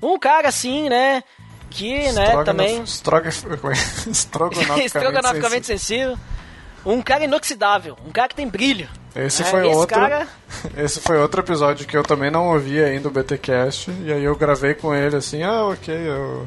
Um 0.02 0.18
cara 0.18 0.48
assim, 0.48 0.90
né? 0.90 1.24
Que, 1.70 2.12
né, 2.12 2.44
também... 2.44 2.82
Estrogonof- 2.82 4.06
Estrogonoficamente 4.06 4.84
Estrogonoficamente 4.86 5.66
sensível. 5.66 6.10
sensível. 6.16 6.18
Um 6.84 7.02
cara 7.02 7.24
inoxidável, 7.24 7.96
um 8.06 8.10
cara 8.12 8.28
que 8.28 8.34
tem 8.34 8.46
brilho. 8.46 8.88
Esse 9.16 9.42
É, 9.42 9.44
foi 9.46 9.66
esse 9.68 9.76
outro. 9.76 9.94
cara- 10.00 10.26
Esse 10.76 11.00
foi 11.00 11.18
outro 11.18 11.40
episódio 11.40 11.86
que 11.86 11.96
eu 11.96 12.02
também 12.02 12.30
não 12.30 12.48
ouvi 12.52 12.82
ainda 12.82 13.08
o 13.08 13.10
BTcast. 13.10 13.90
E 14.04 14.12
aí 14.12 14.22
eu 14.24 14.36
gravei 14.36 14.74
com 14.74 14.94
ele 14.94 15.16
assim, 15.16 15.42
ah, 15.42 15.64
ok, 15.66 15.94
eu- 15.94 16.46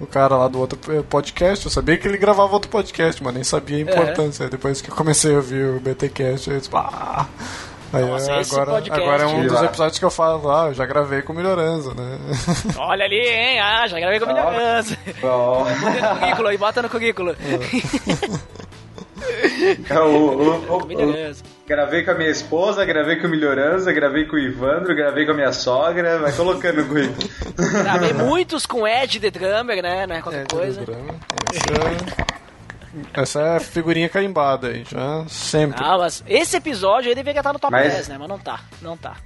o 0.00 0.06
cara 0.06 0.36
lá 0.36 0.46
do 0.46 0.60
outro 0.60 0.78
podcast, 1.04 1.64
eu 1.66 1.72
sabia 1.72 1.96
que 1.98 2.06
ele 2.06 2.18
gravava 2.18 2.52
outro 2.52 2.70
podcast, 2.70 3.20
mas 3.22 3.34
nem 3.34 3.42
sabia 3.42 3.78
a 3.78 3.80
importância. 3.80 4.44
Aí 4.44 4.50
Depois 4.50 4.80
que 4.80 4.90
eu 4.90 4.94
comecei 4.94 5.32
a 5.32 5.36
ouvir 5.36 5.64
o 5.76 5.80
BTcast, 5.80 6.50
eu 6.50 6.58
disse, 6.58 6.70
ah. 6.72 7.26
Aí 7.92 8.04
Nossa, 8.04 8.38
esse 8.40 8.52
agora, 8.54 8.70
podcast- 8.72 9.02
agora 9.02 9.22
é 9.22 9.26
um 9.26 9.46
dos 9.46 9.62
episódios 9.62 9.98
que 9.98 10.04
eu 10.04 10.10
falo, 10.10 10.50
ah, 10.52 10.66
eu 10.68 10.74
já 10.74 10.84
gravei 10.86 11.22
com 11.22 11.32
o 11.32 11.36
Melhoranza, 11.36 11.94
né? 11.94 12.18
Olha 12.76 13.04
ali, 13.06 13.18
hein? 13.18 13.58
Ah, 13.60 13.86
já 13.88 13.98
gravei 13.98 14.20
com 14.20 14.26
a 14.30 14.34
Melhoranza. 14.34 14.96
Ó, 15.22 15.64
Bota 15.64 15.72
no 16.12 16.18
currículo 16.20 16.48
aí, 16.48 16.58
bota 16.58 16.82
no 16.82 16.88
currículo. 16.90 17.34
é 19.90 20.00
o- 20.00 20.04
o- 20.04 20.52
o- 20.68 20.76
o-. 20.76 21.57
Gravei 21.68 22.02
com 22.02 22.12
a 22.12 22.14
minha 22.14 22.30
esposa, 22.30 22.82
gravei 22.86 23.16
com 23.16 23.26
o 23.26 23.30
Melhorança, 23.30 23.92
gravei 23.92 24.24
com 24.24 24.36
o 24.36 24.38
Ivandro, 24.38 24.94
gravei 24.96 25.26
com 25.26 25.32
a 25.32 25.34
minha 25.34 25.52
sogra, 25.52 26.18
vai 26.18 26.32
colocando 26.32 26.82
currículo. 26.88 27.28
Gravei 27.82 28.14
muitos 28.14 28.64
com 28.64 28.88
Ed 28.88 29.20
The 29.20 29.30
Drummer, 29.30 29.82
né? 29.82 30.06
Não 30.06 30.16
é 30.16 30.22
qualquer 30.22 30.46
coisa. 30.48 30.80
Essa 31.52 33.18
é, 33.18 33.20
essa 33.22 33.40
é 33.42 33.60
figurinha 33.60 34.08
carimbada 34.08 34.68
aí, 34.68 34.82
já 34.90 35.26
sempre. 35.28 35.84
Ah, 35.84 35.98
mas 35.98 36.24
esse 36.26 36.56
episódio 36.56 37.10
aí 37.10 37.14
deveria 37.14 37.40
estar 37.40 37.52
no 37.52 37.58
top 37.58 37.70
Mas- 37.70 37.92
10, 37.92 38.08
né? 38.08 38.16
Mas 38.18 38.28
não 38.28 38.38
tá, 38.38 38.60
não 38.80 38.96
tá. 38.96 39.16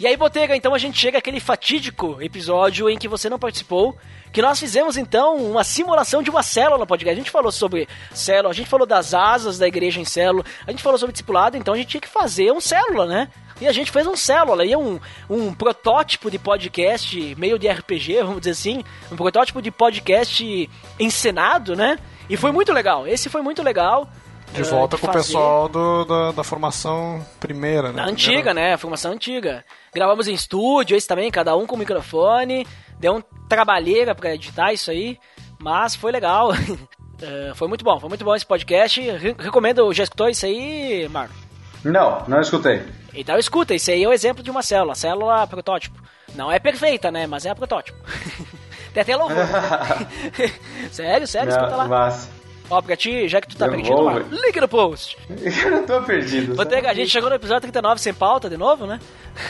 E 0.00 0.06
aí, 0.06 0.16
Botega, 0.16 0.54
então 0.54 0.72
a 0.72 0.78
gente 0.78 0.96
chega 0.96 1.18
àquele 1.18 1.40
fatídico 1.40 2.18
episódio 2.20 2.88
em 2.88 2.96
que 2.96 3.08
você 3.08 3.28
não 3.28 3.36
participou, 3.36 3.96
que 4.32 4.40
nós 4.40 4.60
fizemos 4.60 4.96
então 4.96 5.34
uma 5.36 5.64
simulação 5.64 6.22
de 6.22 6.30
uma 6.30 6.40
célula 6.40 6.86
podcast. 6.86 7.18
A 7.18 7.20
gente 7.20 7.32
falou 7.32 7.50
sobre 7.50 7.88
célula, 8.12 8.50
a 8.50 8.54
gente 8.54 8.68
falou 8.68 8.86
das 8.86 9.12
asas 9.12 9.58
da 9.58 9.66
igreja 9.66 10.00
em 10.00 10.04
célula, 10.04 10.44
a 10.64 10.70
gente 10.70 10.84
falou 10.84 11.00
sobre 11.00 11.12
discipulado, 11.12 11.56
então 11.56 11.74
a 11.74 11.76
gente 11.76 11.88
tinha 11.88 12.00
que 12.00 12.06
fazer 12.06 12.52
um 12.52 12.60
célula, 12.60 13.06
né? 13.06 13.28
E 13.60 13.66
a 13.66 13.72
gente 13.72 13.90
fez 13.90 14.06
um 14.06 14.14
célula, 14.14 14.64
e 14.64 14.76
um, 14.76 15.00
um 15.28 15.52
protótipo 15.52 16.30
de 16.30 16.38
podcast, 16.38 17.34
meio 17.36 17.58
de 17.58 17.66
RPG, 17.66 18.22
vamos 18.22 18.38
dizer 18.38 18.52
assim, 18.52 18.84
um 19.10 19.16
protótipo 19.16 19.60
de 19.60 19.72
podcast 19.72 20.70
encenado, 20.96 21.74
né? 21.74 21.98
E 22.30 22.36
foi 22.36 22.52
muito 22.52 22.72
legal, 22.72 23.04
esse 23.04 23.28
foi 23.28 23.42
muito 23.42 23.64
legal. 23.64 24.08
De 24.52 24.62
volta 24.62 24.96
de 24.96 25.02
com 25.02 25.08
o 25.08 25.12
fazer. 25.12 25.26
pessoal 25.26 25.68
do, 25.68 26.04
da, 26.04 26.32
da 26.32 26.44
formação 26.44 27.24
primeira, 27.38 27.88
né? 27.92 28.02
Na 28.02 28.08
antiga, 28.08 28.52
né? 28.54 28.74
A 28.74 28.78
formação 28.78 29.12
antiga. 29.12 29.64
Gravamos 29.94 30.26
em 30.28 30.34
estúdio, 30.34 30.96
esse 30.96 31.06
também, 31.06 31.30
cada 31.30 31.54
um 31.56 31.66
com 31.66 31.76
microfone. 31.76 32.66
Deu 32.98 33.14
um 33.16 33.22
trabalheira 33.48 34.14
pra 34.14 34.34
editar 34.34 34.72
isso 34.72 34.90
aí, 34.90 35.18
mas 35.60 35.94
foi 35.94 36.12
legal. 36.12 36.50
Eh, 37.20 37.50
foi 37.56 37.66
muito 37.66 37.84
bom, 37.84 37.98
foi 37.98 38.08
muito 38.08 38.24
bom 38.24 38.32
esse 38.32 38.46
podcast. 38.46 39.00
Re- 39.00 39.34
recomendo, 39.36 39.92
já 39.92 40.04
escutou 40.04 40.28
isso 40.28 40.46
aí, 40.46 41.08
Marlon? 41.08 41.34
Não, 41.82 42.22
não 42.28 42.40
escutei. 42.40 42.80
Então 43.12 43.36
escuta, 43.36 43.74
isso 43.74 43.90
aí 43.90 44.04
é 44.04 44.08
o 44.08 44.12
exemplo 44.12 44.40
de 44.40 44.52
uma 44.52 44.62
célula, 44.62 44.94
célula 44.94 45.44
protótipo. 45.48 46.00
Não 46.36 46.52
é 46.52 46.60
perfeita, 46.60 47.10
né? 47.10 47.26
Mas 47.26 47.44
é 47.44 47.50
a 47.50 47.56
protótipo. 47.56 47.98
Tem 48.94 49.02
até 49.02 49.16
louvor. 49.16 49.36
sério, 50.92 51.26
sério, 51.26 51.50
escuta 51.50 51.74
lá. 51.74 51.88
Mas 51.88 52.30
Ó, 52.70 52.82
pra 52.82 52.96
ti, 52.96 53.26
já 53.28 53.40
que 53.40 53.48
tu 53.48 53.56
tá 53.56 53.66
Eu 53.66 53.70
perdido, 53.72 53.96
vou, 53.96 54.04
Marlon, 54.04 54.26
link 54.30 54.60
no 54.60 54.68
post. 54.68 55.16
eu 55.30 55.70
não 55.70 55.86
tô 55.86 56.02
perdido. 56.02 56.54
Botega, 56.54 56.90
a 56.90 56.94
gente 56.94 57.08
chegou 57.10 57.30
no 57.30 57.36
episódio 57.36 57.62
39 57.62 58.00
sem 58.00 58.12
pauta 58.12 58.50
de 58.50 58.56
novo, 58.58 58.86
né? 58.86 59.00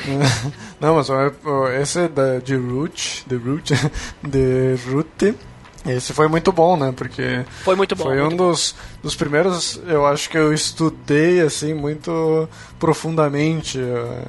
Não, 0.80 0.94
mas 0.96 1.08
esse 1.80 2.06
da, 2.08 2.38
de 2.38 2.54
Root, 2.54 3.24
The 3.28 3.34
Root, 3.36 3.74
The 4.30 4.76
Root, 4.92 5.34
esse 5.86 6.12
foi 6.12 6.28
muito 6.28 6.52
bom, 6.52 6.76
né? 6.76 6.92
Porque 6.94 7.44
Foi 7.64 7.74
muito 7.74 7.96
bom. 7.96 8.04
foi 8.04 8.18
um 8.20 8.26
muito 8.26 8.36
bom. 8.36 8.50
dos, 8.50 8.74
dos 9.02 9.16
primeiros, 9.16 9.80
eu 9.86 10.06
acho 10.06 10.28
que 10.28 10.36
eu 10.38 10.52
estudei, 10.52 11.40
assim, 11.40 11.72
muito 11.74 12.48
profundamente. 12.78 13.78
eh, 13.80 14.24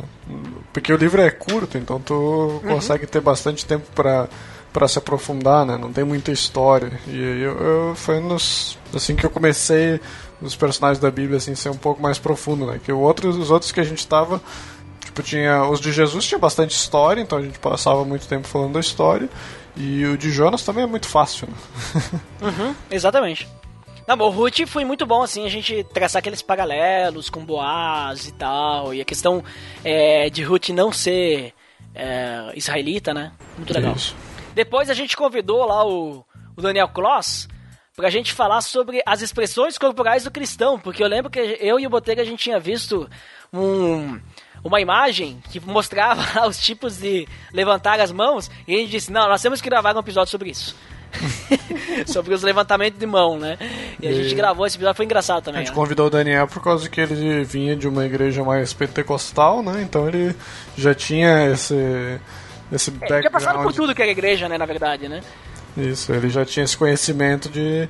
Porque 0.74 0.92
o 0.94 0.98
livro 0.98 1.22
é 1.22 1.30
curto, 1.30 1.78
então 1.78 2.00
tu 2.00 2.14
Uhum. 2.14 2.60
consegue 2.62 3.06
ter 3.06 3.20
bastante 3.22 3.66
tempo 3.66 3.86
pra 3.94 4.28
para 4.72 4.88
se 4.88 4.98
aprofundar, 4.98 5.66
né? 5.66 5.78
Não 5.78 5.92
tem 5.92 6.04
muita 6.04 6.32
história. 6.32 6.92
E 7.08 7.12
aí 7.12 7.42
eu, 7.42 7.58
eu 7.58 7.96
foi 7.96 8.22
dos 8.22 8.78
assim 8.94 9.16
que 9.16 9.26
eu 9.26 9.30
comecei 9.30 10.00
os 10.42 10.56
personagens 10.56 11.00
da 11.00 11.12
Bíblia 11.12 11.38
assim 11.38 11.56
ser 11.56 11.70
um 11.70 11.78
pouco 11.78 12.02
mais 12.02 12.18
profundo, 12.18 12.66
né? 12.66 12.80
Que 12.84 12.92
o 12.92 13.00
outro, 13.00 13.30
os 13.30 13.52
outros 13.52 13.72
que 13.72 13.80
a 13.80 13.84
gente 13.84 14.06
tava 14.08 14.42
Tipo, 15.10 15.24
tinha. 15.24 15.64
Os 15.66 15.80
de 15.80 15.92
Jesus 15.92 16.26
tinha 16.26 16.40
bastante 16.40 16.72
história, 16.72 17.22
então 17.22 17.38
a 17.38 17.42
gente 17.42 17.58
passava 17.60 18.06
muito 18.06 18.28
tempo 18.28 18.48
falando 18.48 18.74
da 18.74 18.80
história. 18.80 19.30
E 19.76 20.06
o 20.06 20.18
de 20.18 20.30
Jonas 20.30 20.64
também 20.64 20.84
é 20.84 20.88
muito 20.88 21.08
fácil, 21.08 21.48
né? 21.48 22.20
Uhum, 22.42 22.76
exatamente. 22.90 23.48
Não, 24.08 24.18
o 24.18 24.30
Ruth 24.30 24.66
foi 24.66 24.84
muito 24.84 25.06
bom, 25.06 25.22
assim, 25.22 25.46
a 25.46 25.50
gente 25.50 25.84
traçar 25.94 26.20
aqueles 26.20 26.42
paralelos 26.42 27.30
com 27.30 27.46
Boaz 27.46 28.28
e 28.28 28.34
tal. 28.34 28.94
E 28.94 29.02
a 29.02 29.06
questão 29.06 29.44
é, 29.84 30.30
de 30.30 30.42
Ruth 30.42 30.70
não 30.70 30.92
ser 30.92 31.54
é, 31.94 32.52
israelita, 32.56 33.14
né? 33.14 33.32
Muito 33.58 33.74
legal. 33.74 33.94
Isso. 33.96 34.16
Depois 34.60 34.90
a 34.90 34.94
gente 34.94 35.16
convidou 35.16 35.66
lá 35.66 35.86
o, 35.88 36.26
o 36.58 36.62
Daniel 36.62 36.90
Kloss 36.90 37.48
pra 37.96 38.10
gente 38.10 38.34
falar 38.34 38.60
sobre 38.60 39.02
as 39.06 39.22
expressões 39.22 39.78
corporais 39.78 40.26
do 40.26 40.32
cristão, 40.32 40.78
porque 40.78 41.02
eu 41.02 41.08
lembro 41.08 41.32
que 41.32 41.40
eu 41.62 41.80
e 41.80 41.88
o 41.88 41.90
Botega 41.90 42.22
a 42.22 42.26
gente 42.26 42.44
tinha 42.44 42.60
visto 42.60 43.10
um, 43.54 44.20
uma 44.62 44.82
imagem 44.82 45.42
que 45.50 45.62
mostrava 45.62 46.22
os 46.46 46.58
tipos 46.60 46.98
de 46.98 47.26
levantar 47.54 48.02
as 48.02 48.12
mãos 48.12 48.52
e 48.68 48.76
a 48.76 48.80
gente 48.80 48.90
disse, 48.92 49.10
não, 49.14 49.30
nós 49.30 49.42
temos 49.42 49.62
que 49.62 49.70
gravar 49.70 49.96
um 49.96 50.00
episódio 50.02 50.30
sobre 50.30 50.50
isso. 50.50 50.76
sobre 52.06 52.34
os 52.34 52.44
levantamentos 52.44 53.00
de 53.00 53.06
mão, 53.06 53.40
né? 53.40 53.58
E 54.02 54.10
a 54.10 54.12
gente 54.12 54.34
E- 54.34 54.36
gravou 54.36 54.68
esse 54.68 54.76
episódio, 54.76 54.98
foi 54.98 55.06
engraçado 55.06 55.38
A 55.38 55.42
também. 55.42 55.62
gente 55.62 55.70
né? 55.70 55.76
convidou 55.76 56.08
o 56.08 56.10
Daniel 56.10 56.48
por 56.50 56.62
causa 56.62 56.90
que 56.90 57.00
ele 57.00 57.46
vinha 57.46 57.78
de 57.78 57.88
uma 57.88 58.06
igreja 58.06 58.44
mais 58.44 58.74
pentecostal, 58.74 59.64
né? 59.64 59.82
Então 59.82 60.06
ele 60.06 60.36
já 60.78 60.94
tinha 60.94 61.48
esse 61.50 62.20
esse 62.72 62.94
É, 63.02 63.20
tinha 63.20 63.32
passado 63.32 63.62
por 63.62 63.74
tudo 63.74 63.94
que 63.96 64.02
era 64.02 64.12
igreja, 64.12 64.48
né, 64.50 64.58
na 64.58 64.66
verdade, 64.66 65.08
né? 65.08 65.22
Isso, 65.78 66.12
ele 66.12 66.30
já 66.30 66.44
tinha 66.46 66.64
esse 66.64 66.78
conhecimento 66.78 67.50
de 67.50 67.88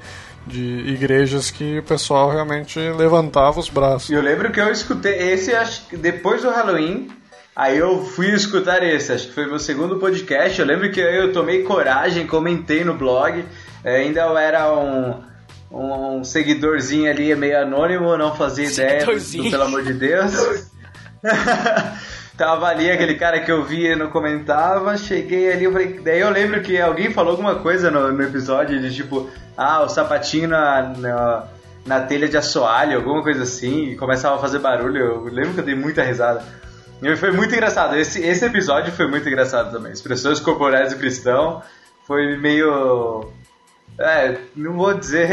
de 0.47 0.63
igrejas 0.87 1.51
que 1.51 1.79
o 1.79 1.83
pessoal 1.83 2.31
realmente 2.31 2.79
levantava 2.79 3.59
os 3.59 3.69
braços. 3.69 4.09
E 4.09 4.13
eu 4.13 4.21
lembro 4.21 4.51
que 4.51 4.59
eu 4.59 4.71
escutei 4.71 5.33
esse, 5.33 5.53
acho 5.53 5.85
que 5.87 5.95
depois 5.97 6.41
do 6.41 6.49
Halloween. 6.49 7.09
Aí 7.55 7.77
eu 7.77 8.05
fui 8.05 8.31
escutar 8.33 8.81
esse, 8.81 9.11
acho 9.11 9.27
que 9.27 9.33
foi 9.33 9.45
meu 9.45 9.59
segundo 9.59 9.97
podcast. 9.97 10.59
Eu 10.59 10.65
lembro 10.65 10.89
que 10.91 10.99
eu 10.99 11.33
tomei 11.33 11.63
coragem, 11.63 12.25
comentei 12.25 12.83
no 12.85 12.93
blog. 12.95 13.43
eh, 13.83 13.97
Ainda 13.97 14.21
eu 14.21 14.37
era 14.37 14.73
um, 14.73 15.21
um 15.69 16.23
seguidorzinho 16.23 17.11
ali, 17.11 17.35
meio 17.35 17.61
anônimo, 17.61 18.17
não 18.17 18.33
fazia 18.35 18.65
ideia, 18.71 19.05
pelo 19.51 19.63
amor 19.63 19.83
de 19.83 19.93
Deus. 19.93 20.33
Tava 22.39 22.67
ali 22.67 22.89
aquele 22.89 23.15
cara 23.15 23.41
que 23.41 23.51
eu 23.51 23.65
via 23.65 23.91
e 23.91 23.95
não 23.97 24.09
comentava, 24.09 24.95
cheguei 24.95 25.51
ali, 25.51 25.65
eu 25.65 25.73
falei, 25.73 25.99
daí 25.99 26.21
eu 26.21 26.29
lembro 26.29 26.61
que 26.61 26.79
alguém 26.79 27.11
falou 27.11 27.31
alguma 27.31 27.55
coisa 27.55 27.91
no, 27.91 28.13
no 28.13 28.23
episódio 28.23 28.79
de 28.79 28.95
tipo, 28.95 29.29
ah, 29.57 29.81
o 29.81 29.89
sapatinho 29.89 30.47
na, 30.47 30.83
na, 30.83 31.47
na 31.85 31.99
telha 31.99 32.29
de 32.29 32.37
assoalho, 32.37 32.95
alguma 32.95 33.21
coisa 33.21 33.43
assim, 33.43 33.89
e 33.89 33.97
começava 33.97 34.37
a 34.37 34.39
fazer 34.39 34.59
barulho, 34.59 34.97
eu 35.01 35.23
lembro 35.25 35.53
que 35.53 35.59
eu 35.59 35.65
dei 35.65 35.75
muita 35.75 36.01
risada. 36.01 36.41
E 37.01 37.13
foi 37.17 37.33
muito 37.33 37.53
engraçado, 37.53 37.97
esse, 37.97 38.25
esse 38.25 38.45
episódio 38.45 38.93
foi 38.93 39.05
muito 39.09 39.27
engraçado 39.27 39.73
também, 39.73 39.91
expressões 39.91 40.39
corporais 40.39 40.93
do 40.93 40.97
cristão, 40.97 41.61
foi 42.07 42.37
meio... 42.37 43.33
É, 43.99 44.37
não 44.55 44.73
vou 44.73 44.93
dizer 44.93 45.29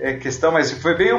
é 0.00 0.14
questão, 0.14 0.50
mas 0.50 0.72
foi 0.72 0.96
bem 0.96 1.10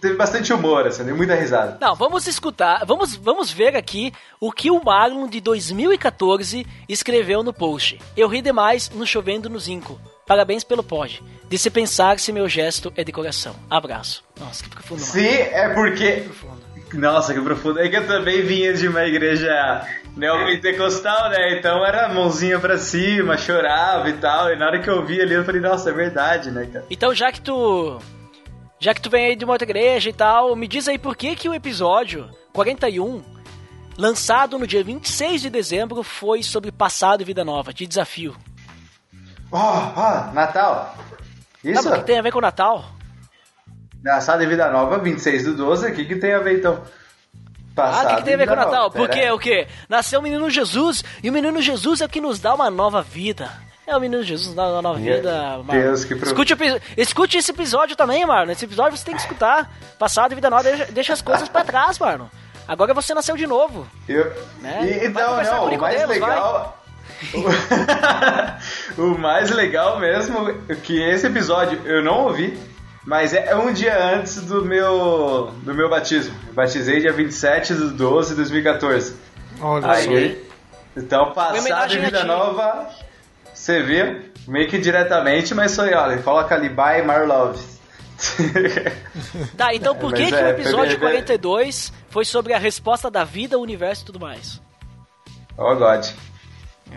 teve 0.00 0.16
bastante 0.16 0.52
humor, 0.52 0.86
assim, 0.86 1.04
dei 1.04 1.14
muita 1.14 1.34
risada. 1.34 1.78
Não, 1.80 1.94
vamos 1.94 2.26
escutar, 2.26 2.84
vamos, 2.84 3.14
vamos 3.14 3.52
ver 3.52 3.76
aqui 3.76 4.12
o 4.40 4.50
que 4.50 4.70
o 4.70 4.82
Marlon 4.82 5.28
de 5.28 5.40
2014 5.40 6.66
escreveu 6.88 7.44
no 7.44 7.52
post. 7.52 8.00
Eu 8.16 8.26
ri 8.26 8.42
demais 8.42 8.90
no 8.90 9.06
Chovendo 9.06 9.48
no 9.48 9.60
Zinco. 9.60 10.00
Parabéns 10.26 10.62
pelo 10.62 10.82
pod. 10.82 11.22
De 11.48 11.58
se 11.58 11.70
pensar 11.70 12.18
se 12.18 12.32
meu 12.32 12.48
gesto 12.48 12.92
é 12.96 13.02
de 13.02 13.10
coração. 13.10 13.54
Abraço. 13.68 14.22
Nossa, 14.38 14.62
que 14.62 14.70
profundo. 14.70 15.00
Sim, 15.00 15.26
é 15.26 15.68
porque. 15.74 16.22
Profundo. 16.24 16.69
Nossa, 16.94 17.32
que 17.32 17.40
profundo. 17.40 17.78
É 17.78 17.88
que 17.88 17.96
eu 17.96 18.06
também 18.06 18.42
vinha 18.42 18.72
de 18.72 18.88
uma 18.88 19.04
igreja 19.04 19.86
neopentecostal, 20.16 21.30
né? 21.30 21.58
Então 21.58 21.84
era 21.84 22.08
mãozinha 22.08 22.58
pra 22.58 22.78
cima, 22.78 23.36
chorava 23.36 24.08
e 24.08 24.14
tal. 24.14 24.52
E 24.52 24.56
na 24.56 24.66
hora 24.66 24.80
que 24.80 24.88
eu 24.88 25.04
vi 25.04 25.20
ali, 25.20 25.34
eu 25.34 25.44
falei, 25.44 25.60
nossa, 25.60 25.90
é 25.90 25.92
verdade, 25.92 26.50
né, 26.50 26.66
cara? 26.66 26.84
Então, 26.90 27.14
já 27.14 27.30
que 27.30 27.40
tu. 27.40 27.98
Já 28.78 28.94
que 28.94 29.00
tu 29.00 29.10
vem 29.10 29.26
aí 29.26 29.36
de 29.36 29.44
uma 29.44 29.52
outra 29.52 29.66
igreja 29.66 30.08
e 30.08 30.12
tal, 30.12 30.56
me 30.56 30.66
diz 30.66 30.88
aí 30.88 30.98
por 30.98 31.14
que, 31.14 31.36
que 31.36 31.48
o 31.48 31.54
episódio 31.54 32.30
41, 32.52 33.22
lançado 33.98 34.58
no 34.58 34.66
dia 34.66 34.82
26 34.82 35.42
de 35.42 35.50
dezembro, 35.50 36.02
foi 36.02 36.42
sobre 36.42 36.72
passado 36.72 37.20
e 37.20 37.24
vida 37.24 37.44
nova, 37.44 37.74
de 37.74 37.86
desafio. 37.86 38.34
Ó, 39.52 39.92
ó, 39.96 40.32
Natal. 40.32 40.96
Isso? 41.62 41.82
Sabe 41.82 41.96
o 41.96 42.00
que 42.00 42.06
tem 42.06 42.18
a 42.18 42.22
ver 42.22 42.32
com 42.32 42.38
o 42.38 42.42
Natal? 42.42 42.86
Passado 44.04 44.42
e 44.42 44.46
Vida 44.46 44.70
Nova, 44.70 44.98
26 44.98 45.44
do 45.44 45.54
12, 45.54 45.90
o 45.90 45.94
que, 45.94 46.04
que 46.04 46.16
tem 46.16 46.32
a 46.34 46.38
ver 46.38 46.58
então? 46.58 46.82
Ah, 47.76 48.02
o 48.04 48.08
que, 48.08 48.16
que 48.16 48.22
tem 48.24 48.34
a 48.34 48.36
ver 48.36 48.46
com 48.46 48.52
o 48.52 48.56
Nova, 48.56 48.70
Natal? 48.70 48.90
pera 48.90 49.04
Porque 49.04 49.20
aí. 49.20 49.30
o 49.30 49.38
quê? 49.38 49.66
Nasceu 49.88 50.20
o 50.20 50.22
menino 50.22 50.50
Jesus, 50.50 51.02
e 51.22 51.30
o 51.30 51.32
menino 51.32 51.60
Jesus 51.62 52.00
é 52.00 52.04
o 52.04 52.08
que 52.08 52.20
nos 52.20 52.38
dá 52.38 52.54
uma 52.54 52.70
nova 52.70 53.00
vida. 53.02 53.50
É 53.86 53.96
o 53.96 54.00
menino 54.00 54.22
Jesus 54.22 54.54
dá 54.54 54.68
uma 54.68 54.82
nova 54.82 54.98
vida, 54.98 55.32
Marlon. 55.64 55.82
Deus, 55.82 56.04
que 56.04 56.14
escute, 56.14 56.54
escute 56.96 57.38
esse 57.38 57.50
episódio 57.50 57.96
também, 57.96 58.24
Marlon. 58.26 58.52
Esse 58.52 58.64
episódio 58.64 58.96
você 58.96 59.04
tem 59.04 59.14
que 59.14 59.20
escutar. 59.22 59.70
Passado 59.98 60.32
e 60.32 60.34
vida 60.34 60.48
nova, 60.50 60.62
deixa, 60.62 60.84
deixa 60.92 61.12
as 61.12 61.22
coisas 61.22 61.48
pra 61.48 61.64
trás, 61.64 61.98
Marlon. 61.98 62.26
Agora 62.68 62.92
você 62.94 63.12
nasceu 63.14 63.36
de 63.36 63.46
novo. 63.46 63.86
Eu- 64.08 64.32
Né? 64.60 65.00
E, 65.02 65.06
então, 65.06 65.42
não, 65.42 65.64
o 65.64 65.66
mais 65.66 65.70
Nicodemus, 65.70 66.08
legal. 66.08 66.84
o 68.98 69.18
mais 69.18 69.50
legal 69.50 69.98
mesmo 69.98 70.50
é 70.68 70.74
que 70.74 71.00
esse 71.02 71.26
episódio 71.26 71.80
eu 71.84 72.02
não 72.02 72.26
ouvi, 72.26 72.58
mas 73.04 73.32
é 73.32 73.54
um 73.56 73.72
dia 73.72 73.96
antes 74.14 74.42
do 74.42 74.64
meu 74.64 75.52
do 75.62 75.74
meu 75.74 75.88
batismo. 75.88 76.34
Eu 76.48 76.54
batizei 76.54 77.00
dia 77.00 77.12
27 77.12 77.74
de 77.74 77.90
12 77.90 78.30
de 78.30 78.36
2014. 78.36 79.16
Olha 79.60 79.82
só. 79.82 79.90
Aí, 80.10 80.44
então, 80.96 81.32
passado 81.32 81.92
e 81.94 81.98
a 81.98 82.00
vida 82.00 82.24
nova, 82.24 82.88
você 83.52 83.82
vê, 83.82 84.22
meio 84.46 84.68
que 84.68 84.78
diretamente, 84.78 85.54
mas 85.54 85.74
foi, 85.74 85.94
olha, 85.94 86.20
coloca 86.22 86.54
ali, 86.54 86.68
bye 86.68 87.02
Marlove. 87.02 87.62
Tá, 89.56 89.74
então 89.74 89.94
por 89.96 90.12
que, 90.12 90.26
que 90.26 90.34
é, 90.34 90.44
o 90.44 90.48
episódio 90.50 90.98
foi- 90.98 91.08
42 91.08 91.90
foi 92.10 92.24
sobre 92.24 92.52
a 92.52 92.58
resposta 92.58 93.10
da 93.10 93.24
vida, 93.24 93.58
o 93.58 93.62
universo 93.62 94.02
e 94.02 94.06
tudo 94.06 94.20
mais? 94.20 94.60
oh 95.56 95.74
God. 95.74 96.06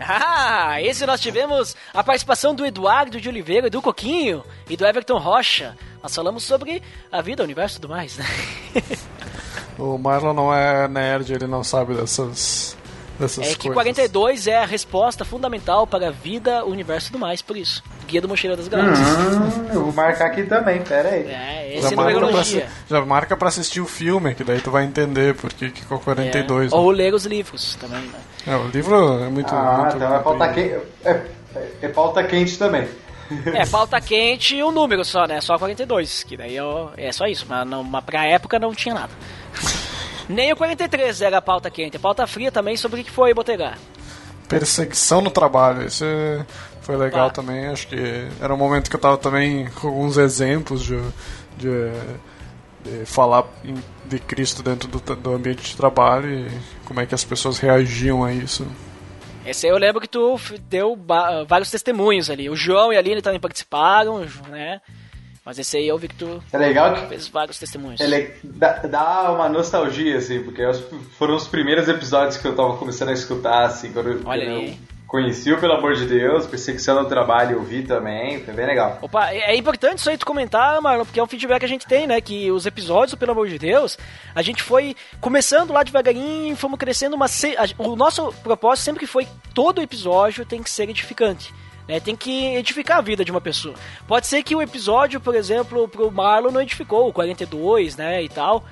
Ah, 0.00 0.82
esse 0.82 1.06
nós 1.06 1.20
tivemos 1.20 1.76
a 1.92 2.02
participação 2.02 2.54
do 2.54 2.66
Eduardo 2.66 3.20
de 3.20 3.28
Oliveira, 3.28 3.70
do 3.70 3.80
Coquinho 3.80 4.44
e 4.68 4.76
do 4.76 4.84
Everton 4.84 5.18
Rocha. 5.18 5.76
Nós 6.04 6.14
falamos 6.14 6.42
sobre 6.44 6.82
a 7.10 7.22
vida, 7.22 7.42
o 7.42 7.46
universo 7.46 7.78
e 7.78 7.80
tudo 7.80 7.90
mais, 7.90 8.18
né? 8.18 8.26
O 9.78 9.96
Marlon 9.98 10.34
não 10.34 10.54
é 10.54 10.86
nerd, 10.86 11.32
ele 11.32 11.46
não 11.48 11.64
sabe 11.64 11.94
dessas, 11.94 12.76
dessas 13.18 13.38
É 13.38 13.40
coisas. 13.46 13.56
que 13.56 13.70
42 13.72 14.46
é 14.46 14.58
a 14.58 14.64
resposta 14.66 15.24
fundamental 15.24 15.84
para 15.84 16.08
a 16.08 16.10
vida, 16.12 16.64
o 16.64 16.70
universo 16.70 17.08
e 17.08 17.10
tudo 17.10 17.20
mais, 17.20 17.42
por 17.42 17.56
isso. 17.56 17.82
Guia 18.06 18.20
do 18.20 18.28
Mochileiro 18.28 18.62
das 18.62 18.68
Galáxias. 18.68 19.08
Hum, 19.08 19.66
eu 19.72 19.82
vou 19.84 19.92
marcar 19.92 20.26
aqui 20.26 20.44
também, 20.44 20.80
pera 20.82 21.08
aí. 21.08 21.22
É, 21.26 21.70
Já 21.80 21.88
esse 21.88 21.94
é 21.94 21.96
marca, 21.96 22.20
pra, 22.20 22.42
já 22.88 23.04
marca 23.04 23.36
pra 23.36 23.48
assistir 23.48 23.80
o 23.80 23.86
filme, 23.86 24.32
que 24.34 24.44
daí 24.44 24.60
tu 24.60 24.70
vai 24.70 24.84
entender 24.84 25.34
por 25.34 25.52
que 25.52 25.70
ficou 25.70 25.98
42. 25.98 26.70
É. 26.70 26.74
né? 26.76 26.80
Ou 26.80 26.90
ler 26.92 27.12
os 27.14 27.24
livros 27.26 27.74
também, 27.76 28.02
né? 28.02 28.20
É, 28.46 28.54
o 28.54 28.68
livro 28.68 29.24
é 29.24 29.28
muito. 29.28 29.52
Ah, 29.52 29.78
muito 29.80 29.96
então 29.96 30.14
é 30.14 30.18
pauta 30.20 30.48
quente. 30.52 30.74
É, 31.04 31.10
é- 31.56 31.70
é 31.82 31.88
pauta 31.88 32.22
quente 32.22 32.56
também. 32.58 32.86
É, 33.46 33.64
pauta 33.66 34.00
quente 34.00 34.56
e 34.56 34.62
o 34.62 34.70
número 34.70 35.04
só, 35.04 35.26
né? 35.26 35.40
Só 35.40 35.58
42, 35.58 36.22
que 36.24 36.36
daí 36.36 36.54
eu- 36.56 36.90
é 36.96 37.10
só 37.12 37.26
isso, 37.26 37.46
mas, 37.48 37.66
não, 37.66 37.82
mas 37.82 38.04
pra 38.04 38.26
época 38.26 38.58
não 38.58 38.74
tinha 38.74 38.94
nada. 38.94 39.10
Nem 40.28 40.52
o 40.52 40.56
43 40.56 41.20
era 41.22 41.40
pauta 41.42 41.70
quente, 41.70 41.98
pauta 41.98 42.26
fria 42.26 42.50
também 42.50 42.76
sobre 42.76 43.00
o 43.00 43.04
que 43.04 43.10
foi 43.10 43.32
Botegar. 43.34 43.78
Perseguição 44.48 45.20
no 45.20 45.30
trabalho, 45.30 45.86
isso 45.86 46.04
é- 46.04 46.44
foi 46.82 46.96
legal 46.96 47.28
Ah. 47.28 47.30
também. 47.30 47.66
Acho 47.66 47.88
que 47.88 47.96
era 48.40 48.52
um 48.54 48.58
momento 48.58 48.90
que 48.90 48.96
eu 48.96 49.00
tava 49.00 49.16
também 49.16 49.66
com 49.80 49.88
alguns 49.88 50.16
exemplos 50.18 50.82
de, 50.82 51.00
de, 51.56 51.68
de 52.84 53.06
falar 53.06 53.44
de 54.06 54.18
Cristo 54.18 54.62
dentro 54.62 54.86
do, 54.88 54.98
do 55.16 55.34
ambiente 55.34 55.62
de 55.62 55.76
trabalho 55.76 56.28
e 56.30 56.50
como 56.84 57.00
é 57.00 57.06
que 57.06 57.14
as 57.14 57.24
pessoas 57.24 57.58
reagiam 57.58 58.22
a 58.22 58.32
isso. 58.32 58.66
Esse 59.46 59.66
aí 59.66 59.72
eu 59.72 59.78
lembro 59.78 60.00
que 60.00 60.08
tu 60.08 60.38
deu 60.68 60.98
vários 61.46 61.70
testemunhos 61.70 62.30
ali. 62.30 62.48
O 62.48 62.56
João 62.56 62.92
e 62.92 62.96
a 62.96 62.98
Aline 62.98 63.20
também 63.20 63.38
participaram, 63.40 64.24
né? 64.48 64.80
Mas 65.44 65.58
esse 65.58 65.76
aí 65.76 65.86
eu 65.86 65.98
vi 65.98 66.08
que 66.08 66.14
tu 66.14 66.42
É 66.50 66.56
legal 66.56 66.94
que 66.94 67.06
fez 67.06 67.28
vários 67.28 67.58
testemunhos. 67.58 68.00
ele 68.00 68.32
dá, 68.42 68.72
dá 68.78 69.30
uma 69.30 69.46
nostalgia, 69.46 70.16
assim, 70.16 70.42
porque 70.42 70.64
os- 70.64 70.82
foram 71.18 71.36
os 71.36 71.46
primeiros 71.46 71.86
episódios 71.86 72.38
que 72.38 72.48
eu 72.48 72.56
tava 72.56 72.78
começando 72.78 73.10
a 73.10 73.12
escutar, 73.12 73.64
assim, 73.66 73.92
quando, 73.92 74.08
eu- 74.12 74.22
Olha 74.24 74.46
quando 74.46 74.56
aí. 74.56 74.78
Conheci 75.14 75.52
o 75.52 75.60
Pelo 75.60 75.74
Amor 75.74 75.94
de 75.94 76.06
Deus, 76.06 76.44
Perseguição 76.44 77.00
no 77.00 77.08
Trabalho 77.08 77.52
eu 77.52 77.62
vi 77.62 77.84
também, 77.84 78.42
foi 78.44 78.52
bem 78.52 78.66
legal. 78.66 78.98
Opa, 79.00 79.30
é 79.30 79.52
é 79.52 79.56
importante 79.56 79.98
isso 79.98 80.10
aí 80.10 80.18
tu 80.18 80.26
comentar, 80.26 80.80
Marlon, 80.80 81.04
porque 81.04 81.20
é 81.20 81.22
um 81.22 81.26
feedback 81.28 81.60
que 81.60 81.64
a 81.64 81.68
gente 81.68 81.86
tem, 81.86 82.04
né? 82.04 82.20
Que 82.20 82.50
os 82.50 82.66
episódios, 82.66 83.14
pelo 83.14 83.30
amor 83.30 83.46
de 83.46 83.56
Deus, 83.56 83.96
a 84.34 84.42
gente 84.42 84.60
foi 84.60 84.96
começando 85.20 85.72
lá 85.72 85.84
devagarinho, 85.84 86.56
fomos 86.56 86.76
crescendo, 86.80 87.16
mas 87.16 87.30
se- 87.30 87.56
o 87.78 87.94
nosso 87.94 88.32
propósito 88.42 88.84
sempre 88.86 89.06
foi 89.06 89.28
todo 89.54 89.80
episódio 89.80 90.44
tem 90.44 90.60
que 90.60 90.68
ser 90.70 90.88
edificante. 90.90 91.54
Né, 91.86 92.00
tem 92.00 92.16
que 92.16 92.56
edificar 92.56 92.96
a 92.98 93.02
vida 93.02 93.24
de 93.24 93.30
uma 93.30 93.42
pessoa. 93.42 93.74
Pode 94.08 94.26
ser 94.26 94.42
que 94.42 94.56
o 94.56 94.62
episódio, 94.62 95.20
por 95.20 95.34
exemplo, 95.36 95.86
pro 95.86 96.10
Marlon 96.10 96.50
não 96.50 96.62
edificou, 96.62 97.08
o 97.08 97.12
42, 97.12 97.94
né, 97.96 98.20
e 98.22 98.28
tal. 98.28 98.64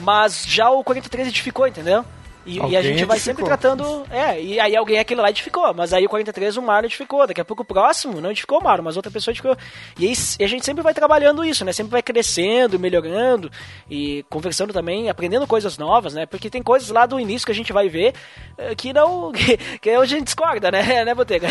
Mas 0.00 0.44
já 0.46 0.70
o 0.70 0.84
43 0.84 1.28
edificou, 1.28 1.66
entendeu? 1.66 2.04
E, 2.50 2.72
e 2.72 2.76
a 2.76 2.82
gente 2.82 3.04
vai 3.04 3.18
sempre 3.18 3.44
tratando. 3.44 4.04
É, 4.10 4.40
e 4.42 4.58
aí 4.58 4.74
alguém 4.74 4.98
aquele 4.98 5.20
lá 5.20 5.30
edificou. 5.30 5.72
Mas 5.72 5.92
aí 5.92 6.04
o 6.04 6.08
43 6.08 6.56
o 6.56 6.62
Marlon 6.62 6.86
edificou. 6.86 7.26
Daqui 7.26 7.40
a 7.40 7.44
pouco 7.44 7.62
o 7.62 7.66
próximo 7.66 8.20
não 8.20 8.30
edificou 8.30 8.58
o 8.58 8.64
Marlon, 8.64 8.82
mas 8.82 8.96
outra 8.96 9.10
pessoa 9.10 9.32
edificou. 9.32 9.56
E, 9.96 10.08
aí, 10.08 10.14
e 10.40 10.44
a 10.44 10.48
gente 10.48 10.64
sempre 10.64 10.82
vai 10.82 10.92
trabalhando 10.92 11.44
isso, 11.44 11.64
né? 11.64 11.72
Sempre 11.72 11.92
vai 11.92 12.02
crescendo, 12.02 12.78
melhorando 12.78 13.50
e 13.88 14.24
conversando 14.28 14.72
também, 14.72 15.08
aprendendo 15.08 15.46
coisas 15.46 15.78
novas, 15.78 16.12
né? 16.12 16.26
Porque 16.26 16.50
tem 16.50 16.62
coisas 16.62 16.90
lá 16.90 17.06
do 17.06 17.20
início 17.20 17.46
que 17.46 17.52
a 17.52 17.54
gente 17.54 17.72
vai 17.72 17.88
ver 17.88 18.14
eh, 18.58 18.74
que 18.74 18.92
não. 18.92 19.30
que, 19.32 19.56
que 19.56 19.96
hoje 19.96 20.14
a 20.14 20.18
gente 20.18 20.26
discorda, 20.26 20.70
né, 20.72 20.82
né 21.04 21.14
Botega? 21.14 21.48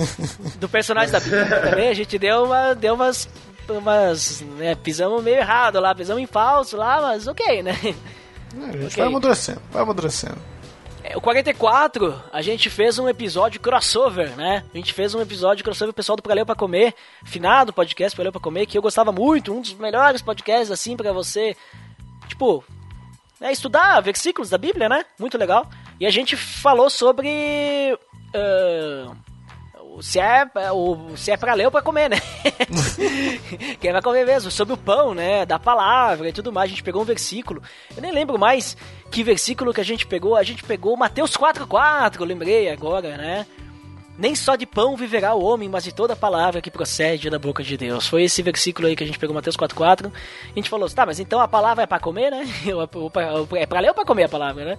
do 0.60 0.68
personagem 0.68 1.10
da 1.10 1.20
Bíblia 1.20 1.60
também, 1.60 1.88
a 1.88 1.94
gente 1.94 2.18
deu, 2.18 2.44
uma, 2.44 2.74
deu 2.74 2.94
umas. 2.94 3.28
umas 3.68 4.42
né, 4.58 4.74
pisamos 4.74 5.22
meio 5.22 5.38
errado 5.38 5.80
lá, 5.80 5.94
pisamos 5.94 6.22
em 6.22 6.26
falso 6.26 6.76
lá, 6.76 7.00
mas 7.00 7.26
ok, 7.26 7.62
né? 7.62 7.74
É, 8.60 8.64
a 8.68 8.72
gente 8.72 8.84
Ok. 8.86 8.96
vai 8.96 9.06
amadurecendo, 9.06 9.62
vai 9.72 9.82
amadurecendo. 9.82 10.36
É, 11.02 11.16
O 11.16 11.20
44, 11.20 12.22
a 12.32 12.40
gente 12.40 12.70
fez 12.70 12.98
um 12.98 13.08
episódio 13.08 13.60
crossover, 13.60 14.34
né? 14.36 14.64
A 14.72 14.76
gente 14.76 14.92
fez 14.92 15.14
um 15.14 15.20
episódio 15.20 15.62
crossover 15.64 15.92
pessoal 15.94 16.16
do 16.16 16.22
Pra 16.22 16.32
Ler 16.34 16.40
ou 16.40 16.46
Pra 16.46 16.54
Comer, 16.54 16.94
finado 17.24 17.72
podcast 17.72 18.16
Pra 18.16 18.22
Ler 18.22 18.28
ou 18.28 18.32
Pra 18.32 18.40
Comer, 18.40 18.66
que 18.66 18.78
eu 18.78 18.82
gostava 18.82 19.12
muito, 19.12 19.52
um 19.52 19.60
dos 19.60 19.74
melhores 19.74 20.22
podcasts, 20.22 20.70
assim, 20.70 20.96
pra 20.96 21.12
você, 21.12 21.54
tipo, 22.26 22.64
né, 23.40 23.52
estudar 23.52 24.00
versículos 24.00 24.48
da 24.48 24.56
Bíblia, 24.56 24.88
né? 24.88 25.04
Muito 25.18 25.36
legal. 25.36 25.68
E 26.00 26.06
a 26.06 26.10
gente 26.10 26.36
falou 26.36 26.88
sobre... 26.88 27.98
o- 28.34 29.33
se 30.02 30.18
é, 30.18 30.46
o, 30.72 31.16
se 31.16 31.30
é 31.30 31.36
pra 31.36 31.54
ler 31.54 31.66
ou 31.66 31.70
pra 31.70 31.82
comer, 31.82 32.08
né? 32.10 32.16
Quem 33.80 33.92
vai 33.92 34.02
comer 34.02 34.24
mesmo, 34.26 34.50
sobre 34.50 34.74
o 34.74 34.76
pão, 34.76 35.14
né? 35.14 35.44
Da 35.46 35.58
palavra 35.58 36.28
e 36.28 36.32
tudo 36.32 36.52
mais. 36.52 36.66
A 36.68 36.70
gente 36.70 36.82
pegou 36.82 37.02
um 37.02 37.04
versículo. 37.04 37.62
Eu 37.96 38.02
nem 38.02 38.12
lembro 38.12 38.38
mais 38.38 38.76
que 39.10 39.22
versículo 39.22 39.72
que 39.72 39.80
a 39.80 39.84
gente 39.84 40.06
pegou. 40.06 40.36
A 40.36 40.42
gente 40.42 40.62
pegou 40.64 40.96
Mateus 40.96 41.36
4,4, 41.36 42.20
eu 42.20 42.26
lembrei 42.26 42.70
agora, 42.70 43.16
né? 43.16 43.46
Nem 44.16 44.34
só 44.36 44.54
de 44.54 44.64
pão 44.64 44.96
viverá 44.96 45.34
o 45.34 45.42
homem, 45.42 45.68
mas 45.68 45.82
de 45.82 45.92
toda 45.92 46.14
palavra 46.14 46.60
que 46.60 46.70
procede 46.70 47.28
da 47.28 47.38
boca 47.38 47.64
de 47.64 47.76
Deus. 47.76 48.06
Foi 48.06 48.22
esse 48.22 48.42
versículo 48.42 48.86
aí 48.86 48.94
que 48.94 49.02
a 49.02 49.06
gente 49.06 49.18
pegou, 49.18 49.34
Mateus 49.34 49.56
4,4. 49.56 50.06
A 50.06 50.54
gente 50.54 50.70
falou, 50.70 50.88
tá, 50.88 51.04
mas 51.04 51.18
então 51.18 51.40
a 51.40 51.48
palavra 51.48 51.82
é 51.82 51.86
pra 51.86 51.98
comer, 51.98 52.30
né? 52.30 52.46
Ou 52.94 53.10
pra- 53.10 53.28
É 53.56 53.66
pra 53.66 53.80
ler 53.80 53.88
ou 53.88 53.94
pra 53.94 54.04
comer 54.04 54.24
a 54.24 54.28
palavra, 54.28 54.64
né? 54.64 54.78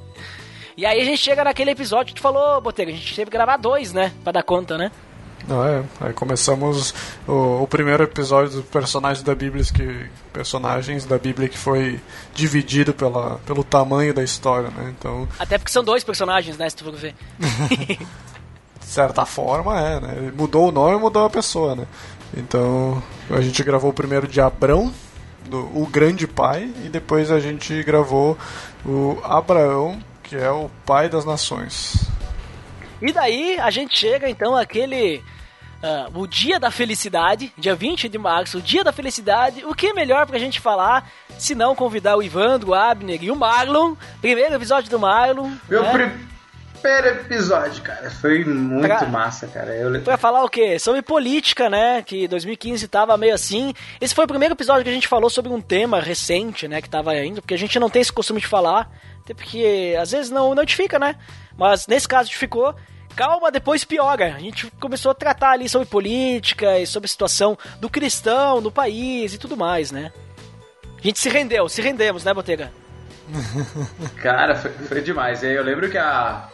E 0.78 0.86
aí 0.86 1.02
a 1.02 1.06
gente 1.06 1.20
chega 1.22 1.44
naquele 1.44 1.72
episódio 1.72 2.14
que 2.14 2.20
tu 2.20 2.22
falou, 2.22 2.60
Botega, 2.60 2.92
a 2.92 2.96
gente 2.96 3.16
teve 3.16 3.32
que 3.32 3.38
gravar 3.38 3.58
dois, 3.58 3.94
né? 3.94 4.12
Pra 4.24 4.34
dar 4.34 4.44
conta, 4.44 4.78
né? 4.78 4.92
Não 5.48 5.64
é? 5.64 5.84
Aí 6.02 6.12
começamos 6.12 6.94
o, 7.28 7.64
o 7.64 7.68
primeiro 7.68 8.04
episódio 8.04 8.58
do 8.58 8.64
personagens 8.64 9.24
da 9.24 9.36
Bíblia 9.36 9.64
que 9.64 10.10
personagens 10.34 11.06
da 11.06 11.18
Bíblia 11.18 11.48
que 11.48 11.58
foi 11.58 12.02
dividido 12.34 12.94
pela, 12.94 13.38
pelo 13.46 13.64
tamanho 13.64 14.14
da 14.14 14.24
história, 14.24 14.70
né? 14.70 14.94
Então, 14.98 15.28
Até 15.40 15.58
porque 15.58 15.72
são 15.72 15.84
dois 15.84 16.04
personagens, 16.04 16.58
né? 16.58 16.70
Se 16.70 16.76
tu 16.76 16.84
for 16.84 16.94
ver. 16.94 17.16
de 18.86 18.86
certa 18.86 19.26
forma, 19.26 19.80
é, 19.80 20.00
né? 20.00 20.32
Mudou 20.36 20.70
o 20.70 20.72
nome, 20.72 20.98
mudou 20.98 21.26
a 21.26 21.30
pessoa, 21.30 21.76
né? 21.76 21.86
Então, 22.36 23.02
a 23.30 23.40
gente 23.40 23.64
gravou 23.64 23.92
o 23.92 23.94
primeiro 23.94 24.28
de 24.28 24.42
Abrão, 24.42 24.94
do, 25.50 25.60
o 25.60 25.88
grande 25.90 26.28
pai, 26.28 26.70
e 26.84 26.90
depois 26.90 27.32
a 27.32 27.40
gente 27.40 27.82
gravou 27.84 28.38
o 28.86 29.18
Abraão, 29.24 30.00
que 30.26 30.36
é 30.36 30.50
o 30.50 30.70
pai 30.86 31.08
das 31.08 31.24
nações. 31.24 32.10
E 33.02 33.12
daí 33.12 33.60
a 33.60 33.70
gente 33.70 33.98
chega 33.98 34.30
então 34.30 34.56
àquele. 34.56 35.24
ah, 35.84 36.10
o 36.14 36.26
dia 36.26 36.60
da 36.60 36.72
felicidade, 36.72 37.54
dia 37.58 37.76
20 37.76 38.10
de 38.10 38.18
março, 38.18 38.58
o 38.58 38.62
dia 38.62 38.84
da 38.84 38.92
felicidade. 38.92 39.64
O 39.66 39.76
que 39.76 39.88
é 39.88 39.94
melhor 39.94 40.26
pra 40.26 40.40
gente 40.40 40.60
falar 40.60 41.10
se 41.38 41.54
não 41.54 41.76
convidar 41.76 42.18
o 42.18 42.24
Ivandro, 42.24 42.72
o 42.72 42.74
Abner 42.74 43.24
e 43.24 43.32
o 43.32 43.36
Marlon? 43.36 43.96
Primeiro 44.20 44.56
episódio 44.56 44.90
do 44.90 45.00
Marlon. 45.00 45.52
Meu 45.70 45.84
né? 45.84 46.18
Primeiro 46.86 47.08
episódio, 47.22 47.82
cara, 47.82 48.12
foi 48.12 48.44
muito 48.46 48.88
Pra- 48.88 49.06
massa, 49.08 49.48
cara. 49.48 49.76
Eu... 49.76 50.00
Pra 50.02 50.18
falar 50.18 50.44
o 50.44 50.50
quê? 50.50 50.78
Sobre 50.78 51.02
política, 51.02 51.68
né? 51.70 52.04
Que 52.04 52.28
2015 52.28 52.88
tava 52.88 53.18
meio 53.18 53.34
assim. 53.34 53.74
Esse 54.00 54.14
foi 54.14 54.26
o 54.26 54.28
primeiro 54.28 54.54
episódio 54.54 54.84
que 54.84 54.90
a 54.90 54.94
gente 54.94 55.08
falou 55.08 55.30
sobre 55.30 55.52
um 55.52 55.60
tema 55.60 56.00
recente, 56.00 56.68
né? 56.68 56.82
Que 56.82 56.90
tava 56.90 57.16
indo, 57.18 57.42
porque 57.42 57.56
a 57.56 57.58
gente 57.58 57.80
não 57.80 57.90
tem 57.90 58.02
esse 58.02 58.14
costume 58.14 58.40
de 58.40 58.48
falar. 58.48 58.90
Até 59.24 59.34
porque 59.34 59.96
às 60.00 60.12
vezes 60.12 60.30
não 60.30 60.54
notifica, 60.54 61.00
né? 61.00 61.16
Mas 61.58 61.88
nesse 61.88 62.08
caso 62.08 62.32
ficou. 62.32 62.76
Calma, 63.16 63.50
depois 63.50 63.84
piora. 63.84 64.36
A 64.36 64.40
gente 64.40 64.70
começou 64.80 65.12
a 65.12 65.16
tratar 65.16 65.52
ali 65.52 65.68
sobre 65.68 65.88
política 65.88 66.78
e 66.80 66.86
sobre 66.86 67.06
a 67.06 67.10
situação 67.10 67.58
do 67.80 67.90
cristão 67.90 68.62
no 68.62 68.72
país 68.72 69.34
e 69.34 69.38
tudo 69.40 69.58
mais, 69.58 69.90
né? 69.92 70.12
A 71.00 71.02
gente 71.02 71.18
se 71.20 71.30
rendeu, 71.30 71.68
se 71.70 71.82
rendemos, 71.82 72.24
né, 72.24 72.34
Botega? 72.34 72.72
Cara, 74.22 74.56
foi, 74.56 74.72
foi 74.72 75.02
demais. 75.02 75.44
Eu 75.44 75.64
lembro 75.64 75.90
que 75.90 75.98
a. 75.98 76.50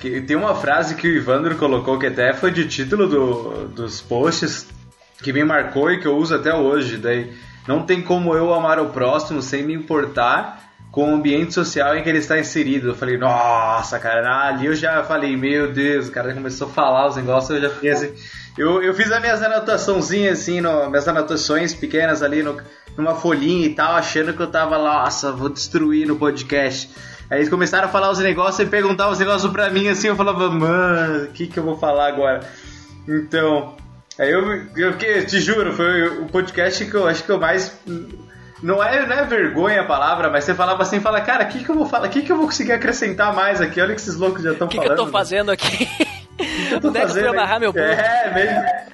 Que 0.00 0.20
tem 0.20 0.36
uma 0.36 0.54
frase 0.54 0.94
que 0.94 1.06
o 1.06 1.14
Ivandro 1.14 1.56
colocou 1.56 1.98
que 1.98 2.06
até 2.06 2.32
foi 2.32 2.50
de 2.50 2.66
título 2.66 3.06
do, 3.06 3.68
dos 3.68 4.00
posts 4.00 4.66
que 5.22 5.32
me 5.32 5.44
marcou 5.44 5.90
e 5.90 6.00
que 6.00 6.06
eu 6.06 6.16
uso 6.16 6.34
até 6.34 6.54
hoje. 6.54 6.96
Daí, 6.96 7.32
não 7.68 7.82
tem 7.84 8.00
como 8.00 8.34
eu 8.34 8.52
amar 8.54 8.78
o 8.80 8.88
próximo 8.88 9.42
sem 9.42 9.62
me 9.62 9.74
importar 9.74 10.70
com 10.90 11.10
o 11.10 11.14
ambiente 11.14 11.54
social 11.54 11.96
em 11.96 12.02
que 12.02 12.08
ele 12.08 12.18
está 12.18 12.38
inserido. 12.38 12.88
Eu 12.88 12.94
falei, 12.94 13.16
nossa, 13.16 13.98
cara, 13.98 14.48
ali 14.48 14.66
eu 14.66 14.74
já 14.74 15.04
falei, 15.04 15.36
meu 15.36 15.72
Deus, 15.72 16.08
o 16.08 16.12
cara 16.12 16.34
começou 16.34 16.68
a 16.68 16.70
falar 16.70 17.06
os 17.06 17.16
negócios, 17.16 17.50
eu 17.50 17.60
já 17.60 17.70
fiquei 17.70 17.90
assim. 17.90 18.12
Eu, 18.58 18.82
eu 18.82 18.92
fiz 18.92 19.10
as 19.12 19.20
minhas 19.20 19.42
anotaçõezinhas, 19.42 20.40
assim, 20.40 20.60
no, 20.60 20.90
minhas 20.90 21.06
anotações 21.06 21.72
pequenas 21.72 22.22
ali 22.22 22.42
no, 22.42 22.60
numa 22.96 23.14
folhinha 23.14 23.66
e 23.66 23.74
tal, 23.74 23.94
achando 23.94 24.32
que 24.32 24.40
eu 24.40 24.48
tava 24.48 24.76
lá, 24.76 25.04
nossa, 25.04 25.30
vou 25.30 25.48
destruir 25.48 26.06
no 26.06 26.16
podcast. 26.16 26.90
Aí 27.30 27.38
eles 27.38 27.48
começaram 27.48 27.86
a 27.86 27.90
falar 27.90 28.10
os 28.10 28.18
negócios 28.18 28.58
e 28.58 28.66
perguntavam 28.70 29.12
os 29.12 29.18
negócios 29.18 29.50
pra 29.52 29.70
mim, 29.70 29.86
assim, 29.88 30.08
eu 30.08 30.16
falava, 30.16 30.50
mano, 30.50 31.24
o 31.24 31.28
que 31.28 31.46
que 31.46 31.58
eu 31.58 31.62
vou 31.62 31.78
falar 31.78 32.08
agora? 32.08 32.40
Então, 33.06 33.76
aí 34.18 34.30
eu, 34.30 34.66
eu 34.76 34.92
fiquei, 34.92 35.24
te 35.24 35.40
juro, 35.40 35.72
foi 35.72 36.08
o 36.08 36.26
podcast 36.26 36.84
que 36.84 36.94
eu 36.94 37.06
acho 37.06 37.22
que 37.22 37.30
eu 37.30 37.38
mais. 37.38 37.78
Não 38.62 38.82
é, 38.82 39.06
não 39.06 39.16
é 39.16 39.24
vergonha 39.24 39.80
a 39.82 39.86
palavra, 39.86 40.28
mas 40.28 40.44
você 40.44 40.54
falava 40.54 40.82
assim, 40.82 41.00
fala, 41.00 41.20
cara, 41.20 41.44
o 41.44 41.48
que, 41.48 41.64
que 41.64 41.70
eu 41.70 41.74
vou 41.76 41.86
falar? 41.86 42.08
O 42.08 42.10
que, 42.10 42.22
que 42.22 42.32
eu 42.32 42.36
vou 42.36 42.46
conseguir 42.46 42.72
acrescentar 42.72 43.32
mais 43.34 43.60
aqui? 43.60 43.80
Olha 43.80 43.94
que 43.94 44.00
esses 44.00 44.16
loucos 44.16 44.42
já 44.42 44.52
estão 44.52 44.66
O 44.66 44.70
que, 44.70 44.76
falando. 44.76 44.94
que 44.96 45.00
eu 45.00 45.06
tô 45.06 45.12
fazendo 45.12 45.50
aqui? 45.50 45.88
Eu 46.70 46.80
tô 46.80 46.88
Onde 46.90 46.98
é 46.98 47.00
que 47.00 47.06
eu 47.06 47.08
fazendo 47.08 47.28
amarrar 47.28 47.60
meu 47.60 47.72
ponto? 47.72 47.84
É, 47.84 48.30
bem. 48.34 48.90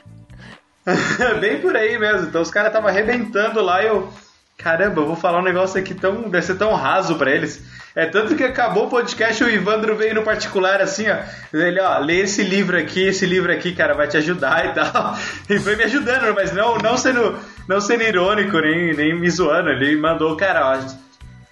bem 1.40 1.60
por 1.60 1.74
aí 1.74 1.98
mesmo. 1.98 2.28
Então 2.28 2.42
os 2.42 2.50
caras 2.50 2.68
estavam 2.68 2.88
arrebentando 2.88 3.60
lá 3.62 3.82
e 3.82 3.86
eu. 3.86 4.08
Caramba, 4.56 5.02
eu 5.02 5.06
vou 5.06 5.16
falar 5.16 5.38
um 5.38 5.44
negócio 5.44 5.78
aqui 5.78 5.94
tão. 5.94 6.30
Deve 6.30 6.46
ser 6.46 6.56
tão 6.56 6.74
raso 6.74 7.16
pra 7.16 7.30
eles. 7.30 7.62
É 7.94 8.06
tanto 8.06 8.34
que 8.36 8.44
acabou 8.44 8.86
o 8.86 8.90
podcast 8.90 9.42
o 9.42 9.48
Ivandro 9.48 9.96
veio 9.96 10.14
no 10.14 10.22
particular 10.22 10.80
assim, 10.80 11.06
ó. 11.08 11.16
Ele, 11.52 11.80
ó, 11.80 11.98
lê 11.98 12.20
esse 12.20 12.42
livro 12.42 12.76
aqui, 12.76 13.06
esse 13.06 13.24
livro 13.24 13.50
aqui, 13.52 13.74
cara, 13.74 13.94
vai 13.94 14.08
te 14.08 14.16
ajudar 14.16 14.66
e 14.66 14.74
tal. 14.74 15.16
E 15.48 15.58
foi 15.58 15.76
me 15.76 15.84
ajudando, 15.84 16.34
mas 16.34 16.52
não, 16.52 16.76
não 16.78 16.96
sendo, 16.96 17.38
não 17.68 17.80
sendo 17.80 18.02
irônico, 18.02 18.58
nem, 18.58 18.94
nem 18.94 19.18
me 19.18 19.30
zoando. 19.30 19.70
Ele 19.70 19.96
mandou, 19.96 20.36
cara, 20.36 20.72
ó. 20.72 21.05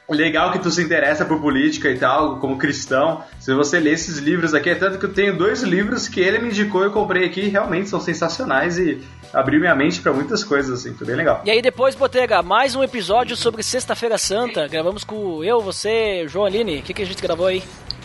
Legal 0.09 0.53
que 0.53 0.59
tu 0.59 0.71
se 0.71 0.83
interessa 0.83 1.25
por 1.25 1.41
política 1.41 1.89
e 1.89 1.99
tal, 1.99 2.39
como 2.39 2.59
cristão. 2.59 3.25
Se 3.41 3.55
você 3.55 3.81
ler 3.81 3.95
esses 3.95 4.19
livros 4.19 4.53
aqui, 4.53 4.69
é 4.69 4.75
tanto 4.75 4.99
que 4.99 5.07
eu 5.07 5.13
tenho 5.13 5.37
dois 5.37 5.63
livros 5.63 6.09
que 6.09 6.21
ele 6.21 6.39
me 6.39 6.49
indicou 6.49 6.83
e 6.83 6.87
eu 6.87 6.91
comprei 6.91 7.25
aqui, 7.25 7.49
realmente 7.49 7.89
são 7.89 7.99
sensacionais 8.01 8.79
e 8.79 9.03
abriu 9.33 9.61
minha 9.61 9.75
mente 9.75 10.01
pra 10.01 10.13
muitas 10.13 10.45
coisas, 10.45 10.81
assim, 10.81 10.95
foi 10.95 11.07
bem 11.07 11.17
legal. 11.17 11.43
E 11.45 11.51
aí 11.51 11.63
depois, 11.63 11.95
Botega, 11.95 12.43
mais 12.43 12.75
um 12.77 12.83
episódio 12.83 13.35
sobre 13.35 13.63
Sexta-feira 13.63 14.19
Santa. 14.19 14.69
Gravamos 14.69 15.05
com 15.05 15.43
eu, 15.43 15.61
você, 15.63 16.27
João 16.29 16.45
Aline. 16.45 16.81
O 16.81 16.83
que, 16.83 16.93
que 16.93 17.03
a 17.03 17.07
gente 17.07 17.23
gravou 17.23 17.47
aí? 17.47 17.63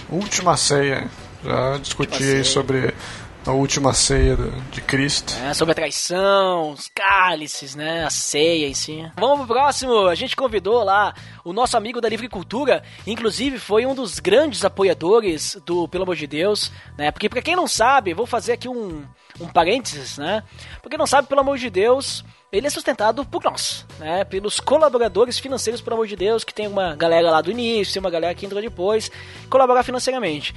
Última 0.10 0.56
ceia. 0.56 1.08
Já 1.44 1.78
discuti 1.78 2.24
aí 2.24 2.44
sobre 2.44 2.94
a 3.46 3.52
última 3.52 3.94
ceia 3.94 4.38
de 4.72 4.82
Cristo. 4.82 5.34
É, 5.44 5.54
sobre 5.54 5.72
a 5.72 5.76
traição, 5.76 6.72
os 6.72 6.90
cálices, 6.94 7.76
né? 7.76 8.06
A 8.06 8.10
ceia 8.10 8.68
em 8.68 8.74
si. 8.74 9.10
Vamos 9.18 9.46
pro 9.46 9.56
próximo. 9.56 10.08
A 10.08 10.16
gente 10.16 10.36
convidou 10.36 10.84
lá 10.84 11.14
o 11.44 11.54
nosso 11.54 11.78
amigo 11.78 12.02
da 12.02 12.10
Livre 12.10 12.28
Cultura. 12.28 12.84
Inclusive, 13.08 13.58
foi 13.58 13.86
um 13.86 13.96
dos 13.96 14.20
grandes 14.20 14.64
apoiadores 14.66 15.58
do 15.66 15.88
Pelo 15.88 16.04
Amor 16.04 16.16
de 16.16 16.28
Deus, 16.28 16.72
né? 16.98 17.12
Porque, 17.12 17.30
pra 17.30 17.42
quem 17.42 17.56
não 17.56 17.68
sabe, 17.68 18.14
vou 18.14 18.26
fazer 18.26 18.54
aqui 18.54 18.68
um, 18.68 19.04
um 19.40 19.48
parênteses, 19.48 20.18
né? 20.18 20.44
Pra 20.82 20.90
quem 20.90 21.00
não 21.00 21.08
sabe, 21.08 21.28
Pelo 21.28 21.42
Amor 21.42 21.58
de 21.58 21.70
Deus, 21.70 22.24
ele 22.52 22.68
é 22.68 22.70
sustentado 22.70 23.24
por 23.26 23.44
nós, 23.44 23.86
né? 24.00 24.24
Pelos 24.24 24.60
colaboradores 24.60 25.40
financeiros, 25.40 25.82
pelo 25.82 25.96
amor 25.96 26.08
de 26.08 26.16
Deus, 26.16 26.44
que 26.44 26.54
tem 26.54 26.68
uma 26.68 26.96
galera 26.96 27.30
lá 27.30 27.42
do 27.42 27.52
início, 27.52 27.94
tem 27.94 28.00
uma 28.00 28.10
galera 28.10 28.34
que 28.34 28.46
entrou 28.46 28.62
depois, 28.62 29.12
colaborar 29.50 29.84
financeiramente. 29.84 30.54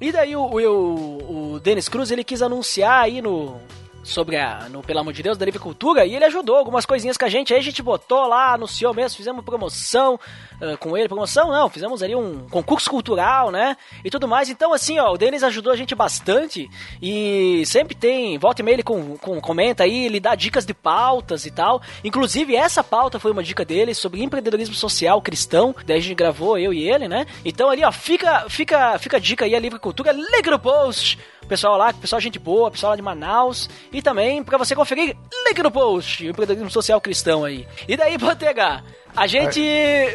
E 0.00 0.12
daí 0.12 0.36
o, 0.36 0.42
o, 0.42 1.54
o 1.54 1.60
Dennis 1.60 1.88
Cruz 1.88 2.10
ele 2.10 2.22
quis 2.22 2.40
anunciar 2.40 3.02
aí 3.02 3.20
no 3.20 3.60
sobre 4.08 4.36
a, 4.36 4.68
no 4.70 4.82
Pelo 4.82 5.00
Amor 5.00 5.12
de 5.12 5.22
Deus, 5.22 5.36
da 5.36 5.44
Livre 5.44 5.60
Cultura, 5.60 6.04
e 6.04 6.14
ele 6.14 6.24
ajudou 6.24 6.56
algumas 6.56 6.86
coisinhas 6.86 7.16
com 7.16 7.24
a 7.24 7.28
gente, 7.28 7.52
aí 7.52 7.60
a 7.60 7.62
gente 7.62 7.82
botou 7.82 8.26
lá, 8.26 8.54
anunciou 8.54 8.94
mesmo, 8.94 9.16
fizemos 9.16 9.44
promoção 9.44 10.14
uh, 10.60 10.76
com 10.78 10.96
ele, 10.96 11.08
promoção 11.08 11.50
não, 11.50 11.68
fizemos 11.68 12.02
ali 12.02 12.14
um 12.14 12.48
concurso 12.48 12.88
cultural, 12.88 13.50
né, 13.50 13.76
e 14.04 14.10
tudo 14.10 14.26
mais, 14.26 14.48
então 14.48 14.72
assim, 14.72 14.98
ó, 14.98 15.12
o 15.12 15.18
Denis 15.18 15.42
ajudou 15.42 15.72
a 15.72 15.76
gente 15.76 15.94
bastante, 15.94 16.68
e 17.00 17.62
sempre 17.66 17.94
tem, 17.94 18.38
volta 18.38 18.62
e 18.62 18.64
meia 18.64 18.76
ele 18.76 18.82
com, 18.82 19.16
com, 19.18 19.40
comenta 19.40 19.84
aí, 19.84 20.06
ele 20.06 20.20
dá 20.20 20.34
dicas 20.34 20.64
de 20.64 20.72
pautas 20.72 21.44
e 21.44 21.50
tal, 21.50 21.82
inclusive 22.02 22.56
essa 22.56 22.82
pauta 22.82 23.18
foi 23.18 23.30
uma 23.30 23.42
dica 23.42 23.64
dele 23.64 23.94
sobre 23.94 24.22
empreendedorismo 24.22 24.74
social 24.74 25.20
cristão, 25.20 25.74
daí 25.86 25.98
a 25.98 26.00
gente 26.00 26.14
gravou, 26.14 26.58
eu 26.58 26.72
e 26.72 26.88
ele, 26.88 27.08
né, 27.08 27.26
então 27.44 27.68
ali, 27.68 27.84
ó, 27.84 27.92
fica, 27.92 28.48
fica, 28.48 28.98
fica 28.98 29.18
a 29.18 29.20
dica 29.20 29.44
aí, 29.44 29.54
a 29.54 29.60
Livre 29.60 29.78
Cultura, 29.78 30.12
liga 30.12 30.50
no 30.50 30.58
post, 30.58 31.18
pessoal 31.48 31.78
lá, 31.78 31.92
pessoal 31.92 32.20
gente 32.20 32.38
boa, 32.38 32.70
pessoal 32.70 32.90
lá 32.90 32.96
de 32.96 33.02
Manaus. 33.02 33.68
E 33.92 33.97
também 34.02 34.42
para 34.42 34.58
você 34.58 34.74
conferir, 34.74 35.16
link 35.46 35.62
no 35.62 35.70
post, 35.70 36.26
o 36.26 36.30
empreendedorismo 36.30 36.70
social 36.70 37.00
cristão 37.00 37.44
aí. 37.44 37.66
E 37.86 37.96
daí, 37.96 38.16
Botega, 38.18 38.82
a 39.16 39.26
gente 39.26 39.60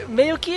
meio 0.07 0.37
que 0.37 0.53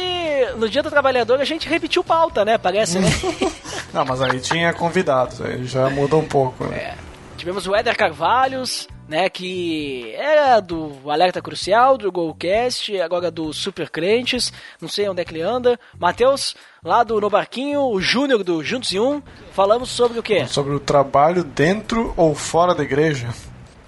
no 0.57 0.69
Dia 0.69 0.83
do 0.83 0.91
Trabalhador 0.91 1.41
a 1.41 1.45
gente 1.45 1.69
repetiu 1.69 2.05
pauta, 2.05 2.45
né? 2.45 2.59
Parece, 2.59 2.99
né? 2.99 3.09
Não, 3.93 4.05
mas 4.05 4.21
aí 4.23 4.41
tinha 4.41 4.73
convidados, 4.73 5.41
aí 5.41 5.65
já 5.65 5.89
muda 5.91 6.17
um 6.17 6.27
pouco. 6.27 6.65
Né? 6.65 6.77
É. 6.77 6.95
Tivemos 7.37 7.67
o 7.67 7.75
Éder 7.75 7.97
Carvalhos, 7.97 8.89
né, 9.09 9.29
que 9.29 10.13
era 10.17 10.61
do 10.61 11.11
Alerta 11.11 11.41
Crucial, 11.41 11.97
do 11.97 12.11
Golcast, 12.11 13.01
agora 13.01 13.31
do 13.31 13.53
Super 13.53 13.89
Crentes, 13.91 14.53
não 14.81 14.89
sei 14.89 15.09
onde 15.09 15.23
é 15.23 15.25
que 15.25 15.33
ele 15.33 15.43
anda. 15.43 15.79
Matheus, 15.99 16.57
lá 16.85 17.05
do 17.05 17.21
No 17.21 17.31
Barquinho, 17.31 17.83
o 17.83 18.01
Júnior 18.01 18.43
do 18.43 18.63
Juntos 18.63 18.93
em 18.93 19.01
Um, 19.01 19.23
falamos 19.53 19.91
sobre 19.91 20.19
o 20.19 20.23
quê? 20.23 20.47
Sobre 20.47 20.75
o 20.75 20.81
trabalho 20.81 21.45
dentro 21.45 22.13
ou 22.17 22.35
fora 22.35 22.75
da 22.75 22.83
igreja. 22.83 23.29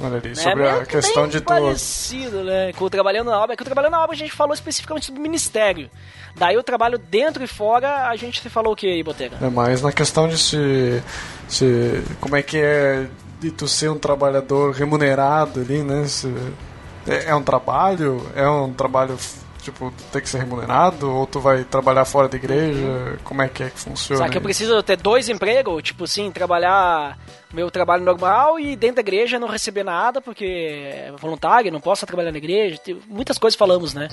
Olha 0.00 0.18
ali, 0.18 0.36
sobre 0.36 0.62
é, 0.62 0.70
a 0.70 0.86
questão 0.86 1.26
de 1.26 1.40
tu... 1.40 1.46
parecido, 1.46 2.44
né? 2.44 2.72
Com 2.72 2.84
o 2.84 2.90
Trabalhando 2.90 3.30
na 3.30 3.40
Obra. 3.40 3.54
É 3.54 3.56
que 3.56 3.62
o 3.62 3.64
Trabalhando 3.64 3.92
na 3.92 4.04
Obra 4.04 4.14
a 4.14 4.18
gente 4.18 4.30
falou 4.30 4.54
especificamente 4.54 5.06
sobre 5.06 5.18
o 5.18 5.22
ministério. 5.22 5.90
Daí 6.36 6.56
o 6.56 6.62
trabalho 6.62 6.96
dentro 6.96 7.42
e 7.42 7.48
fora, 7.48 8.08
a 8.08 8.14
gente 8.14 8.48
falou 8.48 8.74
o 8.74 8.76
que 8.76 8.86
aí, 8.86 9.02
Botega? 9.02 9.38
É 9.42 9.50
mais 9.50 9.82
na 9.82 9.90
questão 9.90 10.28
de 10.28 10.38
se, 10.38 11.02
se... 11.48 12.00
Como 12.20 12.36
é 12.36 12.42
que 12.44 12.58
é 12.58 13.08
de 13.40 13.50
tu 13.50 13.68
ser 13.68 13.90
um 13.90 13.98
trabalhador 13.98 14.72
remunerado 14.72 15.60
ali, 15.60 15.82
né? 15.82 16.04
É, 17.06 17.30
é 17.30 17.34
um 17.34 17.42
trabalho? 17.42 18.20
É 18.34 18.48
um 18.48 18.72
trabalho 18.72 19.16
tipo, 19.62 19.92
tem 20.12 20.22
que 20.22 20.28
ser 20.28 20.38
remunerado? 20.38 21.10
Ou 21.10 21.26
tu 21.26 21.40
vai 21.40 21.64
trabalhar 21.64 22.04
fora 22.04 22.28
da 22.28 22.36
igreja? 22.36 23.18
Como 23.24 23.42
é 23.42 23.48
que 23.48 23.62
é 23.62 23.70
que 23.70 23.78
funciona? 23.78 24.18
Será 24.18 24.30
que 24.30 24.38
eu 24.38 24.42
preciso 24.42 24.82
ter 24.82 24.96
dois 24.96 25.28
empregos? 25.28 25.82
Tipo 25.82 26.04
assim, 26.04 26.30
trabalhar 26.30 27.18
meu 27.52 27.70
trabalho 27.70 28.04
normal 28.04 28.60
e 28.60 28.76
dentro 28.76 28.96
da 28.96 29.00
igreja 29.00 29.38
não 29.38 29.48
receber 29.48 29.82
nada 29.82 30.20
porque 30.20 30.44
é 30.44 31.12
voluntário, 31.18 31.72
não 31.72 31.80
posso 31.80 32.04
trabalhar 32.06 32.30
na 32.30 32.38
igreja. 32.38 32.78
Muitas 33.06 33.38
coisas 33.38 33.56
falamos, 33.56 33.94
né? 33.94 34.08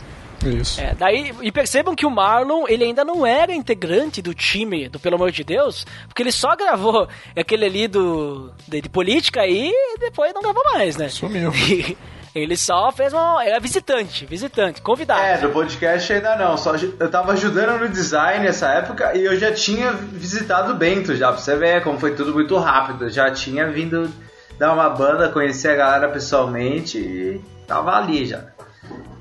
Isso. 0.46 0.80
É, 0.80 0.94
daí, 0.94 1.34
e 1.42 1.52
percebam 1.52 1.96
que 1.96 2.06
o 2.06 2.12
Marlon, 2.12 2.66
ele 2.68 2.84
ainda 2.84 3.04
não 3.04 3.26
era 3.26 3.54
integrante 3.54 4.22
do 4.22 4.34
time 4.34 4.88
do 4.88 5.00
Pelo 5.00 5.16
Amor 5.16 5.32
de 5.32 5.44
Deus, 5.44 5.86
porque 6.08 6.22
ele 6.22 6.32
só 6.32 6.56
gravou 6.56 7.08
aquele 7.36 7.66
ali 7.66 7.88
do, 7.88 8.52
de, 8.68 8.82
de 8.82 8.90
política 8.90 9.46
e 9.48 9.72
depois 10.00 10.34
não 10.34 10.42
gravou 10.42 10.64
mais, 10.74 10.96
né? 10.98 11.10
Sumiu. 11.10 11.52
Ele 12.36 12.58
só 12.58 12.92
fez 12.92 13.14
uma. 13.14 13.42
Era 13.46 13.62
visitante, 13.62 14.26
visitante, 14.26 14.82
convidado. 14.82 15.22
É, 15.22 15.38
do 15.38 15.50
podcast 15.52 16.12
ainda 16.12 16.36
não. 16.36 16.58
Só, 16.58 16.76
eu 16.76 17.10
tava 17.10 17.32
ajudando 17.32 17.80
no 17.80 17.88
design 17.88 18.44
nessa 18.44 18.68
época 18.74 19.16
e 19.16 19.24
eu 19.24 19.40
já 19.40 19.54
tinha 19.54 19.94
visitado 19.94 20.74
o 20.74 20.76
Bento 20.76 21.16
já, 21.16 21.32
pra 21.32 21.38
você 21.38 21.56
ver 21.56 21.82
como 21.82 21.98
foi 21.98 22.14
tudo 22.14 22.34
muito 22.34 22.58
rápido. 22.58 23.06
Eu 23.06 23.10
já 23.10 23.32
tinha 23.32 23.72
vindo 23.72 24.12
dar 24.60 24.74
uma 24.74 24.90
banda, 24.90 25.30
conhecer 25.30 25.70
a 25.70 25.76
galera 25.76 26.10
pessoalmente 26.10 26.98
e 26.98 27.42
tava 27.66 27.96
ali 27.96 28.26
já. 28.26 28.44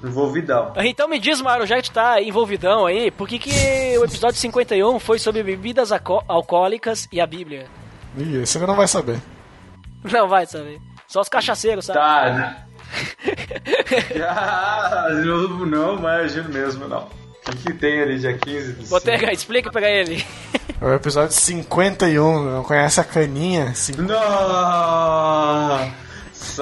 Envolvidão. 0.03 0.73
Então 0.79 1.09
me 1.09 1.21
diz, 1.21 1.41
Mário, 1.41 1.67
já 1.67 1.81
que 1.81 1.93
tá 1.93 2.21
envolvidão 2.21 2.85
aí, 2.85 3.13
por 3.13 3.29
que, 3.29 3.39
que 3.39 3.97
o 3.97 4.05
episódio 4.05 4.39
51 4.41 4.99
foi 4.99 5.21
sobre 5.21 5.43
bebidas 5.45 5.93
alcoólicas 5.93 7.09
e 7.13 7.21
a 7.21 7.27
Bíblia? 7.27 7.67
Ih, 8.19 8.45
você 8.45 8.59
não 8.59 8.75
vai 8.75 8.89
saber. 8.89 9.21
Não 10.03 10.29
vai 10.29 10.47
saber. 10.47 10.81
Só 11.07 11.21
os 11.21 11.29
cachaceiros, 11.29 11.87
sabe? 11.87 11.99
Tá, 11.99 12.33
né? 12.33 12.74
Ah, 14.29 15.09
não, 15.67 15.99
imagino 15.99 16.49
mesmo, 16.49 16.89
não. 16.89 17.09
O 17.47 17.51
que, 17.51 17.57
que 17.59 17.73
tem 17.75 18.01
ali 18.01 18.19
dia 18.19 18.37
15 18.39 18.73
do 18.73 18.87
Botega, 18.87 19.31
explica 19.33 19.71
pra 19.71 19.89
ele. 19.89 20.25
É 20.81 20.85
o 20.85 20.95
episódio 20.95 21.33
51, 21.33 22.45
não 22.45 22.63
conhece 22.63 23.01
a 23.01 23.05
caninha? 23.05 23.75
Sim. 23.75 23.93
Nossa, 23.99 25.93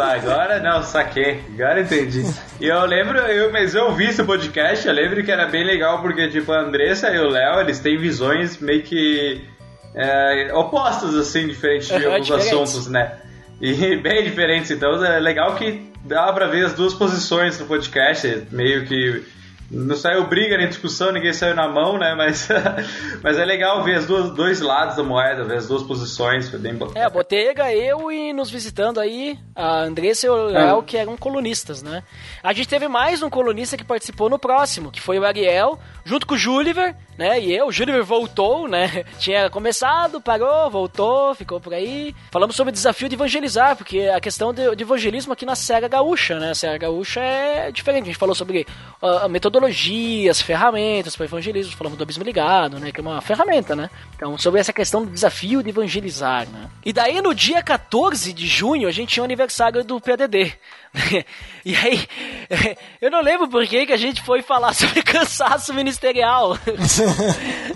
agora 0.04 0.59
não, 0.60 0.82
saquei, 0.82 1.40
agora 1.54 1.80
entendi. 1.82 2.24
E 2.60 2.66
eu 2.66 2.84
lembro, 2.84 3.18
eu, 3.18 3.52
mas 3.52 3.74
eu 3.74 3.94
vi 3.94 4.06
esse 4.06 4.24
podcast, 4.24 4.86
eu 4.86 4.92
lembro 4.92 5.22
que 5.22 5.30
era 5.30 5.46
bem 5.46 5.64
legal 5.64 6.02
porque, 6.02 6.28
tipo, 6.28 6.50
a 6.52 6.62
Andressa 6.62 7.10
e 7.10 7.18
o 7.18 7.28
Léo, 7.28 7.60
eles 7.60 7.78
têm 7.78 7.96
visões 7.96 8.59
meio 8.59 8.82
que 8.82 9.46
é, 9.94 10.50
opostas, 10.52 11.14
assim, 11.14 11.46
diferentes 11.46 11.88
de 11.88 12.04
alguns 12.06 12.30
assuntos, 12.30 12.88
né? 12.88 13.18
E 13.60 13.94
bem 14.02 14.24
diferentes, 14.24 14.70
então 14.72 15.04
é 15.04 15.20
legal 15.20 15.54
que 15.54 15.91
dá 16.04 16.32
pra 16.32 16.46
ver 16.46 16.66
as 16.66 16.72
duas 16.72 16.94
posições 16.94 17.58
no 17.58 17.66
podcast, 17.66 18.46
meio 18.50 18.86
que 18.86 19.24
não 19.72 19.96
saiu 19.96 20.26
briga 20.26 20.58
nem 20.58 20.68
discussão, 20.68 21.10
ninguém 21.10 21.32
saiu 21.32 21.54
na 21.54 21.66
mão, 21.66 21.98
né? 21.98 22.14
Mas, 22.14 22.46
mas 23.22 23.38
é 23.38 23.44
legal 23.44 23.82
ver 23.82 23.98
os 23.98 24.30
dois 24.34 24.60
lados 24.60 24.96
da 24.96 25.02
moeda, 25.02 25.44
ver 25.44 25.56
as 25.56 25.66
duas 25.66 25.82
posições, 25.82 26.50
foi 26.50 26.58
bem 26.58 26.78
É, 26.94 27.04
a 27.04 27.10
Botega, 27.10 27.72
eu 27.72 28.12
e 28.12 28.32
nos 28.32 28.50
visitando 28.50 29.00
aí, 29.00 29.38
a 29.56 29.80
Andressa 29.80 30.26
e 30.26 30.30
o 30.30 30.34
Léo, 30.34 30.80
é. 30.80 30.82
que 30.82 30.96
eram 30.96 31.16
colunistas, 31.16 31.82
né? 31.82 32.02
A 32.42 32.52
gente 32.52 32.68
teve 32.68 32.86
mais 32.86 33.22
um 33.22 33.30
colunista 33.30 33.76
que 33.76 33.84
participou 33.84 34.28
no 34.28 34.38
próximo, 34.38 34.90
que 34.90 35.00
foi 35.00 35.18
o 35.18 35.24
Ariel, 35.24 35.78
junto 36.04 36.26
com 36.26 36.34
o 36.34 36.38
Juliver, 36.38 36.94
né? 37.16 37.40
E 37.40 37.54
eu, 37.54 37.66
o 37.66 37.72
Juliver 37.72 38.04
voltou, 38.04 38.66
né? 38.66 39.04
Tinha 39.18 39.48
começado, 39.50 40.20
parou, 40.20 40.70
voltou, 40.70 41.34
ficou 41.34 41.60
por 41.60 41.74
aí. 41.74 42.14
Falamos 42.30 42.56
sobre 42.56 42.70
o 42.70 42.72
desafio 42.72 43.08
de 43.08 43.14
evangelizar, 43.14 43.76
porque 43.76 44.00
a 44.00 44.20
questão 44.20 44.52
de, 44.52 44.74
de 44.74 44.82
evangelismo 44.82 45.32
aqui 45.32 45.46
na 45.46 45.54
Serra 45.54 45.88
Gaúcha, 45.88 46.38
né? 46.38 46.50
A 46.50 46.54
Serra 46.54 46.78
Gaúcha 46.78 47.20
é 47.20 47.70
diferente. 47.70 48.04
A 48.04 48.06
gente 48.06 48.18
falou 48.18 48.34
sobre 48.34 48.66
a, 49.00 49.24
a 49.24 49.28
metodologia, 49.28 49.61
as 49.66 50.40
ferramentas 50.40 51.16
para 51.16 51.26
evangelismo, 51.26 51.76
falamos 51.76 51.98
do 51.98 52.02
abismo 52.02 52.24
ligado, 52.24 52.78
né? 52.78 52.93
Que 52.93 53.01
é 53.01 53.02
uma 53.02 53.20
ferramenta, 53.20 53.76
né? 53.76 53.90
Então, 54.14 54.36
sobre 54.39 54.60
essa 54.60 54.72
questão 54.72 55.05
do 55.05 55.10
desafio 55.10 55.62
de 55.62 55.70
evangelizar, 55.70 56.48
né? 56.48 56.70
E 56.84 56.93
daí, 56.93 57.20
no 57.20 57.34
dia 57.34 57.62
14 57.62 58.32
de 58.32 58.47
junho, 58.47 58.89
a 58.89 58.93
gente 58.93 59.10
tinha 59.10 59.22
o 59.22 59.24
aniversário 59.24 59.84
do 59.84 60.01
PDD. 60.01 60.52
e 61.64 61.74
aí, 61.76 62.06
eu 63.01 63.10
não 63.10 63.22
lembro 63.22 63.48
por 63.48 63.66
que, 63.66 63.86
que 63.86 63.93
a 63.93 63.97
gente 63.97 64.22
foi 64.22 64.43
falar 64.43 64.72
sobre 64.74 65.02
cansaço 65.02 65.72
ministerial 65.72 66.59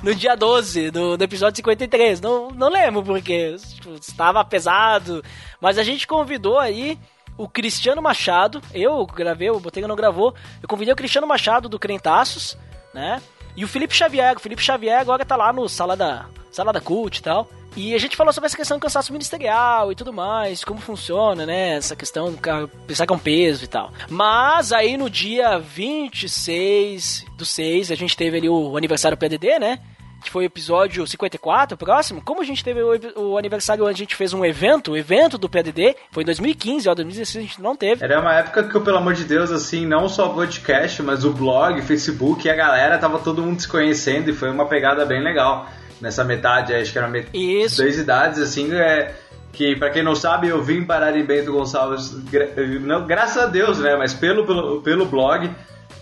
no 0.03 0.15
dia 0.15 0.35
12, 0.35 0.91
do, 0.91 1.17
do 1.17 1.25
episódio 1.25 1.57
53. 1.57 2.21
Não, 2.21 2.51
não 2.51 2.69
lembro 2.69 3.03
porque 3.03 3.57
tipo, 3.75 3.95
estava 3.95 4.45
pesado, 4.45 5.25
mas 5.61 5.79
a 5.79 5.83
gente 5.83 6.07
convidou 6.07 6.59
aí 6.59 6.99
o 7.37 7.49
Cristiano 7.49 8.03
Machado. 8.03 8.61
Eu 8.73 9.05
gravei, 9.07 9.51
o 9.51 9.61
Botega 9.61 9.89
não 9.89 9.97
gravou. 9.97 10.35
Eu 10.63 10.69
convidei 10.69 10.93
o 10.93 10.97
Cristiano 10.97 11.27
Machado 11.27 11.69
do 11.69 11.79
Crentaços, 11.79 12.57
né? 12.93 13.21
E 13.57 13.65
o 13.65 13.69
Felipe 13.69 13.95
Xavier. 13.95 14.37
O 14.37 14.41
Felipe 14.41 14.63
Xavier 14.63 15.01
agora 15.01 15.25
tá 15.25 15.37
lá 15.37 15.53
no 15.53 15.69
Sala 15.69 15.97
da, 15.97 16.27
Sala 16.51 16.73
da 16.73 16.81
Cult 16.81 17.19
e 17.19 17.23
tal. 17.23 17.49
E 17.77 17.95
a 17.95 17.99
gente 17.99 18.17
falou 18.17 18.33
sobre 18.33 18.47
essa 18.47 18.57
questão 18.57 18.79
do 18.79 18.81
cansaço 18.81 19.13
ministerial 19.13 19.93
e 19.93 19.95
tudo 19.95 20.11
mais, 20.11 20.65
como 20.65 20.81
funciona, 20.81 21.45
né? 21.45 21.77
Essa 21.77 21.95
questão 21.95 22.33
do 22.33 22.69
pensar 22.87 23.07
que 23.07 23.13
é 23.13 23.17
um 23.17 23.19
peso 23.19 23.65
e 23.65 23.67
tal. 23.67 23.93
Mas 24.09 24.73
aí 24.73 24.97
no 24.97 25.11
dia 25.11 25.59
26 25.59 27.27
do 27.37 27.45
6, 27.45 27.91
a 27.91 27.95
gente 27.95 28.17
teve 28.17 28.39
ali 28.39 28.49
o 28.49 28.79
aniversário 28.79 29.19
PDD, 29.19 29.59
né? 29.59 29.79
Que 30.27 30.33
foi 30.33 30.45
o 30.45 30.47
episódio 30.47 31.07
54, 31.07 31.77
próximo, 31.77 32.21
como 32.21 32.43
a 32.43 32.45
gente 32.45 32.63
teve 32.63 32.83
o, 32.83 32.91
o, 33.17 33.39
aniversário 33.39 33.85
onde 33.85 33.93
a 33.93 33.99
gente 33.99 34.17
fez 34.17 34.35
um 34.35 34.45
evento, 34.45 34.93
o 34.93 34.97
evento 34.97 35.39
do 35.39 35.49
PDD, 35.49 35.97
foi 36.11 36.25
em 36.25 36.27
2015, 36.27 36.89
ó, 36.89 36.95
2016 36.95 37.45
a 37.45 37.49
gente 37.49 37.63
não 37.63 37.77
teve. 37.77 38.05
Era 38.05 38.21
uma 38.21 38.35
época 38.35 38.65
que, 38.65 38.81
pelo 38.81 38.99
amor 38.99 39.15
de 39.15 39.25
Deus, 39.25 39.51
assim, 39.53 39.87
não 39.87 40.09
só 40.09 40.31
o 40.31 40.35
podcast, 40.35 41.03
mas 41.03 41.25
o 41.25 41.33
blog, 41.33 41.81
Facebook 41.83 42.47
e 42.47 42.51
a 42.51 42.55
galera 42.55 42.99
tava 42.99 43.19
todo 43.21 43.43
mundo 43.43 43.61
se 43.61 43.69
conhecendo 43.69 44.29
e 44.29 44.33
foi 44.33 44.51
uma 44.51 44.67
pegada 44.67 45.05
bem 45.07 45.23
legal 45.23 45.69
nessa 46.01 46.25
metade, 46.25 46.75
acho 46.75 46.93
que 46.93 46.99
eram 46.99 47.09
met... 47.09 47.29
Isso. 47.33 47.83
duas 47.83 47.97
idades, 47.97 48.41
assim, 48.41 48.75
é, 48.75 49.15
que 49.53 49.77
para 49.77 49.91
quem 49.91 50.03
não 50.03 50.15
sabe, 50.15 50.49
eu 50.49 50.63
vim 50.63 50.85
parar 50.85 51.17
em 51.17 51.25
Bento 51.25 51.53
Gonçalves, 51.53 52.13
gra... 52.31 52.51
não, 52.81 53.07
graças 53.07 53.43
a 53.43 53.47
Deus, 53.47 53.79
né, 53.79 53.97
mas 53.97 54.13
pelo, 54.13 54.45
pelo, 54.45 54.83
pelo 54.83 55.07
blog, 55.07 55.51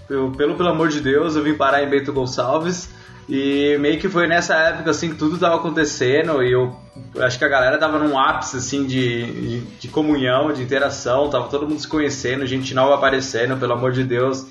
pelo, 0.08 0.32
pelo, 0.32 0.56
pelo 0.56 0.68
amor 0.70 0.88
de 0.88 1.00
Deus, 1.00 1.36
eu 1.36 1.42
vim 1.42 1.54
parar 1.54 1.82
em 1.82 1.88
Bento 1.88 2.12
Gonçalves, 2.12 2.90
e 3.28 3.76
meio 3.78 3.98
que 3.98 4.08
foi 4.08 4.26
nessa 4.26 4.54
época, 4.54 4.90
assim, 4.90 5.10
que 5.10 5.16
tudo 5.16 5.38
tava 5.38 5.56
acontecendo, 5.56 6.42
e 6.42 6.52
eu 6.52 6.76
acho 7.20 7.38
que 7.38 7.44
a 7.44 7.48
galera 7.48 7.78
tava 7.78 7.98
num 7.98 8.18
ápice, 8.18 8.56
assim, 8.56 8.86
de, 8.86 9.24
de, 9.24 9.60
de 9.60 9.88
comunhão, 9.88 10.52
de 10.52 10.62
interação, 10.62 11.30
tava 11.30 11.48
todo 11.48 11.66
mundo 11.66 11.80
se 11.80 11.88
conhecendo, 11.88 12.46
gente 12.46 12.74
nova 12.74 12.94
aparecendo, 12.94 13.56
pelo 13.56 13.72
amor 13.72 13.92
de 13.92 14.04
Deus, 14.04 14.46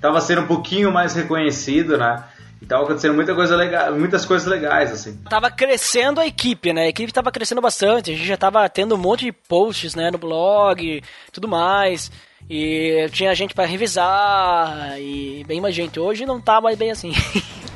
tava 0.00 0.20
sendo 0.20 0.42
um 0.42 0.46
pouquinho 0.46 0.90
mais 0.90 1.14
reconhecido, 1.14 1.96
né, 1.96 2.24
tava 2.66 2.84
acontecendo 2.84 3.14
muita 3.14 3.34
coisa 3.34 3.54
legal, 3.54 3.94
muitas 3.94 4.24
coisas 4.24 4.46
legais, 4.46 4.90
assim. 4.90 5.16
Tava 5.28 5.50
crescendo 5.50 6.20
a 6.20 6.26
equipe, 6.26 6.72
né? 6.72 6.82
A 6.82 6.88
equipe 6.88 7.12
tava 7.12 7.30
crescendo 7.30 7.60
bastante. 7.60 8.10
A 8.10 8.16
gente 8.16 8.26
já 8.26 8.36
tava 8.36 8.68
tendo 8.68 8.94
um 8.94 8.98
monte 8.98 9.26
de 9.26 9.32
posts, 9.32 9.94
né, 9.94 10.10
no 10.10 10.18
blog, 10.18 11.02
tudo 11.32 11.46
mais. 11.46 12.10
E 12.48 13.08
tinha 13.12 13.34
gente 13.34 13.54
para 13.54 13.66
revisar 13.66 14.98
e 14.98 15.44
bem 15.46 15.60
mais 15.60 15.74
gente. 15.74 16.00
Hoje 16.00 16.24
não 16.24 16.40
tá 16.40 16.60
mais 16.60 16.78
bem 16.78 16.90
assim. 16.90 17.12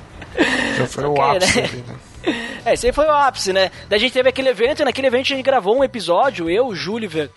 Já 0.77 0.86
foi 0.86 1.05
o 1.05 1.12
Ok, 1.12 1.36
ápice 1.36 1.61
né? 1.61 1.69
ali, 1.69 1.85
né? 1.86 1.94
É, 2.62 2.74
esse 2.74 2.86
aí 2.86 2.93
foi 2.93 3.07
o 3.07 3.11
ápice, 3.11 3.52
né? 3.55 3.70
Daí 3.89 3.97
a 3.97 4.01
gente 4.01 4.12
teve 4.12 4.28
aquele 4.28 4.51
evento, 4.51 4.82
e 4.82 4.85
naquele 4.85 5.07
evento 5.07 5.24
a 5.24 5.36
gente 5.36 5.43
gravou 5.43 5.78
um 5.78 5.82
episódio, 5.82 6.51
eu, 6.51 6.66
o 6.66 6.77
Júliver 6.77 7.31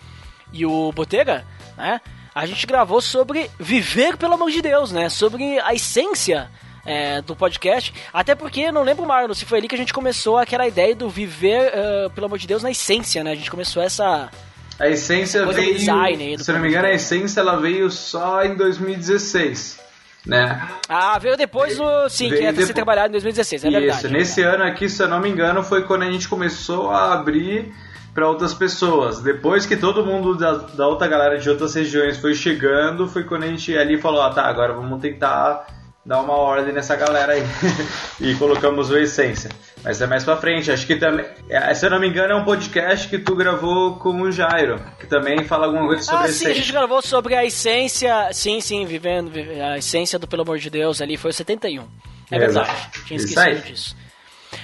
e 0.52 0.66
o 0.66 0.92
Botega, 0.92 1.46
né? 1.78 2.00
A 2.34 2.44
gente 2.44 2.66
gravou 2.66 3.00
sobre 3.00 3.50
viver 3.58 4.18
pelo 4.18 4.34
amor 4.34 4.50
de 4.50 4.60
Deus, 4.60 4.92
né? 4.92 5.08
Sobre 5.08 5.58
a 5.60 5.72
essência 5.72 6.50
é, 6.84 7.22
do 7.22 7.34
podcast. 7.34 7.94
Até 8.12 8.34
porque, 8.34 8.70
não 8.70 8.82
lembro, 8.82 9.06
Marlon, 9.06 9.34
se 9.34 9.44
foi 9.44 9.58
ali 9.58 9.68
que 9.68 9.74
a 9.74 9.78
gente 9.78 9.92
começou 9.92 10.38
aquela 10.38 10.66
ideia 10.66 10.94
do 10.94 11.08
viver, 11.08 11.72
eh, 11.72 12.08
pelo 12.14 12.26
amor 12.26 12.38
de 12.38 12.46
Deus, 12.46 12.62
na 12.62 12.70
essência, 12.70 13.24
né? 13.24 13.32
A 13.32 13.34
gente 13.34 13.50
começou 13.50 13.82
essa... 13.82 14.30
A 14.78 14.88
essência 14.88 15.46
veio, 15.46 15.78
design 15.78 16.36
se 16.36 16.52
não 16.52 16.58
me 16.58 16.68
engano, 16.68 16.88
a 16.88 16.92
essência 16.92 17.38
ela 17.38 17.60
veio 17.60 17.88
só 17.90 18.42
em 18.42 18.56
2016, 18.56 19.78
né? 20.26 20.66
Ah, 20.88 21.18
veio 21.18 21.36
depois 21.36 21.76
do... 21.76 22.08
Sim, 22.08 22.28
Veio 22.28 22.38
que 22.38 22.44
ia 22.44 22.50
ser 22.50 22.56
depois. 22.58 22.74
trabalhado 22.74 23.08
em 23.08 23.12
2016, 23.12 23.64
é 23.64 23.68
Isso, 23.68 23.78
verdade. 23.80 24.08
nesse 24.08 24.42
ano 24.42 24.64
aqui, 24.64 24.88
se 24.88 25.02
eu 25.02 25.08
não 25.08 25.20
me 25.20 25.28
engano, 25.28 25.62
foi 25.62 25.82
quando 25.84 26.02
a 26.02 26.10
gente 26.10 26.28
começou 26.28 26.90
a 26.90 27.12
abrir 27.12 27.72
para 28.14 28.28
outras 28.28 28.54
pessoas. 28.54 29.20
Depois 29.20 29.66
que 29.66 29.76
todo 29.76 30.04
mundo 30.06 30.36
da, 30.36 30.52
da 30.52 30.86
outra 30.86 31.08
galera 31.08 31.38
de 31.38 31.50
outras 31.50 31.74
regiões 31.74 32.16
foi 32.16 32.34
chegando, 32.34 33.08
foi 33.08 33.24
quando 33.24 33.42
a 33.42 33.48
gente 33.48 33.76
ali 33.76 34.00
falou, 34.00 34.22
ah 34.22 34.30
tá, 34.30 34.44
agora 34.44 34.72
vamos 34.72 35.00
tentar 35.00 35.66
dar 36.04 36.20
uma 36.20 36.34
ordem 36.34 36.72
nessa 36.74 36.94
galera 36.96 37.32
aí. 37.32 37.42
e 38.20 38.34
colocamos 38.36 38.90
o 38.90 38.96
Essência. 38.98 39.50
Mas 39.82 40.00
é 40.00 40.06
mais 40.06 40.24
pra 40.24 40.36
frente, 40.36 40.70
acho 40.70 40.86
que 40.86 40.96
também. 40.96 41.26
é, 41.48 41.72
Se 41.74 41.84
eu 41.86 41.90
não 41.90 42.00
me 42.00 42.08
engano, 42.08 42.32
é 42.32 42.36
um 42.36 42.44
podcast 42.44 43.08
que 43.08 43.18
tu 43.18 43.34
gravou 43.36 43.96
com 43.96 44.20
o 44.22 44.32
Jairo, 44.32 44.80
que 44.98 45.06
também 45.06 45.44
fala 45.44 45.66
alguma 45.66 45.86
coisa 45.86 46.02
sobre 46.02 46.18
Ah, 46.20 46.22
sim, 46.22 46.28
a 46.28 46.30
essência. 46.30 46.54
gente 46.54 46.72
gravou 46.72 47.02
sobre 47.02 47.34
a 47.34 47.44
essência. 47.44 48.30
Sim, 48.32 48.60
sim, 48.60 48.84
vivendo 48.86 49.30
vive- 49.30 49.60
a 49.60 49.76
essência 49.78 50.18
do 50.18 50.26
Pelo 50.26 50.42
Amor 50.42 50.58
de 50.58 50.70
Deus 50.70 51.00
ali 51.02 51.16
foi 51.16 51.30
o 51.30 51.34
71. 51.34 51.86
É 52.30 52.36
Exato. 52.36 52.66
verdade. 52.66 52.90
Tinha 53.06 53.16
esquecido 53.18 53.62
disso. 53.66 53.96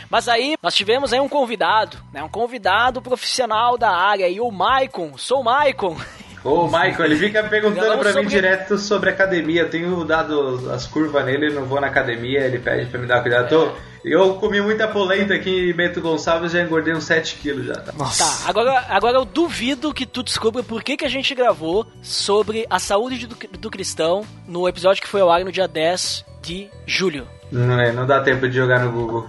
Mas 0.09 0.29
aí 0.29 0.57
nós 0.63 0.75
tivemos 0.75 1.13
aí 1.13 1.21
um 1.21 1.29
convidado, 1.29 1.97
né? 2.13 2.23
Um 2.23 2.29
convidado 2.29 3.03
profissional 3.03 3.77
da 3.77 3.91
área, 3.91 4.29
e 4.29 4.41
o 4.41 4.51
Maicon, 4.51 5.17
sou 5.19 5.41
o 5.41 5.45
Maicon. 5.45 5.97
Ô, 6.43 6.65
Michael, 6.67 7.05
ele 7.05 7.17
fica 7.17 7.43
perguntando 7.45 7.99
pra 7.99 8.13
mim 8.15 8.27
direto 8.27 8.79
sobre 8.79 9.11
academia. 9.11 9.63
Eu 9.63 9.71
tenho 9.71 10.05
dado 10.05 10.71
as 10.73 10.87
curvas 10.87 11.25
nele, 11.25 11.51
não 11.53 11.67
vou 11.67 11.81
na 11.81 11.89
academia, 11.89 12.41
ele 12.41 12.59
pede 12.59 12.87
pra 12.87 12.99
me 12.99 13.07
dar 13.07 13.21
cuidado. 13.21 13.49
Tô- 13.49 13.73
Eu 14.03 14.37
comi 14.37 14.63
muita 14.63 14.89
polenta 14.89 15.35
aqui 15.35 15.69
em 15.71 15.75
Bento 15.75 16.01
Gonçalves 16.01 16.53
já 16.53 16.63
engordei 16.63 16.95
uns 16.95 17.05
7 17.05 17.35
quilos 17.37 17.67
já. 17.67 17.75
Tá? 17.75 17.93
Nossa. 17.93 18.25
Tá, 18.45 18.49
agora, 18.49 18.87
agora 18.89 19.19
eu 19.19 19.27
duvido 19.27 19.93
que 19.93 20.07
tu 20.07 20.23
descubra 20.23 20.63
por 20.63 20.83
que, 20.83 20.97
que 20.97 21.05
a 21.05 21.09
gente 21.11 21.35
gravou 21.35 21.87
sobre 22.01 22.67
a 22.71 22.79
saúde 22.79 23.27
do, 23.27 23.37
do 23.59 23.71
cristão 23.71 24.25
no 24.49 24.67
episódio 24.67 25.03
que 25.03 25.09
foi 25.09 25.21
ao 25.21 25.31
ar 25.31 25.45
no 25.45 25.53
dia 25.53 25.69
10 25.69 26.25
de 26.41 26.71
julho. 26.87 27.29
Não, 27.53 27.79
é, 27.79 27.93
não 27.93 28.07
dá 28.07 28.21
tempo 28.23 28.49
de 28.49 28.57
jogar 28.57 28.81
no 28.81 28.91
Google. 28.91 29.29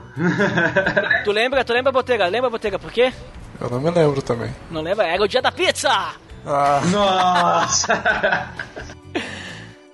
Tu 1.25 1.31
lembra, 1.33 1.65
tu 1.65 1.73
lembra, 1.73 1.91
Botega? 1.91 2.27
Lembra, 2.27 2.49
Botega, 2.49 2.79
por 2.79 2.91
quê? 2.93 3.11
Eu 3.59 3.69
não 3.69 3.81
me 3.81 3.91
lembro 3.91 4.21
também. 4.21 4.55
Não 4.69 4.81
lembra? 4.81 5.05
Era 5.05 5.21
o 5.21 5.27
dia 5.27 5.41
da 5.41 5.51
pizza! 5.51 5.89
Ah, 6.45 6.81
Nossa! 6.91 8.49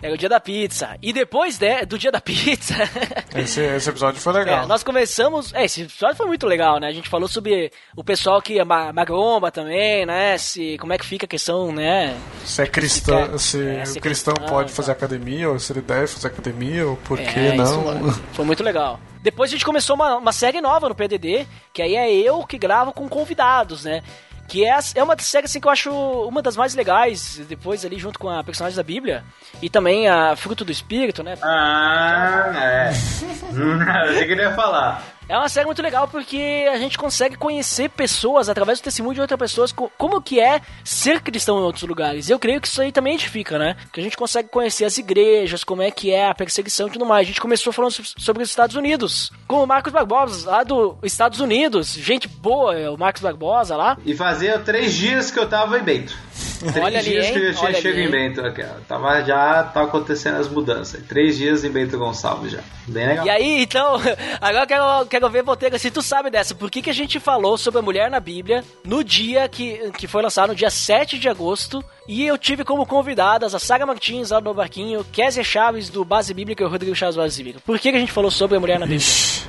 Era 0.01 0.13
o 0.13 0.17
dia 0.17 0.29
da 0.29 0.39
pizza. 0.39 0.95
E 1.01 1.11
depois 1.11 1.57
de- 1.57 1.85
do 1.85 1.97
dia 1.97 2.11
da 2.11 2.21
pizza, 2.21 2.75
esse, 3.35 3.61
esse 3.61 3.89
episódio 3.89 4.21
foi 4.21 4.33
é, 4.33 4.37
legal. 4.37 4.67
nós 4.67 4.83
começamos. 4.83 5.53
É, 5.53 5.65
esse 5.65 5.81
episódio 5.81 6.15
foi 6.15 6.27
muito 6.27 6.45
legal, 6.45 6.79
né? 6.79 6.87
A 6.87 6.91
gente 6.93 7.09
falou 7.09 7.27
sobre 7.27 7.71
o 7.95 8.03
pessoal 8.03 8.41
que 8.41 8.59
é 8.59 8.63
ma- 8.63 8.93
magomba 8.93 9.51
também, 9.51 10.05
né? 10.05 10.37
Se, 10.37 10.77
como 10.77 10.93
é 10.93 10.97
que 10.97 11.05
fica 11.05 11.25
a 11.25 11.29
questão, 11.29 11.71
né? 11.71 12.15
Se 12.45 12.61
é 12.61 12.67
cristão, 12.67 13.23
Fica- 13.25 13.37
se 13.39 13.57
é, 13.57 13.81
o 13.81 13.85
se 13.85 13.97
é 13.97 14.01
cristão 14.01 14.33
cristão, 14.35 14.49
pode 14.49 14.69
tá. 14.69 14.75
fazer 14.75 14.91
academia, 14.91 15.49
ou 15.49 15.59
se 15.59 15.73
ele 15.73 15.81
deve 15.81 16.07
fazer 16.07 16.27
academia, 16.27 16.87
ou 16.87 16.95
por 16.97 17.17
que 17.17 17.39
É, 17.39 17.55
não. 17.55 17.63
isso 18.07 18.21
foi 18.33 18.45
muito 18.45 18.63
legal. 18.63 18.99
Depois 19.21 19.49
a 19.49 19.53
gente 19.53 19.65
começou 19.65 19.95
uma, 19.95 20.15
uma 20.15 20.31
série 20.31 20.61
nova 20.61 20.87
no 20.87 20.95
PDD, 20.95 21.45
que 21.73 21.81
aí 21.81 21.95
é 21.95 22.09
eu 22.09 22.45
que 22.45 22.57
gravo 22.57 22.93
com 22.93 23.09
convidados, 23.09 23.83
né? 23.83 24.01
Que 24.47 24.65
é, 24.65 24.77
é 24.95 25.03
uma 25.03 25.17
série 25.19 25.45
assim, 25.45 25.59
que 25.59 25.67
eu 25.67 25.71
acho 25.71 25.91
uma 25.91 26.41
das 26.41 26.55
mais 26.55 26.73
legais, 26.73 27.41
depois 27.49 27.83
ali 27.83 27.99
junto 27.99 28.17
com 28.17 28.29
a 28.29 28.43
personagem 28.43 28.77
da 28.77 28.83
Bíblia, 28.83 29.23
e 29.61 29.69
também 29.69 30.07
a 30.07 30.35
Fruto 30.35 30.63
do 30.63 30.71
Espírito, 30.71 31.21
né? 31.21 31.37
Ah, 31.41 32.53
é. 32.55 32.89
Eu 34.07 34.13
sei 34.13 34.25
que 34.25 34.31
ele 34.31 34.41
ia 34.41 34.53
falar. 34.53 35.16
É 35.29 35.37
uma 35.37 35.49
série 35.49 35.65
muito 35.65 35.81
legal 35.81 36.07
porque 36.07 36.65
a 36.71 36.77
gente 36.77 36.97
consegue 36.97 37.35
conhecer 37.35 37.89
pessoas 37.89 38.47
através 38.47 38.79
do 38.79 38.83
testemunho 38.83 39.15
de 39.15 39.19
outras 39.21 39.37
pessoas, 39.37 39.73
co- 39.73 39.91
como 39.97 40.21
que 40.21 40.39
é 40.39 40.61
ser 40.85 41.19
cristão 41.21 41.57
em 41.59 41.63
outros 41.63 41.83
lugares. 41.83 42.29
Eu 42.29 42.39
creio 42.39 42.61
que 42.61 42.67
isso 42.67 42.81
aí 42.81 42.93
também 42.93 43.15
edifica, 43.15 43.57
né? 43.59 43.75
Que 43.91 43.99
a 43.99 44.03
gente 44.03 44.15
consegue 44.15 44.47
conhecer 44.47 44.85
as 44.85 44.97
igrejas, 44.97 45.65
como 45.65 45.81
é 45.81 45.91
que 45.91 46.11
é 46.11 46.29
a 46.29 46.33
perseguição 46.33 46.87
e 46.87 46.91
tudo 46.91 47.05
mais. 47.05 47.25
A 47.25 47.27
gente 47.27 47.41
começou 47.41 47.73
falando 47.73 47.91
so- 47.91 48.03
sobre 48.17 48.41
os 48.41 48.49
Estados 48.49 48.77
Unidos, 48.77 49.29
com 49.45 49.61
o 49.61 49.67
Marcos 49.67 49.91
Barbosa, 49.91 50.49
lá 50.49 50.63
dos 50.63 50.95
Estados 51.03 51.41
Unidos. 51.41 51.91
Gente 51.93 52.27
boa, 52.29 52.73
é 52.77 52.89
o 52.89 52.97
Marcos 52.97 53.21
Barbosa 53.21 53.75
lá. 53.75 53.97
E 54.05 54.15
fazia 54.15 54.57
três 54.59 54.93
dias 54.93 55.29
que 55.29 55.37
eu 55.39 55.49
tava 55.49 55.77
em 55.77 55.83
Bento. 55.83 56.15
Três 56.59 56.77
Olha 56.77 56.99
ali, 56.99 57.09
dias 57.09 57.25
hein? 57.27 57.33
que 57.33 57.39
eu 57.39 57.45
já 57.45 57.53
tinha 57.53 57.69
Olha 57.69 57.81
chego 57.81 57.97
ali, 57.97 58.07
em? 58.07 58.11
Bento. 58.11 58.41
aqui, 58.41 58.63
ó. 58.63 58.79
Tava, 58.87 59.21
já 59.23 59.63
tá 59.63 59.83
acontecendo 59.83 60.37
as 60.37 60.47
mudanças. 60.47 61.03
Três 61.07 61.37
dias 61.37 61.63
em 61.63 61.69
Bento 61.69 61.97
Gonçalves 61.97 62.51
já. 62.51 62.59
Bem 62.87 63.07
legal. 63.07 63.25
E 63.25 63.29
aí, 63.29 63.61
então, 63.61 63.95
agora 64.41 64.63
eu 64.63 64.67
quero, 64.67 65.05
quero 65.05 65.29
ver, 65.29 65.43
Botega, 65.43 65.77
se 65.77 65.91
tu 65.91 66.01
sabe 66.01 66.29
dessa. 66.29 66.55
Por 66.55 66.71
que, 66.71 66.81
que 66.81 66.89
a 66.89 66.93
gente 66.93 67.19
falou 67.19 67.57
sobre 67.57 67.79
a 67.79 67.83
mulher 67.83 68.09
na 68.09 68.19
Bíblia 68.19 68.63
no 68.83 69.03
dia 69.03 69.47
que, 69.47 69.91
que 69.91 70.07
foi 70.07 70.21
lançado, 70.21 70.49
no 70.49 70.55
dia 70.55 70.69
7 70.69 71.19
de 71.19 71.29
agosto? 71.29 71.83
E 72.07 72.25
eu 72.25 72.37
tive 72.37 72.63
como 72.63 72.85
convidadas 72.85 73.53
a 73.53 73.59
Saga 73.59 73.85
Martins, 73.85 74.31
lá 74.31 74.39
do 74.39 74.53
Barquinho, 74.53 75.05
Kézia 75.11 75.43
Chaves, 75.43 75.89
do 75.89 76.05
Base 76.05 76.33
Bíblica 76.33 76.63
e 76.63 76.65
o 76.65 76.69
Rodrigo 76.69 76.95
Chaves, 76.95 77.15
do 77.15 77.21
Base 77.21 77.43
Bíblica. 77.43 77.63
Por 77.65 77.77
que, 77.77 77.91
que 77.91 77.97
a 77.97 77.99
gente 77.99 78.11
falou 78.11 78.31
sobre 78.31 78.57
a 78.57 78.59
mulher 78.59 78.79
na 78.79 78.85
Bíblia? 78.85 78.99
Ixi, 78.99 79.45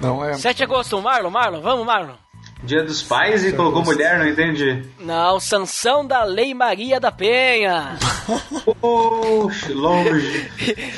não 0.00 0.20
lembro. 0.20 0.38
7 0.38 0.56
de 0.56 0.64
agosto, 0.64 1.00
Marlon, 1.00 1.30
Marlon, 1.30 1.60
vamos, 1.60 1.84
Marlon. 1.86 2.21
Dia 2.62 2.84
dos 2.84 3.02
pais 3.02 3.44
e 3.44 3.52
colocou 3.52 3.82
mulher, 3.84 4.18
não 4.18 4.28
entendi. 4.28 4.84
Não, 5.00 5.40
Sansão 5.40 6.06
da 6.06 6.22
Lei 6.22 6.54
Maria 6.54 7.00
da 7.00 7.10
Penha. 7.10 7.98
Puxa, 8.80 9.72
longe. 9.74 10.48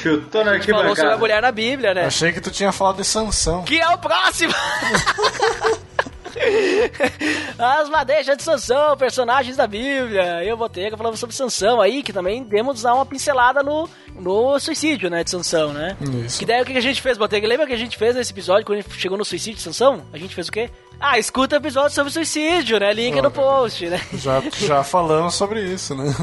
Chutou 0.02 0.44
na 0.44 0.52
A 0.52 0.54
gente 0.58 0.70
falou 0.70 0.88
sobre 0.88 1.00
a 1.00 1.12
arquibancada. 1.12 1.16
mulher 1.18 1.42
na 1.42 1.50
Bíblia, 1.50 1.94
né? 1.94 2.04
Achei 2.04 2.32
que 2.32 2.40
tu 2.40 2.50
tinha 2.50 2.70
falado 2.70 2.96
de 2.96 3.04
Sansão. 3.04 3.62
Que 3.62 3.80
é 3.80 3.88
o 3.88 3.96
próximo! 3.98 4.52
As 7.58 7.88
madeixas 7.88 8.36
de 8.36 8.42
Sansão, 8.42 8.96
personagens 8.96 9.56
da 9.56 9.66
Bíblia. 9.66 10.44
Eu 10.44 10.56
botei 10.56 10.90
falando 10.90 11.16
sobre 11.16 11.34
Sansão 11.34 11.80
aí, 11.80 12.02
que 12.02 12.12
também 12.12 12.42
demos 12.42 12.82
dar 12.82 12.94
uma 12.94 13.06
pincelada 13.06 13.62
no, 13.62 13.88
no 14.14 14.58
suicídio, 14.58 15.10
né, 15.10 15.24
de 15.24 15.30
Sansão, 15.30 15.72
né? 15.72 15.96
Isso. 16.24 16.38
Que 16.38 16.46
daí 16.46 16.62
o 16.62 16.64
que 16.64 16.76
a 16.76 16.80
gente 16.80 17.00
fez, 17.00 17.16
Botega? 17.16 17.46
Lembra 17.46 17.66
que 17.66 17.72
a 17.72 17.78
gente 17.78 17.96
fez 17.96 18.14
nesse 18.14 18.32
episódio 18.32 18.64
quando 18.64 18.78
a 18.78 18.82
gente 18.82 18.98
chegou 18.98 19.18
no 19.18 19.24
suicídio 19.24 19.56
de 19.56 19.62
Sansão? 19.62 20.02
A 20.12 20.18
gente 20.18 20.34
fez 20.34 20.48
o 20.48 20.52
quê? 20.52 20.70
Ah, 21.00 21.18
escuta 21.18 21.56
o 21.56 21.58
episódio 21.58 21.90
sobre 21.90 22.12
suicídio, 22.12 22.78
né? 22.78 22.92
Link 22.92 23.20
no 23.20 23.30
post, 23.30 23.86
né? 23.86 24.00
Já, 24.14 24.40
já 24.58 24.82
falamos 24.84 25.34
sobre 25.34 25.62
isso, 25.62 25.94
né? 25.94 26.14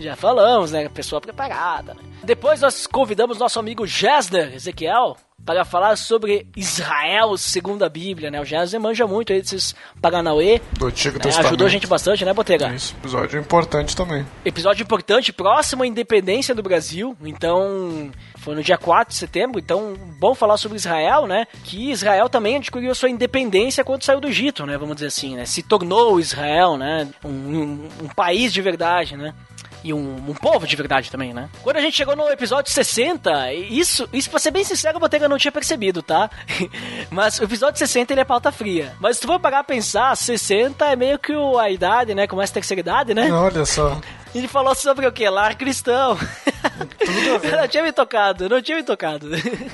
Já 0.00 0.16
falamos, 0.16 0.72
né? 0.72 0.88
Pessoa 0.88 1.20
preparada, 1.20 1.94
né? 1.94 2.00
Depois 2.22 2.60
nós 2.60 2.86
convidamos 2.86 3.38
nosso 3.38 3.58
amigo 3.58 3.86
Gessner, 3.86 4.54
Ezequiel, 4.54 5.16
para 5.48 5.64
falar 5.64 5.96
sobre 5.96 6.46
Israel 6.54 7.34
segundo 7.38 7.82
a 7.82 7.88
Bíblia, 7.88 8.30
né? 8.30 8.38
O 8.38 8.44
Gessner 8.44 8.78
manja 8.78 9.06
muito 9.06 9.32
aí 9.32 9.40
desses 9.40 9.74
Paganauê. 9.98 10.60
Do 10.78 10.88
Antigo 10.88 11.16
né? 11.16 11.22
Testamento. 11.22 11.46
Ajudou 11.46 11.66
a 11.66 11.70
gente 11.70 11.86
bastante, 11.86 12.22
né, 12.22 12.34
Botega? 12.34 12.68
Isso, 12.74 12.94
episódio 13.00 13.40
importante 13.40 13.96
também. 13.96 14.26
Episódio 14.44 14.82
importante, 14.82 15.32
próximo 15.32 15.84
à 15.84 15.86
independência 15.86 16.54
do 16.54 16.62
Brasil. 16.62 17.16
Então, 17.24 18.10
foi 18.36 18.54
no 18.56 18.62
dia 18.62 18.76
4 18.76 19.14
de 19.14 19.18
setembro. 19.18 19.58
Então, 19.58 19.94
bom 20.20 20.34
falar 20.34 20.58
sobre 20.58 20.76
Israel, 20.76 21.26
né? 21.26 21.46
Que 21.64 21.90
Israel 21.92 22.28
também 22.28 22.56
adquiriu 22.56 22.94
sua 22.94 23.08
independência 23.08 23.82
quando 23.82 24.02
saiu 24.04 24.20
do 24.20 24.28
Egito, 24.28 24.66
né? 24.66 24.76
Vamos 24.76 24.96
dizer 24.96 25.06
assim, 25.06 25.34
né? 25.34 25.46
Se 25.46 25.62
tornou 25.62 26.20
Israel, 26.20 26.76
né? 26.76 27.08
Um, 27.24 27.28
um- 27.30 27.88
um 28.02 28.08
país 28.08 28.52
de 28.52 28.60
verdade, 28.60 29.16
né? 29.16 29.32
E 29.84 29.94
um, 29.94 30.16
um 30.28 30.34
povo 30.34 30.66
de 30.66 30.74
verdade 30.74 31.10
também, 31.10 31.32
né? 31.32 31.48
Quando 31.62 31.76
a 31.76 31.80
gente 31.80 31.96
chegou 31.96 32.16
no 32.16 32.28
episódio 32.30 32.72
60, 32.72 33.52
isso, 33.52 34.08
isso 34.12 34.28
pra 34.28 34.38
ser 34.40 34.50
bem 34.50 34.64
sincero, 34.64 34.96
o 34.96 35.00
Botega 35.00 35.28
não 35.28 35.38
tinha 35.38 35.52
percebido, 35.52 36.02
tá? 36.02 36.28
Mas 37.10 37.38
o 37.38 37.44
episódio 37.44 37.78
60 37.78 38.12
ele 38.12 38.20
é 38.20 38.24
pauta 38.24 38.50
fria. 38.50 38.92
Mas 39.00 39.16
se 39.16 39.22
tu 39.22 39.28
for 39.28 39.38
parar 39.38 39.60
a 39.60 39.64
pensar, 39.64 40.16
60 40.16 40.84
é 40.84 40.96
meio 40.96 41.18
que 41.18 41.32
o- 41.32 41.58
a 41.58 41.70
idade, 41.70 42.14
né? 42.14 42.26
Começa 42.26 42.52
a 42.52 42.54
terceira 42.54 42.80
idade, 42.80 43.14
né? 43.14 43.32
Olha 43.32 43.64
só. 43.64 44.00
Ele 44.34 44.48
falou 44.48 44.74
sobre 44.74 45.06
o 45.06 45.12
que? 45.12 45.28
Lar 45.28 45.56
cristão. 45.56 46.16
Tudo 46.16 47.34
a 47.34 47.38
ver. 47.38 47.56
não 47.56 47.68
tinha 47.68 47.82
me 47.82 47.92
tocado, 47.92 48.48
não 48.48 48.60
tinha 48.60 48.76
me 48.76 48.82
tocado. 48.82 49.28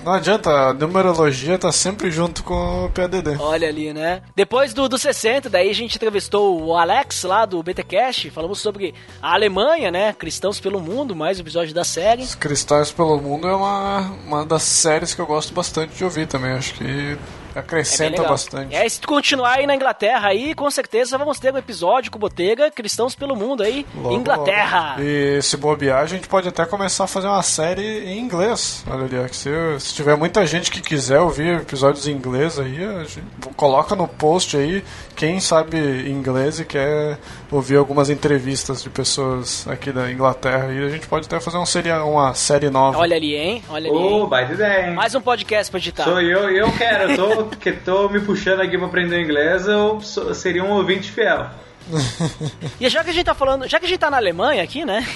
Não 0.04 0.12
adianta, 0.12 0.50
a 0.50 0.74
numerologia 0.74 1.58
tá 1.58 1.72
sempre 1.72 2.10
junto 2.10 2.42
com 2.44 2.86
o 2.86 2.90
PADD. 2.90 3.36
Olha 3.38 3.68
ali, 3.68 3.92
né? 3.92 4.22
Depois 4.36 4.72
do, 4.72 4.88
do 4.88 4.98
60, 4.98 5.50
daí 5.50 5.70
a 5.70 5.74
gente 5.74 5.96
entrevistou 5.96 6.62
o 6.62 6.76
Alex 6.76 7.24
lá 7.24 7.44
do 7.44 7.62
BTcast, 7.62 8.30
falamos 8.30 8.60
sobre 8.60 8.94
a 9.20 9.34
Alemanha, 9.34 9.90
né? 9.90 10.12
Cristãos 10.12 10.60
pelo 10.60 10.80
Mundo, 10.80 11.16
mais 11.16 11.38
um 11.38 11.42
episódio 11.42 11.74
da 11.74 11.84
série. 11.84 12.22
Os 12.22 12.34
Cristais 12.34 12.92
pelo 12.92 13.20
Mundo 13.20 13.48
é 13.48 13.54
uma, 13.54 14.00
uma 14.26 14.46
das 14.46 14.62
séries 14.62 15.14
que 15.14 15.20
eu 15.20 15.26
gosto 15.26 15.52
bastante 15.52 15.94
de 15.94 16.04
ouvir 16.04 16.26
também. 16.26 16.52
Acho 16.52 16.74
que 16.74 17.18
acrescenta 17.58 18.16
legal. 18.16 18.28
bastante. 18.28 18.72
E 18.72 18.76
aí, 18.76 18.88
se 18.88 19.00
tu 19.00 19.08
continuar 19.08 19.54
aí 19.58 19.66
na 19.66 19.74
Inglaterra 19.74 20.28
aí, 20.28 20.54
com 20.54 20.70
certeza 20.70 21.16
vamos 21.18 21.38
ter 21.38 21.52
um 21.52 21.58
episódio 21.58 22.10
com 22.10 22.18
Botega, 22.18 22.70
Cristãos 22.70 23.14
pelo 23.14 23.36
Mundo 23.36 23.62
aí, 23.62 23.86
Logo, 23.94 24.14
Inglaterra. 24.14 24.90
logo. 24.96 25.02
E 25.02 25.42
se 25.42 25.56
bobear, 25.56 26.02
a 26.02 26.06
gente 26.06 26.28
pode 26.28 26.48
até 26.48 26.64
começar 26.64 27.04
a 27.04 27.06
fazer 27.06 27.26
uma 27.28 27.42
série 27.42 28.04
em 28.06 28.18
inglês. 28.18 28.84
Olha 28.88 29.04
ali, 29.04 29.34
se, 29.34 29.50
se 29.78 29.94
tiver 29.94 30.16
muita 30.16 30.46
gente 30.46 30.70
que 30.70 30.80
quiser 30.80 31.20
ouvir 31.20 31.60
episódios 31.60 32.06
em 32.06 32.12
inglês 32.12 32.58
aí, 32.58 32.84
a 32.84 33.04
gente 33.04 33.22
coloca 33.56 33.94
no 33.94 34.06
post 34.08 34.56
aí 34.56 34.82
quem 35.16 35.40
sabe 35.40 35.78
inglês 36.10 36.58
e 36.60 36.64
quer 36.64 37.18
ouvir 37.50 37.76
algumas 37.76 38.10
entrevistas 38.10 38.82
de 38.82 38.90
pessoas 38.90 39.66
aqui 39.68 39.92
da 39.92 40.10
Inglaterra 40.10 40.72
e 40.72 40.84
a 40.84 40.88
gente 40.88 41.06
pode 41.06 41.26
até 41.26 41.38
fazer 41.38 41.56
uma 41.56 41.66
série, 41.66 41.92
uma 41.92 42.34
série 42.34 42.70
nova. 42.70 42.98
Olha 42.98 43.16
ali, 43.16 43.34
hein? 43.34 43.62
Olha 43.68 43.90
ali. 43.90 43.98
Hein? 43.98 44.28
baita 44.28 44.52
ideia, 44.54 44.88
hein? 44.88 44.94
Mais 44.94 45.14
um 45.14 45.20
podcast 45.20 45.70
pra 45.70 45.78
editar. 45.78 46.04
Sou 46.04 46.20
eu, 46.20 46.50
eu 46.50 46.72
quero, 46.72 47.12
eu 47.12 47.16
tô, 47.16 47.43
que 47.46 47.72
tô 47.72 48.08
me 48.08 48.20
puxando 48.20 48.60
aqui 48.60 48.76
pra 48.78 48.86
aprender 48.86 49.20
inglês, 49.22 49.66
eu 49.66 50.00
sou- 50.00 50.34
seria 50.34 50.64
um 50.64 50.70
ouvinte 50.72 51.10
fiel. 51.10 51.46
E 52.80 52.88
já 52.88 53.04
que 53.04 53.10
a 53.10 53.12
gente 53.12 53.26
tá 53.26 53.34
falando, 53.34 53.68
já 53.68 53.78
que 53.78 53.84
a 53.86 53.88
gente 53.88 53.98
tá 53.98 54.10
na 54.10 54.16
Alemanha 54.16 54.62
aqui, 54.62 54.84
né? 54.84 55.06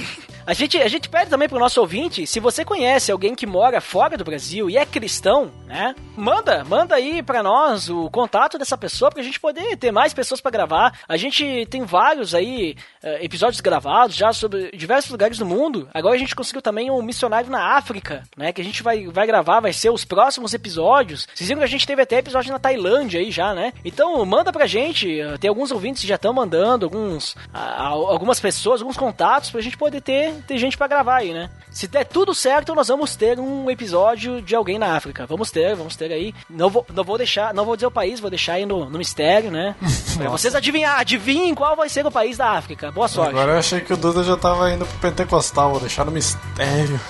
A 0.48 0.54
gente, 0.54 0.78
a 0.78 0.88
gente 0.88 1.10
pede 1.10 1.28
também 1.28 1.46
pro 1.46 1.58
nosso 1.58 1.78
ouvinte, 1.78 2.26
se 2.26 2.40
você 2.40 2.64
conhece 2.64 3.12
alguém 3.12 3.34
que 3.34 3.46
mora 3.46 3.82
fora 3.82 4.16
do 4.16 4.24
Brasil 4.24 4.70
e 4.70 4.78
é 4.78 4.86
cristão, 4.86 5.50
né? 5.66 5.94
Manda, 6.16 6.64
manda 6.64 6.94
aí 6.94 7.22
pra 7.22 7.42
nós 7.42 7.90
o 7.90 8.08
contato 8.08 8.56
dessa 8.56 8.76
pessoa 8.78 9.10
pra 9.10 9.22
gente 9.22 9.38
poder 9.38 9.76
ter 9.76 9.92
mais 9.92 10.14
pessoas 10.14 10.40
pra 10.40 10.50
gravar. 10.50 10.98
A 11.06 11.18
gente 11.18 11.66
tem 11.66 11.82
vários 11.84 12.34
aí 12.34 12.74
eh, 13.02 13.22
episódios 13.26 13.60
gravados 13.60 14.16
já 14.16 14.32
sobre 14.32 14.70
diversos 14.72 15.10
lugares 15.10 15.36
do 15.36 15.44
mundo. 15.44 15.86
Agora 15.92 16.14
a 16.14 16.18
gente 16.18 16.34
conseguiu 16.34 16.62
também 16.62 16.90
um 16.90 17.02
missionário 17.02 17.50
na 17.50 17.76
África, 17.76 18.22
né? 18.34 18.50
Que 18.50 18.62
a 18.62 18.64
gente 18.64 18.82
vai, 18.82 19.06
vai 19.08 19.26
gravar, 19.26 19.60
vai 19.60 19.74
ser 19.74 19.90
os 19.90 20.02
próximos 20.06 20.54
episódios. 20.54 21.28
Vocês 21.34 21.46
viram 21.46 21.60
que 21.60 21.66
a 21.66 21.68
gente 21.68 21.86
teve 21.86 22.00
até 22.00 22.16
episódio 22.20 22.50
na 22.52 22.58
Tailândia 22.58 23.20
aí 23.20 23.30
já, 23.30 23.52
né? 23.52 23.74
Então 23.84 24.24
manda 24.24 24.50
pra 24.50 24.66
gente. 24.66 25.20
eh, 25.20 25.36
Tem 25.36 25.50
alguns 25.50 25.70
ouvintes 25.70 26.00
que 26.00 26.08
já 26.08 26.14
estão 26.14 26.32
mandando, 26.32 26.86
alguns, 26.86 27.36
algumas 27.52 28.40
pessoas, 28.40 28.80
alguns 28.80 28.96
contatos 28.96 29.50
pra 29.50 29.60
gente 29.60 29.76
poder 29.76 30.00
ter, 30.00 30.37
ter 30.42 30.58
gente 30.58 30.76
pra 30.76 30.86
gravar 30.86 31.16
aí, 31.16 31.32
né? 31.32 31.50
Se 31.70 31.86
der 31.86 32.04
tudo 32.04 32.34
certo, 32.34 32.74
nós 32.74 32.88
vamos 32.88 33.14
ter 33.14 33.38
um 33.38 33.70
episódio 33.70 34.40
de 34.40 34.54
alguém 34.54 34.78
na 34.78 34.96
África. 34.96 35.26
Vamos 35.26 35.50
ter, 35.50 35.76
vamos 35.76 35.96
ter 35.96 36.10
aí. 36.12 36.34
Não 36.48 36.70
vou, 36.70 36.84
não 36.92 37.04
vou 37.04 37.18
deixar, 37.18 37.52
não 37.52 37.64
vou 37.64 37.76
dizer 37.76 37.86
o 37.86 37.90
país, 37.90 38.20
vou 38.20 38.30
deixar 38.30 38.54
aí 38.54 38.66
no, 38.66 38.88
no 38.88 38.98
mistério, 38.98 39.50
né? 39.50 39.74
pra 40.16 40.30
vocês 40.30 40.54
adivinhar, 40.54 40.98
adivinhem 40.98 41.54
qual 41.54 41.76
vai 41.76 41.88
ser 41.88 42.06
o 42.06 42.10
país 42.10 42.36
da 42.36 42.50
África. 42.52 42.90
Boa 42.90 43.08
sorte. 43.08 43.30
Agora 43.30 43.52
eu 43.52 43.58
achei 43.58 43.80
que 43.80 43.92
o 43.92 43.96
Duda 43.96 44.24
já 44.24 44.36
tava 44.36 44.72
indo 44.72 44.86
pro 44.86 44.98
Pentecostal, 45.10 45.70
vou 45.70 45.80
deixar 45.80 46.04
no 46.04 46.10
mistério. 46.10 47.00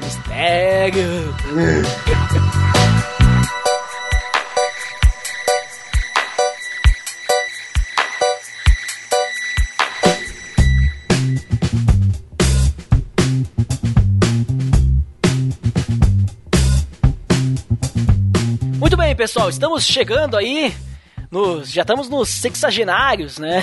Mistério. 0.00 1.34
pessoal, 19.14 19.48
estamos 19.48 19.84
chegando 19.84 20.36
aí 20.36 20.74
nos, 21.30 21.70
já 21.70 21.82
estamos 21.82 22.08
nos 22.08 22.28
sexagenários, 22.28 23.38
né? 23.38 23.62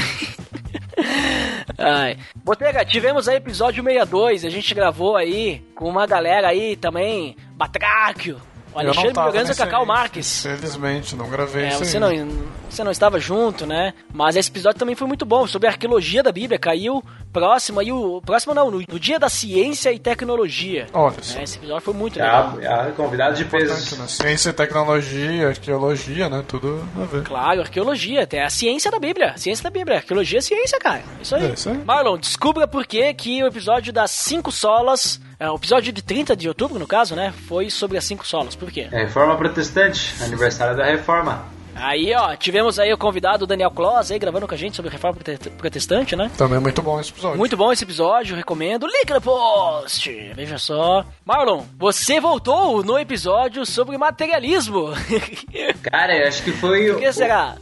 Ai. 1.77 2.17
Botega, 2.35 2.85
tivemos 2.85 3.27
aí 3.27 3.35
episódio 3.35 3.83
62, 3.83 4.45
a 4.45 4.49
gente 4.49 4.73
gravou 4.73 5.17
aí 5.17 5.59
com 5.75 5.89
uma 5.89 6.07
galera 6.07 6.47
aí 6.47 6.75
também, 6.75 7.35
Batráquio, 7.55 8.41
o 8.73 8.79
Alexandre 8.79 9.13
Bragança 9.13 9.51
e 9.51 9.53
o 9.53 9.57
Cacau 9.57 9.85
Marques. 9.85 10.41
Felizmente, 10.43 11.15
não 11.15 11.29
gravei 11.29 11.65
É, 11.65 11.69
isso 11.69 11.85
você 11.85 11.97
ainda. 11.97 12.25
não, 12.25 12.43
você 12.69 12.83
não 12.83 12.91
estava 12.91 13.19
junto, 13.19 13.65
né? 13.65 13.93
Mas 14.13 14.35
esse 14.35 14.49
episódio 14.49 14.79
também 14.79 14.95
foi 14.95 15.07
muito 15.07 15.25
bom, 15.25 15.45
sobre 15.47 15.67
a 15.67 15.71
arqueologia 15.71 16.23
da 16.23 16.31
Bíblia. 16.31 16.57
Caiu 16.59 17.03
próximo 17.33 17.79
aí, 17.79 17.91
o 17.91 18.21
próximo 18.25 18.53
não, 18.53 18.69
no, 18.69 18.79
no 18.87 18.99
dia 18.99 19.17
da 19.19 19.29
ciência 19.29 19.91
e 19.91 19.99
tecnologia. 19.99 20.87
Olha 20.93 21.15
só. 21.21 21.39
É, 21.39 21.43
esse 21.43 21.57
episódio 21.57 21.81
foi 21.81 21.93
muito 21.93 22.17
legal. 22.19 22.57
Ah, 22.63 22.85
ah, 22.87 22.91
convidado 22.91 23.35
de 23.35 23.45
peso. 23.45 23.97
né? 23.97 24.07
Ciência 24.07 24.49
e 24.49 24.53
tecnologia, 24.53 25.47
arqueologia, 25.49 26.29
né? 26.29 26.43
Tudo 26.47 26.83
a 27.01 27.05
ver. 27.05 27.23
Claro, 27.23 27.61
arqueologia, 27.61 28.23
até 28.23 28.43
a 28.43 28.49
ciência 28.49 28.91
da 28.91 28.99
Bíblia. 28.99 29.33
Ciência 29.37 29.63
da 29.63 29.69
Bíblia, 29.69 29.97
arqueologia 29.97 30.39
é 30.39 30.41
ciência, 30.41 30.79
cara. 30.79 31.03
Isso 31.21 31.35
aí. 31.35 31.45
É, 31.45 31.53
isso 31.53 31.69
aí. 31.69 31.77
Marlon, 31.85 32.17
descubra 32.17 32.67
por 32.67 32.85
que 32.85 33.13
que 33.13 33.43
o 33.43 33.47
episódio 33.47 33.91
das 33.93 34.11
cinco 34.11 34.51
solas, 34.51 35.19
é, 35.21 35.30
o 35.49 35.55
episódio 35.55 35.91
de 35.93 36.01
30 36.01 36.35
de 36.35 36.47
outubro, 36.47 36.77
no 36.77 36.85
caso, 36.87 37.15
né, 37.15 37.33
foi 37.47 37.69
sobre 37.69 37.97
as 37.97 38.03
cinco 38.03 38.27
solas. 38.27 38.55
Por 38.55 38.69
quê? 38.71 38.87
É, 38.91 39.03
Reforma 39.03 39.35
Protestante, 39.37 40.13
aniversário 40.21 40.75
da 40.77 40.85
Reforma. 40.85 41.45
Aí, 41.73 42.13
ó, 42.13 42.35
tivemos 42.35 42.77
aí 42.77 42.91
o 42.93 42.97
convidado 42.97 43.47
Daniel 43.47 43.71
Kloss 43.71 44.11
aí 44.11 44.19
gravando 44.19 44.45
com 44.45 44.53
a 44.53 44.57
gente 44.57 44.75
sobre 44.75 44.89
a 44.89 44.91
reforma 44.91 45.17
prote- 45.17 45.49
protestante, 45.51 46.17
né? 46.17 46.29
Também 46.37 46.59
muito 46.59 46.81
bom 46.81 46.99
esse 46.99 47.11
episódio. 47.11 47.37
Muito 47.37 47.55
bom 47.55 47.71
esse 47.71 47.85
episódio, 47.85 48.35
recomendo. 48.35 48.85
Link 48.85 49.09
no 49.09 49.21
post. 49.21 50.11
Veja 50.35 50.57
só. 50.57 51.05
Marlon, 51.25 51.63
você 51.79 52.19
voltou 52.19 52.83
no 52.83 52.99
episódio 52.99 53.65
sobre 53.65 53.97
materialismo. 53.97 54.89
Cara, 55.81 56.15
eu 56.17 56.27
acho 56.27 56.43
que 56.43 56.51
foi. 56.51 56.91
o 56.91 56.99
que 56.99 57.11
será? 57.13 57.55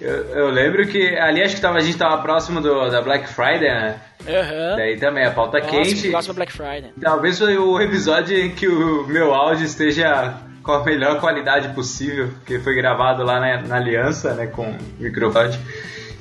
Eu, 0.00 0.14
eu 0.34 0.50
lembro 0.50 0.86
que 0.86 1.16
ali 1.18 1.42
acho 1.42 1.56
que 1.56 1.60
tava, 1.60 1.78
a 1.78 1.80
gente 1.80 1.96
tava 1.96 2.20
próximo 2.22 2.60
do, 2.60 2.90
da 2.90 3.00
Black 3.00 3.28
Friday, 3.28 3.68
né? 3.68 4.00
Aham. 4.26 4.76
Daí 4.76 4.98
também 4.98 5.24
a 5.24 5.30
pauta 5.30 5.58
Nossa, 5.58 5.70
quente. 5.70 6.10
próximo 6.10 6.34
Black 6.34 6.52
Friday. 6.52 6.92
Talvez 7.00 7.38
foi 7.38 7.56
o 7.56 7.80
episódio 7.80 8.36
em 8.38 8.50
que 8.50 8.68
o 8.68 9.06
meu 9.06 9.32
áudio 9.32 9.64
esteja 9.64 10.34
com 10.62 10.72
a 10.72 10.84
melhor 10.84 11.18
qualidade 11.18 11.68
possível, 11.70 12.30
que 12.44 12.58
foi 12.58 12.74
gravado 12.74 13.24
lá 13.24 13.40
na, 13.40 13.62
na 13.62 13.76
Aliança, 13.76 14.34
né, 14.34 14.46
com 14.46 14.70
o 14.70 14.78
microfone. 14.98 15.58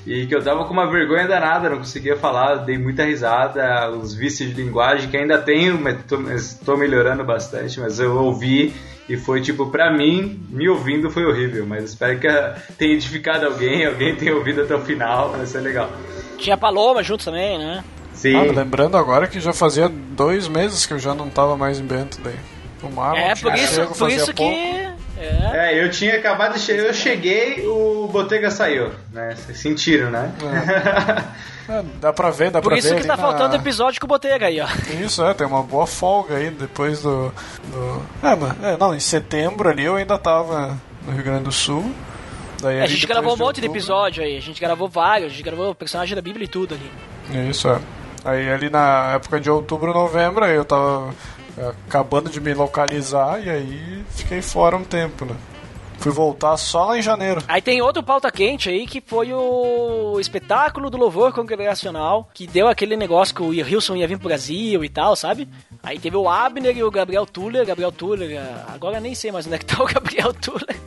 E 0.08 0.26
que 0.26 0.34
eu 0.34 0.42
tava 0.42 0.64
com 0.64 0.72
uma 0.72 0.90
vergonha 0.90 1.28
danada, 1.28 1.70
não 1.70 1.80
conseguia 1.80 2.16
falar, 2.16 2.56
dei 2.56 2.78
muita 2.78 3.04
risada, 3.04 3.92
os 3.92 4.16
vícios 4.16 4.56
de 4.56 4.64
linguagem 4.64 5.10
que 5.10 5.18
ainda 5.18 5.38
tenho, 5.38 5.78
mas 5.78 5.98
tô, 6.08 6.18
mas 6.18 6.54
tô 6.54 6.78
melhorando 6.78 7.26
bastante, 7.26 7.78
mas 7.78 8.00
eu 8.00 8.16
ouvi 8.16 8.74
e 9.10 9.18
foi 9.18 9.42
tipo, 9.42 9.68
pra 9.68 9.92
mim, 9.92 10.42
me 10.50 10.70
ouvindo 10.70 11.10
foi 11.10 11.26
horrível, 11.26 11.66
mas 11.66 11.84
espero 11.84 12.18
que 12.20 12.28
tenha 12.78 12.94
edificado 12.94 13.46
alguém, 13.46 13.86
alguém 13.86 14.16
tenha 14.16 14.34
ouvido 14.34 14.62
até 14.62 14.74
o 14.74 14.80
final, 14.80 15.32
vai 15.32 15.46
ser 15.46 15.60
legal. 15.60 15.92
Tinha 16.38 16.56
Paloma 16.56 17.04
junto 17.04 17.26
também, 17.26 17.58
né? 17.58 17.84
Sim. 18.14 18.34
Ah, 18.34 18.44
lembrando 18.44 18.96
agora 18.96 19.28
que 19.28 19.42
já 19.42 19.52
fazia 19.52 19.90
dois 19.90 20.48
meses 20.48 20.86
que 20.86 20.94
eu 20.94 21.00
já 21.00 21.14
não 21.14 21.30
tava 21.30 21.58
mais 21.58 21.82
em 21.82 21.86
Bento 21.86 22.22
daí. 22.24 22.40
O 22.82 22.90
Marlon 22.90 23.20
é, 23.20 23.36
por 23.36 23.54
isso, 23.56 23.76
chego 23.76 23.94
por 23.94 24.10
isso 24.10 24.34
pouco. 24.34 24.54
que... 24.54 24.87
É. 25.20 25.74
É, 25.74 25.84
eu 25.84 25.90
tinha 25.90 26.16
acabado 26.18 26.54
de 26.54 26.60
chegar, 26.60 26.84
eu 26.84 26.94
cheguei, 26.94 27.66
o 27.68 28.08
Botega 28.12 28.52
saiu, 28.52 28.92
né? 29.12 29.36
Vocês 29.36 29.58
sentiram, 29.60 30.10
né? 30.12 30.32
É, 31.70 31.84
dá 32.00 32.14
pra 32.14 32.30
ver, 32.30 32.52
dá 32.52 32.62
Por 32.62 32.70
pra 32.70 32.78
isso 32.78 32.88
ver 32.90 32.96
que 32.96 33.00
ali 33.02 33.08
tá 33.08 33.18
na- 33.18 33.22
faltando 33.22 33.56
episódio 33.56 34.00
com 34.00 34.06
o 34.06 34.08
Botega 34.10 34.46
aí, 34.48 34.60
ó. 34.62 34.68
Isso, 35.04 35.24
é, 35.26 35.34
tem 35.34 35.48
uma 35.48 35.64
boa 35.64 35.88
folga 35.88 36.36
aí 36.38 36.50
depois 36.52 37.02
do. 37.02 37.34
do... 37.66 38.02
É, 38.24 38.36
mas, 38.36 38.64
é, 38.64 38.78
não, 38.78 38.94
em 38.94 39.00
setembro 39.00 39.70
ali 39.70 39.84
eu 39.86 39.96
ainda 39.96 40.18
tava 40.18 40.78
no 41.06 41.12
Rio 41.14 41.24
Grande 41.24 41.44
do 41.46 41.52
Sul. 41.52 41.92
Daí, 42.62 42.78
É, 42.78 42.84
a 42.84 42.88
gente 42.88 43.06
gravou 43.06 43.34
um 43.34 43.38
monte 43.38 43.56
de 43.60 43.68
outubro- 43.68 43.78
episódio 43.78 44.24
aí, 44.24 44.38
a 44.38 44.42
gente 44.42 44.60
gravou 44.60 44.88
vários, 44.88 45.28
a 45.32 45.36
gente 45.36 45.44
gravou 45.44 45.70
o 45.72 45.76
personagem 45.76 46.16
da 46.16 46.22
Bíblia 46.22 46.46
e 46.46 46.48
tudo 46.48 46.76
ali. 46.76 47.50
Isso, 47.50 47.68
é. 47.70 47.80
Aí 48.26 48.50
ali 48.52 48.70
na 48.70 49.14
época 49.14 49.40
de 49.40 49.50
outubro, 49.50 49.94
novembro, 49.94 50.44
aí 50.44 50.56
eu 50.56 50.66
tava 50.66 51.10
é, 51.10 51.14
acabando 51.88 52.30
de 52.30 52.40
me 52.40 52.54
localizar 52.54 53.44
e 53.44 53.50
aí 53.50 54.06
fiquei 54.10 54.42
fora 54.42 54.78
um 54.78 54.84
tempo, 54.84 55.26
né? 55.26 55.36
Fui 56.00 56.12
voltar 56.12 56.56
só 56.58 56.86
lá 56.86 56.98
em 56.98 57.02
janeiro. 57.02 57.42
Aí 57.48 57.62
tem 57.62 57.82
outro 57.82 58.04
pauta 58.04 58.32
quente 58.32 58.70
aí 58.70 58.86
que 58.86 59.02
foi 59.02 59.34
o 59.34 60.20
espetáculo 60.20 60.90
do 60.90 60.98
louvor 60.98 61.34
congregacional, 61.34 62.30
que 62.34 62.46
deu 62.46 62.68
aquele 62.68 62.96
negócio 62.96 63.34
que 63.34 63.42
o 63.42 63.48
Wilson 63.48 63.96
ia 63.96 64.08
vir 64.08 64.20
pro 64.20 64.28
Brasil 64.28 64.84
e 64.84 64.90
tal, 64.90 65.16
sabe? 65.16 65.50
Aí 65.82 65.98
teve 65.98 66.16
o 66.16 66.30
Abner 66.30 66.78
e 66.78 66.84
o 66.84 66.92
Gabriel 66.92 67.26
Tuller. 67.26 67.66
Gabriel 67.66 67.92
Tuller, 67.92 68.40
agora 68.68 69.00
nem 69.00 69.16
sei 69.16 69.32
mais 69.32 69.48
onde 69.48 69.56
é 69.56 69.58
que 69.58 69.66
tá 69.66 69.84
o 69.84 69.88
Gabriel 69.92 70.34
Tuller. 70.34 70.78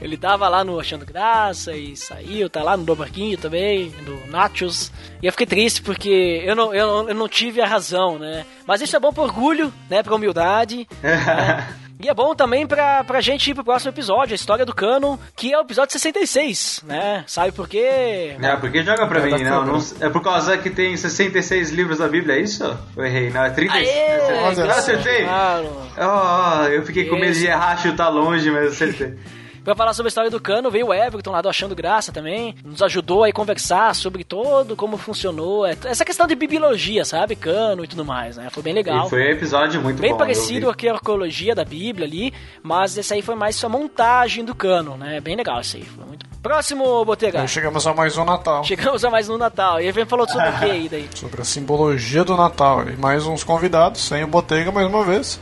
Ele 0.00 0.16
tava 0.16 0.48
lá 0.48 0.64
no 0.64 0.80
Achando 0.80 1.04
Graça 1.04 1.72
e 1.76 1.94
saiu, 1.96 2.48
tá 2.48 2.62
lá 2.62 2.76
no 2.76 2.84
do 2.84 2.96
Barquinho 2.96 3.36
também, 3.36 3.90
do 4.04 4.18
Nachos. 4.30 4.90
E 5.22 5.26
eu 5.26 5.32
fiquei 5.32 5.46
triste 5.46 5.82
porque 5.82 6.42
eu 6.44 6.56
não, 6.56 6.74
eu, 6.74 6.86
não- 6.86 7.08
eu 7.10 7.14
não 7.14 7.28
tive 7.28 7.60
a 7.60 7.66
razão, 7.66 8.18
né? 8.18 8.46
Mas 8.66 8.80
isso 8.80 8.96
é 8.96 9.00
bom 9.00 9.12
pro 9.12 9.22
orgulho, 9.24 9.72
né? 9.90 10.02
Pra 10.02 10.14
humildade. 10.14 10.88
né? 11.02 11.68
E 12.02 12.08
é 12.08 12.14
bom 12.14 12.34
também 12.34 12.66
pra, 12.66 13.04
pra 13.04 13.20
gente 13.20 13.50
ir 13.50 13.54
pro 13.54 13.62
próximo 13.62 13.90
episódio, 13.90 14.32
a 14.32 14.34
história 14.34 14.64
do 14.64 14.74
canon, 14.74 15.18
que 15.36 15.52
é 15.52 15.58
o 15.58 15.60
episódio 15.60 15.92
66, 15.92 16.82
né? 16.86 17.24
Sabe 17.26 17.52
por 17.52 17.68
quê? 17.68 18.36
É, 18.40 18.56
porque 18.56 18.82
joga 18.82 19.06
pra 19.06 19.20
É 19.20 19.24
mim, 19.26 19.44
não, 19.44 19.66
não- 19.66 19.78
É 20.00 20.08
por 20.08 20.22
causa 20.22 20.56
que 20.56 20.70
tem 20.70 20.96
66 20.96 21.68
livros 21.68 21.98
da 21.98 22.08
Bíblia, 22.08 22.36
é 22.36 22.40
isso? 22.40 22.64
Eu 22.96 23.04
errei, 23.04 23.28
não, 23.28 23.44
é 23.44 23.50
36. 23.50 23.86
Aê, 23.86 24.62
Ah, 24.62 24.70
acertei! 24.78 25.24
Claro. 25.24 25.76
Oh, 25.98 26.64
eu 26.68 26.86
fiquei 26.86 27.04
com 27.04 27.16
medo 27.16 27.34
de 27.34 27.46
errar, 27.46 27.76
chutar 27.76 28.08
longe, 28.08 28.50
mas 28.50 28.72
acertei. 28.72 29.12
Pra 29.64 29.74
falar 29.74 29.92
sobre 29.92 30.08
a 30.08 30.10
história 30.10 30.30
do 30.30 30.40
Cano, 30.40 30.70
veio 30.70 30.86
o 30.88 30.94
Everton 30.94 31.30
lá 31.32 31.42
do 31.42 31.48
Achando 31.48 31.74
Graça 31.74 32.10
também. 32.12 32.54
Nos 32.64 32.82
ajudou 32.82 33.24
aí 33.24 33.30
a 33.30 33.34
conversar 33.34 33.94
sobre 33.94 34.24
todo 34.24 34.74
como 34.74 34.96
funcionou. 34.96 35.66
é, 35.66 35.76
Essa 35.84 36.04
questão 36.04 36.26
de 36.26 36.34
bibliologia, 36.34 37.04
sabe? 37.04 37.36
Cano 37.36 37.84
e 37.84 37.86
tudo 37.88 38.04
mais, 38.04 38.36
né? 38.38 38.48
Foi 38.50 38.62
bem 38.62 38.72
legal. 38.72 39.06
E 39.06 39.10
foi 39.10 39.22
um 39.28 39.30
episódio 39.30 39.80
muito 39.82 40.00
Bem 40.00 40.12
bom. 40.12 40.18
parecido 40.18 40.74
com 40.74 40.88
a 40.88 40.92
arqueologia 40.92 41.54
da 41.54 41.64
Bíblia 41.64 42.06
ali, 42.06 42.32
mas 42.62 42.96
esse 42.96 43.12
aí 43.12 43.20
foi 43.22 43.34
mais 43.34 43.62
a 43.62 43.68
montagem 43.68 44.44
do 44.44 44.54
cano, 44.54 44.96
né? 44.96 45.20
Bem 45.20 45.36
legal 45.36 45.60
esse 45.60 45.76
aí. 45.76 45.84
Foi 45.84 46.04
muito... 46.06 46.26
Próximo, 46.42 47.04
Botega. 47.04 47.46
Chegamos 47.46 47.86
a 47.86 47.92
mais 47.92 48.16
um 48.16 48.24
Natal. 48.24 48.64
Chegamos 48.64 49.04
a 49.04 49.10
mais 49.10 49.28
no 49.28 49.36
Natal. 49.36 49.78
E 49.78 49.86
ele 49.86 50.06
falou 50.06 50.26
sobre 50.26 50.48
o 50.48 50.58
que 50.58 50.64
aí 50.64 50.88
daí? 50.88 51.06
Sobre 51.14 51.42
a 51.42 51.44
simbologia 51.44 52.24
do 52.24 52.34
Natal. 52.34 52.88
E 52.88 52.96
mais 52.96 53.26
uns 53.26 53.44
convidados, 53.44 54.00
sem 54.00 54.24
o 54.24 54.26
Botega 54.26 54.72
mais 54.72 54.86
uma 54.86 55.04
vez. 55.04 55.38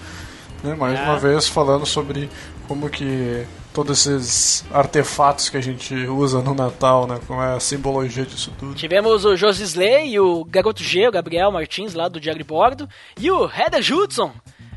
Né? 0.64 0.74
Mais 0.74 0.98
É. 0.98 1.02
uma 1.04 1.16
vez 1.16 1.46
falando 1.48 1.86
sobre 1.86 2.28
como 2.66 2.90
que 2.90 3.46
todos 3.72 4.06
esses 4.06 4.64
artefatos 4.72 5.48
que 5.48 5.56
a 5.56 5.60
gente 5.60 5.94
usa 5.94 6.40
no 6.42 6.54
Natal, 6.54 7.06
né? 7.06 7.20
Como 7.26 7.40
é 7.42 7.54
a 7.54 7.60
simbologia 7.60 8.24
disso 8.24 8.52
tudo. 8.58 8.74
Tivemos 8.74 9.24
o 9.24 9.36
Josisley 9.36 10.10
e 10.10 10.20
o 10.20 10.44
Garoto 10.44 10.82
G, 10.82 11.06
o 11.08 11.12
Gabriel 11.12 11.50
Martins, 11.52 11.94
lá 11.94 12.08
do 12.08 12.20
Diário 12.20 12.44
Bordo. 12.44 12.88
E 13.18 13.30
o 13.30 13.44
Heather 13.48 13.82
Judson. 13.82 14.32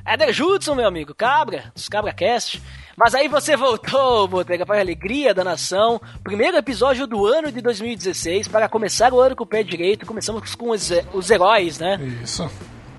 Heather 0.07 0.33
Judson, 0.33 0.73
meu 0.75 0.87
amigo, 0.87 1.13
cabra, 1.13 1.71
dos 1.75 1.87
Cabra 1.87 2.11
Cast. 2.11 2.61
Mas 2.97 3.15
aí 3.15 3.27
você 3.27 3.55
voltou, 3.55 4.27
Botega, 4.27 4.65
para 4.65 4.77
a 4.77 4.81
alegria 4.81 5.33
da 5.33 5.43
nação. 5.43 6.01
Primeiro 6.23 6.57
episódio 6.57 7.07
do 7.07 7.25
ano 7.25 7.51
de 7.51 7.61
2016, 7.61 8.47
para 8.47 8.67
começar 8.67 9.13
o 9.13 9.19
ano 9.19 9.35
com 9.35 9.43
o 9.43 9.47
pé 9.47 9.63
direito. 9.63 10.05
Começamos 10.05 10.55
com 10.55 10.71
os, 10.71 10.91
os 11.13 11.29
heróis, 11.31 11.79
né? 11.79 11.99
Isso. 12.23 12.49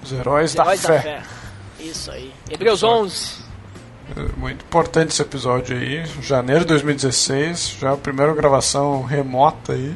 Os 0.03 0.13
heróis, 0.13 0.51
Os 0.51 0.57
da, 0.57 0.63
heróis 0.63 0.81
fé. 0.83 0.95
da 0.95 1.01
fé. 1.03 1.23
Isso 1.81 2.11
aí. 2.11 2.33
Hebreus 2.51 2.83
11. 2.83 3.43
É 4.17 4.39
Muito 4.39 4.65
importante 4.65 5.11
esse 5.11 5.23
episódio 5.23 5.77
aí. 5.77 6.05
Janeiro 6.21 6.61
de 6.61 6.69
2016, 6.69 7.77
já 7.81 7.93
a 7.93 7.97
primeira 7.97 8.35
gravação 8.35 9.03
remota 9.03 9.73
aí. 9.73 9.95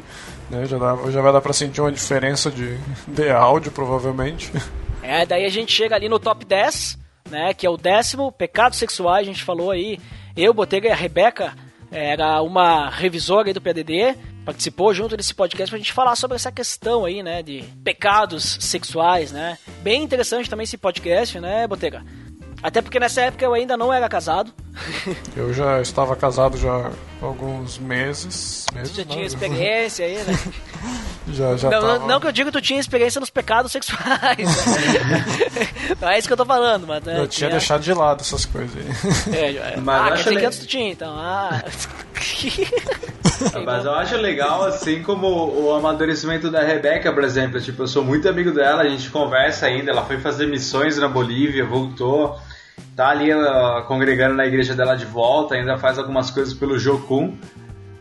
Né? 0.49 0.65
Já, 0.65 0.77
dá, 0.77 0.97
já 1.11 1.21
vai 1.21 1.31
dar 1.31 1.41
pra 1.41 1.53
sentir 1.53 1.81
uma 1.81 1.91
diferença 1.91 2.49
de, 2.49 2.77
de 3.07 3.29
áudio, 3.29 3.71
provavelmente. 3.71 4.51
É, 5.03 5.25
daí 5.25 5.45
a 5.45 5.49
gente 5.49 5.71
chega 5.71 5.95
ali 5.95 6.09
no 6.09 6.19
top 6.19 6.43
10, 6.43 6.97
né? 7.29 7.53
Que 7.53 7.65
é 7.65 7.69
o 7.69 7.77
décimo, 7.77 8.29
pecados 8.29 8.77
sexuais, 8.77 9.25
a 9.25 9.31
gente 9.31 9.41
falou 9.41 9.71
aí. 9.71 9.97
Eu, 10.35 10.53
Botega 10.53 10.89
e 10.89 10.91
a 10.91 10.95
Rebeca 10.95 11.53
era 11.89 12.41
uma 12.41 12.89
revisora 12.89 13.47
aí 13.47 13.53
do 13.53 13.61
PDD, 13.61 14.17
participou 14.43 14.93
junto 14.93 15.15
desse 15.15 15.33
podcast 15.33 15.69
pra 15.69 15.77
gente 15.77 15.93
falar 15.93 16.15
sobre 16.17 16.35
essa 16.35 16.51
questão 16.51 17.05
aí, 17.05 17.23
né? 17.23 17.41
De 17.41 17.63
pecados 17.85 18.57
sexuais, 18.59 19.31
né? 19.31 19.57
Bem 19.81 20.03
interessante 20.03 20.49
também 20.49 20.65
esse 20.65 20.77
podcast, 20.77 21.39
né, 21.39 21.65
Botega? 21.67 22.03
Até 22.67 22.81
porque 22.81 22.99
nessa 22.99 23.21
época 23.21 23.45
eu 23.45 23.53
ainda 23.53 23.77
não 23.77 23.93
era 23.93 24.09
casado. 24.09 24.51
Eu 25.37 25.53
já 25.53 25.81
estava 25.81 26.17
casado 26.17 26.57
já 26.57 26.69
há 26.69 27.25
alguns 27.25 27.77
meses. 27.79 28.65
meses 28.73 28.93
Já 28.93 29.05
não, 29.05 29.11
tinha 29.13 29.25
experiência 29.25 30.05
aí, 30.05 30.15
né? 30.17 30.37
Já, 31.29 31.57
já 31.57 31.69
Não, 31.69 31.81
tava... 31.81 31.99
não, 32.07 32.19
que 32.21 32.27
eu 32.27 32.31
digo 32.31 32.49
que 32.51 32.57
tu 32.57 32.61
tinha 32.61 32.79
experiência 32.79 33.19
nos 33.19 33.29
pecados 33.29 33.71
sexuais. 33.73 34.37
né? 34.37 35.25
não 35.99 36.07
é 36.09 36.17
isso 36.19 36.25
que 36.27 36.31
eu 36.33 36.37
tô 36.37 36.45
falando, 36.45 36.87
mas. 36.87 37.03
né, 37.03 37.19
Eu 37.19 37.27
tinha 37.27 37.49
deixado 37.49 37.81
de 37.81 37.93
lado 37.93 38.21
essas 38.21 38.45
coisas 38.45 38.71
aí. 38.77 39.35
É, 39.35 39.55
é. 39.73 39.77
Mas 39.77 39.95
ah, 40.01 40.03
eu 40.03 40.07
quer 40.07 40.13
acho 40.13 40.29
le- 40.29 40.39
que 40.39 40.45
antes 40.45 40.59
tu 40.59 40.67
tinha, 40.67 40.91
então. 40.91 41.13
Ah. 41.17 41.61
Mas 43.65 43.85
eu 43.85 43.93
acho 43.93 44.15
legal, 44.17 44.63
assim 44.65 45.03
como 45.03 45.27
o 45.27 45.73
amadurecimento 45.73 46.49
da 46.49 46.63
Rebeca, 46.63 47.11
por 47.11 47.23
exemplo. 47.23 47.59
Tipo, 47.59 47.83
eu 47.83 47.87
sou 47.87 48.03
muito 48.05 48.27
amigo 48.29 48.51
dela, 48.51 48.83
a 48.83 48.87
gente 48.89 49.09
conversa 49.09 49.65
ainda. 49.65 49.91
Ela 49.91 50.05
foi 50.05 50.19
fazer 50.19 50.47
missões 50.47 50.97
na 50.97 51.07
Bolívia, 51.09 51.65
voltou. 51.65 52.39
Tá 52.95 53.09
ali 53.09 53.31
ó, 53.33 53.81
congregando 53.83 54.35
na 54.35 54.45
igreja 54.45 54.73
dela 54.75 54.95
de 54.95 55.05
volta, 55.05 55.55
ainda 55.55 55.77
faz 55.77 55.99
algumas 55.99 56.31
coisas 56.31 56.53
pelo 56.53 56.79
Jocum. 56.79 57.35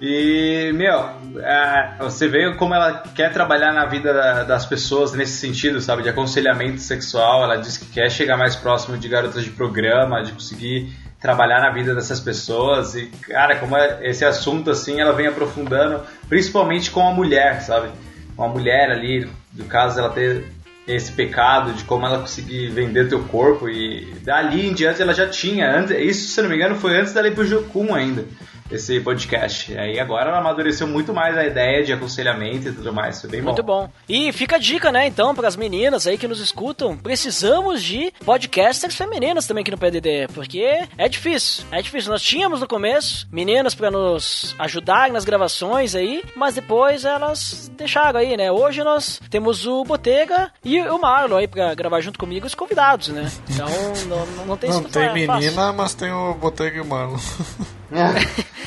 E, 0.00 0.72
meu, 0.74 1.08
é, 1.42 1.94
você 2.00 2.28
vê 2.28 2.54
como 2.54 2.74
ela 2.74 3.02
quer 3.14 3.32
trabalhar 3.32 3.72
na 3.72 3.86
vida 3.86 4.12
da- 4.12 4.44
das 4.44 4.66
pessoas 4.66 5.14
nesse 5.14 5.38
sentido, 5.38 5.80
sabe? 5.80 6.02
De 6.02 6.08
aconselhamento 6.10 6.80
sexual. 6.80 7.44
Ela 7.44 7.56
diz 7.56 7.78
que 7.78 7.86
quer 7.86 8.10
chegar 8.10 8.36
mais 8.36 8.54
próximo 8.54 8.98
de 8.98 9.08
garotas 9.08 9.42
de 9.42 9.50
programa, 9.50 10.22
de 10.22 10.32
conseguir 10.32 10.92
trabalhar 11.18 11.60
na 11.60 11.70
vida 11.70 11.94
dessas 11.94 12.20
pessoas. 12.20 12.94
E, 12.94 13.06
cara, 13.06 13.56
como 13.56 13.74
é- 13.76 14.00
esse 14.02 14.22
assunto, 14.24 14.70
assim, 14.70 15.00
ela 15.00 15.12
vem 15.12 15.26
aprofundando, 15.28 16.02
principalmente 16.28 16.90
com 16.90 17.06
a 17.08 17.10
mulher, 17.12 17.62
sabe? 17.62 17.88
Com 18.36 18.44
a 18.44 18.48
mulher 18.48 18.90
ali, 18.90 19.26
no 19.54 19.64
caso 19.64 19.98
ela 19.98 20.10
ter 20.10 20.44
esse 20.86 21.12
pecado 21.12 21.72
de 21.72 21.84
como 21.84 22.06
ela 22.06 22.20
conseguir 22.20 22.70
vender 22.70 23.08
teu 23.08 23.24
corpo 23.24 23.68
e 23.68 24.14
dali 24.22 24.66
em 24.66 24.74
diante 24.74 25.02
ela 25.02 25.12
já 25.12 25.28
tinha 25.28 25.70
antes, 25.70 25.96
isso 25.98 26.28
se 26.28 26.42
não 26.42 26.48
me 26.48 26.56
engano 26.56 26.76
foi 26.76 26.96
antes 26.96 27.14
ir 27.28 27.34
pro 27.34 27.46
Jocum 27.46 27.94
ainda 27.94 28.24
esse 28.70 29.00
podcast 29.00 29.76
aí 29.78 29.98
agora 30.00 30.30
ela 30.30 30.38
amadureceu 30.38 30.86
muito 30.86 31.12
mais 31.14 31.36
a 31.36 31.44
ideia 31.44 31.84
de 31.84 31.92
aconselhamento 31.92 32.68
e 32.68 32.72
tudo 32.72 32.92
mais 32.92 33.20
foi 33.20 33.30
bem 33.30 33.42
Muito 33.42 33.62
bom. 33.62 33.88
E 34.08 34.32
fica 34.32 34.56
a 34.56 34.58
dica, 34.58 34.90
né, 34.90 35.06
então, 35.06 35.34
para 35.34 35.48
as 35.48 35.56
meninas 35.56 36.06
aí 36.06 36.18
que 36.18 36.26
nos 36.28 36.40
escutam, 36.40 36.96
precisamos 36.96 37.82
de 37.82 38.12
podcasters 38.24 38.94
femininas 38.96 39.46
também 39.46 39.62
aqui 39.62 39.70
no 39.70 39.78
PDD, 39.78 40.28
porque 40.34 40.84
é 40.98 41.08
difícil, 41.08 41.64
é 41.70 41.80
difícil. 41.82 42.10
Nós 42.10 42.22
tínhamos 42.22 42.60
no 42.60 42.66
começo 42.68 43.26
meninas 43.30 43.74
para 43.74 43.90
nos 43.90 44.54
ajudar 44.58 45.10
nas 45.10 45.24
gravações 45.24 45.94
aí, 45.94 46.22
mas 46.34 46.54
depois 46.54 47.04
elas 47.04 47.70
deixaram 47.76 48.18
aí, 48.20 48.36
né? 48.36 48.50
Hoje 48.50 48.82
nós 48.82 49.20
temos 49.30 49.66
o 49.66 49.84
Botega 49.84 50.50
e 50.64 50.80
o 50.80 50.98
Marlon 50.98 51.36
aí 51.36 51.46
para 51.48 51.74
gravar 51.74 52.00
junto 52.00 52.18
comigo 52.18 52.46
os 52.46 52.54
convidados, 52.54 53.08
né? 53.08 53.30
Então 53.48 53.68
não, 54.08 54.44
não 54.46 54.56
tem 54.56 54.70
Não 54.70 54.82
tem 54.82 55.08
fa- 55.08 55.32
fácil. 55.34 55.50
menina, 55.50 55.72
mas 55.72 55.94
tem 55.94 56.10
o 56.12 56.34
Botega 56.34 56.76
e 56.78 56.80
o 56.80 56.84
Marlon. 56.84 57.16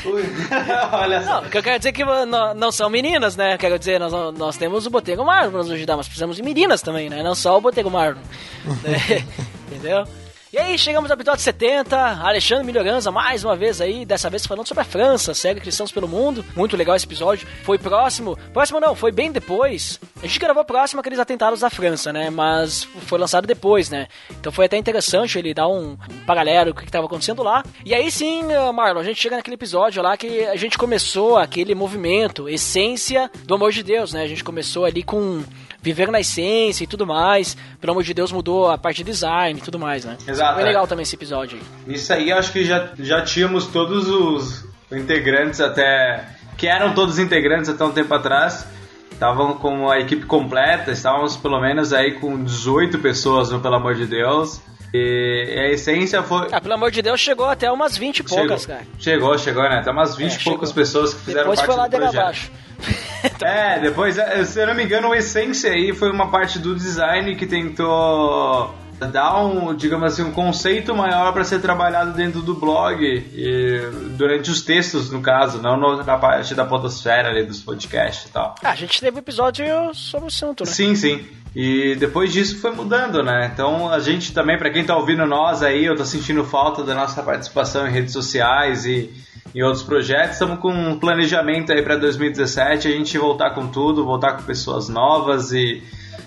Ui, 0.06 0.24
olha 0.94 1.24
só 1.24 1.41
Não, 1.41 1.50
que 1.50 1.58
eu 1.58 1.64
quero 1.64 1.78
dizer 1.78 1.90
é 1.90 1.91
que 1.91 2.06
não, 2.06 2.54
não 2.54 2.72
são 2.72 2.90
meninas, 2.90 3.36
né? 3.36 3.58
Quero 3.58 3.78
dizer, 3.78 4.00
nós, 4.00 4.14
nós 4.38 4.58
temos 4.58 4.86
o 4.86 4.90
Botego 4.90 5.26
Marlon 5.26 5.52
pra 5.52 5.60
nos 5.60 5.72
ajudar, 5.72 5.98
mas 5.98 6.08
precisamos 6.08 6.38
de 6.38 6.44
meninas 6.44 6.82
também, 6.82 7.10
né? 7.10 7.22
Não 7.22 7.36
só 7.36 7.58
o 7.58 7.62
Botego 7.62 7.90
Marlon. 7.90 8.22
né? 8.84 9.26
Entendeu? 9.68 10.06
E 10.52 10.58
aí, 10.58 10.80
chegamos 10.80 11.12
ao 11.12 11.16
episódio 11.16 11.44
70, 11.44 11.96
Alexandre 11.96 12.66
Melhoranza, 12.66 13.12
mais 13.12 13.44
uma 13.44 13.56
vez 13.56 13.80
aí, 13.80 14.04
dessa 14.04 14.32
vez 14.32 14.48
falando 14.48 14.68
sobre 14.68 14.82
a 14.82 14.84
França, 14.84 15.32
série 15.36 15.60
Cristãos 15.60 15.92
pelo 15.92 16.08
Mundo. 16.08 16.44
Muito 16.56 16.76
legal 16.76 16.96
esse 16.96 17.06
episódio. 17.06 17.48
Foi 17.64 17.78
próximo, 17.78 18.36
próximo 18.52 18.80
não, 18.80 18.96
foi 18.96 19.12
bem 19.12 19.32
depois. 19.32 20.00
A 20.18 20.26
gente 20.26 20.40
gravou 20.40 20.66
próximo 20.66 21.02
aqueles 21.02 21.20
atentados 21.20 21.60
da 21.60 21.70
França, 21.70 22.12
né? 22.12 22.32
Mas 22.32 22.84
foi 22.84 23.20
lançado 23.20 23.46
depois, 23.46 23.92
né? 23.92 24.08
Então 24.32 24.52
foi 24.52 24.66
até 24.66 24.76
interessante 24.76 25.38
ele 25.38 25.54
dar 25.54 25.68
um, 25.68 25.92
um 25.92 26.26
paralelo 26.26 26.72
o 26.72 26.74
que 26.74 26.84
estava 26.84 27.06
acontecendo 27.06 27.44
lá. 27.44 27.64
E 27.86 27.94
aí 27.94 28.10
sim, 28.10 28.52
eh, 28.52 28.72
Marlon, 28.72 29.02
a 29.02 29.04
gente 29.04 29.22
chega 29.22 29.36
naquele 29.36 29.54
episódio 29.54 30.02
lá 30.02 30.18
que 30.18 30.46
a 30.46 30.56
gente 30.56 30.80
começou 30.80 31.38
aquele 31.38 31.76
movimento, 31.76 32.50
essência 32.50 33.30
do 33.44 33.54
amor 33.54 33.72
de 33.72 33.84
Deus, 33.84 34.14
né? 34.14 34.24
A 34.24 34.28
gente 34.28 34.44
começou 34.44 34.84
ali 34.84 35.04
com 35.04 35.44
viver 35.82 36.12
na 36.12 36.20
essência 36.20 36.84
e 36.84 36.88
tudo 36.88 37.06
mais. 37.06 37.56
Pelo 37.80 37.92
amor 37.92 38.04
de 38.04 38.14
Deus, 38.14 38.32
mudou 38.32 38.70
a 38.70 38.78
parte 38.78 38.98
de 38.98 39.06
design 39.06 39.60
e 39.60 39.64
tudo 39.64 39.80
mais, 39.80 40.06
né? 40.06 40.18
Exato, 40.40 40.53
Foi 40.56 40.64
é. 40.64 40.66
legal 40.66 40.88
também 40.88 41.03
esse 41.03 41.16
episódio 41.16 41.60
aí. 41.88 41.95
Isso 41.95 42.11
aí 42.14 42.32
acho 42.32 42.52
que 42.52 42.64
já, 42.66 42.90
já 42.99 43.22
tínhamos 43.24 43.68
todos 43.68 44.07
os 44.10 44.66
integrantes 44.91 45.60
até. 45.61 46.26
que 46.57 46.68
eram 46.68 46.94
todos 46.94 47.20
integrantes 47.20 47.70
até 47.70 47.84
um 47.84 47.91
tempo 47.91 48.14
atrás. 48.14 48.66
Estavam 49.11 49.53
com 49.56 49.90
a 49.91 49.99
equipe 49.99 50.26
completa, 50.26 50.91
estávamos 50.91 51.36
pelo 51.36 51.60
menos 51.60 51.91
aí 51.91 52.14
com 52.14 52.41
18 52.41 52.99
pessoas 52.99 53.52
no 53.52 53.60
Pelo 53.60 53.76
Amor 53.76 53.94
de 53.95 54.06
Deus. 54.06 54.61
E 54.94 55.56
a 55.60 55.68
essência 55.72 56.24
foi. 56.24 56.48
Ah, 56.52 56.60
pelo 56.61 56.74
amor 56.74 56.90
de 56.90 57.02
Deus, 57.02 57.20
chegou 57.20 57.45
até 57.45 57.70
umas 57.72 57.95
20 57.98 58.20
e 58.20 58.24
poucas, 58.24 58.61
chegou, 58.61 58.76
cara. 58.78 58.88
chegou, 58.98 59.38
chegou, 59.38 59.64
né? 59.64 59.80
Até 59.82 59.91
umas 59.91 60.16
20 60.16 60.32
É, 60.38 60.40
e 60.40 60.44
poucas 60.44 60.72
pessoas 60.72 61.14
que 61.14 61.20
fizeram 61.26 61.41
Depois 61.52 61.60
parte 61.60 61.68
foi 61.72 61.78
lá 61.78 61.88
do 61.88 61.95
projeto. 61.98 62.18
abaixo. 62.22 62.52
É, 63.41 63.80
depois, 63.80 64.18
é, 64.18 64.44
se 64.45 64.60
eu 64.61 64.68
não 64.68 64.74
me 64.74 64.84
engano, 64.86 65.10
o 65.10 65.14
Essência 65.16 65.72
aí 65.72 65.94
foi 65.94 66.10
uma 66.10 66.30
parte 66.32 66.57
do 66.57 66.74
design 66.74 67.36
que 67.36 67.45
tentou 67.45 68.74
dar 69.08 69.44
um, 69.44 69.74
digamos 69.74 70.14
assim, 70.14 70.24
um 70.24 70.32
conceito 70.32 70.96
maior 70.96 71.32
para 71.32 71.44
ser 71.44 71.60
trabalhado 71.60 72.14
dentro 72.14 72.42
do 72.42 72.54
blog 72.54 73.04
e 73.04 73.82
durante 74.18 74.52
os 74.52 74.62
textos, 74.62 75.12
no 75.12 75.22
caso, 75.22 75.62
não 75.62 76.04
na 76.04 76.18
parte 76.18 76.54
da 76.54 76.66
podosfera 76.66 77.30
ali 77.30 77.44
dos 77.46 77.62
podcasts 77.62 78.30
e 78.30 78.32
tal. 78.32 78.56
Ah, 78.64 78.72
a 78.72 78.76
gente 78.76 79.00
teve 79.00 79.18
um 79.18 79.20
episódio 79.20 79.66
sobre 79.94 80.26
o 80.26 80.28
assunto, 80.28 80.66
né? 80.66 80.72
Sim, 80.72 80.96
sim. 80.96 81.26
E 81.56 81.96
depois 81.96 82.32
disso 82.32 82.60
foi 82.60 82.72
mudando, 82.72 83.24
né? 83.24 83.50
Então 83.52 83.92
a 83.92 84.00
gente 84.00 84.34
também, 84.34 84.58
pra 84.58 84.70
quem 84.70 84.84
tá 84.84 84.96
ouvindo 84.96 85.26
nós 85.26 85.64
aí, 85.64 85.86
eu 85.86 85.96
tô 85.96 86.06
sentindo 86.06 86.44
falta 86.44 86.84
da 86.84 86.94
nossa 86.94 87.24
participação 87.24 87.88
em 87.88 87.92
redes 87.92 88.14
sociais 88.14 88.86
e 88.86 89.12
em 89.56 89.64
outros 89.64 89.84
projetos. 89.84 90.34
Estamos 90.34 90.60
com 90.60 90.72
um 90.72 91.00
planejamento 91.00 91.72
aí 91.72 91.82
pra 91.82 91.96
2017, 91.96 92.88
a 92.88 92.92
gente 92.92 93.18
voltar 93.18 93.52
com 93.52 93.68
tudo, 93.68 94.06
voltar 94.06 94.34
com 94.34 94.44
pessoas 94.44 94.90
novas 94.90 95.52
e, 95.52 95.82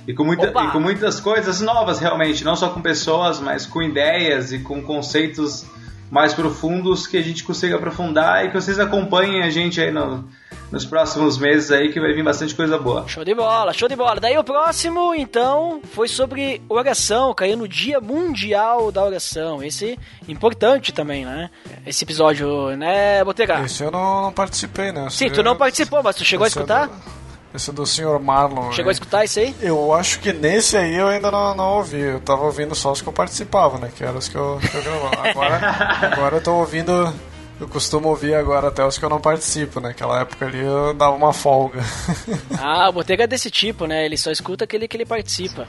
e, 0.06 0.12
com, 0.14 0.24
muita, 0.24 0.46
e 0.46 0.70
com 0.70 0.80
muitas 0.80 1.20
coisas 1.20 1.60
novas 1.60 1.98
realmente, 1.98 2.44
não 2.44 2.56
só 2.56 2.68
com 2.68 2.80
pessoas, 2.80 3.40
mas 3.40 3.66
com 3.66 3.82
ideias 3.82 4.52
e 4.52 4.58
com 4.58 4.82
conceitos 4.82 5.64
mais 6.10 6.34
profundos 6.34 7.06
que 7.06 7.16
a 7.16 7.22
gente 7.22 7.42
consiga 7.42 7.76
aprofundar 7.76 8.44
e 8.44 8.48
que 8.48 8.54
vocês 8.54 8.78
acompanhem 8.78 9.42
a 9.42 9.48
gente 9.48 9.80
aí 9.80 9.90
no, 9.90 10.28
nos 10.70 10.84
próximos 10.84 11.38
meses 11.38 11.70
aí 11.70 11.90
que 11.90 11.98
vai 11.98 12.12
vir 12.12 12.22
bastante 12.22 12.54
coisa 12.54 12.76
boa. 12.76 13.08
Show 13.08 13.24
de 13.24 13.34
bola, 13.34 13.72
show 13.72 13.88
de 13.88 13.96
bola. 13.96 14.20
Daí 14.20 14.36
o 14.36 14.44
próximo, 14.44 15.14
então, 15.14 15.80
foi 15.94 16.08
sobre 16.08 16.60
oração, 16.68 17.32
caiu 17.32 17.56
no 17.56 17.66
Dia 17.66 17.98
Mundial 17.98 18.92
da 18.92 19.02
Oração. 19.02 19.62
Esse 19.62 19.98
importante 20.28 20.92
também, 20.92 21.24
né? 21.24 21.48
Esse 21.86 22.04
episódio, 22.04 22.76
né, 22.76 23.24
Botega? 23.24 23.60
Esse 23.60 23.82
eu 23.82 23.90
não, 23.90 24.22
não 24.22 24.32
participei, 24.32 24.92
né? 24.92 25.08
Sim, 25.08 25.30
tu 25.30 25.42
não 25.42 25.56
participou, 25.56 26.02
mas 26.02 26.16
tu 26.16 26.24
chegou 26.26 26.44
a 26.44 26.46
é 26.46 26.48
escutar? 26.48 26.88
do- 26.88 27.21
Esse 27.54 27.70
é 27.70 27.72
do 27.72 27.84
Sr. 27.86 28.18
Marlon. 28.18 28.72
Chegou 28.72 28.88
a 28.88 28.92
escutar 28.92 29.24
isso 29.24 29.38
aí? 29.38 29.54
Eu 29.60 29.92
acho 29.92 30.20
que 30.20 30.32
nesse 30.32 30.76
aí 30.76 30.94
eu 30.94 31.08
ainda 31.08 31.30
não, 31.30 31.54
não 31.54 31.76
ouvi. 31.76 32.00
Eu 32.00 32.20
tava 32.20 32.42
ouvindo 32.44 32.74
só 32.74 32.92
os 32.92 33.02
que 33.02 33.08
eu 33.08 33.12
participava, 33.12 33.78
né? 33.78 33.90
Que 33.94 34.02
eram 34.04 34.18
os 34.18 34.28
que 34.28 34.36
eu, 34.36 34.58
que 34.58 34.74
eu 34.74 34.82
gravava. 34.82 35.28
Agora, 35.28 35.56
agora 36.12 36.36
eu 36.36 36.42
tô 36.42 36.54
ouvindo. 36.54 37.12
Eu 37.60 37.68
costumo 37.68 38.08
ouvir 38.08 38.34
agora 38.34 38.68
até 38.68 38.84
os 38.84 38.96
que 38.98 39.04
eu 39.04 39.10
não 39.10 39.20
participo, 39.20 39.80
né? 39.80 39.88
Naquela 39.88 40.20
época 40.22 40.46
ali 40.46 40.60
eu 40.60 40.94
dava 40.94 41.14
uma 41.14 41.32
folga. 41.32 41.80
Ah, 42.58 42.88
o 42.88 42.92
Botega 42.92 43.24
é 43.24 43.26
desse 43.26 43.50
tipo, 43.50 43.86
né? 43.86 44.04
Ele 44.06 44.16
só 44.16 44.30
escuta 44.30 44.64
aquele 44.64 44.88
que 44.88 44.96
ele 44.96 45.04
participa. 45.04 45.68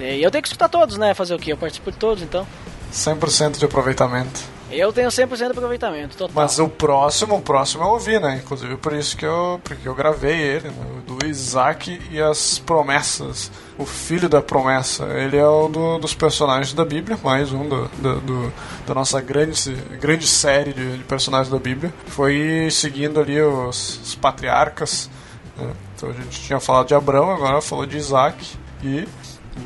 É, 0.00 0.16
E 0.16 0.22
eu 0.22 0.30
tenho 0.30 0.42
que 0.42 0.48
escutar 0.48 0.68
todos, 0.68 0.98
né? 0.98 1.14
Fazer 1.14 1.34
o 1.34 1.38
quê? 1.38 1.52
Eu 1.52 1.56
participo 1.56 1.92
de 1.92 1.96
todos, 1.96 2.22
então. 2.22 2.46
100% 2.92 3.58
de 3.58 3.64
aproveitamento. 3.64 4.40
Eu 4.76 4.92
tenho 4.92 5.08
100% 5.08 5.36
de 5.36 5.44
aproveitamento, 5.44 6.16
total. 6.16 6.34
Mas 6.34 6.58
o 6.58 6.68
próximo, 6.68 7.36
o 7.36 7.40
próximo 7.42 7.84
eu 7.84 7.88
ouvi, 7.88 8.18
né? 8.18 8.40
Inclusive 8.42 8.76
por 8.76 8.92
isso 8.92 9.16
que 9.16 9.24
eu, 9.24 9.60
porque 9.62 9.86
eu 9.88 9.94
gravei 9.94 10.36
ele, 10.36 10.68
né? 10.68 10.84
Do 11.06 11.24
Isaac 11.26 12.00
e 12.10 12.20
as 12.20 12.58
promessas. 12.58 13.50
O 13.78 13.84
filho 13.86 14.28
da 14.28 14.40
promessa. 14.42 15.04
Ele 15.06 15.36
é 15.36 15.48
um 15.48 15.70
do- 15.70 15.98
dos 15.98 16.14
personagens 16.14 16.72
da 16.72 16.84
Bíblia, 16.84 17.18
mais 17.22 17.52
um 17.52 17.68
do, 17.68 17.88
do- 17.98 18.20
do- 18.20 18.52
da 18.86 18.94
nossa 18.94 19.20
grande, 19.20 19.72
grande 20.00 20.26
série 20.26 20.72
de, 20.72 20.98
de 20.98 21.04
personagens 21.04 21.50
da 21.50 21.58
Bíblia. 21.58 21.92
Foi 22.06 22.68
seguindo 22.70 23.20
ali 23.20 23.40
os, 23.40 24.00
os 24.02 24.14
patriarcas. 24.14 25.10
né? 25.56 25.70
Então 25.96 26.10
a 26.10 26.12
gente 26.12 26.40
tinha 26.40 26.58
falado 26.60 26.86
de 26.88 26.94
Abraão, 26.94 27.30
agora 27.30 27.60
falou 27.60 27.86
de 27.86 27.96
Isaac. 27.96 28.44
E 28.82 29.06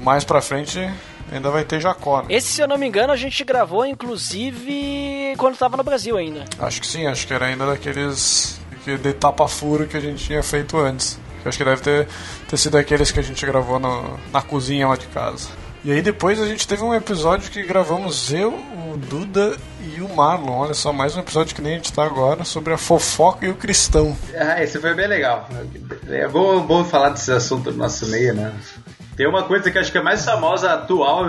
mais 0.03 0.23
pra 0.25 0.41
frente 0.41 0.79
ainda 1.33 1.51
vai 1.51 1.65
ter 1.65 1.81
Jacó, 1.81 2.21
né? 2.23 2.27
Esse, 2.31 2.49
se 2.49 2.61
eu 2.61 2.69
não 2.69 2.79
me 2.79 2.87
engano, 2.87 3.13
a 3.13 3.17
gente 3.17 3.43
gravou, 3.45 3.85
inclusive, 3.87 5.35
quando 5.37 5.57
tava 5.57 5.77
no 5.77 5.83
Brasil 5.83 6.17
ainda. 6.17 6.45
Acho 6.59 6.81
que 6.81 6.87
sim, 6.87 7.07
acho 7.07 7.27
que 7.27 7.35
era 7.35 7.47
ainda 7.47 7.67
daqueles 7.67 8.61
que- 8.85 8.97
de 8.97 9.13
tapa-furo 9.13 9.87
que 9.87 9.97
a 9.97 10.01
gente 10.01 10.25
tinha 10.25 10.43
feito 10.43 10.79
antes. 10.79 11.19
Eu 11.45 11.49
acho 11.49 11.59
que 11.59 11.65
deve 11.65 11.83
ter, 11.83 12.09
ter 12.49 12.57
sido 12.57 12.77
aqueles 12.77 13.11
que 13.11 13.21
a 13.21 13.23
gente 13.23 13.45
gravou 13.47 13.79
no- 13.79 14.19
na 14.33 14.43
cozinha 14.43 14.89
lá 14.89 14.97
de 14.97 15.07
casa. 15.07 15.49
E 15.85 15.93
aí 15.93 16.03
depois 16.03 16.41
a 16.43 16.47
gente 16.47 16.67
teve 16.67 16.83
um 16.83 16.93
episódio 16.93 17.51
que 17.51 17.63
gravamos 17.63 18.33
eu, 18.33 18.53
o 18.53 18.97
Duda 18.97 19.57
e 19.81 20.01
o 20.01 20.09
Marlon. 20.09 20.59
Olha 20.59 20.75
só, 20.75 20.93
mais 20.93 21.17
um 21.17 21.21
episódio 21.21 21.55
que 21.55 21.63
nem 21.63 21.75
a 21.75 21.77
gente 21.77 21.93
tá 21.93 22.03
agora, 22.03 22.45
sobre 22.45 22.75
a 22.75 22.77
fofoca 22.77 23.47
e 23.47 23.49
o 23.49 23.55
cristão. 23.55 24.17
Ah, 24.37 24.61
esse 24.63 24.79
foi 24.81 24.93
bem 24.95 25.07
legal. 25.07 25.49
É 26.09 26.27
bom, 26.27 26.61
bom 26.61 26.85
falar 26.85 27.11
desse 27.11 27.31
assunto 27.31 27.71
no 27.71 27.77
nosso 27.79 28.07
meio, 28.07 28.35
né? 28.35 28.53
Tem 29.19 29.27
uma 29.27 29.43
coisa 29.43 29.71
que 29.71 29.77
acho 29.79 29.93
que 29.93 29.99
é 29.99 30.03
mais 30.03 30.25
famosa 30.25 30.73
atual 30.73 31.27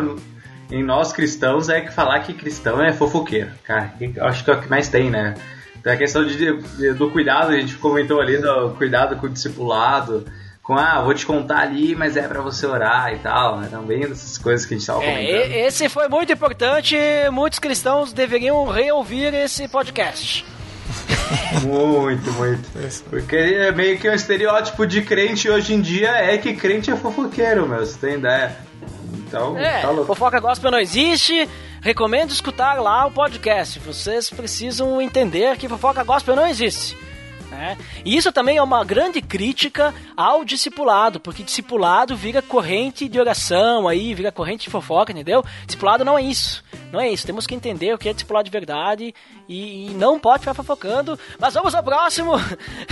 em 0.71 0.83
nós 0.83 1.11
cristãos 1.11 1.67
é 1.67 1.81
que 1.81 1.91
falar 1.91 2.19
que 2.19 2.33
cristão 2.33 2.81
é 2.81 2.93
fofoqueiro. 2.93 3.49
Cara, 3.63 3.91
acho 4.21 4.43
que 4.45 4.51
é 4.51 4.53
o 4.53 4.61
que 4.61 4.69
mais 4.69 4.87
tem, 4.87 5.09
né? 5.09 5.33
Então 5.79 5.91
a 5.91 5.97
questão 5.97 6.23
de, 6.23 6.53
do 6.93 7.09
cuidado, 7.09 7.51
a 7.51 7.59
gente 7.59 7.73
comentou 7.75 8.21
ali 8.21 8.37
do 8.37 8.75
cuidado 8.77 9.15
com 9.15 9.25
o 9.25 9.29
discipulado, 9.29 10.25
com 10.61 10.77
ah, 10.77 11.01
vou 11.01 11.15
te 11.15 11.25
contar 11.25 11.61
ali, 11.61 11.95
mas 11.95 12.15
é 12.15 12.27
pra 12.27 12.41
você 12.41 12.67
orar 12.67 13.11
e 13.11 13.17
tal. 13.17 13.57
Né? 13.57 13.67
Também 13.71 14.01
dessas 14.01 14.37
coisas 14.37 14.67
que 14.67 14.75
a 14.75 14.77
gente 14.77 14.85
tava 14.85 15.03
É, 15.03 15.07
comentando. 15.11 15.51
e- 15.51 15.57
esse 15.65 15.89
foi 15.89 16.07
muito 16.07 16.31
importante. 16.31 16.95
Muitos 17.31 17.57
cristãos 17.57 18.13
deveriam 18.13 18.65
reouvir 18.67 19.33
esse 19.33 19.67
podcast. 19.67 20.45
Muito, 21.63 22.31
muito. 22.33 22.69
Porque 23.09 23.35
é 23.35 23.71
meio 23.71 23.99
que 23.99 24.07
o 24.07 24.13
estereótipo 24.13 24.85
de 24.85 25.01
crente 25.01 25.49
hoje 25.49 25.73
em 25.73 25.81
dia 25.81 26.09
é 26.09 26.37
que 26.37 26.53
crente 26.53 26.89
é 26.91 26.95
fofoqueiro, 26.95 27.67
meu. 27.67 27.85
Você 27.85 27.97
tem 27.97 28.15
ideia? 28.15 28.57
Então, 29.13 29.57
É, 29.57 29.81
tá 29.81 29.93
fofoca 30.05 30.39
gospel 30.39 30.71
não 30.71 30.79
existe. 30.79 31.47
Recomendo 31.81 32.31
escutar 32.31 32.81
lá 32.81 33.05
o 33.05 33.11
podcast. 33.11 33.79
Vocês 33.79 34.29
precisam 34.29 34.99
entender 35.01 35.55
que 35.57 35.69
fofoca 35.69 36.03
gospel 36.03 36.35
não 36.35 36.47
existe. 36.47 36.97
Né? 37.59 37.77
E 38.05 38.15
isso 38.15 38.31
também 38.31 38.55
é 38.57 38.63
uma 38.63 38.85
grande 38.85 39.21
crítica 39.21 39.93
ao 40.15 40.45
discipulado, 40.45 41.19
porque 41.19 41.43
discipulado 41.43 42.15
vira 42.15 42.41
corrente 42.41 43.09
de 43.09 43.19
oração 43.19 43.87
aí, 43.87 44.13
vira 44.13 44.31
corrente 44.31 44.63
de 44.63 44.69
fofoca, 44.69 45.11
entendeu? 45.11 45.43
Discipulado 45.65 46.05
não 46.05 46.17
é 46.17 46.21
isso. 46.23 46.63
Não 46.91 46.99
é 46.99 47.09
isso. 47.09 47.25
Temos 47.25 47.45
que 47.45 47.53
entender 47.53 47.93
o 47.93 47.97
que 47.97 48.07
é 48.09 48.13
discipulado 48.13 48.45
de 48.45 48.51
verdade 48.51 49.13
e, 49.47 49.87
e 49.87 49.93
não 49.93 50.19
pode 50.19 50.39
ficar 50.39 50.53
fofocando. 50.53 51.19
Mas 51.37 51.53
vamos 51.53 51.75
ao 51.75 51.83
próximo. 51.83 52.31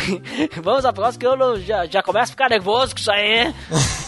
vamos 0.62 0.86
ao 0.86 0.94
próximo, 0.94 1.20
que 1.20 1.26
eu 1.26 1.36
não- 1.36 1.60
já, 1.60 1.86
já 1.86 2.04
começo 2.04 2.26
a 2.32 2.34
ficar 2.34 2.50
nervoso 2.50 2.94
com 2.94 3.00
isso 3.00 3.12
aí. 3.12 3.54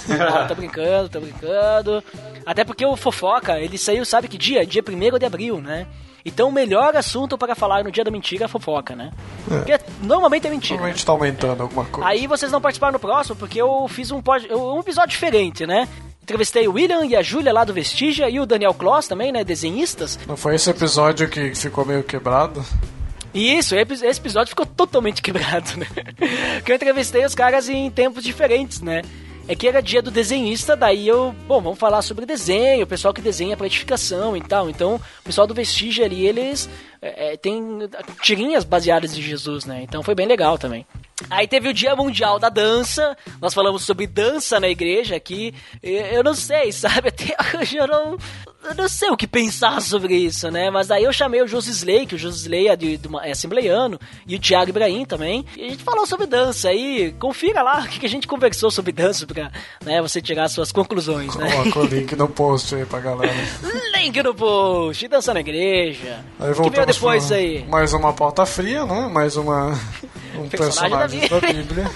Não, 0.07 0.45
tô 0.47 0.55
brincando, 0.55 1.09
tô 1.09 1.19
brincando. 1.21 2.03
Até 2.45 2.63
porque 2.63 2.85
o 2.85 2.95
fofoca, 2.95 3.59
ele 3.59 3.77
saiu, 3.77 4.03
sabe 4.05 4.27
que 4.27 4.37
dia? 4.37 4.65
Dia 4.65 4.83
1 4.87 5.17
de 5.17 5.25
abril, 5.25 5.61
né? 5.61 5.87
Então 6.25 6.49
o 6.49 6.51
melhor 6.51 6.95
assunto 6.95 7.37
para 7.37 7.55
falar 7.55 7.83
no 7.83 7.91
dia 7.91 8.03
da 8.03 8.11
mentira 8.11 8.45
é 8.45 8.47
fofoca, 8.47 8.95
né? 8.95 9.11
Porque 9.47 9.79
normalmente 10.03 10.47
é 10.47 10.49
mentira. 10.49 10.75
Provavelmente 10.75 11.05
tá 11.05 11.11
aumentando 11.11 11.63
alguma 11.63 11.85
coisa. 11.85 12.07
Aí 12.09 12.27
vocês 12.27 12.51
não 12.51 12.59
participaram 12.61 12.93
no 12.93 12.99
próximo 12.99 13.35
porque 13.35 13.61
eu 13.61 13.87
fiz 13.87 14.11
um, 14.11 14.21
pod- 14.21 14.51
um 14.53 14.79
episódio 14.79 15.09
diferente, 15.11 15.65
né? 15.65 15.87
Entrevistei 16.21 16.67
o 16.67 16.73
William 16.73 17.05
e 17.05 17.15
a 17.15 17.21
Júlia 17.23 17.51
lá 17.51 17.63
do 17.63 17.73
Vestígia 17.73 18.29
e 18.29 18.39
o 18.39 18.45
Daniel 18.45 18.73
Kloss 18.73 19.07
também, 19.07 19.31
né? 19.31 19.43
Desenhistas. 19.43 20.19
Não 20.27 20.37
foi 20.37 20.55
esse 20.55 20.69
episódio 20.69 21.27
que 21.27 21.55
ficou 21.55 21.83
meio 21.85 22.03
quebrado? 22.03 22.63
E 23.33 23.57
isso, 23.57 23.75
esse 23.75 24.05
episódio 24.19 24.49
ficou 24.49 24.65
totalmente 24.65 25.21
quebrado, 25.23 25.71
né? 25.77 25.87
Porque 26.57 26.71
eu 26.71 26.75
entrevistei 26.75 27.25
os 27.25 27.33
caras 27.33 27.67
em 27.69 27.89
tempos 27.89 28.23
diferentes, 28.23 28.81
né? 28.81 29.01
É 29.49 29.55
que 29.55 29.67
era 29.67 29.81
dia 29.81 29.99
do 29.99 30.11
desenhista, 30.11 30.75
daí 30.75 31.07
eu, 31.07 31.33
bom, 31.47 31.59
vamos 31.59 31.79
falar 31.79 32.03
sobre 32.03 32.23
desenho, 32.23 32.83
o 32.83 32.87
pessoal 32.87 33.11
que 33.11 33.19
desenha 33.19 33.57
pra 33.57 33.65
edificação 33.65 34.37
e 34.37 34.41
tal. 34.41 34.69
Então, 34.69 34.97
o 34.97 35.23
pessoal 35.23 35.47
do 35.47 35.55
Vestígio 35.55 36.05
ali, 36.05 36.23
eles 36.23 36.69
é, 37.01 37.33
é, 37.33 37.37
tem 37.37 37.89
tirinhas 38.21 38.63
baseadas 38.63 39.17
em 39.17 39.21
Jesus, 39.21 39.65
né? 39.65 39.81
Então 39.81 40.03
foi 40.03 40.13
bem 40.13 40.27
legal 40.27 40.57
também. 40.59 40.85
Aí 41.31 41.47
teve 41.47 41.67
o 41.67 41.73
Dia 41.73 41.95
Mundial 41.95 42.37
da 42.37 42.49
Dança, 42.49 43.17
nós 43.41 43.53
falamos 43.53 43.83
sobre 43.83 44.05
dança 44.05 44.59
na 44.59 44.69
igreja 44.69 45.15
aqui. 45.15 45.53
Eu 45.81 46.23
não 46.23 46.35
sei, 46.35 46.69
sabe? 46.73 47.09
Até 47.09 47.35
hoje 47.57 47.75
eu 47.75 47.87
não, 47.87 48.17
eu 48.63 48.75
não 48.75 48.87
sei 48.89 49.09
o 49.09 49.17
que 49.17 49.25
pensar 49.27 49.79
sobre 49.81 50.15
isso, 50.15 50.49
né? 50.51 50.69
Mas 50.69 50.91
aí 50.91 51.03
eu 51.03 51.13
chamei 51.13 51.41
o 51.41 51.47
Josisley, 51.47 52.05
que 52.05 52.15
o 52.15 52.17
Josisley 52.17 52.67
é, 52.67 52.75
de, 52.75 52.97
de 52.97 53.07
uma- 53.07 53.25
é 53.25 53.31
assembleiano, 53.31 53.99
e 54.27 54.35
o 54.35 54.39
Thiago 54.39 54.69
Ibrahim 54.69 55.05
também. 55.05 55.45
E 55.57 55.65
a 55.65 55.69
gente 55.69 55.83
falou 55.83 56.05
sobre 56.05 56.25
dança. 56.27 56.69
Aí 56.69 57.13
confira 57.19 57.61
lá 57.61 57.79
o 57.85 57.87
que 57.87 57.99
que 57.99 58.05
a 58.05 58.09
gente 58.09 58.27
conversou 58.27 58.69
sobre 58.69 58.91
dança 58.91 59.25
pra 59.25 59.51
né, 59.83 60.01
você 60.01 60.21
tirar 60.21 60.47
suas 60.49 60.71
conclusões, 60.71 61.35
né? 61.35 61.51
Coloca 61.51 61.79
o 61.79 61.85
link 61.85 62.15
no 62.15 62.27
post 62.29 62.75
aí 62.75 62.85
pra 62.85 62.99
galera. 62.99 63.33
Link 63.95 64.21
no 64.23 64.33
post, 64.35 65.07
dança 65.07 65.33
na 65.33 65.39
igreja. 65.39 66.19
Aí 66.39 66.51
O 66.51 66.53
que 66.53 66.61
veio 66.61 66.63
voltamos 66.63 66.95
depois 66.95 67.31
aí? 67.31 67.65
mais 67.67 67.93
uma 67.93 68.13
pauta 68.13 68.45
fria, 68.45 68.85
né? 68.85 69.07
Mais 69.11 69.35
uma 69.37 69.77
um 70.35 70.47
Personagem 70.47 70.89
da 70.91 71.07
personagem 71.07 71.29
da 71.29 71.39
Bíblia. 71.63 71.91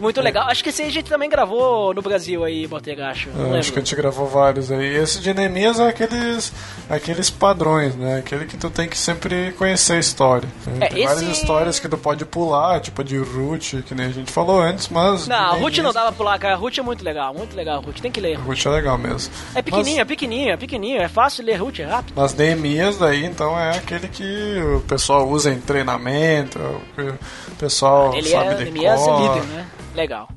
Muito 0.00 0.20
legal. 0.20 0.48
Acho 0.48 0.62
que 0.64 0.70
esse 0.70 0.82
aí 0.82 0.88
a 0.88 0.92
gente 0.92 1.08
também 1.08 1.28
gravou 1.28 1.92
no 1.94 2.00
Brasil 2.02 2.42
aí, 2.44 2.66
Botega, 2.66 3.08
acho. 3.08 3.28
Lembro. 3.30 3.58
acho 3.58 3.72
que 3.72 3.78
a 3.78 3.82
gente 3.82 3.94
gravou 3.94 4.26
vários 4.26 4.72
aí. 4.72 4.96
Esse 4.96 5.20
de 5.20 5.32
Neemias 5.34 5.78
é 5.78 5.88
aqueles, 5.88 6.52
aqueles 6.88 7.28
padrões, 7.30 7.94
né? 7.94 8.18
Aquele 8.18 8.46
que 8.46 8.56
tu 8.56 8.70
tem 8.70 8.88
que 8.88 8.96
sempre 8.96 9.52
conhecer 9.58 9.94
a 9.94 9.98
história. 9.98 10.48
É, 10.80 10.86
tem 10.88 11.04
várias 11.06 11.22
esse- 11.22 11.32
histórias 11.40 11.78
que 11.78 11.88
tu 11.88 11.98
pode 11.98 12.24
pular, 12.24 12.80
tipo 12.80 13.04
de 13.04 13.18
Ruth, 13.18 13.82
que 13.86 13.94
nem 13.94 14.06
a 14.06 14.10
gente 14.10 14.32
falou 14.32 14.60
antes, 14.60 14.88
mas. 14.88 15.26
Não, 15.28 15.50
Ruth 15.52 15.60
não 15.60 15.68
Neemias- 15.70 15.94
dá 15.94 16.02
pra 16.02 16.12
pular, 16.12 16.38
cara. 16.38 16.54
A 16.54 16.56
Ruth 16.56 16.78
é 16.78 16.82
muito 16.82 17.04
legal, 17.04 17.34
muito 17.34 17.54
legal. 17.54 17.80
Ruth 17.80 18.00
tem 18.00 18.10
que 18.10 18.20
ler. 18.20 18.36
Ruth 18.38 18.64
é 18.66 18.68
legal 18.70 18.96
mesmo. 18.96 19.32
É 19.54 19.60
pequenininho, 19.62 20.00
é 20.00 20.04
pequenininho, 20.04 20.50
é 20.52 20.56
pequenininho. 20.56 21.02
É 21.02 21.08
fácil 21.08 21.44
ler 21.44 21.56
Ruth, 21.56 21.80
é 21.80 21.84
rápido. 21.84 22.14
Mas 22.16 22.34
Neemias 22.34 22.96
daí, 22.98 23.24
então, 23.24 23.58
é 23.58 23.76
aquele 23.76 24.08
que 24.08 24.58
o 24.76 24.80
pessoal 24.80 25.28
usa 25.28 25.50
em 25.52 25.60
treinamento, 25.60 26.58
o 26.58 27.54
pessoal 27.58 28.14
Ele 28.14 28.28
sabe 28.28 28.46
é, 28.48 28.54
de 28.70 28.86
é 28.86 28.96
cor. 28.96 29.20
líder, 29.20 29.46
né? 29.48 29.66
Legal. 29.94 30.28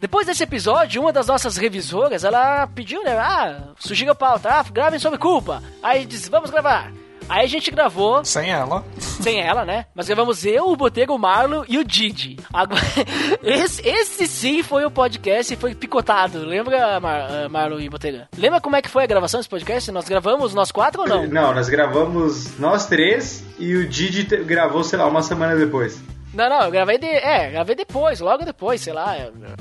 Depois 0.00 0.26
desse 0.26 0.42
episódio, 0.42 1.00
uma 1.00 1.12
das 1.12 1.26
nossas 1.26 1.56
revisoras, 1.56 2.24
ela 2.24 2.66
pediu, 2.66 3.02
né? 3.02 3.16
Ah, 3.18 3.72
sugira 3.78 4.14
pauta, 4.14 4.48
ah, 4.50 4.62
gravem 4.62 4.98
sobre 5.00 5.18
culpa. 5.18 5.62
Aí 5.82 6.06
disse, 6.06 6.30
vamos 6.30 6.50
gravar. 6.50 6.92
Aí 7.28 7.44
a 7.44 7.48
gente 7.48 7.70
gravou, 7.70 8.24
Sem 8.24 8.50
ela. 8.50 8.84
sem 8.98 9.40
ela, 9.40 9.64
né? 9.64 9.86
Mas 9.94 10.06
gravamos 10.06 10.44
eu, 10.44 10.68
o 10.68 10.76
Botego, 10.76 11.14
o 11.14 11.18
Marlo 11.18 11.64
e 11.68 11.78
o 11.78 11.84
Didi. 11.84 12.36
Agora, 12.52 12.82
esse, 13.42 13.86
esse 13.86 14.26
sim 14.26 14.62
foi 14.62 14.84
o 14.84 14.90
podcast 14.90 15.52
e 15.52 15.56
foi 15.56 15.74
picotado. 15.74 16.44
Lembra, 16.44 17.00
Mar, 17.00 17.28
ah, 17.30 17.48
Marlo 17.48 17.80
e 17.80 17.88
Botega? 17.88 18.28
Lembra 18.36 18.60
como 18.60 18.76
é 18.76 18.82
que 18.82 18.90
foi 18.90 19.04
a 19.04 19.06
gravação 19.06 19.40
desse 19.40 19.48
podcast? 19.48 19.90
Nós 19.90 20.08
gravamos 20.08 20.52
nós 20.54 20.70
quatro 20.70 21.02
ou 21.02 21.08
não? 21.08 21.26
Não, 21.34 21.54
nós 21.54 21.68
gravamos 21.68 22.58
nós 22.58 22.86
três 22.86 23.42
e 23.58 23.74
o 23.74 23.88
Didi 23.88 24.24
gravou, 24.44 24.84
sei 24.84 24.98
lá, 24.98 25.06
uma 25.06 25.22
semana 25.22 25.56
depois. 25.56 26.00
Não, 26.34 26.48
não, 26.50 26.62
eu 26.62 26.70
gravei 26.72 26.98
de, 26.98 27.06
é, 27.06 27.48
gravei 27.50 27.76
depois, 27.76 28.18
logo 28.18 28.44
depois, 28.44 28.80
sei 28.80 28.92
lá. 28.92 29.14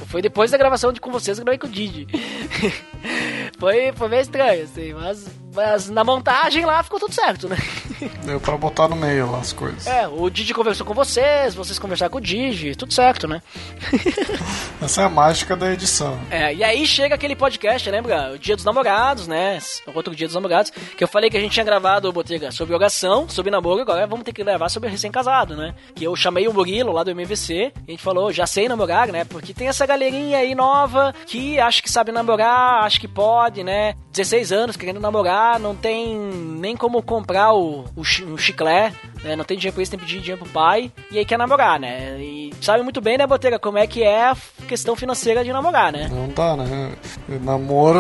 Foi 0.08 0.24
depois 0.24 0.50
da 0.50 0.58
gravação 0.58 0.92
de 0.92 1.00
com 1.00 1.12
vocês, 1.12 1.38
eu 1.38 1.44
gravei 1.46 1.60
com 1.60 1.68
o 1.68 1.70
Didi. 1.70 2.08
foi, 3.58 3.92
foi 3.94 4.08
meio 4.10 4.22
estranho, 4.22 4.64
assim, 4.64 4.94
mas 4.94 5.26
Mas 5.56 5.88
na 5.88 6.04
montagem 6.04 6.66
lá 6.66 6.82
ficou 6.82 7.00
tudo 7.00 7.14
certo, 7.14 7.48
né? 7.48 7.58
Deu 8.26 8.40
pra 8.40 8.58
botar 8.58 8.88
no 8.88 8.96
meio 8.96 9.32
lá 9.32 9.38
as 9.38 9.54
coisas. 9.54 9.86
É, 9.86 10.08
o 10.08 10.28
Didi 10.30 10.52
conversou 10.54 10.86
com 10.86 10.96
vocês, 10.96 11.54
vocês 11.54 11.78
conversaram 11.78 12.12
com 12.12 12.18
o 12.18 12.22
Didi, 12.22 12.76
tudo 12.76 12.92
certo, 12.92 13.28
né? 13.28 13.40
Essa 14.82 15.04
é 15.04 15.06
a 15.06 15.10
mágica 15.10 15.56
da 15.56 15.72
edição. 15.72 16.20
É, 16.32 16.54
e 16.54 16.64
aí 16.64 16.86
chega 16.88 17.14
aquele 17.14 17.36
podcast, 17.36 17.90
lembra? 17.90 18.32
O 18.34 18.40
Dia 18.40 18.56
dos 18.56 18.66
Namorados, 18.66 19.28
né? 19.28 19.60
O 19.88 19.92
outro 19.96 20.16
Dia 20.16 20.26
dos 20.26 20.34
Namorados, 20.34 20.72
que 20.72 21.04
eu 21.04 21.08
falei 21.08 21.30
que 21.30 21.38
a 21.38 21.40
gente 21.40 21.52
tinha 21.52 21.64
gravado, 21.64 22.12
Botega, 22.12 22.52
sobre 22.52 22.74
oração, 22.74 23.30
sobre 23.30 23.52
namoro, 23.52 23.82
agora 23.82 24.08
vamos 24.08 24.26
ter 24.26 24.34
que 24.34 24.44
gravar 24.44 24.70
sobre 24.70 24.90
recém-casado, 24.90 25.56
né? 25.56 25.76
Que 25.94 26.04
eu 26.04 26.16
chamei 26.16 26.48
o 26.48 26.54
Murilo 26.54 26.92
lá 26.92 27.04
do 27.04 27.12
MVC, 27.12 27.54
e 27.54 27.72
a 27.88 27.92
gente 27.92 28.04
falou, 28.04 28.34
já 28.34 28.48
sei 28.48 28.68
namorar, 28.68 29.10
né? 29.10 29.24
Porque 29.24 29.54
tem 29.54 29.68
essa 29.68 29.86
galerinha 29.86 30.40
aí 30.40 30.56
nova 30.56 31.14
que 31.28 31.60
acha 31.60 31.82
que 31.82 31.92
sabe 31.92 32.12
namorar, 32.12 32.84
acha 32.84 33.00
que 33.00 33.08
pode, 33.08 33.43
né? 33.64 33.96
16 34.14 34.52
anos 34.52 34.78
querendo 34.78 35.00
namorar, 35.00 35.60
não 35.60 35.76
tem 35.76 36.16
nem 36.18 36.78
como 36.78 37.02
comprar 37.02 37.52
o, 37.54 37.84
o, 37.96 38.04
chi- 38.04 38.24
um 38.24 38.38
chiclete, 38.38 38.96
né? 39.24 39.36
Não 39.36 39.44
tem 39.44 39.58
dinheiro 39.58 39.74
pra 39.74 39.82
isso, 39.82 39.90
tem 39.92 40.00
que 40.00 40.06
pedir 40.06 40.20
dinheiro 40.22 40.44
pro 40.44 40.54
pai, 40.54 40.92
e 41.12 41.18
aí 41.18 41.26
quer 41.26 41.38
namorar, 41.38 41.80
né? 41.80 42.16
E 42.22 42.54
sabe 42.62 42.84
muito 42.84 43.02
bem, 43.02 43.18
né, 43.18 43.26
Botega, 43.26 43.58
como 43.58 43.78
é 43.80 43.88
que 43.88 44.04
é 44.04 44.26
a 44.30 44.38
questão 44.68 44.96
financeira 44.96 45.44
de 45.44 45.52
namorar, 45.52 45.92
né? 45.92 46.08
Não 46.12 46.30
dá, 46.30 46.56
né? 46.56 46.92
Namoro, 47.42 48.00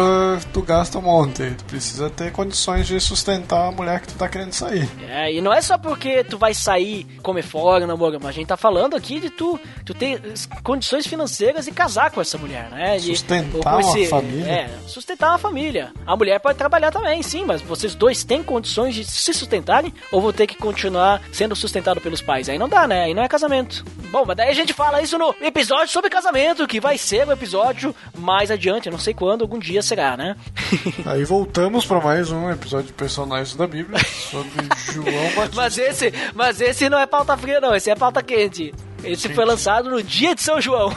tu 0.53 0.61
gasta 0.61 0.97
um 0.99 1.01
monte. 1.01 1.51
Tu 1.57 1.63
precisa 1.65 2.09
ter 2.09 2.31
condições 2.31 2.87
de 2.87 2.99
sustentar 2.99 3.67
a 3.67 3.71
mulher 3.71 3.99
que 4.01 4.07
tu 4.09 4.15
tá 4.15 4.27
querendo 4.29 4.53
sair. 4.53 4.87
É, 5.09 5.31
e 5.33 5.41
não 5.41 5.53
é 5.53 5.61
só 5.61 5.77
porque 5.77 6.23
tu 6.23 6.37
vai 6.37 6.53
sair, 6.53 7.05
comer 7.23 7.41
fora, 7.43 7.87
namoro, 7.87 8.19
mas 8.21 8.29
a 8.29 8.33
gente 8.33 8.47
tá 8.47 8.57
falando 8.57 8.95
aqui 8.95 9.19
de 9.19 9.29
tu, 9.29 9.59
tu 9.85 9.93
ter 9.93 10.21
condições 10.63 11.07
financeiras 11.07 11.65
e 11.67 11.71
casar 11.71 12.11
com 12.11 12.21
essa 12.21 12.37
mulher, 12.37 12.69
né? 12.69 12.97
E- 12.97 13.01
Sustentar 13.01 13.51
com 13.81 13.87
uma 13.87 14.07
família. 14.09 14.51
É, 14.51 14.69
sustentar 14.87 15.29
uma 15.31 15.37
família. 15.39 15.91
A 16.05 16.15
mulher 16.15 16.39
pode 16.39 16.57
trabalhar 16.57 16.91
também, 16.91 17.21
sim, 17.23 17.45
mas 17.45 17.61
vocês 17.61 17.95
dois 17.95 18.23
têm 18.23 18.43
condições 18.43 18.95
de 18.95 19.05
se 19.05 19.33
sustentarem 19.33 19.93
ou 20.11 20.21
vão 20.21 20.33
ter 20.33 20.47
que 20.47 20.55
continuar 20.55 21.21
sendo 21.31 21.55
sustentado 21.55 22.01
pelos 22.01 22.21
pais? 22.21 22.49
Aí 22.49 22.57
não 22.57 22.69
dá, 22.69 22.87
né? 22.87 23.03
Aí 23.05 23.13
não 23.13 23.23
é 23.23 23.27
casamento. 23.27 23.83
Bom, 24.11 24.23
mas 24.25 24.37
daí 24.37 24.49
a 24.49 24.53
gente 24.53 24.73
fala 24.73 25.01
isso 25.01 25.17
no 25.17 25.33
episódio 25.41 25.89
sobre 25.89 26.09
casamento, 26.09 26.67
que 26.67 26.79
vai 26.79 26.97
ser 26.97 27.27
o 27.27 27.31
episódio 27.31 27.95
mais 28.17 28.51
adiante, 28.51 28.89
não 28.89 28.99
sei 28.99 29.13
quando, 29.13 29.41
algum 29.41 29.59
dia 29.59 29.81
será, 29.81 30.15
né? 30.17 30.35
Aí 31.05 31.23
voltamos 31.23 31.85
pra 31.85 31.99
mais 31.99 32.31
um 32.31 32.49
episódio 32.51 32.87
de 32.87 32.93
personagens 32.93 33.55
da 33.55 33.67
Bíblia 33.67 33.99
sobre 34.03 34.51
João 34.91 35.05
Batista. 35.35 35.55
Mas 35.55 35.77
esse, 35.77 36.13
mas 36.33 36.61
esse 36.61 36.89
não 36.89 36.99
é 36.99 37.05
pauta 37.05 37.35
fria, 37.37 37.59
não. 37.59 37.75
Esse 37.75 37.89
é 37.89 37.95
pauta 37.95 38.21
quente. 38.21 38.73
Esse 39.03 39.29
foi 39.29 39.45
lançado 39.45 39.89
no 39.89 40.01
dia 40.01 40.33
de 40.35 40.41
São 40.41 40.59
João. 40.61 40.93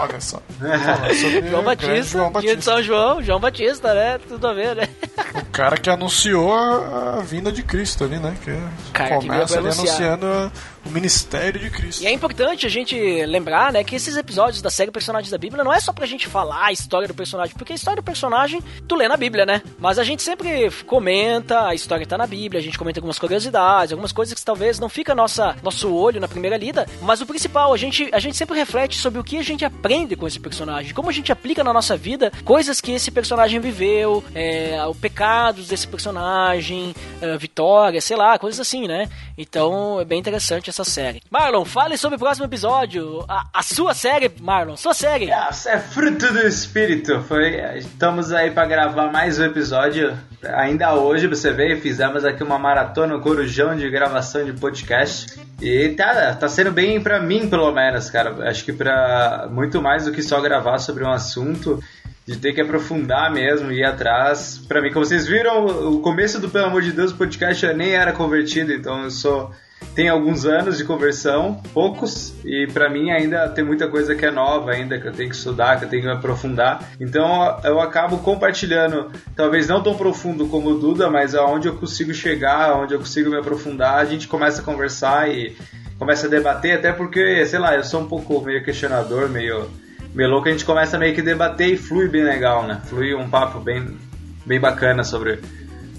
Olha 0.00 0.20
só. 0.20 0.40
João 1.50 1.62
Batista, 1.62 2.18
João 2.18 2.32
dia 2.32 2.40
de 2.40 2.46
Batista. 2.56 2.62
São 2.62 2.82
João, 2.82 3.22
João 3.22 3.40
Batista, 3.40 3.94
né? 3.94 4.18
Tudo 4.28 4.46
a 4.48 4.52
ver, 4.52 4.74
né? 4.76 4.88
O 5.34 5.44
cara 5.46 5.76
que 5.76 5.90
anunciou 5.90 6.54
a 6.54 7.14
a 7.18 7.20
vinda 7.20 7.52
de 7.52 7.62
Cristo 7.62 8.04
ali, 8.04 8.18
né? 8.18 8.34
Que 8.42 8.56
Cara, 8.92 9.18
que 9.18 9.26
começa 9.26 9.54
veio 9.60 9.66
ali 9.70 9.78
anunciando 9.78 10.26
a- 10.26 10.50
o 10.84 10.90
ministério 10.90 11.60
de 11.60 11.70
Cristo. 11.70 12.02
E 12.02 12.06
é 12.06 12.12
importante 12.12 12.66
a 12.66 12.68
gente 12.68 12.96
lembrar, 13.26 13.72
né, 13.72 13.82
que 13.82 13.96
esses 13.96 14.16
episódios 14.16 14.62
da 14.62 14.70
série 14.70 14.90
Personagens 14.90 15.30
da 15.30 15.38
Bíblia 15.38 15.64
não 15.64 15.72
é 15.72 15.80
só 15.80 15.92
pra 15.92 16.06
gente 16.06 16.28
falar 16.28 16.66
a 16.66 16.72
história 16.72 17.08
do 17.08 17.14
personagem, 17.14 17.54
porque 17.56 17.72
a 17.72 17.76
história 17.76 18.00
do 18.00 18.04
personagem 18.04 18.62
tu 18.86 18.94
lê 18.94 19.08
na 19.08 19.16
Bíblia, 19.16 19.44
né? 19.46 19.62
Mas 19.78 19.98
a 19.98 20.04
gente 20.04 20.22
sempre 20.22 20.70
comenta, 20.86 21.66
a 21.66 21.74
história 21.74 22.06
tá 22.06 22.18
na 22.18 22.26
Bíblia, 22.26 22.60
a 22.60 22.62
gente 22.62 22.78
comenta 22.78 22.98
algumas 22.98 23.18
curiosidades, 23.18 23.92
algumas 23.92 24.12
coisas 24.12 24.34
que 24.34 24.44
talvez 24.44 24.78
não 24.78 24.88
fica 24.88 25.14
nossa, 25.14 25.56
nosso 25.62 25.92
olho 25.92 26.20
na 26.20 26.28
primeira 26.28 26.56
lida, 26.56 26.86
mas 27.00 27.20
o 27.20 27.26
principal, 27.26 27.72
a 27.72 27.76
gente, 27.76 28.08
a 28.12 28.18
gente 28.18 28.36
sempre 28.36 28.56
reflete 28.56 28.98
sobre 28.98 29.18
o 29.18 29.24
que 29.24 29.38
a 29.38 29.42
gente 29.42 29.64
aprende 29.64 30.16
com 30.16 30.26
esse 30.26 30.38
personagem, 30.38 30.94
como 30.94 31.08
a 31.08 31.12
gente 31.12 31.32
aplica 31.32 31.64
na 31.64 31.72
nossa 31.72 31.96
vida 31.96 32.30
coisas 32.44 32.80
que 32.80 32.92
esse 32.92 33.10
personagem 33.10 33.60
viveu, 33.60 34.22
é, 34.34 34.84
o 34.86 34.94
pecados 34.94 35.68
desse 35.68 35.86
personagem, 35.86 36.94
é, 37.20 37.36
vitória, 37.36 38.00
sei 38.00 38.16
lá, 38.16 38.38
coisas 38.38 38.60
assim, 38.60 38.86
né? 38.86 39.08
Então 39.36 40.00
é 40.00 40.04
bem 40.04 40.18
interessante 40.18 40.70
essa 40.74 40.84
série. 40.84 41.22
Marlon, 41.30 41.64
fale 41.64 41.96
sobre 41.96 42.16
o 42.16 42.18
próximo 42.18 42.46
episódio. 42.46 43.24
A, 43.28 43.46
a 43.54 43.62
sua 43.62 43.94
série, 43.94 44.30
Marlon, 44.40 44.76
sua 44.76 44.92
série. 44.92 45.26
Nossa, 45.26 45.70
é 45.70 45.78
fruto 45.78 46.32
do 46.32 46.40
espírito. 46.40 47.22
Foi, 47.22 47.78
estamos 47.78 48.32
aí 48.32 48.50
pra 48.50 48.66
gravar 48.66 49.12
mais 49.12 49.38
um 49.38 49.44
episódio. 49.44 50.16
Ainda 50.42 50.94
hoje, 50.94 51.28
você 51.28 51.52
veio, 51.52 51.80
fizemos 51.80 52.24
aqui 52.24 52.42
uma 52.42 52.58
maratona, 52.58 53.16
um 53.16 53.20
corujão 53.20 53.76
de 53.76 53.88
gravação 53.88 54.44
de 54.44 54.52
podcast. 54.52 55.38
E 55.62 55.90
tá, 55.90 56.34
tá 56.34 56.48
sendo 56.48 56.72
bem 56.72 57.00
pra 57.00 57.20
mim, 57.20 57.48
pelo 57.48 57.70
menos, 57.70 58.10
cara. 58.10 58.50
Acho 58.50 58.64
que 58.64 58.72
pra 58.72 59.46
muito 59.50 59.80
mais 59.80 60.06
do 60.06 60.12
que 60.12 60.22
só 60.22 60.40
gravar 60.40 60.78
sobre 60.78 61.04
um 61.04 61.12
assunto, 61.12 61.80
de 62.26 62.36
ter 62.36 62.52
que 62.52 62.60
aprofundar 62.60 63.32
mesmo, 63.32 63.70
ir 63.70 63.84
atrás. 63.84 64.60
Pra 64.66 64.82
mim, 64.82 64.92
como 64.92 65.04
vocês 65.04 65.24
viram, 65.24 65.66
o 65.92 66.00
começo 66.00 66.40
do 66.40 66.50
Pelo 66.50 66.66
Amor 66.66 66.82
de 66.82 66.90
Deus 66.90 67.12
podcast 67.12 67.64
eu 67.64 67.76
nem 67.76 67.92
era 67.92 68.12
convertido, 68.12 68.72
então 68.72 69.04
eu 69.04 69.10
sou 69.10 69.52
tem 69.94 70.08
alguns 70.08 70.44
anos 70.44 70.76
de 70.76 70.84
conversão, 70.84 71.62
poucos, 71.72 72.34
e 72.44 72.66
pra 72.72 72.90
mim 72.90 73.10
ainda 73.10 73.48
tem 73.48 73.64
muita 73.64 73.86
coisa 73.86 74.14
que 74.14 74.26
é 74.26 74.30
nova 74.30 74.72
ainda, 74.72 74.98
que 74.98 75.06
eu 75.06 75.12
tenho 75.12 75.30
que 75.30 75.36
estudar, 75.36 75.78
que 75.78 75.84
eu 75.84 75.88
tenho 75.88 76.02
que 76.02 76.08
aprofundar. 76.08 76.90
Então 77.00 77.60
eu 77.62 77.80
acabo 77.80 78.18
compartilhando, 78.18 79.12
talvez 79.36 79.68
não 79.68 79.82
tão 79.82 79.94
profundo 79.94 80.48
como 80.48 80.70
o 80.70 80.78
Duda, 80.78 81.08
mas 81.08 81.34
aonde 81.34 81.68
eu 81.68 81.76
consigo 81.76 82.12
chegar, 82.12 82.70
aonde 82.70 82.94
eu 82.94 82.98
consigo 82.98 83.30
me 83.30 83.38
aprofundar, 83.38 83.98
a 83.98 84.04
gente 84.04 84.26
começa 84.26 84.60
a 84.60 84.64
conversar 84.64 85.30
e 85.30 85.56
começa 85.96 86.26
a 86.26 86.30
debater, 86.30 86.76
até 86.76 86.92
porque, 86.92 87.46
sei 87.46 87.60
lá, 87.60 87.76
eu 87.76 87.84
sou 87.84 88.00
um 88.00 88.08
pouco 88.08 88.40
meio 88.40 88.64
questionador, 88.64 89.28
meio, 89.28 89.70
meio 90.12 90.28
louco, 90.28 90.48
a 90.48 90.50
gente 90.50 90.64
começa 90.64 90.98
meio 90.98 91.14
que 91.14 91.22
debater 91.22 91.68
e 91.68 91.76
flui 91.76 92.08
bem 92.08 92.24
legal, 92.24 92.66
né? 92.66 92.80
Flui 92.86 93.14
um 93.14 93.30
papo 93.30 93.60
bem, 93.60 93.96
bem 94.44 94.58
bacana 94.58 95.04
sobre, 95.04 95.38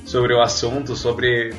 sobre 0.05 0.33
o 0.33 0.41
assunto, 0.41 0.97
sobre 0.97 1.53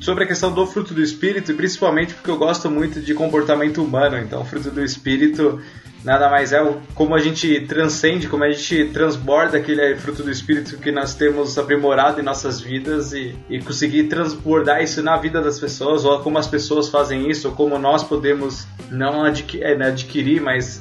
sobre 0.00 0.24
a 0.24 0.26
questão 0.26 0.52
do 0.52 0.66
fruto 0.66 0.94
do 0.94 1.02
espírito, 1.02 1.52
e 1.52 1.54
principalmente 1.54 2.14
porque 2.14 2.30
eu 2.30 2.36
gosto 2.36 2.70
muito 2.70 3.00
de 3.00 3.14
comportamento 3.14 3.82
humano. 3.82 4.18
Então, 4.18 4.44
fruto 4.44 4.70
do 4.70 4.82
espírito 4.82 5.60
nada 6.04 6.30
mais 6.30 6.52
é 6.52 6.64
como 6.94 7.14
a 7.14 7.18
gente 7.18 7.60
transcende, 7.62 8.28
como 8.28 8.44
a 8.44 8.50
gente 8.50 8.84
transborda 8.92 9.58
aquele 9.58 9.96
fruto 9.96 10.22
do 10.22 10.30
espírito 10.30 10.78
que 10.78 10.92
nós 10.92 11.14
temos 11.14 11.58
aprimorado 11.58 12.20
em 12.20 12.22
nossas 12.22 12.60
vidas 12.60 13.12
e, 13.12 13.34
e 13.50 13.60
conseguir 13.60 14.04
transbordar 14.04 14.82
isso 14.82 15.02
na 15.02 15.16
vida 15.16 15.40
das 15.42 15.58
pessoas, 15.58 16.04
ou 16.04 16.20
como 16.20 16.38
as 16.38 16.46
pessoas 16.46 16.88
fazem 16.88 17.28
isso, 17.28 17.48
ou 17.48 17.54
como 17.54 17.78
nós 17.78 18.04
podemos 18.04 18.66
não 18.90 19.24
adqui- 19.24 19.62
é, 19.62 19.76
né, 19.76 19.88
adquirir, 19.88 20.40
mas 20.40 20.80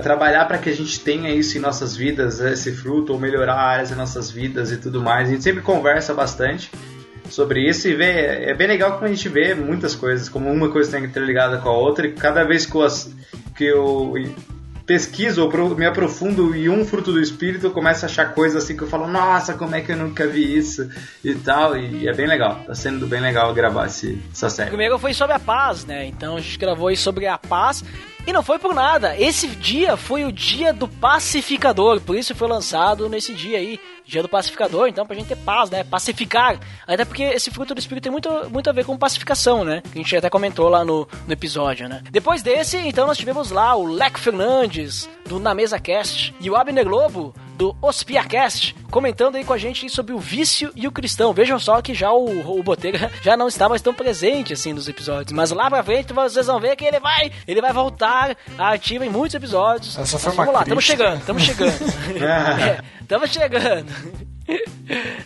trabalhar 0.00 0.46
para 0.46 0.56
que 0.56 0.70
a 0.70 0.74
gente 0.74 1.00
tenha 1.00 1.34
isso 1.34 1.58
em 1.58 1.60
nossas 1.60 1.94
vidas, 1.96 2.40
esse 2.40 2.72
fruto, 2.72 3.12
ou 3.12 3.18
melhorar 3.18 3.56
áreas 3.56 3.90
em 3.90 3.94
nossas 3.94 4.30
vidas 4.30 4.70
e 4.70 4.76
tudo 4.76 5.02
mais. 5.02 5.28
A 5.28 5.32
gente 5.32 5.42
sempre 5.42 5.60
conversa 5.60 6.14
bastante 6.14 6.70
sobre 7.32 7.66
isso 7.66 7.88
e 7.88 7.94
vê, 7.94 8.10
é 8.50 8.54
bem 8.54 8.66
legal 8.66 8.92
como 8.92 9.06
a 9.06 9.08
gente 9.08 9.28
vê 9.28 9.54
muitas 9.54 9.94
coisas, 9.94 10.28
como 10.28 10.50
uma 10.50 10.68
coisa 10.68 10.90
tem 10.90 11.02
que 11.02 11.12
ter 11.14 11.22
ligada 11.22 11.58
com 11.58 11.68
a 11.68 11.72
outra, 11.72 12.06
e 12.06 12.12
cada 12.12 12.44
vez 12.44 12.66
que 12.66 12.76
eu, 12.76 12.86
que 13.56 13.64
eu 13.64 14.14
pesquiso 14.84 15.48
me 15.74 15.86
aprofundo 15.86 16.54
em 16.54 16.68
um 16.68 16.84
fruto 16.84 17.12
do 17.12 17.20
espírito, 17.20 17.66
eu 17.66 17.70
começo 17.70 18.04
a 18.04 18.08
achar 18.08 18.34
coisas 18.34 18.62
assim 18.62 18.76
que 18.76 18.82
eu 18.82 18.88
falo, 18.88 19.06
nossa, 19.06 19.54
como 19.54 19.74
é 19.74 19.80
que 19.80 19.92
eu 19.92 19.96
nunca 19.96 20.26
vi 20.26 20.56
isso 20.56 20.90
e 21.24 21.34
tal, 21.34 21.76
e 21.76 22.06
é 22.06 22.12
bem 22.12 22.26
legal, 22.26 22.60
tá 22.66 22.74
sendo 22.74 23.06
bem 23.06 23.20
legal 23.20 23.54
gravar 23.54 23.86
esse, 23.86 24.20
essa 24.30 24.50
série. 24.50 24.68
Primeiro 24.68 24.98
foi 24.98 25.14
sobre 25.14 25.34
a 25.34 25.38
paz, 25.38 25.86
né? 25.86 26.06
Então 26.06 26.36
a 26.36 26.40
gente 26.40 26.58
gravou 26.58 26.88
aí 26.88 26.96
sobre 26.96 27.26
a 27.26 27.38
paz. 27.38 27.82
E 28.24 28.32
não 28.32 28.42
foi 28.42 28.56
por 28.56 28.72
nada. 28.72 29.18
Esse 29.18 29.48
dia 29.48 29.96
foi 29.96 30.24
o 30.24 30.30
dia 30.30 30.72
do 30.72 30.86
pacificador. 30.86 32.00
Por 32.00 32.16
isso 32.16 32.36
foi 32.36 32.46
lançado 32.46 33.08
nesse 33.08 33.34
dia 33.34 33.58
aí. 33.58 33.80
Dia 34.12 34.20
do 34.22 34.28
pacificador. 34.28 34.88
Então, 34.88 35.06
pra 35.06 35.16
gente 35.16 35.28
ter 35.28 35.36
paz, 35.36 35.70
né? 35.70 35.82
Pacificar. 35.82 36.60
Até 36.86 37.02
porque 37.02 37.22
esse 37.22 37.50
fruto 37.50 37.74
do 37.74 37.78
espírito 37.78 38.04
tem 38.04 38.12
muito, 38.12 38.28
muito 38.50 38.68
a 38.68 38.72
ver 38.72 38.84
com 38.84 38.94
pacificação, 38.98 39.64
né? 39.64 39.82
Que 39.90 39.98
a 39.98 40.02
gente 40.02 40.14
até 40.14 40.28
comentou 40.28 40.68
lá 40.68 40.84
no, 40.84 41.08
no 41.26 41.32
episódio, 41.32 41.88
né? 41.88 42.02
Depois 42.10 42.42
desse, 42.42 42.76
então, 42.76 43.06
nós 43.06 43.16
tivemos 43.16 43.50
lá 43.50 43.74
o 43.74 43.86
Leco 43.86 44.18
Fernandes, 44.18 45.08
do 45.24 45.40
Na 45.40 45.54
Mesa 45.54 45.80
Cast. 45.80 46.34
E 46.38 46.50
o 46.50 46.56
Abner 46.56 46.84
Globo, 46.84 47.34
do 47.56 47.74
Ospiacast, 47.80 48.74
comentando 48.90 49.36
aí 49.36 49.44
com 49.44 49.52
a 49.52 49.58
gente 49.58 49.88
sobre 49.88 50.12
o 50.12 50.18
vício 50.18 50.72
e 50.74 50.86
o 50.86 50.92
cristão. 50.92 51.32
Vejam 51.32 51.58
só 51.58 51.80
que 51.80 51.94
já 51.94 52.12
o, 52.12 52.58
o 52.58 52.62
Botega 52.62 53.10
já 53.22 53.36
não 53.36 53.48
está 53.48 53.68
mais 53.68 53.80
tão 53.80 53.94
presente 53.94 54.52
assim 54.52 54.72
nos 54.72 54.88
episódios, 54.88 55.32
mas 55.32 55.50
lá 55.50 55.70
pra 55.70 55.82
frente 55.82 56.12
vocês 56.12 56.46
vão 56.46 56.60
ver 56.60 56.76
que 56.76 56.84
ele 56.84 57.00
vai, 57.00 57.30
ele 57.46 57.60
vai 57.60 57.72
voltar 57.72 58.36
ativa 58.58 59.06
em 59.06 59.10
muitos 59.10 59.34
episódios. 59.34 59.96
Essa 59.96 60.00
Mas 60.00 60.10
foi 60.10 60.32
vamos 60.32 60.38
uma 60.38 60.52
lá, 60.52 60.62
estamos 60.62 60.84
chegando, 60.84 61.18
estamos 61.20 61.42
chegando. 61.42 61.72
é, 62.62 62.80
estamos 63.00 63.30
chegando. 63.30 63.92
Yeah. 64.04 64.10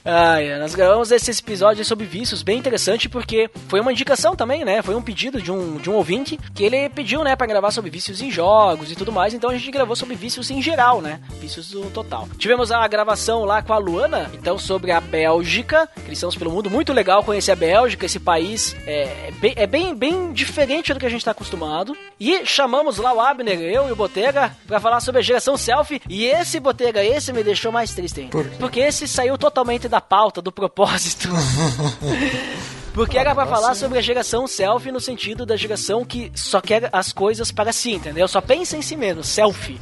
Ai, 0.04 0.58
nós 0.58 0.74
gravamos 0.74 1.10
esse 1.10 1.30
episódio 1.30 1.84
sobre 1.84 2.06
vícios, 2.06 2.42
bem 2.42 2.58
interessante, 2.58 3.08
porque 3.08 3.50
foi 3.68 3.80
uma 3.80 3.90
indicação 3.92 4.36
também, 4.36 4.64
né? 4.64 4.82
Foi 4.82 4.94
um 4.94 5.02
pedido 5.02 5.42
de 5.42 5.50
um, 5.50 5.76
de 5.76 5.90
um 5.90 5.94
ouvinte 5.94 6.38
que 6.54 6.64
ele 6.64 6.88
pediu, 6.88 7.24
né, 7.24 7.34
pra 7.34 7.46
gravar 7.46 7.70
sobre 7.70 7.90
vícios 7.90 8.20
em 8.20 8.30
jogos 8.30 8.90
e 8.90 8.94
tudo 8.94 9.10
mais, 9.10 9.34
então 9.34 9.50
a 9.50 9.54
gente 9.54 9.70
gravou 9.70 9.96
sobre 9.96 10.14
vícios 10.14 10.50
em 10.50 10.62
geral, 10.62 11.00
né? 11.00 11.20
Vícios 11.40 11.72
no 11.72 11.90
total. 11.90 12.28
Tivemos 12.38 12.70
a 12.70 12.86
gravação 12.86 13.44
lá 13.44 13.62
com 13.62 13.72
a 13.72 13.78
Luana, 13.78 14.30
então 14.34 14.58
sobre 14.58 14.92
a 14.92 15.00
Bélgica, 15.00 15.88
cristãos 16.04 16.36
pelo 16.36 16.50
mundo, 16.50 16.70
muito 16.70 16.92
legal 16.92 17.24
conhecer 17.24 17.52
a 17.52 17.56
Bélgica, 17.56 18.06
esse 18.06 18.20
país 18.20 18.76
é, 18.86 19.28
é 19.28 19.32
bem, 19.32 19.52
é 19.56 19.66
bem, 19.66 19.94
bem 19.94 20.32
diferente 20.32 20.92
do 20.94 21.00
que 21.00 21.06
a 21.06 21.10
gente 21.10 21.24
tá 21.24 21.32
acostumado. 21.32 21.96
E 22.18 22.46
chamamos 22.46 22.98
lá 22.98 23.12
o 23.12 23.20
Abner, 23.20 23.60
eu 23.60 23.88
e 23.88 23.92
o 23.92 23.96
Botega, 23.96 24.56
pra 24.66 24.80
falar 24.80 25.00
sobre 25.00 25.20
a 25.20 25.24
geração 25.24 25.56
selfie, 25.56 26.00
e 26.08 26.24
esse 26.26 26.60
Botega, 26.60 27.04
esse 27.04 27.32
me 27.32 27.42
deixou 27.42 27.72
mais 27.72 27.92
triste 27.94 28.20
ainda. 28.20 28.32
Por? 28.32 28.46
Porque 28.58 28.80
esse 28.80 29.06
saiu 29.16 29.38
totalmente 29.38 29.88
da 29.88 30.00
pauta, 30.00 30.42
do 30.42 30.52
propósito. 30.52 31.28
Porque 32.92 33.18
era 33.18 33.34
pra 33.34 33.46
falar 33.46 33.74
sobre 33.74 33.98
a 33.98 34.02
geração 34.02 34.46
selfie 34.46 34.92
no 34.92 35.00
sentido 35.00 35.44
da 35.44 35.56
geração 35.56 36.04
que 36.04 36.30
só 36.34 36.60
quer 36.60 36.88
as 36.92 37.12
coisas 37.12 37.50
para 37.50 37.72
si, 37.72 37.92
entendeu? 37.92 38.28
Só 38.28 38.40
pensa 38.40 38.76
em 38.76 38.82
si 38.82 38.96
mesmo, 38.96 39.24
selfie. 39.24 39.80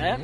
Né? 0.00 0.18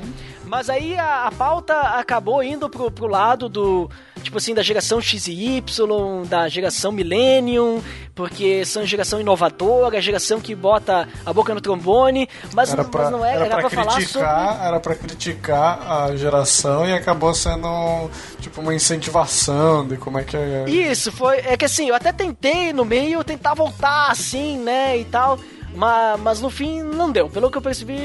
Mas 0.50 0.68
aí 0.68 0.98
a, 0.98 1.26
a 1.26 1.30
pauta 1.30 1.78
acabou 1.80 2.42
indo 2.42 2.68
pro, 2.68 2.90
pro 2.90 3.06
lado 3.06 3.48
do, 3.48 3.88
tipo 4.20 4.36
assim, 4.36 4.52
da 4.52 4.64
geração 4.64 5.00
X 5.00 5.28
e 5.28 5.58
Y, 5.58 6.24
da 6.26 6.48
geração 6.48 6.90
Millennium, 6.90 7.80
porque 8.16 8.64
são 8.64 8.84
geração 8.84 9.20
inovadora, 9.20 10.00
geração 10.00 10.40
que 10.40 10.52
bota 10.52 11.08
a 11.24 11.32
boca 11.32 11.54
no 11.54 11.60
trombone, 11.60 12.28
mas, 12.52 12.72
Era 12.72 12.82
pra, 12.82 13.02
mas 13.02 13.12
não 13.12 13.24
é, 13.24 13.34
era 13.36 13.44
era, 13.44 13.58
pra 13.58 13.68
pra 13.68 13.70
falar 13.70 13.90
sobre... 13.92 14.06
criticar, 14.06 14.66
era 14.66 14.80
pra 14.80 14.94
criticar 14.96 15.92
a 15.92 16.16
geração 16.16 16.84
e 16.84 16.94
acabou 16.94 17.32
sendo 17.32 18.10
tipo 18.40 18.60
uma 18.60 18.74
incentivação 18.74 19.86
de 19.86 19.96
como 19.98 20.18
é 20.18 20.24
que 20.24 20.36
é. 20.36 20.64
Isso, 20.68 21.12
foi. 21.12 21.36
É 21.38 21.56
que 21.56 21.64
assim, 21.64 21.90
eu 21.90 21.94
até 21.94 22.12
tentei 22.12 22.72
no 22.72 22.84
meio 22.84 23.22
tentar 23.22 23.54
voltar 23.54 24.10
assim, 24.10 24.58
né, 24.58 24.98
e 24.98 25.04
tal. 25.04 25.38
Mas, 25.74 26.20
mas 26.20 26.40
no 26.40 26.50
fim 26.50 26.82
não 26.82 27.10
deu. 27.10 27.28
Pelo 27.28 27.50
que 27.50 27.58
eu 27.58 27.62
percebi, 27.62 27.98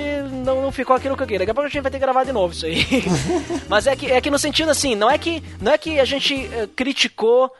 não, 0.45 0.61
não 0.61 0.71
ficou 0.71 0.95
aquilo 0.95 1.17
que 1.17 1.23
eu 1.23 1.27
queria. 1.27 1.39
Daqui 1.39 1.51
a 1.51 1.53
pouco 1.53 1.67
a 1.67 1.69
gente 1.69 1.81
vai 1.81 1.91
ter 1.91 1.97
que 1.97 2.05
gravar 2.05 2.23
de 2.23 2.31
novo 2.31 2.53
isso 2.53 2.65
aí. 2.65 2.85
mas 3.67 3.87
é 3.87 3.95
que, 3.95 4.11
é 4.11 4.21
que 4.21 4.29
no 4.29 4.39
sentido 4.39 4.69
assim, 4.69 4.95
não 4.95 5.09
é 5.09 5.17
que, 5.17 5.43
não 5.59 5.71
é 5.71 5.77
que 5.77 5.99
a 5.99 6.05
gente 6.05 6.49
eh, 6.53 6.67
criticou. 6.75 7.51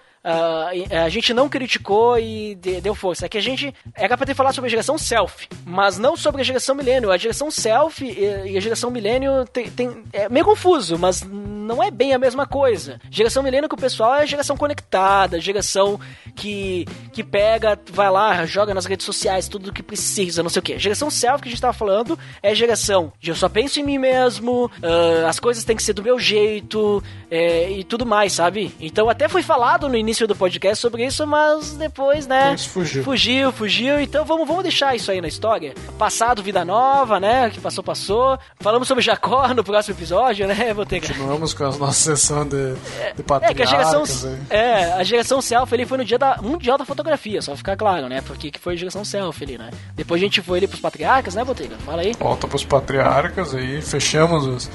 E- 0.73 0.95
a 0.95 1.09
gente 1.09 1.33
não 1.33 1.47
criticou 1.47 2.17
e 2.17 2.55
de- 2.55 2.81
deu 2.81 2.95
força. 2.95 3.25
É 3.25 3.29
que 3.29 3.37
a 3.37 3.41
gente 3.41 3.73
era 3.93 4.17
pra 4.17 4.25
ter 4.25 4.33
falado 4.33 4.53
sobre 4.55 4.67
a 4.67 4.71
geração 4.71 4.97
selfie, 4.97 5.47
mas 5.65 5.97
não 5.97 6.17
sobre 6.17 6.41
a 6.41 6.43
geração 6.45 6.75
milênio. 6.75 7.11
A 7.11 7.17
geração 7.17 7.51
selfie 7.51 8.17
e 8.45 8.57
a 8.57 8.59
geração 8.59 8.89
milênio 8.89 9.45
tem, 9.51 9.69
tem- 9.69 10.03
é 10.13 10.27
meio 10.29 10.45
confuso, 10.45 10.97
mas 10.97 11.21
não 11.23 11.81
é 11.83 11.91
bem 11.91 12.13
a 12.13 12.19
mesma 12.19 12.45
coisa. 12.45 12.99
Geração 13.09 13.43
milênio 13.43 13.67
que 13.69 13.75
o 13.75 13.77
pessoal 13.77 14.15
é 14.15 14.27
geração 14.27 14.55
conectada, 14.57 15.39
geração 15.39 15.99
que, 16.35 16.85
que 17.13 17.23
pega, 17.23 17.77
vai 17.91 18.09
lá, 18.09 18.45
joga 18.45 18.73
nas 18.73 18.85
redes 18.85 19.05
sociais 19.05 19.47
tudo 19.47 19.69
o 19.69 19.73
que 19.73 19.83
precisa, 19.83 20.41
não 20.43 20.49
sei 20.49 20.59
o 20.59 20.63
que. 20.63 20.77
Geração 20.79 21.09
selfie 21.09 21.43
que 21.43 21.49
a 21.49 21.51
gente 21.51 21.61
tava 21.61 21.73
falando 21.73 22.17
é 22.41 22.53
geração 22.55 23.11
de 23.19 23.29
eu 23.31 23.35
só 23.35 23.49
penso 23.49 23.79
em 23.79 23.83
mim 23.83 23.97
mesmo, 23.97 24.69
ah, 24.81 25.27
as 25.29 25.39
coisas 25.39 25.63
têm 25.63 25.75
que 25.75 25.83
ser 25.83 25.93
do 25.93 26.03
meu 26.03 26.19
jeito 26.19 27.03
é, 27.31 27.69
e 27.71 27.83
tudo 27.83 28.05
mais, 28.05 28.33
sabe? 28.33 28.73
Então 28.79 29.09
até 29.09 29.27
foi 29.27 29.41
falado 29.43 29.89
no 29.89 29.95
início 29.97 30.14
do 30.23 30.35
podcast 30.35 30.81
sobre 30.81 31.05
isso, 31.05 31.27
mas 31.27 31.73
depois, 31.73 32.25
né? 32.25 32.55
Fugiu. 32.57 33.03
Fugiu, 33.03 33.51
fugiu. 33.51 33.99
Então 33.99 34.23
vamos, 34.23 34.47
vamos 34.47 34.63
deixar 34.63 34.95
isso 34.95 35.11
aí 35.11 35.19
na 35.19 35.27
história. 35.27 35.73
Passado, 35.97 36.41
vida 36.41 36.63
nova, 36.63 37.19
né? 37.19 37.49
Que 37.49 37.59
passou, 37.59 37.83
passou. 37.83 38.39
Falamos 38.59 38.87
sobre 38.87 39.03
Jacó 39.03 39.47
no 39.53 39.63
próximo 39.63 39.95
episódio, 39.95 40.47
né, 40.47 40.73
Botega? 40.73 41.07
Continuamos 41.07 41.53
com 41.53 41.65
a 41.65 41.77
nossa 41.77 42.15
sessão 42.15 42.47
de, 42.47 42.73
de 42.75 43.23
É 43.41 43.53
que 43.53 43.61
a 43.61 43.65
geração, 43.65 44.03
é, 44.49 44.93
a 44.93 45.03
geração 45.03 45.41
selfie 45.41 45.75
ele 45.75 45.85
foi 45.85 45.97
no 45.97 46.05
dia 46.05 46.17
da 46.17 46.37
mundial 46.41 46.77
da 46.77 46.85
fotografia, 46.85 47.41
só 47.41 47.55
ficar 47.55 47.75
claro, 47.75 48.07
né? 48.07 48.21
Porque 48.21 48.49
que 48.49 48.59
foi 48.59 48.73
a 48.73 48.77
geração 48.77 49.03
selfie 49.03 49.43
ali, 49.43 49.57
né? 49.57 49.69
Depois 49.95 50.21
a 50.21 50.23
gente 50.23 50.41
foi 50.41 50.59
ali 50.59 50.67
pros 50.67 50.79
patriarcas, 50.79 51.35
né, 51.35 51.43
Botega? 51.43 51.75
Fala 51.85 52.01
aí. 52.01 52.13
Volta 52.17 52.47
pros 52.47 52.63
patriarcas 52.63 53.53
aí, 53.53 53.81
fechamos 53.81 54.45
os, 54.45 54.69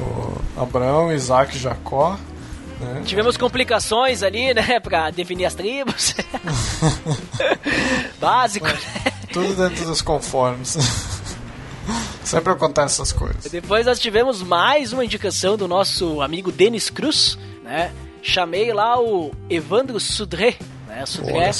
o 0.00 0.60
Abraão, 0.60 1.12
Isaac 1.12 1.56
e 1.56 1.58
Jacó. 1.58 2.18
Né? 2.82 3.02
Tivemos 3.04 3.36
complicações 3.36 4.22
ali, 4.22 4.52
né, 4.52 4.78
pra 4.82 5.10
definir 5.10 5.46
as 5.46 5.54
tribos. 5.54 6.14
Básico. 8.20 8.66
né? 8.66 8.78
Tudo 9.32 9.54
dentro 9.54 9.86
dos 9.86 10.02
conformes. 10.02 10.76
Sempre 12.24 12.52
acontece 12.52 12.94
essas 12.94 13.12
coisas. 13.12 13.50
Depois 13.50 13.86
nós 13.86 13.98
tivemos 13.98 14.42
mais 14.42 14.92
uma 14.92 15.04
indicação 15.04 15.56
do 15.56 15.66
nosso 15.66 16.20
amigo 16.20 16.52
Denis 16.52 16.88
Cruz, 16.88 17.36
né? 17.64 17.92
Chamei 18.22 18.72
lá 18.72 19.00
o 19.00 19.32
Evandro 19.50 19.98
Sudré, 19.98 20.56
né? 20.86 21.04
Sudré, 21.04 21.52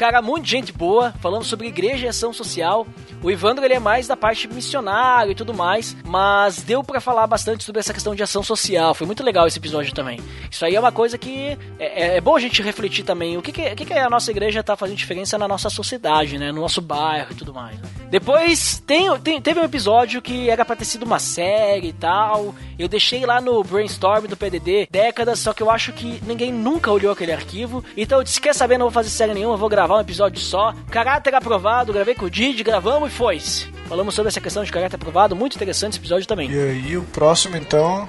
cara 0.00 0.22
muito 0.22 0.48
gente 0.48 0.72
boa, 0.72 1.12
falando 1.20 1.44
sobre 1.44 1.66
igreja 1.68 2.06
e 2.06 2.08
ação 2.08 2.32
social. 2.32 2.86
O 3.22 3.30
Evandro 3.30 3.62
ele 3.62 3.74
é 3.74 3.78
mais 3.78 4.06
da 4.06 4.16
parte 4.16 4.48
missionária 4.48 5.32
e 5.32 5.34
tudo 5.34 5.52
mais, 5.52 5.94
mas 6.06 6.62
deu 6.62 6.82
pra 6.82 7.00
falar 7.02 7.26
bastante 7.26 7.64
sobre 7.64 7.80
essa 7.80 7.92
questão 7.92 8.14
de 8.14 8.22
ação 8.22 8.42
social. 8.42 8.94
Foi 8.94 9.06
muito 9.06 9.22
legal 9.22 9.46
esse 9.46 9.58
episódio 9.58 9.92
também. 9.94 10.18
Isso 10.50 10.64
aí 10.64 10.74
é 10.74 10.80
uma 10.80 10.90
coisa 10.90 11.18
que 11.18 11.58
é, 11.78 12.14
é- 12.14 12.16
é 12.16 12.20
bom 12.20 12.34
a 12.34 12.40
gente 12.40 12.62
refletir 12.62 13.04
também. 13.04 13.36
O 13.36 13.42
que, 13.42 13.52
que, 13.52 13.74
que, 13.74 13.84
que 13.84 13.92
a 13.92 14.08
nossa 14.08 14.30
igreja 14.30 14.62
tá 14.62 14.74
fazendo 14.74 14.96
diferença 14.96 15.36
na 15.36 15.46
nossa 15.46 15.68
sociedade, 15.68 16.38
né? 16.38 16.50
No 16.50 16.62
nosso 16.62 16.80
bairro 16.80 17.28
e 17.32 17.34
tudo 17.34 17.52
mais. 17.52 17.76
né? 17.78 17.88
Depois 18.10 18.82
tem, 18.86 19.14
tem- 19.20 19.40
teve 19.40 19.60
um 19.60 19.64
episódio 19.64 20.22
que 20.22 20.48
era 20.48 20.64
pra 20.64 20.74
ter 20.74 20.84
sido 20.86 21.02
uma 21.04 21.18
série 21.18 21.88
e 21.88 21.92
tal. 21.92 22.54
Eu 22.78 22.88
deixei 22.88 23.24
lá 23.26 23.40
no 23.40 23.62
brainstorm 23.62 24.26
do 24.26 24.36
PDD 24.36 24.88
décadas, 24.90 25.38
só 25.40 25.52
que 25.52 25.62
eu 25.62 25.70
acho 25.70 25.92
que 25.92 26.20
ninguém 26.26 26.50
nunca 26.50 26.90
olhou 26.90 27.12
aquele 27.12 27.32
arquivo. 27.32 27.84
Então 27.96 28.18
eu 28.18 28.24
disse: 28.24 28.40
quer 28.40 28.54
saber? 28.54 28.78
Não 28.78 28.86
vou 28.86 28.92
fazer 28.92 29.10
série 29.10 29.34
nenhuma, 29.34 29.56
vou 29.56 29.68
gravar 29.68 29.89
um 29.96 30.00
episódio 30.00 30.40
só. 30.40 30.74
Caráter 30.90 31.34
aprovado, 31.34 31.92
gravei 31.92 32.14
com 32.14 32.26
o 32.26 32.30
Didi, 32.30 32.62
gravamos 32.62 33.10
e 33.10 33.14
foi-se. 33.14 33.66
Falamos 33.88 34.14
sobre 34.14 34.28
essa 34.28 34.40
questão 34.40 34.62
de 34.62 34.70
caráter 34.70 34.96
aprovado, 34.96 35.34
muito 35.34 35.56
interessante 35.56 35.92
esse 35.94 36.00
episódio 36.00 36.26
também. 36.26 36.50
E 36.50 36.58
aí, 36.58 36.96
o 36.96 37.02
próximo 37.02 37.56
então 37.56 38.08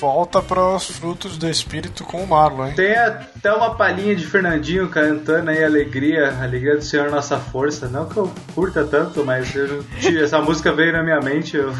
volta 0.00 0.40
para 0.40 0.74
os 0.74 0.86
frutos 0.86 1.36
do 1.36 1.48
espírito 1.48 2.02
com 2.04 2.22
o 2.22 2.26
Marlon, 2.26 2.68
hein? 2.68 2.74
Tem 2.74 2.94
até 2.96 3.52
uma 3.52 3.74
palhinha 3.74 4.16
de 4.16 4.26
Fernandinho 4.26 4.88
cantando 4.88 5.50
aí 5.50 5.62
Alegria, 5.62 6.34
Alegria 6.40 6.76
do 6.76 6.82
Senhor 6.82 7.10
Nossa 7.10 7.38
Força. 7.38 7.86
Não 7.88 8.06
que 8.08 8.16
eu 8.16 8.32
curta 8.54 8.84
tanto, 8.84 9.24
mas 9.24 9.52
tive- 10.00 10.22
essa 10.22 10.40
música 10.40 10.72
veio 10.72 10.92
na 10.92 11.02
minha 11.02 11.20
mente, 11.20 11.56
eu 11.56 11.72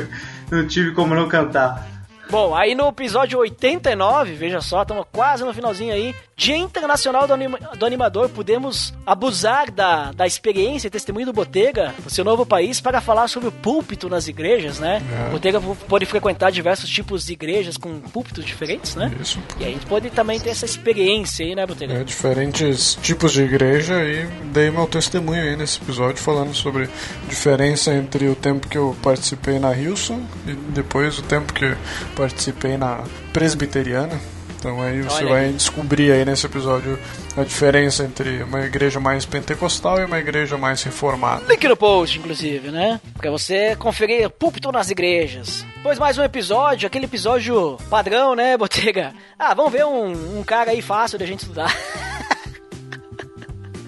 não 0.50 0.66
tive 0.66 0.92
como 0.92 1.14
não 1.14 1.28
cantar. 1.28 1.86
Bom, 2.30 2.54
aí 2.54 2.74
no 2.76 2.88
episódio 2.88 3.38
89, 3.40 4.34
veja 4.34 4.60
só, 4.60 4.82
estamos 4.82 5.04
quase 5.12 5.44
no 5.44 5.52
finalzinho 5.52 5.92
aí. 5.92 6.14
Dia 6.40 6.56
Internacional 6.56 7.26
do, 7.26 7.34
Anima- 7.34 7.58
do 7.58 7.84
Animador, 7.84 8.30
podemos 8.30 8.94
abusar 9.04 9.70
da, 9.70 10.10
da 10.10 10.26
experiência 10.26 10.88
e 10.88 10.90
testemunho 10.90 11.26
do 11.26 11.34
Botega, 11.34 11.94
no 12.02 12.08
seu 12.08 12.24
novo 12.24 12.46
país, 12.46 12.80
para 12.80 12.98
falar 13.02 13.28
sobre 13.28 13.50
o 13.50 13.52
púlpito 13.52 14.08
nas 14.08 14.26
igrejas, 14.26 14.78
né? 14.78 15.02
É. 15.26 15.30
Botega 15.30 15.60
pode 15.60 16.06
frequentar 16.06 16.50
diversos 16.50 16.88
tipos 16.88 17.26
de 17.26 17.34
igrejas 17.34 17.76
com 17.76 18.00
púlpitos 18.00 18.42
diferentes, 18.42 18.94
né? 18.94 19.12
Isso. 19.20 19.38
E 19.58 19.64
aí 19.64 19.70
a 19.72 19.74
gente 19.74 19.84
pode 19.84 20.08
também 20.08 20.40
ter 20.40 20.48
essa 20.48 20.64
experiência 20.64 21.44
aí, 21.44 21.54
né, 21.54 21.66
Botega? 21.66 21.92
É, 21.92 22.04
diferentes 22.04 22.94
tipos 23.02 23.32
de 23.34 23.42
igreja 23.42 24.02
e 24.02 24.24
dei 24.46 24.70
meu 24.70 24.86
testemunho 24.86 25.42
aí 25.42 25.54
nesse 25.56 25.76
episódio 25.76 26.22
falando 26.22 26.54
sobre 26.54 26.84
a 26.84 27.28
diferença 27.28 27.92
entre 27.92 28.26
o 28.28 28.34
tempo 28.34 28.66
que 28.66 28.78
eu 28.78 28.96
participei 29.02 29.58
na 29.58 29.76
Hilson 29.76 30.22
e 30.46 30.54
depois 30.54 31.18
o 31.18 31.22
tempo 31.22 31.52
que 31.52 31.76
participei 32.16 32.78
na 32.78 33.04
presbiteriana. 33.30 34.18
Então 34.60 34.80
aí 34.82 35.00
você 35.00 35.24
Olha 35.24 35.28
vai 35.28 35.44
aí. 35.46 35.52
descobrir 35.54 36.12
aí 36.12 36.22
nesse 36.22 36.44
episódio 36.44 36.98
a 37.34 37.42
diferença 37.42 38.04
entre 38.04 38.42
uma 38.42 38.60
igreja 38.60 39.00
mais 39.00 39.24
pentecostal 39.24 39.98
e 39.98 40.04
uma 40.04 40.18
igreja 40.18 40.58
mais 40.58 40.82
reformada. 40.82 41.42
Link 41.48 41.66
no 41.66 41.76
post, 41.76 42.18
inclusive, 42.18 42.70
né? 42.70 43.00
Pra 43.16 43.30
você 43.30 43.74
conferir 43.76 44.28
púlpito 44.28 44.70
nas 44.70 44.90
igrejas. 44.90 45.64
Pois 45.82 45.98
mais 45.98 46.18
um 46.18 46.22
episódio, 46.22 46.86
aquele 46.86 47.06
episódio 47.06 47.78
padrão, 47.88 48.34
né, 48.34 48.54
Botega? 48.58 49.14
Ah, 49.38 49.54
vamos 49.54 49.72
ver 49.72 49.86
um, 49.86 50.38
um 50.38 50.44
cara 50.44 50.72
aí 50.72 50.82
fácil 50.82 51.18
da 51.18 51.24
gente 51.24 51.40
estudar. 51.40 51.74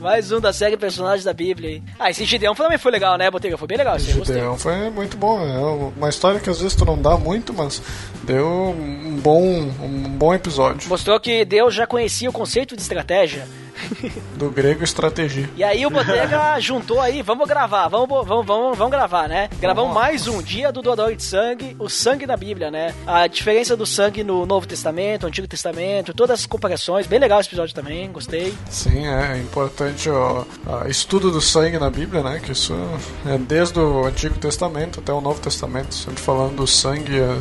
mais 0.02 0.32
um 0.32 0.40
da 0.40 0.52
série 0.52 0.76
Personagens 0.76 1.24
da 1.24 1.32
Bíblia 1.32 1.70
aí. 1.70 1.82
Ah, 1.98 2.10
esse 2.10 2.24
Gideão 2.24 2.54
também 2.54 2.76
foi 2.76 2.90
legal, 2.90 3.16
né, 3.16 3.30
Botega? 3.30 3.56
Foi 3.56 3.68
bem 3.68 3.78
legal, 3.78 3.96
esse 3.96 4.12
gostei. 4.12 4.34
Gideão 4.34 4.58
foi 4.58 4.90
muito 4.90 5.16
bom. 5.16 5.40
É 5.40 5.92
uma 5.96 6.08
história 6.08 6.40
que 6.40 6.50
às 6.50 6.60
vezes 6.60 6.76
tu 6.76 6.84
não 6.84 7.00
dá 7.00 7.16
muito, 7.16 7.54
mas 7.54 7.80
deu 8.24 8.46
um 8.46 9.16
bom, 9.22 9.40
um 9.80 10.10
bom 10.18 10.34
episódio. 10.34 10.88
Mostrou 10.88 11.18
que 11.20 11.44
Deus 11.44 11.72
já 11.72 11.86
conhecia 11.86 12.28
o 12.28 12.32
conceito 12.32 12.74
de 12.74 12.82
estratégia. 12.82 13.46
Do 14.36 14.50
grego 14.50 14.84
estratégia. 14.84 15.48
E 15.56 15.64
aí 15.64 15.84
o 15.86 15.90
Botega 15.90 16.58
juntou 16.60 17.00
aí, 17.00 17.22
vamos 17.22 17.48
gravar, 17.48 17.88
vamos, 17.88 18.08
vamos, 18.08 18.46
vamos, 18.46 18.78
vamos 18.78 18.90
gravar, 18.90 19.28
né? 19.28 19.48
Gravamos 19.60 19.94
mais 19.94 20.26
um 20.26 20.42
dia 20.42 20.72
do 20.72 20.82
doador 20.82 21.14
de 21.14 21.22
sangue, 21.22 21.76
o 21.78 21.88
sangue 21.88 22.26
na 22.26 22.36
Bíblia, 22.36 22.70
né? 22.70 22.94
A 23.06 23.26
diferença 23.26 23.76
do 23.76 23.86
sangue 23.86 24.24
no 24.24 24.46
Novo 24.46 24.66
Testamento, 24.66 25.26
Antigo 25.26 25.46
Testamento, 25.46 26.14
todas 26.14 26.40
as 26.40 26.46
comparações, 26.46 27.06
bem 27.06 27.18
legal 27.18 27.40
esse 27.40 27.48
episódio 27.48 27.74
também, 27.74 28.10
gostei. 28.10 28.54
Sim, 28.70 29.06
é 29.06 29.38
importante 29.38 30.08
o 30.08 30.46
estudo 30.88 31.30
do 31.30 31.40
sangue 31.40 31.78
na 31.78 31.90
Bíblia, 31.90 32.22
né? 32.22 32.40
Que 32.42 32.52
isso 32.52 32.74
é 33.26 33.38
desde 33.38 33.78
o 33.78 34.04
Antigo 34.04 34.38
Testamento 34.38 35.00
até 35.00 35.12
o 35.12 35.20
Novo 35.20 35.40
Testamento, 35.40 35.94
sempre 35.94 36.22
falando 36.22 36.56
do 36.56 36.66
sangue 36.66 37.20
a 37.20 37.38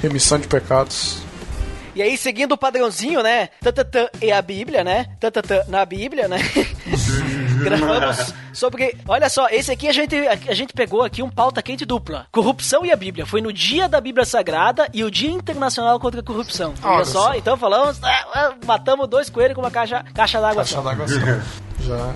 remissão 0.00 0.38
de 0.38 0.48
pecados. 0.48 1.22
E 1.94 2.00
aí, 2.00 2.16
seguindo 2.16 2.52
o 2.52 2.56
padrãozinho, 2.58 3.22
né? 3.22 3.48
Tatatã 3.60 4.08
e 4.20 4.32
a 4.32 4.40
Bíblia, 4.40 4.82
né? 4.82 5.06
Tatatã 5.20 5.62
na 5.68 5.84
Bíblia, 5.84 6.26
né? 6.26 6.38
Gravamos 7.62 8.34
sobre. 8.52 8.96
Olha 9.06 9.28
só, 9.28 9.46
esse 9.48 9.70
aqui 9.70 9.88
a 9.88 9.92
gente, 9.92 10.16
a 10.16 10.54
gente 10.54 10.72
pegou 10.72 11.02
aqui 11.02 11.22
um 11.22 11.28
pauta 11.30 11.62
quente 11.62 11.84
dupla: 11.84 12.26
Corrupção 12.32 12.84
e 12.84 12.90
a 12.90 12.96
Bíblia. 12.96 13.26
Foi 13.26 13.40
no 13.42 13.52
dia 13.52 13.88
da 13.88 14.00
Bíblia 14.00 14.24
Sagrada 14.24 14.88
e 14.92 15.04
o 15.04 15.10
Dia 15.10 15.30
Internacional 15.30 16.00
contra 16.00 16.20
a 16.20 16.24
Corrupção. 16.24 16.72
Olha, 16.82 16.94
Olha 16.96 17.04
só, 17.04 17.24
só. 17.24 17.34
então 17.34 17.56
falamos. 17.56 17.98
ah, 18.02 18.26
ah, 18.34 18.54
matamos 18.64 19.06
dois 19.08 19.28
coelhos 19.28 19.54
com 19.54 19.60
uma 19.60 19.70
caixa, 19.70 20.02
caixa 20.14 20.40
d'água 20.40 20.62
Caixa 20.64 20.80
d'água 20.80 21.06
só. 21.06 21.14
Já 21.84 22.14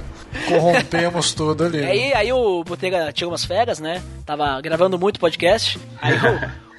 corrompemos 0.49 1.33
tudo 1.33 1.65
ali. 1.65 1.85
Aí, 1.85 2.15
aí 2.15 2.33
o 2.33 2.63
Botega 2.65 3.13
tirou 3.13 3.33
umas 3.33 3.45
férias, 3.45 3.79
né? 3.79 4.03
Tava 4.25 4.61
gravando 4.61 4.99
muito 4.99 5.21
podcast. 5.21 5.79
Aí 6.01 6.15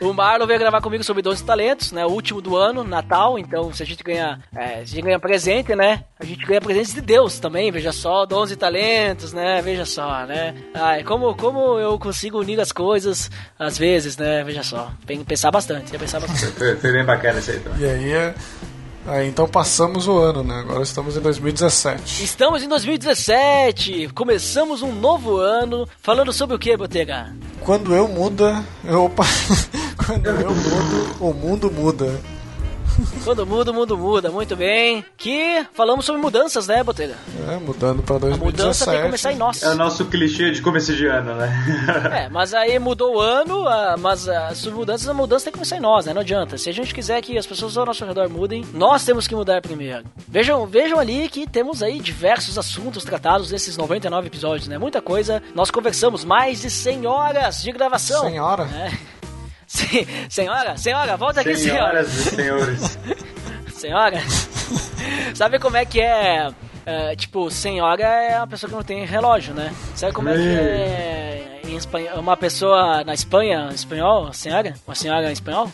o, 0.01 0.09
o 0.09 0.13
Marlon 0.13 0.45
veio 0.45 0.59
gravar 0.59 0.81
comigo 0.81 1.03
sobre 1.03 1.21
12 1.23 1.43
talentos, 1.43 1.91
né? 1.91 2.05
O 2.05 2.09
último 2.09 2.41
do 2.41 2.55
ano, 2.55 2.83
Natal. 2.83 3.39
Então, 3.39 3.73
se 3.73 3.81
a 3.81 3.85
gente 3.85 4.03
ganha, 4.03 4.39
é, 4.55 4.77
se 4.77 4.81
a 4.81 4.85
gente 4.85 5.01
ganha 5.01 5.19
presente, 5.19 5.75
né? 5.75 6.03
A 6.19 6.25
gente 6.25 6.45
ganha 6.45 6.61
presente 6.61 6.93
de 6.93 7.01
Deus 7.01 7.39
também, 7.39 7.71
veja 7.71 7.91
só, 7.91 8.25
12 8.25 8.55
talentos, 8.55 9.33
né? 9.33 9.61
Veja 9.61 9.85
só, 9.85 10.25
né? 10.25 10.53
Ai, 10.73 11.03
como, 11.03 11.35
como 11.35 11.79
eu 11.79 11.97
consigo 11.97 12.39
unir 12.39 12.59
as 12.59 12.71
coisas 12.71 13.29
às 13.57 13.77
vezes, 13.77 14.17
né? 14.17 14.43
Veja 14.43 14.63
só. 14.63 14.91
Tem 15.05 15.17
que 15.19 15.25
pensar 15.25 15.51
bastante, 15.51 15.83
tem 15.83 15.91
que 15.93 15.97
pensar 15.99 16.19
bastante. 16.19 16.53
Foi, 16.79 16.91
bem 16.91 17.03
bacana 17.05 17.39
isso 17.39 17.51
aí 17.51 17.59
também. 17.59 17.81
E 17.81 17.85
aí, 17.89 18.11
é- 18.11 18.33
aí 19.07 19.27
então 19.27 19.47
passamos 19.47 20.07
o 20.07 20.17
ano, 20.17 20.43
né? 20.43 20.59
Agora 20.59 20.84
estamos 20.84 21.17
em 21.17 21.21
2017. 21.21 22.23
Estamos 22.23 22.61
em 22.61 22.67
2017, 22.67 24.09
começamos 24.13 24.81
um 24.81 24.93
novo 24.93 25.38
ano, 25.38 25.88
falando 26.01 26.31
sobre 26.31 26.55
o 26.55 26.59
que, 26.59 26.75
Botega? 26.75 27.34
Quando 27.61 27.95
eu 27.95 28.07
muda, 28.07 28.63
eu... 28.84 29.05
opa. 29.05 29.23
Quando 30.05 30.27
eu 30.27 30.51
mudo, 30.51 31.15
o 31.19 31.34
mundo 31.34 31.71
muda. 31.71 32.36
Quando 33.23 33.45
muda, 33.45 33.71
o 33.71 33.73
mundo 33.73 33.97
muda, 33.97 34.31
muito 34.31 34.55
bem. 34.55 35.03
Que 35.17 35.65
falamos 35.73 36.05
sobre 36.05 36.21
mudanças, 36.21 36.67
né, 36.67 36.83
Botega? 36.83 37.15
É, 37.49 37.57
mudando 37.57 38.01
pra 38.01 38.15
A 38.15 38.19
mudança 38.19 38.85
tem 38.85 38.95
que 38.95 39.01
2017. 39.01 39.03
começar 39.03 39.33
em 39.33 39.35
nós. 39.35 39.63
É 39.63 39.69
o 39.69 39.75
nosso 39.75 40.05
clichê 40.05 40.51
de 40.51 40.61
começo 40.61 40.93
de 40.95 41.05
ano, 41.07 41.35
né? 41.35 41.47
É, 42.27 42.29
mas 42.29 42.53
aí 42.53 42.79
mudou 42.79 43.17
o 43.17 43.19
ano, 43.19 43.67
ah, 43.67 43.95
mas 43.99 44.27
as 44.29 44.65
mudanças, 44.65 45.07
a 45.07 45.13
mudança 45.13 45.45
tem 45.45 45.51
que 45.51 45.57
começar 45.59 45.77
em 45.77 45.79
nós, 45.81 46.05
né? 46.05 46.13
Não 46.13 46.21
adianta. 46.21 46.57
Se 46.57 46.69
a 46.69 46.73
gente 46.73 46.93
quiser 46.93 47.21
que 47.21 47.37
as 47.37 47.45
pessoas 47.45 47.77
ao 47.77 47.85
nosso 47.85 48.05
redor 48.05 48.29
mudem, 48.29 48.65
nós 48.73 49.03
temos 49.03 49.27
que 49.27 49.35
mudar 49.35 49.61
primeiro. 49.61 50.03
Vejam, 50.27 50.65
vejam 50.65 50.99
ali 50.99 51.27
que 51.29 51.47
temos 51.47 51.83
aí 51.83 51.99
diversos 51.99 52.57
assuntos 52.57 53.03
tratados 53.03 53.51
nesses 53.51 53.77
99 53.77 54.27
episódios, 54.27 54.67
né? 54.67 54.77
Muita 54.77 55.01
coisa. 55.01 55.41
Nós 55.53 55.69
conversamos 55.71 56.23
mais 56.23 56.61
de 56.61 56.69
100 56.69 57.05
horas 57.07 57.61
de 57.61 57.71
gravação. 57.71 58.21
Senhora? 58.21 58.65
né? 58.65 58.97
Senhora, 59.68 60.77
senhora, 60.77 61.18
volta 61.18 61.41
aqui, 61.41 61.56
senhora. 61.56 62.03
Senhoras 62.06 62.14
e 62.14 62.35
senhores. 62.35 62.99
Senhora? 63.77 64.23
Sabe 65.35 65.60
como 65.60 65.77
é 65.77 65.85
que 65.85 66.02
é, 66.02 66.49
é, 66.84 67.15
Tipo, 67.15 67.52
senhora 67.52 68.02
é 68.02 68.38
uma 68.38 68.48
pessoa 68.48 68.69
que 68.69 68.76
não 68.76 68.84
tem 68.84 69.06
relógio, 69.06 69.53
né? 69.53 69.72
Sabe 69.94 70.14
como 70.14 70.30
é 70.30 70.34
que 70.34 70.39
é 70.39 71.61
em 71.64 71.76
espanhol, 71.76 72.19
uma 72.19 72.35
pessoa 72.35 73.03
na 73.03 73.14
Espanha, 73.14 73.68
em 73.69 73.76
espanhol, 73.76 74.34
senhora? 74.34 74.73
Uma 74.88 74.95
senhora 74.95 75.30
em 75.30 75.34
espanhol? 75.34 75.72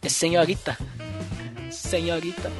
É 0.00 0.08
senhorita. 0.08 0.78
Senhorita. 1.70 2.50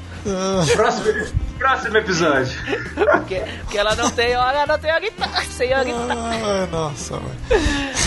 próximo, 0.74 1.39
próximo 1.59 1.97
episódio. 1.98 2.59
Porque, 2.94 3.43
porque 3.61 3.78
ela 3.78 3.94
não 3.94 4.11
tem 4.11 4.36
hora, 4.36 4.66
não 4.66 4.78
tem 4.78 4.93
horita. 4.93 5.28
Senhorita. 5.51 5.97
Ai, 6.11 6.66
nossa, 6.66 7.16
velho. 7.16 7.62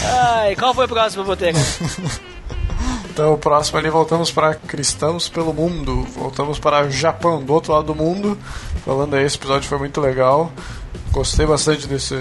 Ai, 0.05 0.55
qual 0.55 0.73
foi 0.73 0.85
o 0.85 0.89
próximo, 0.89 1.23
Botega? 1.23 1.59
Então, 3.13 3.31
o 3.31 3.37
próximo 3.37 3.77
ali, 3.77 3.91
voltamos 3.91 4.31
para 4.31 4.55
Cristãos 4.55 5.29
pelo 5.29 5.53
Mundo. 5.53 6.01
Voltamos 6.01 6.57
para 6.57 6.89
Japão, 6.89 7.43
do 7.43 7.53
outro 7.53 7.71
lado 7.71 7.85
do 7.85 7.95
mundo. 7.95 8.35
Falando 8.83 9.13
aí, 9.13 9.23
esse 9.23 9.37
episódio 9.37 9.69
foi 9.69 9.77
muito 9.77 10.01
legal. 10.01 10.51
Gostei 11.11 11.45
bastante 11.45 11.85
desse. 11.87 12.15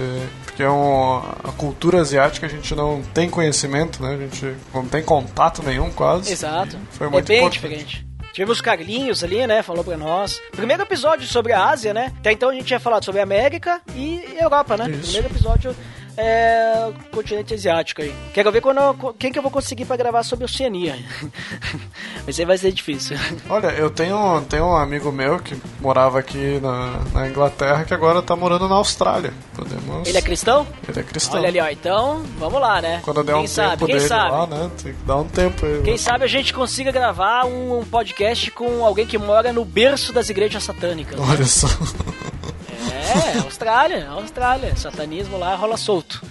Porque 0.45 0.61
é 0.61 0.69
um, 0.69 1.17
a 1.17 1.51
cultura 1.57 1.99
asiática 1.99 2.45
a 2.45 2.49
gente 2.49 2.75
não 2.75 3.01
tem 3.11 3.27
conhecimento, 3.27 4.03
né? 4.03 4.13
A 4.13 4.17
gente 4.17 4.55
não 4.71 4.85
tem 4.85 5.01
contato 5.01 5.63
nenhum, 5.63 5.89
quase. 5.89 6.31
Exato. 6.31 6.77
Foi 6.91 7.07
é 7.07 7.09
muito 7.09 7.27
bem 7.27 7.39
importante. 7.39 7.53
diferente. 7.53 8.07
Tivemos 8.31 8.61
Carlinhos 8.61 9.23
ali, 9.23 9.47
né? 9.47 9.63
Falou 9.63 9.83
pra 9.83 9.97
nós. 9.97 10.39
Primeiro 10.51 10.83
episódio 10.83 11.27
sobre 11.27 11.53
a 11.53 11.69
Ásia, 11.69 11.91
né? 11.91 12.13
Até 12.19 12.31
então 12.31 12.49
a 12.49 12.53
gente 12.53 12.65
tinha 12.65 12.79
falado 12.79 13.03
sobre 13.03 13.19
a 13.19 13.23
América 13.23 13.81
e 13.95 14.23
Europa, 14.39 14.77
né? 14.77 14.91
Isso. 14.91 15.11
Primeiro 15.11 15.27
episódio 15.27 15.75
é 16.17 16.91
continente 17.11 17.53
asiático 17.53 18.01
aí. 18.01 18.13
Quero 18.33 18.51
ver 18.51 18.61
quando 18.61 18.79
eu- 18.79 19.13
quem 19.17 19.31
que 19.31 19.37
eu 19.39 19.43
vou 19.43 19.51
conseguir 19.51 19.85
pra 19.85 19.95
gravar 19.95 20.23
sobre 20.23 20.45
Oceania. 20.45 20.95
Mas 22.25 22.39
aí 22.39 22.45
vai 22.45 22.57
ser 22.57 22.71
difícil. 22.71 23.17
Olha, 23.49 23.67
eu 23.71 23.89
tenho, 23.89 24.41
tenho 24.49 24.65
um 24.65 24.75
amigo 24.75 25.11
meu 25.11 25.39
que 25.39 25.59
morava 25.79 26.19
aqui 26.19 26.59
na, 26.61 26.99
na 27.13 27.27
Inglaterra 27.27 27.83
que 27.83 27.93
agora 27.93 28.21
tá 28.21 28.35
morando 28.35 28.67
na 28.69 28.75
Austrália. 28.75 29.33
Podemos. 29.55 30.07
Ele 30.07 30.17
é 30.17 30.21
cristão? 30.21 30.65
Ele 30.87 30.99
é 30.99 31.03
cristão. 31.03 31.39
Olha 31.39 31.49
ali, 31.49 31.59
ó. 31.59 31.67
Então, 31.69 32.23
vamos 32.37 32.61
lá, 32.61 32.81
né? 32.81 33.01
Quando 33.03 33.23
der 33.23 33.33
quem 33.33 33.43
um 33.43 33.47
sabe, 33.47 33.69
tempo 33.71 33.85
quem 33.87 33.95
dele 33.95 34.07
sabe? 34.07 34.31
lá, 34.31 34.47
né? 34.47 34.71
Tem 34.81 34.93
que 34.93 35.03
dar 35.03 35.17
um 35.17 35.27
tempo 35.27 35.65
aí. 35.65 35.81
Quem 35.83 35.97
sabe 35.97 36.23
a 36.23 36.27
gente 36.27 36.53
consiga 36.53 36.91
gravar 36.91 37.45
um, 37.45 37.79
um 37.79 37.83
podcast 37.85 38.49
com 38.51 38.85
alguém 38.85 39.05
que 39.05 39.17
mora 39.17 39.51
no 39.51 39.65
berço 39.65 40.13
das 40.13 40.29
igrejas 40.29 40.63
satânicas. 40.63 41.19
né? 41.19 41.25
Olha 41.29 41.45
só. 41.45 41.67
É, 42.93 43.39
Austrália, 43.39 44.09
Austrália. 44.09 44.75
Satanismo 44.75 45.37
lá 45.37 45.55
rola 45.55 45.77
solto. 45.77 46.21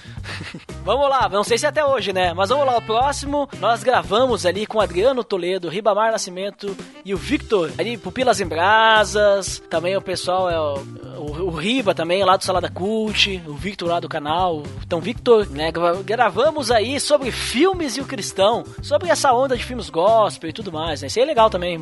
vamos 0.85 1.09
lá, 1.11 1.29
não 1.29 1.43
sei 1.43 1.59
se 1.59 1.67
é 1.67 1.69
até 1.69 1.85
hoje, 1.85 2.13
né? 2.13 2.33
Mas 2.33 2.49
vamos 2.51 2.65
lá, 2.65 2.77
o 2.79 2.83
próximo 2.83 3.49
nós 3.59 3.83
gravamos 3.83 4.47
ali 4.47 4.67
com 4.67 4.81
Adriano 4.81 5.25
Toledo, 5.25 5.69
Ribamar 5.69 6.13
Nascimento 6.13 6.77
e 7.05 7.13
o 7.13 7.17
Victor, 7.17 7.73
ali 7.77 7.97
Pupilas 7.97 8.41
em 8.41 8.47
Brasas. 8.47 9.61
Também 9.69 9.97
o 9.97 10.01
pessoal 10.03 10.49
é 10.49 10.59
o, 10.61 10.75
o, 11.19 11.43
o 11.47 11.51
Riba 11.51 11.93
também, 11.95 12.25
lá 12.25 12.37
do 12.37 12.45
Salada 12.45 12.71
Cult, 12.71 13.43
o 13.47 13.55
Victor 13.55 13.89
lá 13.89 13.99
do 14.01 14.09
canal. 14.09 14.63
Então, 14.87 15.01
Victor, 15.01 15.49
né? 15.51 15.73
gra- 15.73 16.01
Gravamos 16.05 16.71
aí 16.71 17.01
sobre 17.01 17.31
filmes 17.33 17.97
e 17.97 18.01
o 18.01 18.05
cristão, 18.05 18.65
sobre 18.81 19.09
essa 19.09 19.33
onda 19.33 19.57
de 19.57 19.65
filmes 19.65 19.91
gospel 19.91 20.51
e 20.51 20.53
tudo 20.53 20.71
mais, 20.73 21.01
né? 21.03 21.09
Isso 21.09 21.19
aí 21.19 21.25
é 21.25 21.27
legal 21.27 21.51
também, 21.51 21.79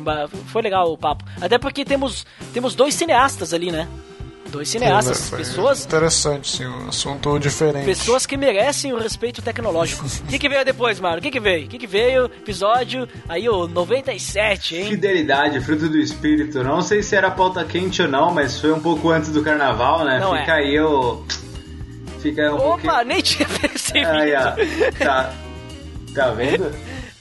foi 0.47 0.61
legal 0.63 0.91
o 0.91 0.97
papo. 0.97 1.23
Até 1.39 1.57
porque 1.59 1.85
temos, 1.85 2.25
temos 2.53 2.73
dois 2.73 2.95
cineastas 2.95 3.53
ali, 3.53 3.71
né? 3.71 3.87
Dois 4.51 4.67
cineastas, 4.69 5.29
Foi 5.29 5.39
pessoas 5.39 5.85
Interessante, 5.85 6.49
sim. 6.57 6.65
Um 6.65 6.89
assunto 6.89 7.39
diferente. 7.39 7.85
Pessoas 7.85 8.25
que 8.25 8.35
merecem 8.35 8.91
o 8.91 8.97
respeito 8.99 9.41
tecnológico. 9.41 10.05
O 10.05 10.09
que, 10.27 10.37
que 10.37 10.49
veio 10.49 10.65
depois, 10.65 10.99
mano? 10.99 11.19
O 11.19 11.21
que, 11.21 11.31
que 11.31 11.39
veio? 11.39 11.65
O 11.65 11.69
que, 11.69 11.77
que 11.77 11.87
veio? 11.87 12.25
Episódio 12.25 13.07
aí, 13.29 13.47
o 13.47 13.67
97, 13.67 14.75
hein? 14.75 14.89
Fidelidade, 14.89 15.59
fruto 15.61 15.87
do 15.87 15.97
espírito. 15.97 16.63
Não 16.63 16.81
sei 16.81 17.01
se 17.01 17.15
era 17.15 17.31
pauta 17.31 17.63
quente 17.63 18.01
ou 18.01 18.07
não, 18.07 18.33
mas 18.33 18.59
foi 18.59 18.71
um 18.73 18.79
pouco 18.79 19.09
antes 19.09 19.31
do 19.31 19.41
carnaval, 19.41 20.03
né? 20.03 20.19
Não 20.19 20.37
Fica 20.37 20.51
é. 20.51 20.55
aí 20.55 20.79
o. 20.79 21.23
Fica 22.19 22.41
aí 22.43 22.49
um 22.49 22.55
Opa, 22.55 22.63
pouquinho. 22.67 23.03
nem 23.05 23.21
tinha 23.21 23.47
percebido. 23.59 24.09
Aí, 24.09 24.33
ó. 24.35 25.03
Tá. 25.03 25.33
Tá 26.13 26.29
vendo? 26.31 26.71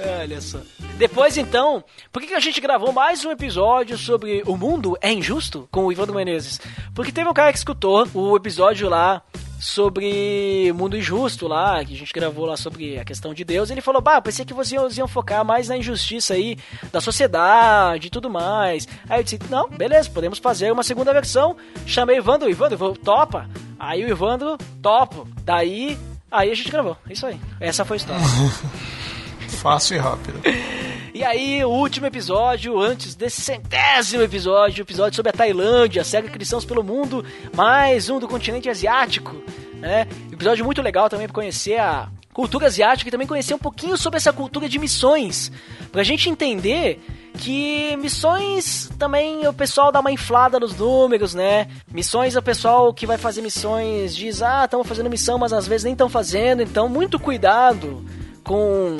Olha 0.00 0.40
só. 0.40 0.58
Depois, 0.96 1.36
então, 1.36 1.84
por 2.12 2.22
que, 2.22 2.32
a 2.32 2.40
gente 2.40 2.60
gravou 2.60 2.92
mais 2.92 3.24
um 3.24 3.30
episódio 3.30 3.98
sobre 3.98 4.42
O 4.46 4.56
Mundo 4.56 4.96
é 5.00 5.12
Injusto 5.12 5.68
com 5.70 5.86
o 5.86 5.92
Ivandro 5.92 6.14
Menezes? 6.14 6.60
Porque 6.94 7.12
teve 7.12 7.28
um 7.28 7.34
cara 7.34 7.52
que 7.52 7.58
escutou 7.58 8.06
o 8.14 8.36
episódio 8.36 8.88
lá 8.88 9.22
sobre 9.60 10.72
Mundo 10.74 10.96
Injusto 10.96 11.46
lá, 11.46 11.84
que 11.84 11.92
a 11.92 11.96
gente 11.96 12.12
gravou 12.14 12.46
lá 12.46 12.56
sobre 12.56 12.98
a 12.98 13.04
questão 13.04 13.34
de 13.34 13.44
Deus. 13.44 13.70
Ele 13.70 13.82
falou, 13.82 14.00
bah, 14.00 14.20
pensei 14.22 14.44
que 14.44 14.54
vocês 14.54 14.96
iam 14.96 15.06
focar 15.06 15.44
mais 15.44 15.68
na 15.68 15.76
injustiça 15.76 16.32
aí 16.32 16.56
da 16.90 17.00
sociedade 17.00 18.06
e 18.06 18.10
tudo 18.10 18.30
mais. 18.30 18.88
Aí 19.08 19.20
eu 19.20 19.24
disse, 19.24 19.38
não, 19.50 19.68
beleza, 19.68 20.08
podemos 20.08 20.38
fazer 20.38 20.72
uma 20.72 20.82
segunda 20.82 21.12
versão. 21.12 21.56
Chamei 21.86 22.16
o 22.16 22.20
Ivandro, 22.20 22.50
Ivandro, 22.50 22.96
topa. 22.96 23.48
Aí 23.78 24.02
o 24.02 24.08
Ivandro, 24.08 24.56
topo. 24.80 25.28
Daí, 25.44 25.98
aí 26.30 26.50
a 26.50 26.54
gente 26.54 26.70
gravou. 26.70 26.96
Isso 27.08 27.26
aí. 27.26 27.38
Essa 27.60 27.84
foi 27.84 27.96
a 27.96 27.98
história. 27.98 28.22
Fácil 29.60 29.96
e 29.96 29.98
rápido. 29.98 30.40
E 31.12 31.24
aí, 31.24 31.62
o 31.62 31.68
último 31.68 32.06
episódio, 32.06 32.80
antes 32.80 33.14
desse 33.14 33.42
centésimo 33.42 34.22
episódio, 34.22 34.80
episódio 34.80 35.16
sobre 35.16 35.28
a 35.28 35.32
Tailândia, 35.34 36.02
segue 36.02 36.30
Cristãos 36.30 36.64
pelo 36.64 36.82
Mundo, 36.82 37.22
mais 37.54 38.08
um 38.08 38.18
do 38.18 38.26
continente 38.26 38.70
asiático, 38.70 39.36
né? 39.80 40.06
Episódio 40.32 40.64
muito 40.64 40.80
legal 40.80 41.10
também 41.10 41.26
para 41.26 41.34
conhecer 41.34 41.78
a 41.78 42.08
cultura 42.32 42.68
asiática 42.68 43.08
e 43.08 43.10
também 43.10 43.26
conhecer 43.26 43.52
um 43.52 43.58
pouquinho 43.58 43.98
sobre 43.98 44.16
essa 44.16 44.32
cultura 44.32 44.66
de 44.66 44.78
missões, 44.78 45.52
pra 45.92 46.02
gente 46.02 46.30
entender 46.30 47.04
que 47.34 47.94
missões 47.96 48.88
também 48.98 49.46
o 49.46 49.52
pessoal 49.52 49.92
dá 49.92 50.00
uma 50.00 50.12
inflada 50.12 50.58
nos 50.58 50.74
números, 50.74 51.34
né? 51.34 51.68
Missões 51.92 52.34
o 52.34 52.40
pessoal 52.40 52.94
que 52.94 53.04
vai 53.04 53.18
fazer 53.18 53.42
missões 53.42 54.16
diz: 54.16 54.40
"Ah, 54.40 54.64
estamos 54.64 54.86
fazendo 54.86 55.10
missão, 55.10 55.36
mas 55.36 55.52
às 55.52 55.66
vezes 55.66 55.84
nem 55.84 55.92
estão 55.92 56.08
fazendo". 56.08 56.62
Então, 56.62 56.88
muito 56.88 57.18
cuidado 57.18 58.02
com 58.42 58.96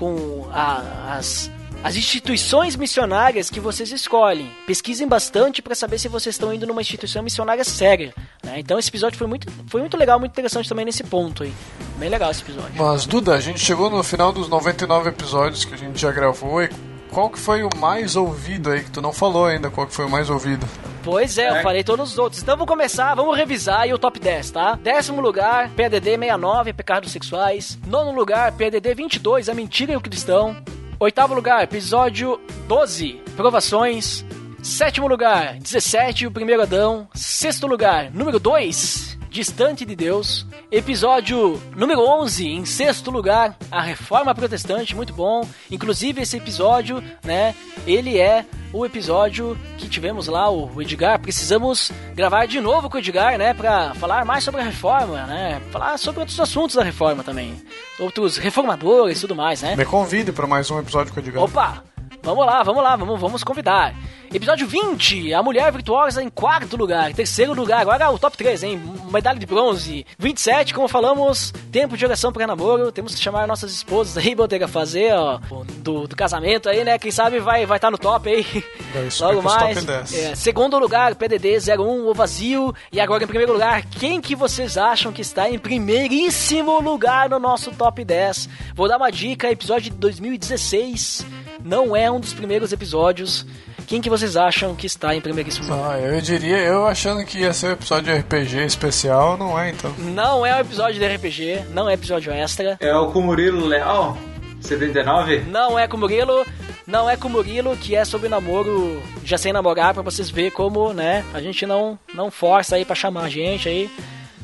com 0.00 0.48
a- 0.52 1.14
as, 1.16 1.50
as 1.84 1.94
instituições 1.94 2.74
missionárias 2.74 3.48
que 3.50 3.60
vocês 3.60 3.92
escolhem. 3.92 4.50
Pesquisem 4.66 5.06
bastante 5.06 5.60
para 5.62 5.74
saber 5.74 5.98
se 5.98 6.08
vocês 6.08 6.34
estão 6.34 6.52
indo 6.52 6.66
numa 6.66 6.80
instituição 6.80 7.22
missionária 7.22 7.62
séria. 7.62 8.12
né? 8.42 8.58
Então 8.58 8.78
esse 8.78 8.88
episódio 8.88 9.18
foi 9.18 9.26
muito, 9.28 9.46
foi 9.68 9.80
muito 9.82 9.96
legal, 9.96 10.18
muito 10.18 10.32
interessante 10.32 10.68
também 10.68 10.84
nesse 10.86 11.04
ponto 11.04 11.42
aí. 11.42 11.52
Bem 11.98 12.08
legal 12.08 12.30
esse 12.30 12.40
episódio. 12.42 12.72
Mas, 12.76 13.04
Duda, 13.04 13.34
a 13.34 13.40
gente 13.40 13.60
chegou 13.60 13.90
no 13.90 14.02
final 14.02 14.32
dos 14.32 14.48
99 14.48 15.10
episódios 15.10 15.64
que 15.66 15.74
a 15.74 15.76
gente 15.76 16.00
já 16.00 16.10
gravou 16.10 16.62
e 16.62 16.70
qual 17.10 17.28
que 17.30 17.38
foi 17.38 17.62
o 17.62 17.68
mais 17.76 18.16
ouvido 18.16 18.70
aí? 18.70 18.82
Que 18.84 18.90
tu 18.90 19.02
não 19.02 19.12
falou 19.12 19.46
ainda 19.46 19.70
qual 19.70 19.86
que 19.86 19.94
foi 19.94 20.06
o 20.06 20.10
mais 20.10 20.30
ouvido. 20.30 20.66
Pois 21.02 21.38
é, 21.38 21.48
eu 21.50 21.54
É. 21.56 21.62
falei 21.62 21.82
todos 21.82 22.12
os 22.12 22.18
outros. 22.18 22.42
Então 22.42 22.56
vamos 22.56 22.68
começar, 22.68 23.14
vamos 23.14 23.36
revisar 23.36 23.80
aí 23.80 23.92
o 23.92 23.98
top 23.98 24.18
10, 24.20 24.50
tá? 24.50 24.74
Décimo 24.82 25.20
lugar, 25.20 25.70
PDD 25.70 26.10
69, 26.16 26.72
Pecados 26.72 27.10
Sexuais. 27.12 27.78
Nono 27.86 28.12
lugar, 28.12 28.52
PDD 28.52 28.94
22, 28.94 29.48
A 29.48 29.54
Mentira 29.54 29.92
e 29.92 29.96
o 29.96 30.00
Cristão. 30.00 30.56
Oitavo 30.98 31.32
lugar, 31.34 31.62
episódio 31.64 32.38
12, 32.68 33.14
Provações. 33.36 34.24
Sétimo 34.62 35.08
lugar, 35.08 35.54
17, 35.58 36.26
O 36.26 36.30
Primeiro 36.30 36.60
Adão. 36.62 37.08
Sexto 37.14 37.66
lugar, 37.66 38.10
número 38.12 38.38
2, 38.38 39.18
Distante 39.30 39.84
de 39.84 39.94
Deus. 39.94 40.44
Episódio 40.72 41.62
número 41.76 42.00
11, 42.00 42.48
em 42.48 42.64
sexto 42.64 43.12
lugar, 43.12 43.56
a 43.70 43.80
Reforma 43.80 44.34
Protestante, 44.34 44.96
muito 44.96 45.12
bom. 45.12 45.48
Inclusive 45.70 46.20
esse 46.20 46.36
episódio, 46.36 47.02
né, 47.24 47.54
ele 47.86 48.18
é 48.18 48.44
o 48.72 48.84
episódio 48.84 49.56
que 49.78 49.88
tivemos 49.88 50.26
lá, 50.26 50.50
o 50.50 50.82
Edgar. 50.82 51.20
Precisamos 51.20 51.92
gravar 52.14 52.46
de 52.46 52.60
novo 52.60 52.90
com 52.90 52.96
o 52.96 53.00
Edgar, 53.00 53.38
né? 53.38 53.54
Pra 53.54 53.94
falar 53.94 54.24
mais 54.24 54.44
sobre 54.44 54.60
a 54.60 54.64
reforma, 54.64 55.26
né? 55.26 55.60
Falar 55.70 55.96
sobre 55.98 56.20
outros 56.20 56.38
assuntos 56.38 56.76
da 56.76 56.82
reforma 56.82 57.22
também. 57.22 57.54
Outros 57.98 58.36
reformadores 58.36 59.18
e 59.18 59.20
tudo 59.22 59.34
mais, 59.34 59.62
né? 59.62 59.76
Me 59.76 59.84
convide 59.84 60.32
para 60.32 60.46
mais 60.46 60.70
um 60.70 60.78
episódio 60.78 61.12
com 61.12 61.20
o 61.20 61.22
Edgar. 61.22 61.42
Opa! 61.42 61.89
Vamos 62.22 62.44
lá, 62.44 62.62
vamos 62.62 62.82
lá, 62.82 62.96
vamos, 62.96 63.20
vamos 63.20 63.44
convidar. 63.44 63.94
Episódio 64.32 64.64
20, 64.64 65.34
a 65.34 65.42
mulher 65.42 65.72
virtuosa 65.72 66.22
em 66.22 66.28
quarto 66.28 66.76
lugar. 66.76 67.12
Terceiro 67.12 67.52
lugar, 67.52 67.80
agora 67.80 68.10
o 68.10 68.18
top 68.18 68.36
3, 68.36 68.62
hein? 68.62 68.80
Medalha 69.10 69.40
de 69.40 69.46
bronze. 69.46 70.06
27, 70.18 70.72
como 70.72 70.86
falamos, 70.86 71.52
tempo 71.72 71.96
de 71.96 72.04
oração 72.04 72.30
para 72.30 72.46
namoro. 72.46 72.92
Temos 72.92 73.12
que 73.12 73.20
chamar 73.20 73.48
nossas 73.48 73.72
esposas 73.72 74.16
aí, 74.16 74.32
Botega, 74.32 74.68
fazer, 74.68 75.12
ó, 75.14 75.40
do, 75.78 76.06
do 76.06 76.14
casamento 76.14 76.68
aí, 76.68 76.84
né? 76.84 76.96
Quem 76.96 77.10
sabe 77.10 77.40
vai 77.40 77.66
vai 77.66 77.78
estar 77.78 77.88
tá 77.88 77.90
no 77.90 77.98
top 77.98 78.28
aí. 78.28 78.46
É 78.94 79.06
isso, 79.06 79.24
Logo 79.24 79.42
mais. 79.42 79.74
top 79.78 79.86
10. 79.86 80.14
É, 80.14 80.34
segundo 80.36 80.78
lugar, 80.78 81.14
PDD 81.16 81.58
01, 81.76 82.08
o 82.08 82.14
vazio. 82.14 82.72
E 82.92 83.00
agora 83.00 83.24
em 83.24 83.26
primeiro 83.26 83.52
lugar, 83.52 83.82
quem 83.84 84.20
que 84.20 84.36
vocês 84.36 84.76
acham 84.76 85.12
que 85.12 85.22
está 85.22 85.50
em 85.50 85.58
primeiríssimo 85.58 86.80
lugar 86.80 87.28
no 87.28 87.40
nosso 87.40 87.72
top 87.72 88.04
10? 88.04 88.48
Vou 88.76 88.86
dar 88.86 88.96
uma 88.96 89.10
dica, 89.10 89.50
episódio 89.50 89.90
de 89.90 89.96
2016. 89.96 91.39
Não 91.64 91.94
é 91.94 92.10
um 92.10 92.20
dos 92.20 92.32
primeiros 92.32 92.72
episódios. 92.72 93.46
Quem 93.86 94.00
que 94.00 94.08
vocês 94.08 94.36
acham 94.36 94.74
que 94.74 94.86
está 94.86 95.16
em 95.16 95.20
primeiríssimo 95.20 95.66
lugar? 95.66 95.96
Ah, 95.96 95.98
eu 95.98 96.20
diria, 96.20 96.58
eu 96.58 96.86
achando 96.86 97.24
que 97.24 97.38
ia 97.38 97.52
ser 97.52 97.68
um 97.68 97.72
episódio 97.72 98.12
de 98.12 98.20
RPG 98.20 98.64
especial, 98.64 99.36
não 99.36 99.58
é 99.58 99.70
então. 99.70 99.92
Não 99.98 100.46
é 100.46 100.54
um 100.54 100.60
episódio 100.60 101.00
de 101.00 101.06
RPG, 101.06 101.64
não 101.72 101.90
é 101.90 101.94
episódio 101.94 102.32
extra. 102.32 102.76
É 102.80 102.94
o 102.94 103.10
com 103.10 103.20
Murilo 103.20 103.66
Leal, 103.66 104.16
79? 104.60 105.40
Não 105.48 105.76
é 105.76 105.88
com 105.88 105.96
o 105.96 106.00
Murilo, 106.00 106.46
não 106.86 107.10
é 107.10 107.16
com 107.16 107.26
o 107.26 107.30
Murilo, 107.30 107.76
que 107.76 107.96
é 107.96 108.04
sobre 108.04 108.28
namoro 108.28 109.02
já 109.24 109.36
sem 109.36 109.52
namorar, 109.52 109.92
pra 109.92 110.04
vocês 110.04 110.30
verem 110.30 110.52
como, 110.52 110.92
né, 110.92 111.24
a 111.34 111.40
gente 111.40 111.66
não, 111.66 111.98
não 112.14 112.30
força 112.30 112.76
aí 112.76 112.84
pra 112.84 112.94
chamar 112.94 113.22
a 113.24 113.28
gente 113.28 113.68
aí, 113.68 113.90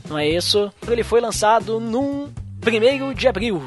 não 0.08 0.18
é 0.18 0.28
isso. 0.28 0.72
Ele 0.88 1.04
foi 1.04 1.20
lançado 1.20 1.78
num 1.78 2.32
1 2.66 3.14
de 3.14 3.28
abril. 3.28 3.62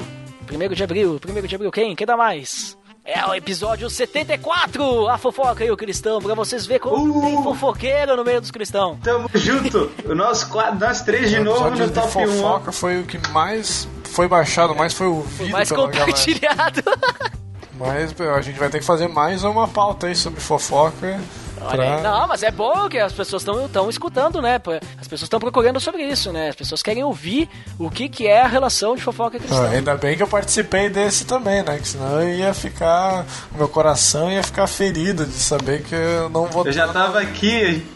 1 0.52 0.74
de 0.74 0.82
abril, 0.82 1.20
1 1.26 1.46
de 1.46 1.54
abril, 1.54 1.70
quem? 1.70 1.96
Quem 1.96 2.06
dá 2.06 2.16
mais? 2.16 2.76
É 3.04 3.24
o 3.26 3.34
episódio 3.34 3.88
74, 3.88 5.08
a 5.08 5.16
fofoca 5.18 5.64
e 5.64 5.70
o 5.70 5.76
cristão, 5.76 6.20
pra 6.20 6.34
vocês 6.34 6.66
verem 6.66 6.82
como 6.82 7.18
Uh! 7.18 7.20
tem 7.22 7.42
fofoqueiro 7.42 8.14
no 8.16 8.24
meio 8.24 8.40
dos 8.40 8.50
cristãos. 8.50 8.98
Tamo 9.02 9.28
junto! 9.34 9.90
O 10.04 10.14
nosso 10.14 10.48
quadro, 10.48 10.78
nós 10.78 11.02
três 11.02 11.30
de 11.30 11.38
o 11.38 11.44
novo 11.44 11.70
no 11.70 11.76
de 11.76 11.90
top 11.92 12.06
1. 12.18 12.26
fofoca 12.28 12.72
foi 12.72 13.00
o 13.00 13.04
que 13.04 13.18
mais 13.30 13.88
foi 14.04 14.28
baixado, 14.28 14.74
mais 14.74 14.92
foi 14.92 15.06
ouvido 15.06 15.50
Mais 15.50 15.70
galera. 15.70 15.90
compartilhado. 15.92 16.82
Mas 17.78 18.14
a 18.20 18.40
gente 18.42 18.58
vai 18.58 18.68
ter 18.68 18.78
que 18.80 18.84
fazer 18.84 19.08
mais 19.08 19.42
uma 19.42 19.66
pauta 19.66 20.06
aí 20.06 20.14
sobre 20.14 20.38
fofoca. 20.38 21.18
Olha 21.60 21.82
aí. 21.96 22.00
pra- 22.00 22.10
Não, 22.10 22.28
mas 22.28 22.42
é 22.42 22.50
bom 22.50 22.88
que 22.88 22.98
as 22.98 23.12
pessoas 23.12 23.42
estão 23.46 23.88
escutando, 23.90 24.40
né? 24.40 24.56
As 25.00 25.06
pessoas 25.06 25.22
estão 25.22 25.38
procurando 25.40 25.78
sobre 25.80 26.02
isso, 26.02 26.32
né? 26.32 26.48
As 26.48 26.56
pessoas 26.56 26.82
querem 26.82 27.02
ouvir 27.04 27.48
o 27.78 27.90
que, 27.90 28.08
que 28.08 28.26
é 28.26 28.42
a 28.42 28.46
relação 28.46 28.94
de 28.96 29.02
fofoca 29.02 29.36
Ah, 29.36 29.40
cristã. 29.40 29.68
ainda 29.70 29.94
bem 29.96 30.16
que 30.16 30.22
eu 30.22 30.26
participei 30.28 30.88
desse 30.88 31.24
também, 31.24 31.62
né? 31.62 31.78
Que 31.78 31.88
senão 31.88 32.20
eu 32.22 32.28
ia 32.34 32.54
ficar. 32.54 33.24
O 33.54 33.58
meu 33.58 33.68
coração 33.68 34.30
ia 34.30 34.42
ficar 34.42 34.66
ferido 34.66 35.24
de 35.26 35.32
saber 35.34 35.82
que 35.82 35.94
eu 35.94 36.28
não 36.30 36.46
vou 36.46 36.64
Eu 36.66 36.72
já 36.72 36.88
tava 36.88 37.20
aqui. 37.20 37.86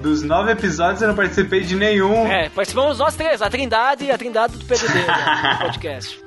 Dos 0.00 0.22
nove 0.22 0.52
episódios 0.52 1.02
eu 1.02 1.08
não 1.08 1.14
participei 1.16 1.60
de 1.62 1.74
nenhum. 1.74 2.26
É, 2.28 2.48
participamos 2.48 2.98
nós 2.98 3.16
três, 3.16 3.42
a 3.42 3.50
Trindade 3.50 4.04
e 4.04 4.10
a 4.12 4.16
Trindade 4.18 4.56
do 4.56 4.64
PDD, 4.64 4.94
né, 4.94 5.52
do 5.54 5.58
podcast. 5.66 6.20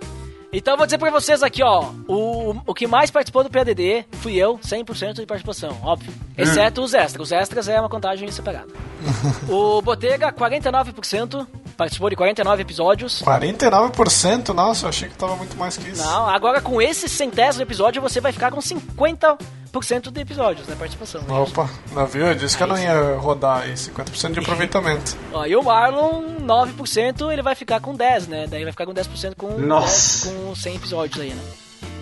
Então 0.54 0.74
eu 0.74 0.78
vou 0.78 0.86
dizer 0.86 0.98
pra 0.98 1.10
vocês 1.10 1.42
aqui, 1.42 1.64
ó, 1.64 1.92
o, 2.08 2.56
o 2.66 2.74
que 2.74 2.86
mais 2.86 3.10
participou 3.10 3.42
do 3.44 3.50
PDD 3.50 4.06
fui 4.12 4.36
eu, 4.36 4.58
100% 4.58 5.14
de 5.14 5.26
participação, 5.26 5.78
óbvio. 5.82 6.14
Exceto 6.38 6.82
os 6.82 6.94
extras, 6.94 7.28
os 7.28 7.32
extras 7.32 7.70
é 7.70 7.80
uma 7.80 7.88
contagem 7.88 8.30
separada. 8.32 8.68
o 9.48 9.82
Botega, 9.82 10.32
49%, 10.32 11.48
participou 11.82 12.12
de 12.12 12.16
49 12.16 12.62
episódios. 12.62 13.24
49%? 13.24 14.50
Nossa, 14.50 14.86
eu 14.86 14.90
achei 14.90 15.10
que 15.10 15.16
tava 15.16 15.36
muito 15.36 15.58
mais 15.58 15.78
que 15.78 15.90
isso. 15.90 16.04
Não, 16.04 16.30
agora 16.30 16.62
com 16.62 16.80
esse 16.80 17.10
centésimo 17.10 17.64
episódio 17.64 18.00
você 18.00 18.22
vai 18.22 18.32
ficar 18.32 18.52
com 18.52 18.60
50% 18.60 20.12
de 20.12 20.22
episódios, 20.22 20.68
né, 20.68 20.76
participação. 20.78 21.24
Opa, 21.28 21.68
não 21.92 22.06
viu? 22.06 22.28
Eu 22.28 22.36
disse 22.36 22.56
que 22.56 22.62
eu 22.62 22.68
não 22.68 22.78
ia 22.78 23.16
rodar 23.18 23.64
aí, 23.64 23.74
50% 23.74 24.34
de 24.34 24.40
aproveitamento. 24.46 25.18
Ó, 25.34 25.44
e 25.44 25.56
o 25.56 25.64
Marlon, 25.64 26.22
9%, 26.46 27.32
ele 27.34 27.42
vai 27.42 27.56
ficar 27.56 27.80
com 27.80 27.96
10, 27.96 28.28
né? 28.28 28.46
Daí 28.48 28.62
vai 28.64 28.72
ficar 28.72 28.86
com 28.86 28.94
10% 28.94 29.34
com, 29.36 29.48
Nossa. 29.58 30.30
10, 30.30 30.38
com 30.38 30.54
100 30.56 30.76
episódios 30.76 31.20
aí, 31.20 31.30
né? 31.34 31.42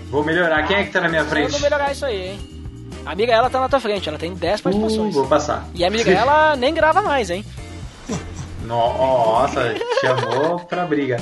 Vou 0.10 0.26
melhorar. 0.26 0.68
Quem 0.68 0.76
é 0.76 0.84
que 0.84 0.91
tá 0.91 0.99
na 0.99 1.07
minha 1.07 1.23
frente? 1.23 1.51
vou 1.51 1.61
melhorar 1.61 1.93
isso 1.93 2.06
aí, 2.06 2.31
hein? 2.31 2.39
A 3.06 3.14
amiga 3.14 3.31
ela 3.31 3.49
tá 3.49 3.61
na 3.61 3.69
tua 3.69 3.80
frente, 3.80 4.10
ela 4.10 4.18
tem 4.18 4.34
10 4.34 4.60
Uh, 4.60 4.64
participações. 4.64 5.15
vou 5.15 5.26
passar. 5.26 5.65
E 5.73 5.85
a 5.85 5.88
amiga 5.88 6.11
ela 6.11 6.56
nem 6.60 6.73
grava 6.73 7.01
mais, 7.01 7.30
hein? 7.30 7.45
Nossa, 8.64 9.76
chamou 10.02 10.60
pra 10.60 10.86
briga. 10.86 11.18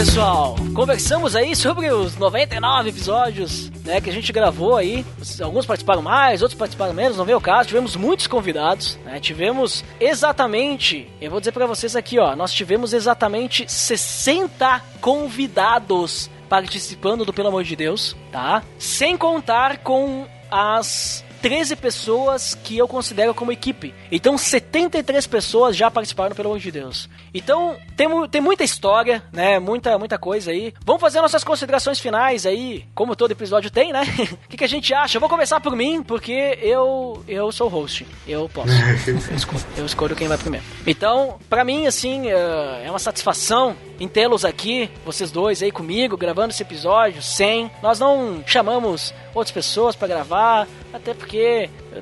Pessoal, 0.00 0.56
conversamos 0.72 1.36
aí 1.36 1.54
sobre 1.54 1.90
os 1.92 2.16
99 2.16 2.88
episódios, 2.88 3.68
né, 3.84 4.00
que 4.00 4.08
a 4.08 4.12
gente 4.12 4.32
gravou 4.32 4.78
aí. 4.78 5.04
Alguns 5.42 5.66
participaram 5.66 6.00
mais, 6.00 6.40
outros 6.40 6.58
participaram 6.58 6.94
menos, 6.94 7.18
não 7.18 7.26
veio 7.26 7.36
o 7.36 7.40
caso. 7.40 7.68
Tivemos 7.68 7.96
muitos 7.96 8.26
convidados, 8.26 8.98
né? 9.04 9.20
Tivemos 9.20 9.84
exatamente, 10.00 11.06
eu 11.20 11.30
vou 11.30 11.38
dizer 11.38 11.52
pra 11.52 11.66
vocês 11.66 11.94
aqui, 11.94 12.18
ó, 12.18 12.34
nós 12.34 12.50
tivemos 12.50 12.94
exatamente 12.94 13.70
60 13.70 14.80
convidados 15.02 16.30
participando 16.48 17.22
do 17.22 17.32
Pelo 17.34 17.48
Amor 17.48 17.62
de 17.62 17.76
Deus, 17.76 18.16
tá? 18.32 18.62
Sem 18.78 19.18
contar 19.18 19.80
com 19.80 20.26
as 20.50 21.22
13 21.40 21.76
pessoas 21.76 22.54
que 22.54 22.76
eu 22.76 22.86
considero 22.86 23.34
como 23.34 23.52
equipe. 23.52 23.94
Então 24.10 24.36
73 24.36 25.26
pessoas 25.26 25.76
já 25.76 25.90
participaram, 25.90 26.34
pelo 26.34 26.50
amor 26.50 26.60
de 26.60 26.70
Deus. 26.70 27.08
Então 27.32 27.76
tem, 27.96 28.08
tem 28.28 28.40
muita 28.40 28.64
história, 28.64 29.22
né? 29.32 29.58
Muita, 29.58 29.98
muita 29.98 30.18
coisa 30.18 30.50
aí. 30.50 30.74
Vamos 30.84 31.00
fazer 31.00 31.20
nossas 31.20 31.44
considerações 31.44 31.98
finais 31.98 32.46
aí, 32.46 32.84
como 32.94 33.16
todo 33.16 33.32
episódio 33.32 33.70
tem, 33.70 33.92
né? 33.92 34.02
O 34.30 34.48
que, 34.50 34.56
que 34.56 34.64
a 34.64 34.68
gente 34.68 34.92
acha? 34.92 35.16
Eu 35.16 35.20
vou 35.20 35.28
começar 35.28 35.60
por 35.60 35.76
mim, 35.76 36.02
porque 36.02 36.58
eu 36.60 37.22
eu 37.28 37.52
sou 37.52 37.68
o 37.68 37.70
host. 37.70 38.06
Eu 38.26 38.48
posso. 38.48 38.72
Eu 39.76 39.86
escolho, 39.86 40.16
quem 40.16 40.26
vai 40.26 40.36
primeiro. 40.36 40.64
Então, 40.86 41.38
pra 41.48 41.64
mim, 41.64 41.86
assim, 41.86 42.28
é 42.28 42.80
é 42.84 42.90
uma 42.90 42.98
satisfação 42.98 43.76
em 43.98 44.08
tê-los 44.08 44.44
aqui, 44.44 44.90
vocês 45.04 45.30
dois 45.30 45.62
aí 45.62 45.70
comigo, 45.70 46.16
gravando 46.16 46.50
esse 46.50 46.62
episódio, 46.62 47.22
sem. 47.22 47.70
Nós 47.82 47.98
não 47.98 48.42
chamamos 48.46 49.14
outras 49.34 49.52
pessoas 49.52 49.94
pra 49.94 50.08
gravar, 50.08 50.66
até 50.92 51.14
porque 51.14 51.29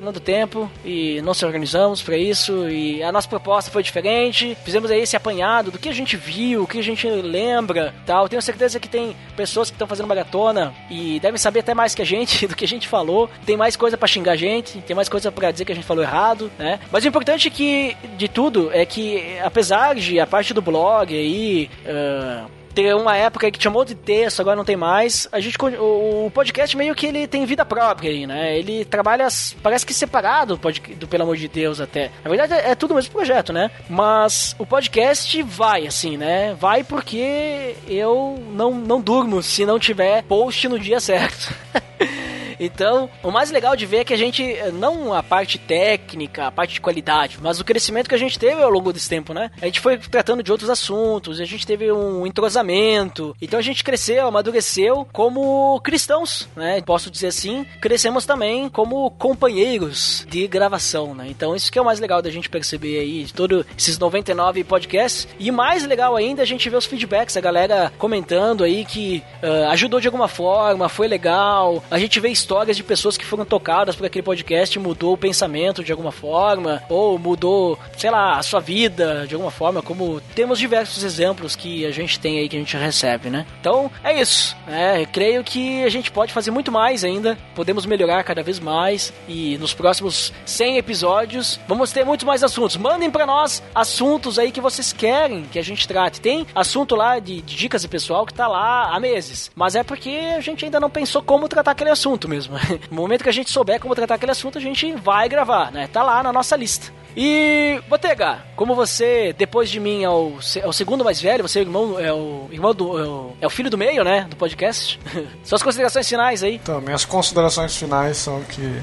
não 0.01 0.11
do 0.11 0.19
tempo 0.19 0.69
e 0.85 1.21
não 1.21 1.33
se 1.33 1.45
organizamos 1.45 2.01
pra 2.01 2.17
isso 2.17 2.69
e 2.69 3.01
a 3.03 3.11
nossa 3.11 3.27
proposta 3.27 3.71
foi 3.71 3.83
diferente. 3.83 4.55
Fizemos 4.63 4.91
aí 4.91 5.01
esse 5.01 5.15
apanhado 5.15 5.71
do 5.71 5.79
que 5.79 5.89
a 5.89 5.93
gente 5.93 6.15
viu, 6.15 6.63
o 6.63 6.67
que 6.67 6.79
a 6.79 6.83
gente 6.83 7.07
lembra, 7.07 7.93
tal. 8.05 8.29
Tenho 8.29 8.41
certeza 8.41 8.79
que 8.79 8.87
tem 8.87 9.15
pessoas 9.35 9.69
que 9.69 9.75
estão 9.75 9.87
fazendo 9.87 10.07
maratona 10.07 10.73
e 10.89 11.19
devem 11.19 11.37
saber 11.37 11.61
até 11.61 11.73
mais 11.73 11.95
que 11.95 12.01
a 12.01 12.05
gente 12.05 12.45
do 12.47 12.55
que 12.55 12.65
a 12.65 12.67
gente 12.67 12.87
falou. 12.87 13.29
Tem 13.45 13.57
mais 13.57 13.75
coisa 13.75 13.97
pra 13.97 14.07
xingar 14.07 14.33
a 14.33 14.37
gente, 14.37 14.79
tem 14.81 14.95
mais 14.95 15.09
coisa 15.09 15.31
pra 15.31 15.51
dizer 15.51 15.65
que 15.65 15.71
a 15.71 15.75
gente 15.75 15.87
falou 15.87 16.03
errado, 16.03 16.51
né? 16.57 16.79
Mas 16.91 17.03
o 17.03 17.07
importante 17.07 17.49
que 17.49 17.95
de 18.17 18.27
tudo 18.27 18.69
é 18.71 18.85
que 18.85 19.37
apesar 19.43 19.95
de 19.95 20.19
a 20.19 20.27
parte 20.27 20.53
do 20.53 20.61
blog 20.61 21.13
aí 21.13 21.69
ah, 21.85 22.45
uma 22.93 23.15
época 23.15 23.49
que 23.51 23.59
tinha 23.59 23.71
um 23.71 23.85
de 23.85 23.95
texto, 23.95 24.39
agora 24.41 24.55
não 24.55 24.65
tem 24.65 24.75
mais. 24.75 25.27
A 25.31 25.39
gente, 25.39 25.57
o, 25.61 26.25
o 26.25 26.31
podcast 26.33 26.75
meio 26.75 26.93
que 26.95 27.05
ele 27.05 27.27
tem 27.27 27.45
vida 27.45 27.63
própria 27.65 28.09
aí, 28.11 28.25
né? 28.27 28.57
Ele 28.57 28.83
trabalha, 28.85 29.27
parece 29.63 29.85
que 29.85 29.93
separado 29.93 30.55
do, 30.55 30.59
pod- 30.59 30.81
do 30.95 31.07
Pelo 31.07 31.23
Amor 31.23 31.37
de 31.37 31.47
Deus 31.47 31.79
até. 31.79 32.11
Na 32.23 32.29
verdade 32.29 32.53
é, 32.53 32.71
é 32.71 32.75
tudo 32.75 32.91
o 32.91 32.95
mesmo 32.95 33.11
projeto, 33.11 33.53
né? 33.53 33.69
Mas 33.89 34.55
o 34.59 34.65
podcast 34.65 35.41
vai, 35.43 35.87
assim, 35.87 36.17
né? 36.17 36.55
Vai 36.59 36.83
porque 36.83 37.75
eu 37.87 38.37
não, 38.51 38.71
não 38.75 38.99
durmo 39.01 39.41
se 39.41 39.65
não 39.65 39.79
tiver 39.79 40.23
post 40.23 40.67
no 40.67 40.79
dia 40.79 40.99
certo. 40.99 41.53
então, 42.59 43.09
o 43.23 43.31
mais 43.31 43.51
legal 43.51 43.75
de 43.75 43.85
ver 43.85 43.97
é 43.99 44.03
que 44.03 44.13
a 44.13 44.17
gente, 44.17 44.43
não 44.73 45.13
a 45.13 45.23
parte 45.23 45.57
técnica, 45.57 46.47
a 46.47 46.51
parte 46.51 46.73
de 46.73 46.81
qualidade, 46.81 47.37
mas 47.41 47.59
o 47.59 47.65
crescimento 47.65 48.09
que 48.09 48.15
a 48.15 48.19
gente 48.19 48.37
teve 48.37 48.61
ao 48.61 48.69
longo 48.69 48.91
desse 48.91 49.09
tempo, 49.09 49.33
né? 49.33 49.51
A 49.61 49.65
gente 49.65 49.79
foi 49.79 49.97
tratando 49.97 50.43
de 50.43 50.51
outros 50.51 50.69
assuntos, 50.69 51.39
a 51.39 51.45
gente 51.45 51.65
teve 51.65 51.91
um 51.91 52.25
entrosamento, 52.25 53.35
então 53.41 53.59
a 53.59 53.63
gente 53.63 53.83
cresceu, 53.83 54.27
amadureceu 54.27 55.07
como 55.11 55.79
cristãos, 55.81 56.47
né? 56.55 56.81
Posso 56.81 57.09
dizer 57.09 57.27
assim, 57.27 57.65
crescemos 57.79 58.25
também 58.25 58.69
como 58.69 59.11
companheiros 59.11 60.25
de 60.29 60.47
gravação, 60.47 61.13
né? 61.13 61.27
Então 61.29 61.55
isso 61.55 61.71
que 61.71 61.79
é 61.79 61.81
o 61.81 61.85
mais 61.85 61.99
legal 61.99 62.21
da 62.21 62.29
gente 62.29 62.49
perceber 62.49 62.99
aí, 62.99 63.23
de 63.23 63.33
todos 63.33 63.65
esses 63.77 63.97
99 63.97 64.63
podcasts. 64.63 65.27
E 65.39 65.51
mais 65.51 65.85
legal 65.85 66.15
ainda, 66.15 66.41
a 66.41 66.45
gente 66.45 66.69
vê 66.69 66.75
os 66.75 66.85
feedbacks, 66.85 67.37
a 67.37 67.41
galera 67.41 67.91
comentando 67.97 68.63
aí 68.63 68.85
que 68.85 69.23
uh, 69.43 69.69
ajudou 69.69 69.99
de 69.99 70.07
alguma 70.07 70.27
forma, 70.27 70.89
foi 70.89 71.07
legal. 71.07 71.83
A 71.89 71.99
gente 71.99 72.19
vê 72.19 72.29
histórias 72.49 72.75
de 72.75 72.83
pessoas 72.83 73.15
que 73.15 73.23
foram 73.23 73.45
tocadas 73.45 73.95
por 73.95 74.07
aquele 74.07 74.23
podcast 74.23 74.75
e 74.75 74.81
mudou 74.81 75.13
o 75.13 75.17
pensamento 75.17 75.83
de 75.83 75.91
alguma 75.91 76.11
forma, 76.11 76.81
ou 76.89 77.19
mudou, 77.19 77.77
sei 77.95 78.09
lá, 78.09 78.39
a 78.39 78.41
sua 78.41 78.59
vida 78.59 79.27
de 79.27 79.35
alguma 79.35 79.51
forma, 79.51 79.83
como 79.83 80.19
temos 80.33 80.57
diversos 80.57 81.03
exemplos 81.03 81.55
que 81.55 81.85
a 81.85 81.91
gente 81.91 82.19
tem 82.19 82.39
aí 82.39 82.49
que 82.49 82.55
a 82.55 82.59
gente 82.59 82.75
recebe, 82.75 83.29
né? 83.29 83.45
Então, 83.61 83.91
é 84.03 84.19
isso. 84.19 84.57
Né? 84.65 85.05
creio 85.05 85.43
que 85.43 85.83
a 85.83 85.89
gente 85.89 86.09
pode 86.09 86.33
fazer 86.33 86.49
muito 86.49 86.71
mais 86.71 87.03
ainda, 87.03 87.37
podemos 87.53 87.85
melhorar 87.85 88.23
cada 88.23 88.41
vez 88.41 88.59
mais 88.59 89.13
e 89.27 89.55
nos 89.59 89.75
próximos 89.75 90.33
100 90.45 90.77
episódios 90.77 91.59
vamos 91.67 91.91
ter 91.91 92.03
muito 92.03 92.25
mais 92.25 92.43
assuntos. 92.43 92.77
Mandem 92.77 93.11
para 93.11 93.27
nós 93.27 93.61
assuntos 93.75 94.39
aí 94.39 94.51
que 94.51 94.59
vocês 94.59 94.91
querem 94.91 95.43
que 95.43 95.59
a 95.59 95.63
gente 95.63 95.87
trate. 95.87 96.19
Tem 96.19 96.47
assunto 96.55 96.95
lá 96.95 97.19
de, 97.19 97.41
de 97.41 97.55
dicas 97.55 97.83
de 97.83 97.87
pessoal 97.87 98.25
que 98.25 98.33
tá 98.33 98.47
lá 98.47 98.95
há 98.95 98.99
meses, 98.99 99.51
mas 99.55 99.75
é 99.75 99.83
porque 99.83 100.09
a 100.35 100.41
gente 100.41 100.65
ainda 100.65 100.79
não 100.79 100.89
pensou 100.89 101.21
como 101.21 101.47
tratar 101.47 101.71
aquele 101.71 101.91
assunto 101.91 102.27
mesmo. 102.27 102.38
No 102.89 102.97
momento 102.97 103.23
que 103.23 103.29
a 103.29 103.33
gente 103.33 103.49
souber 103.49 103.79
como 103.79 103.95
tratar 103.95 104.15
aquele 104.15 104.31
assunto, 104.31 104.57
a 104.57 104.61
gente 104.61 104.91
vai 104.93 105.27
gravar, 105.27 105.71
né? 105.71 105.87
Tá 105.87 106.03
lá 106.03 106.21
na 106.23 106.31
nossa 106.31 106.55
lista. 106.55 106.91
E, 107.15 107.81
Botega, 107.89 108.39
como 108.55 108.75
você, 108.75 109.33
depois 109.37 109.69
de 109.69 109.79
mim, 109.79 110.03
é 110.03 110.09
o, 110.09 110.37
é 110.55 110.67
o 110.67 110.71
segundo 110.71 111.03
mais 111.03 111.19
velho, 111.19 111.47
você 111.47 111.59
é 111.59 111.61
o 111.61 111.65
irmão, 111.65 111.99
é 111.99 112.13
o 112.13 112.47
irmão 112.51 112.73
do. 112.73 112.99
É 112.99 113.03
o, 113.03 113.35
é 113.41 113.47
o 113.47 113.49
filho 113.49 113.69
do 113.69 113.77
meio, 113.77 114.03
né? 114.03 114.27
Do 114.29 114.35
podcast. 114.35 114.99
Suas 115.43 115.63
considerações 115.63 116.07
finais 116.07 116.43
aí. 116.43 116.55
Então, 116.55 116.79
minhas 116.79 117.05
considerações 117.05 117.75
finais 117.75 118.17
são 118.17 118.41
que 118.43 118.81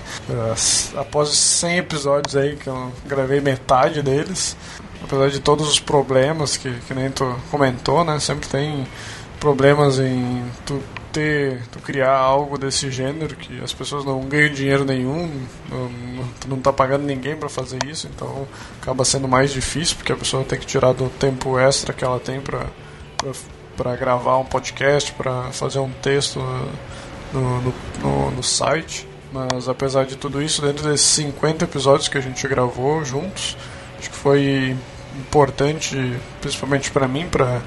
após 0.96 1.30
100 1.30 1.78
episódios 1.78 2.36
aí, 2.36 2.56
que 2.56 2.66
eu 2.66 2.92
gravei 3.06 3.40
metade 3.40 4.02
deles, 4.02 4.56
apesar 5.02 5.30
de 5.30 5.40
todos 5.40 5.68
os 5.68 5.78
problemas 5.78 6.56
que, 6.56 6.72
que 6.80 6.94
nem 6.94 7.10
tu 7.10 7.36
comentou, 7.50 8.04
né? 8.04 8.18
Sempre 8.18 8.48
tem 8.48 8.86
problemas 9.38 9.98
em 9.98 10.44
tu 10.66 10.82
ter, 11.16 11.62
tu 11.72 11.78
criar 11.78 12.14
algo 12.14 12.58
desse 12.58 12.90
gênero 12.90 13.34
que 13.34 13.58
as 13.62 13.72
pessoas 13.72 14.04
não 14.04 14.20
ganham 14.20 14.52
dinheiro 14.52 14.84
nenhum, 14.84 15.30
não, 15.70 15.90
tu 16.38 16.48
não 16.48 16.60
tá 16.60 16.70
pagando 16.70 17.04
ninguém 17.04 17.34
para 17.34 17.48
fazer 17.48 17.78
isso, 17.86 18.06
então 18.06 18.46
acaba 18.82 19.02
sendo 19.02 19.26
mais 19.26 19.50
difícil 19.50 19.96
porque 19.96 20.12
a 20.12 20.16
pessoa 20.16 20.44
tem 20.44 20.58
que 20.58 20.66
tirar 20.66 20.92
do 20.92 21.08
tempo 21.08 21.58
extra 21.58 21.94
que 21.94 22.04
ela 22.04 22.20
tem 22.20 22.38
para 22.40 22.66
para 23.76 23.94
gravar 23.94 24.38
um 24.38 24.44
podcast, 24.44 25.12
para 25.12 25.52
fazer 25.52 25.78
um 25.80 25.90
texto 25.90 26.40
no, 27.32 27.60
no, 27.60 27.74
no, 28.02 28.30
no 28.30 28.42
site. 28.42 29.06
Mas 29.30 29.68
apesar 29.68 30.06
de 30.06 30.16
tudo 30.16 30.40
isso, 30.40 30.62
dentro 30.62 30.88
desses 30.88 31.06
50 31.08 31.64
episódios 31.64 32.08
que 32.08 32.16
a 32.16 32.22
gente 32.22 32.46
gravou 32.48 33.04
juntos, 33.04 33.54
acho 33.98 34.08
que 34.08 34.16
foi 34.16 34.74
importante, 35.18 36.16
principalmente 36.40 36.90
para 36.90 37.06
mim, 37.06 37.28
para 37.28 37.60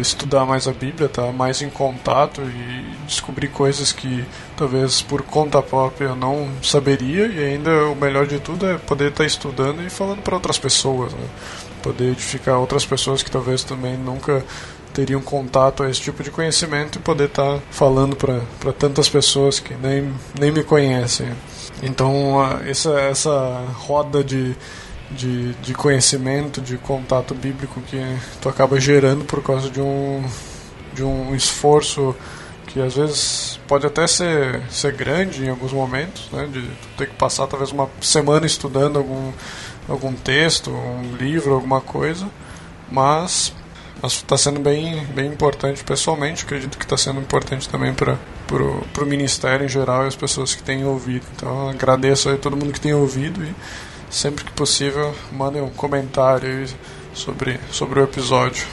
estudar 0.00 0.44
mais 0.44 0.66
a 0.66 0.72
Bíblia, 0.72 1.06
estar 1.06 1.26
tá 1.26 1.32
mais 1.32 1.62
em 1.62 1.70
contato 1.70 2.40
e 2.42 3.06
descobrir 3.06 3.48
coisas 3.48 3.92
que 3.92 4.24
talvez 4.56 5.02
por 5.02 5.22
conta 5.22 5.60
própria 5.62 6.06
eu 6.06 6.16
não 6.16 6.48
saberia 6.62 7.26
e 7.26 7.44
ainda 7.44 7.86
o 7.86 7.94
melhor 7.94 8.26
de 8.26 8.38
tudo 8.38 8.66
é 8.66 8.78
poder 8.78 9.08
estar 9.08 9.24
tá 9.24 9.26
estudando 9.26 9.82
e 9.82 9.90
falando 9.90 10.22
para 10.22 10.34
outras 10.34 10.58
pessoas, 10.58 11.12
né? 11.12 11.26
poder 11.82 12.12
edificar 12.12 12.58
outras 12.58 12.86
pessoas 12.86 13.22
que 13.22 13.30
talvez 13.30 13.62
também 13.62 13.96
nunca 13.96 14.42
teriam 14.94 15.20
contato 15.20 15.82
a 15.82 15.90
esse 15.90 16.00
tipo 16.00 16.22
de 16.22 16.30
conhecimento 16.30 16.98
e 16.98 17.02
poder 17.02 17.26
estar 17.26 17.56
tá 17.56 17.62
falando 17.70 18.16
para 18.16 18.72
tantas 18.72 19.08
pessoas 19.08 19.60
que 19.60 19.74
nem, 19.74 20.10
nem 20.38 20.50
me 20.50 20.62
conhecem. 20.62 21.28
Então, 21.82 22.40
essa, 22.64 22.98
essa 23.00 23.64
roda 23.74 24.22
de 24.24 24.56
de, 25.14 25.52
de 25.54 25.74
conhecimento, 25.74 26.60
de 26.60 26.76
contato 26.76 27.34
bíblico 27.34 27.80
que 27.82 27.98
tu 28.40 28.48
acaba 28.48 28.80
gerando 28.80 29.24
por 29.24 29.42
causa 29.42 29.70
de 29.70 29.80
um, 29.80 30.24
de 30.92 31.02
um 31.02 31.34
esforço 31.34 32.14
que 32.66 32.80
às 32.80 32.94
vezes 32.94 33.60
pode 33.68 33.86
até 33.86 34.06
ser, 34.06 34.60
ser 34.68 34.92
grande 34.92 35.44
em 35.44 35.48
alguns 35.48 35.72
momentos, 35.72 36.28
né, 36.32 36.48
de 36.52 36.68
ter 36.98 37.08
que 37.08 37.14
passar 37.14 37.46
talvez 37.46 37.70
uma 37.70 37.88
semana 38.00 38.46
estudando 38.46 38.98
algum, 38.98 39.32
algum 39.88 40.12
texto, 40.12 40.70
um 40.70 41.16
livro, 41.16 41.54
alguma 41.54 41.80
coisa, 41.80 42.28
mas 42.90 43.52
está 44.02 44.36
sendo 44.36 44.60
bem, 44.60 45.04
bem 45.14 45.26
importante 45.28 45.84
pessoalmente, 45.84 46.44
acredito 46.44 46.76
que 46.76 46.84
está 46.84 46.96
sendo 46.96 47.20
importante 47.20 47.68
também 47.68 47.94
para 47.94 48.18
o 48.52 49.06
ministério 49.06 49.64
em 49.64 49.68
geral 49.68 50.04
e 50.04 50.08
as 50.08 50.16
pessoas 50.16 50.54
que 50.54 50.62
têm 50.62 50.84
ouvido. 50.84 51.24
Então 51.36 51.68
agradeço 51.68 52.28
a 52.28 52.36
todo 52.36 52.56
mundo 52.56 52.72
que 52.72 52.80
tem 52.80 52.92
ouvido 52.92 53.42
e 53.44 53.54
sempre 54.14 54.44
que 54.44 54.52
possível, 54.52 55.14
mandem 55.32 55.60
um 55.60 55.70
comentário 55.70 56.66
sobre, 57.12 57.58
sobre 57.70 58.00
o 58.00 58.04
episódio. 58.04 58.64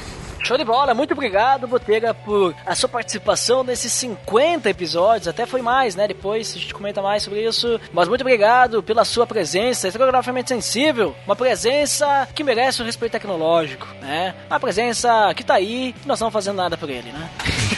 Show 0.44 0.58
de 0.58 0.64
bola, 0.64 0.94
muito 0.96 1.14
obrigado, 1.14 1.68
Botega, 1.68 2.16
por 2.16 2.56
a 2.66 2.74
sua 2.74 2.90
participação 2.90 3.64
nesses 3.64 3.94
50 3.94 4.70
episódios, 4.70 5.28
até 5.28 5.46
foi 5.46 5.62
mais, 5.62 5.96
né? 5.96 6.08
Depois 6.08 6.56
a 6.56 6.60
gente 6.60 6.74
comenta 6.74 7.00
mais 7.00 7.22
sobre 7.22 7.46
isso. 7.46 7.80
Mas 7.94 8.08
muito 8.08 8.22
obrigado 8.22 8.82
pela 8.82 9.06
sua 9.06 9.28
presença, 9.28 9.88
estrograficamente 9.88 10.50
sensível, 10.50 11.16
uma 11.26 11.36
presença 11.36 12.28
que 12.34 12.44
merece 12.44 12.82
o 12.82 12.86
respeito 12.86 13.12
tecnológico, 13.12 13.88
né? 14.02 14.34
Uma 14.50 14.60
presença 14.60 15.32
que 15.36 15.44
tá 15.44 15.56
aí 15.56 15.94
e 16.04 16.08
nós 16.08 16.20
não 16.20 16.32
fazendo 16.32 16.58
nada 16.58 16.76
por 16.76 16.90
ele, 16.90 17.12
né? 17.12 17.30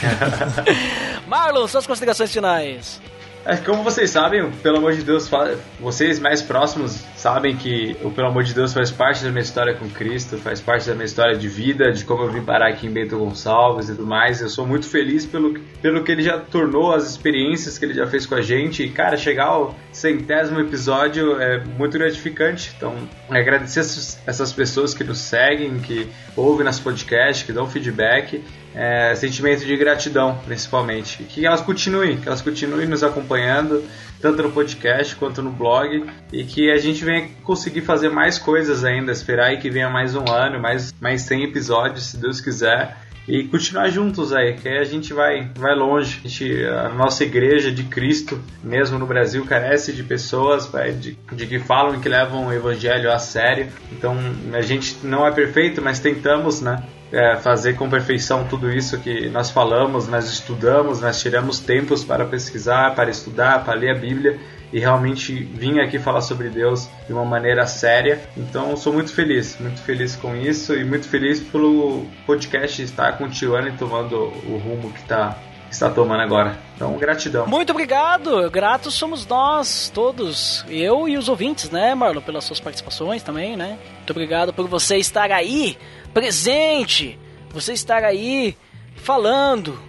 Marlon, 1.27 1.67
suas 1.67 1.85
considerações 1.85 2.31
finais. 2.31 3.01
É, 3.45 3.57
como 3.57 3.83
vocês 3.83 4.09
sabem, 4.09 4.49
pelo 4.51 4.77
amor 4.77 4.93
de 4.93 5.03
Deus, 5.03 5.29
vocês 5.77 6.17
mais 6.17 6.41
próximos 6.41 7.03
sabem 7.17 7.57
que 7.57 7.93
o 8.01 8.09
Pelo 8.09 8.29
Amor 8.29 8.43
de 8.43 8.53
Deus 8.53 8.73
faz 8.73 8.89
parte 8.89 9.21
da 9.21 9.29
minha 9.31 9.41
história 9.41 9.73
com 9.73 9.89
Cristo, 9.89 10.37
faz 10.37 10.61
parte 10.61 10.87
da 10.87 10.93
minha 10.93 11.03
história 11.03 11.35
de 11.35 11.49
vida, 11.49 11.91
de 11.91 12.05
como 12.05 12.23
eu 12.23 12.31
vim 12.31 12.41
parar 12.41 12.69
aqui 12.69 12.87
em 12.87 12.89
Bento 12.89 13.17
Gonçalves 13.17 13.89
e 13.89 13.95
tudo 13.95 14.07
mais. 14.07 14.39
Eu 14.39 14.47
sou 14.47 14.65
muito 14.65 14.87
feliz 14.87 15.25
pelo, 15.25 15.59
pelo 15.81 16.05
que 16.05 16.13
ele 16.13 16.23
já 16.23 16.37
tornou, 16.37 16.93
as 16.93 17.09
experiências 17.09 17.77
que 17.77 17.83
ele 17.83 17.93
já 17.93 18.07
fez 18.07 18.25
com 18.25 18.35
a 18.35 18.41
gente. 18.41 18.81
E, 18.81 18.89
cara, 18.89 19.17
chegar 19.17 19.47
ao 19.47 19.75
centésimo 19.91 20.61
episódio 20.61 21.37
é 21.41 21.61
muito 21.65 21.97
gratificante. 21.97 22.71
Então, 22.77 22.95
agradecer 23.29 23.81
essas 24.25 24.53
pessoas 24.53 24.93
que 24.93 25.03
nos 25.03 25.17
seguem, 25.17 25.79
que 25.79 26.07
ouvem 26.33 26.65
nosso 26.65 26.81
podcast, 26.81 27.43
que 27.43 27.51
dão 27.51 27.69
feedback 27.69 28.41
é, 28.75 29.13
sentimento 29.15 29.65
de 29.65 29.75
gratidão, 29.77 30.37
principalmente. 30.45 31.23
Que 31.23 31.45
elas 31.45 31.61
continuem, 31.61 32.17
que 32.17 32.27
elas 32.27 32.41
continuem 32.41 32.87
nos 32.87 33.03
acompanhando, 33.03 33.83
tanto 34.21 34.41
no 34.41 34.51
podcast 34.51 35.15
quanto 35.15 35.41
no 35.41 35.51
blog, 35.51 36.05
e 36.31 36.43
que 36.43 36.71
a 36.71 36.77
gente 36.77 37.03
venha 37.03 37.29
conseguir 37.43 37.81
fazer 37.81 38.09
mais 38.09 38.37
coisas 38.37 38.83
ainda, 38.83 39.11
esperar 39.11 39.47
aí 39.47 39.57
que 39.57 39.69
venha 39.69 39.89
mais 39.89 40.15
um 40.15 40.25
ano, 40.31 40.59
mais, 40.59 40.93
mais 40.99 41.21
100 41.23 41.43
episódios, 41.43 42.05
se 42.05 42.17
Deus 42.17 42.41
quiser. 42.41 42.97
E 43.27 43.45
continuar 43.45 43.89
juntos 43.89 44.33
aí, 44.33 44.53
que 44.53 44.67
aí 44.67 44.79
a 44.79 44.83
gente 44.83 45.13
vai, 45.13 45.49
vai 45.55 45.73
longe. 45.75 46.19
A, 46.23 46.27
gente, 46.27 46.65
a 46.65 46.89
nossa 46.89 47.23
igreja 47.23 47.71
de 47.71 47.83
Cristo, 47.83 48.39
mesmo 48.63 48.99
no 48.99 49.05
Brasil, 49.05 49.45
carece 49.45 49.93
de 49.93 50.03
pessoas 50.03 50.69
de, 50.99 51.17
de 51.31 51.47
que 51.47 51.59
falam 51.59 51.95
e 51.95 51.99
que 51.99 52.09
levam 52.09 52.47
o 52.47 52.53
evangelho 52.53 53.11
a 53.11 53.19
sério. 53.19 53.67
Então 53.91 54.17
a 54.53 54.61
gente 54.61 54.97
não 55.03 55.25
é 55.25 55.31
perfeito, 55.31 55.81
mas 55.81 55.99
tentamos, 55.99 56.61
né? 56.61 56.83
é, 57.13 57.35
fazer 57.37 57.75
com 57.75 57.87
perfeição 57.87 58.45
tudo 58.45 58.71
isso 58.71 58.99
que 58.99 59.29
nós 59.29 59.51
falamos, 59.51 60.07
nós 60.07 60.25
estudamos, 60.25 60.99
nós 60.99 61.21
tiramos 61.21 61.59
tempos 61.59 62.03
para 62.03 62.25
pesquisar, 62.25 62.95
para 62.95 63.11
estudar, 63.11 63.63
para 63.63 63.75
ler 63.75 63.91
a 63.91 63.99
Bíblia 63.99 64.39
e 64.73 64.79
realmente 64.79 65.35
vim 65.35 65.79
aqui 65.79 65.99
falar 65.99 66.21
sobre 66.21 66.49
Deus 66.49 66.89
de 67.05 67.13
uma 67.13 67.23
maneira 67.23 67.67
séria. 67.67 68.19
Então 68.35 68.75
sou 68.75 68.91
muito 68.91 69.13
feliz, 69.13 69.55
muito 69.59 69.79
feliz 69.81 70.15
com 70.15 70.35
isso 70.35 70.73
e 70.73 70.83
muito 70.83 71.07
feliz 71.07 71.39
pelo 71.39 72.05
podcast 72.25 72.81
estar 72.81 73.15
continuando 73.17 73.69
e 73.69 73.73
tomando 73.73 74.15
o 74.15 74.57
rumo 74.57 74.91
que 74.91 74.99
está 74.99 75.37
está 75.69 75.89
tomando 75.89 76.21
agora. 76.21 76.55
Então, 76.75 76.95
gratidão. 76.97 77.47
Muito 77.47 77.71
obrigado. 77.71 78.49
Gratos 78.51 78.93
somos 78.93 79.25
nós 79.25 79.91
todos, 79.91 80.63
eu 80.69 81.07
e 81.07 81.17
os 81.17 81.27
ouvintes, 81.27 81.71
né, 81.71 81.95
Marlon, 81.95 82.21
pelas 82.21 82.43
suas 82.43 82.59
participações 82.59 83.23
também, 83.23 83.57
né? 83.57 83.79
Muito 83.97 84.11
obrigado 84.11 84.53
por 84.53 84.67
você 84.67 84.97
estar 84.97 85.31
aí 85.31 85.75
presente, 86.13 87.19
você 87.49 87.73
estar 87.73 88.03
aí 88.03 88.55
falando, 88.95 89.79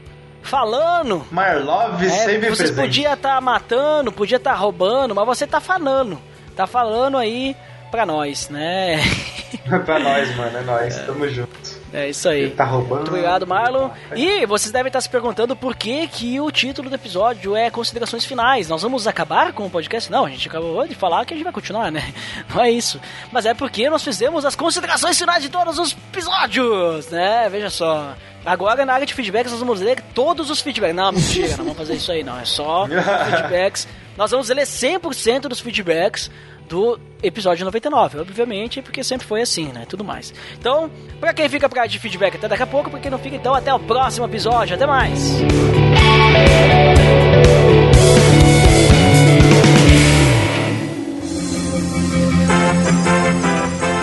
falando. 0.44 1.26
Marlov 1.30 2.02
é, 2.04 2.08
sempre 2.08 2.50
você 2.50 2.64
presente. 2.64 2.80
podia 2.80 3.14
estar 3.14 3.34
tá 3.34 3.40
matando, 3.40 4.12
podia 4.12 4.36
estar 4.36 4.52
tá 4.52 4.56
roubando, 4.56 5.14
mas 5.14 5.26
você 5.26 5.46
tá 5.46 5.60
falando. 5.60 6.20
Tá 6.54 6.66
falando 6.66 7.16
aí 7.16 7.56
pra 7.90 8.06
nós, 8.06 8.48
né? 8.48 9.00
pra 9.84 9.98
nós, 9.98 10.36
mano, 10.36 10.58
é 10.58 10.62
nós, 10.62 10.96
é. 10.96 11.02
tamo 11.02 11.28
junto. 11.28 11.73
É 11.94 12.08
isso 12.08 12.28
aí. 12.28 12.50
Tá 12.50 12.64
roubando. 12.64 12.96
Muito 12.96 13.08
obrigado, 13.10 13.46
Marlon. 13.46 13.88
E 14.16 14.44
vocês 14.46 14.72
devem 14.72 14.88
estar 14.88 15.00
se 15.00 15.08
perguntando 15.08 15.54
por 15.54 15.76
que, 15.76 16.08
que 16.08 16.40
o 16.40 16.50
título 16.50 16.90
do 16.90 16.96
episódio 16.96 17.54
é 17.54 17.70
Considerações 17.70 18.24
Finais. 18.24 18.68
Nós 18.68 18.82
vamos 18.82 19.06
acabar 19.06 19.52
com 19.52 19.64
o 19.64 19.70
podcast? 19.70 20.10
Não, 20.10 20.24
a 20.24 20.28
gente 20.28 20.48
acabou 20.48 20.84
de 20.88 20.94
falar 20.96 21.24
que 21.24 21.32
a 21.32 21.36
gente 21.36 21.44
vai 21.44 21.52
continuar, 21.52 21.92
né? 21.92 22.12
Não 22.52 22.60
é 22.60 22.68
isso. 22.68 23.00
Mas 23.30 23.46
é 23.46 23.54
porque 23.54 23.88
nós 23.88 24.02
fizemos 24.02 24.44
as 24.44 24.56
considerações 24.56 25.16
finais 25.16 25.40
de 25.40 25.48
todos 25.48 25.78
os 25.78 25.92
episódios, 25.92 27.10
né? 27.10 27.48
Veja 27.48 27.70
só. 27.70 28.16
Agora, 28.44 28.84
na 28.84 28.92
área 28.92 29.06
de 29.06 29.14
feedbacks, 29.14 29.52
nós 29.52 29.60
vamos 29.60 29.80
ler 29.80 30.02
todos 30.12 30.50
os 30.50 30.60
feedbacks. 30.60 30.96
Não, 30.96 31.12
mentira, 31.12 31.50
não 31.50 31.58
vamos 31.58 31.78
fazer 31.78 31.94
isso 31.94 32.10
aí, 32.10 32.24
não. 32.24 32.40
É 32.40 32.44
só 32.44 32.88
feedbacks. 33.30 33.86
Nós 34.16 34.32
vamos 34.32 34.48
ler 34.48 34.66
100% 34.66 35.42
dos 35.42 35.60
feedbacks 35.60 36.28
do 36.68 36.98
episódio 37.22 37.64
99, 37.64 38.20
obviamente, 38.20 38.82
porque 38.82 39.02
sempre 39.02 39.26
foi 39.26 39.42
assim, 39.42 39.66
né? 39.72 39.84
Tudo 39.88 40.04
mais. 40.04 40.32
Então, 40.58 40.90
pra 41.20 41.32
quem 41.32 41.48
fica 41.48 41.68
pra 41.68 41.82
área 41.82 41.90
de 41.90 41.98
feedback 41.98 42.36
até 42.36 42.48
daqui 42.48 42.62
a 42.62 42.66
pouco, 42.66 42.90
pra 42.90 43.00
quem 43.00 43.10
não 43.10 43.18
fica, 43.18 43.36
então, 43.36 43.54
até 43.54 43.72
o 43.72 43.78
próximo 43.78 44.26
episódio. 44.26 44.74
Até 44.74 44.86
mais! 44.86 45.42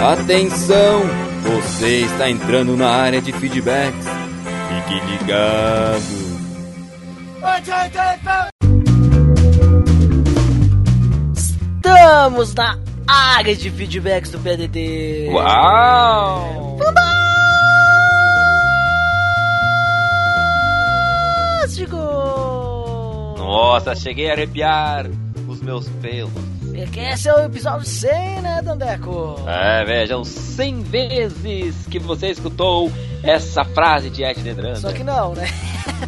Atenção! 0.02 1.02
Você 1.44 2.02
está 2.02 2.30
entrando 2.30 2.76
na 2.76 2.90
área 2.90 3.22
de 3.22 3.32
feedbacks. 3.32 4.06
Fique 4.68 5.00
ligado. 5.12 6.32
Estamos 11.94 12.54
na 12.54 12.78
área 13.06 13.56
de 13.56 13.70
feedbacks 13.70 14.32
do 14.32 14.40
PDD. 14.40 15.30
Uau! 15.32 16.78
Fantástico! 21.68 21.98
Nossa, 23.38 23.94
cheguei 23.96 24.30
a 24.30 24.34
arrepiar 24.34 25.08
os 25.48 25.62
meus 25.62 25.90
pelos. 26.02 26.51
É 26.74 26.86
que 26.86 27.00
esse 27.00 27.28
é 27.28 27.34
o 27.34 27.46
episódio 27.46 27.86
100, 27.86 28.42
né, 28.42 28.62
Dandeco? 28.62 29.36
É, 29.48 29.84
vejam, 29.84 30.24
100 30.24 30.82
vezes 30.84 31.88
que 31.88 32.00
você 32.00 32.30
escutou 32.30 32.92
essa 33.24 33.64
frase 33.64 34.10
de 34.10 34.24
Ed 34.24 34.42
The 34.42 34.54
Drama. 34.54 34.76
Só 34.76 34.92
que 34.92 35.04
não, 35.04 35.34
né? 35.34 35.48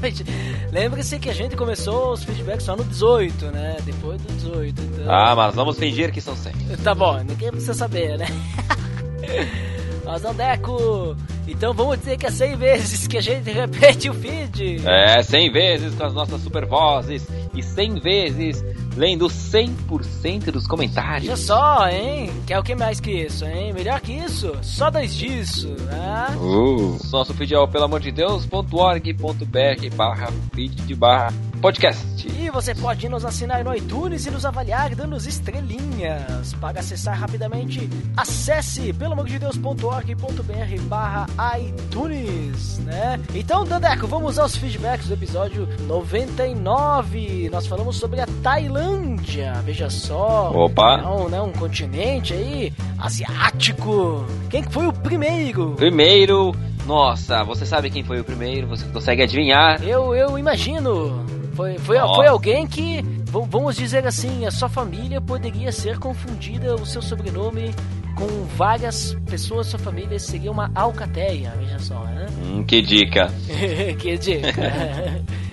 Lembre-se 0.71 1.19
que 1.19 1.29
a 1.29 1.33
gente 1.33 1.55
começou 1.55 2.13
os 2.13 2.23
feedbacks 2.23 2.65
só 2.65 2.75
no 2.75 2.83
18, 2.83 3.45
né? 3.47 3.77
Depois 3.83 4.21
do 4.21 4.33
18, 4.33 4.81
então... 4.81 5.05
Ah, 5.11 5.35
mas 5.35 5.53
vamos 5.53 5.77
fingir 5.77 6.11
que 6.11 6.21
são 6.21 6.35
100. 6.35 6.53
Tá 6.83 6.95
bom, 6.95 7.17
ninguém 7.19 7.51
precisa 7.51 7.73
saber, 7.73 8.17
né? 8.17 8.25
Mas 10.05 10.21
Dandeco, 10.21 11.15
então 11.47 11.73
vamos 11.73 11.99
dizer 11.99 12.17
que 12.17 12.25
é 12.25 12.31
100 12.31 12.55
vezes 12.55 13.07
que 13.07 13.17
a 13.17 13.21
gente 13.21 13.49
repete 13.51 14.09
o 14.09 14.13
feed. 14.13 14.81
É, 14.85 15.21
100 15.21 15.51
vezes 15.51 15.95
com 15.95 16.03
as 16.03 16.13
nossas 16.13 16.41
super 16.41 16.65
vozes 16.65 17.27
e 17.53 17.61
100 17.61 17.99
vezes 17.99 18.63
lendo 18.95 19.27
100% 19.27 20.51
dos 20.51 20.67
comentários. 20.67 21.23
Veja 21.23 21.37
só, 21.37 21.87
hein? 21.87 22.31
Quer 22.45 22.59
o 22.59 22.63
que 22.63 22.75
mais 22.75 22.99
que 22.99 23.11
isso, 23.11 23.45
hein? 23.45 23.73
Melhor 23.73 23.99
que 23.99 24.13
isso? 24.13 24.55
Só 24.61 24.89
dois 24.89 25.15
disso, 25.15 25.69
né? 25.85 26.27
Uh. 26.37 26.97
Nosso 27.11 27.33
feed 27.33 27.53
é 27.53 27.59
o 27.59 27.67
pelamordedeus.org.br 27.67 29.95
barra 29.95 30.31
feed 30.53 30.95
barra 30.95 31.33
podcast. 31.61 32.27
E 32.27 32.49
você 32.49 32.75
pode 32.75 33.07
nos 33.07 33.23
assinar 33.23 33.63
no 33.63 33.73
iTunes 33.73 34.25
e 34.25 34.31
nos 34.31 34.45
avaliar 34.45 34.93
dando 34.95 35.15
estrelinhas. 35.15 36.53
Para 36.59 36.81
acessar 36.81 37.17
rapidamente, 37.17 37.89
acesse 38.17 38.91
pelamordedeus.org.br 38.91 40.81
barra 40.87 41.25
iTunes, 41.59 42.79
né? 42.79 43.19
Então, 43.33 43.65
Dandeco, 43.65 44.07
vamos 44.07 44.37
aos 44.37 44.55
feedbacks 44.55 45.07
do 45.07 45.13
episódio 45.13 45.67
99. 45.87 47.49
Nós 47.51 47.65
falamos 47.67 47.97
sobre 47.97 48.21
a 48.21 48.27
Tailândia, 48.41 49.53
veja 49.63 49.89
só. 49.89 50.51
Opa. 50.51 50.97
Um, 51.07 51.29
né, 51.29 51.41
um 51.41 51.51
continente 51.51 52.33
aí, 52.33 52.73
asiático. 52.97 54.25
Quem 54.49 54.63
que 54.63 54.71
foi 54.71 54.87
o 54.87 54.93
primeiro? 54.93 55.71
Primeiro, 55.75 56.55
nossa, 56.85 57.43
você 57.43 57.65
sabe 57.65 57.89
quem 57.89 58.03
foi 58.03 58.19
o 58.19 58.23
primeiro? 58.23 58.67
Você 58.67 58.85
consegue 58.87 59.23
adivinhar? 59.23 59.81
Eu, 59.83 60.13
eu 60.13 60.37
imagino. 60.37 61.25
Foi, 61.53 61.77
foi, 61.77 61.99
Nossa. 61.99 62.15
foi 62.15 62.27
alguém 62.27 62.65
que, 62.65 63.03
vamos 63.25 63.75
dizer 63.75 64.07
assim, 64.07 64.45
a 64.45 64.51
sua 64.51 64.67
família 64.67 65.21
poderia 65.21 65.71
ser 65.71 65.99
confundida, 65.99 66.73
o 66.73 66.85
seu 66.85 67.01
sobrenome, 67.01 67.73
com 68.15 68.45
várias 68.55 69.15
pessoas 69.29 69.67
da 69.67 69.71
sua 69.71 69.79
família 69.79 70.19
seria 70.19 70.51
uma 70.51 70.71
alcateia, 70.75 71.53
veja 71.57 71.79
só, 71.79 72.03
né? 72.05 72.25
Hum, 72.43 72.63
que 72.63 72.81
dica. 72.81 73.31
que 73.99 74.17
dica. 74.17 74.53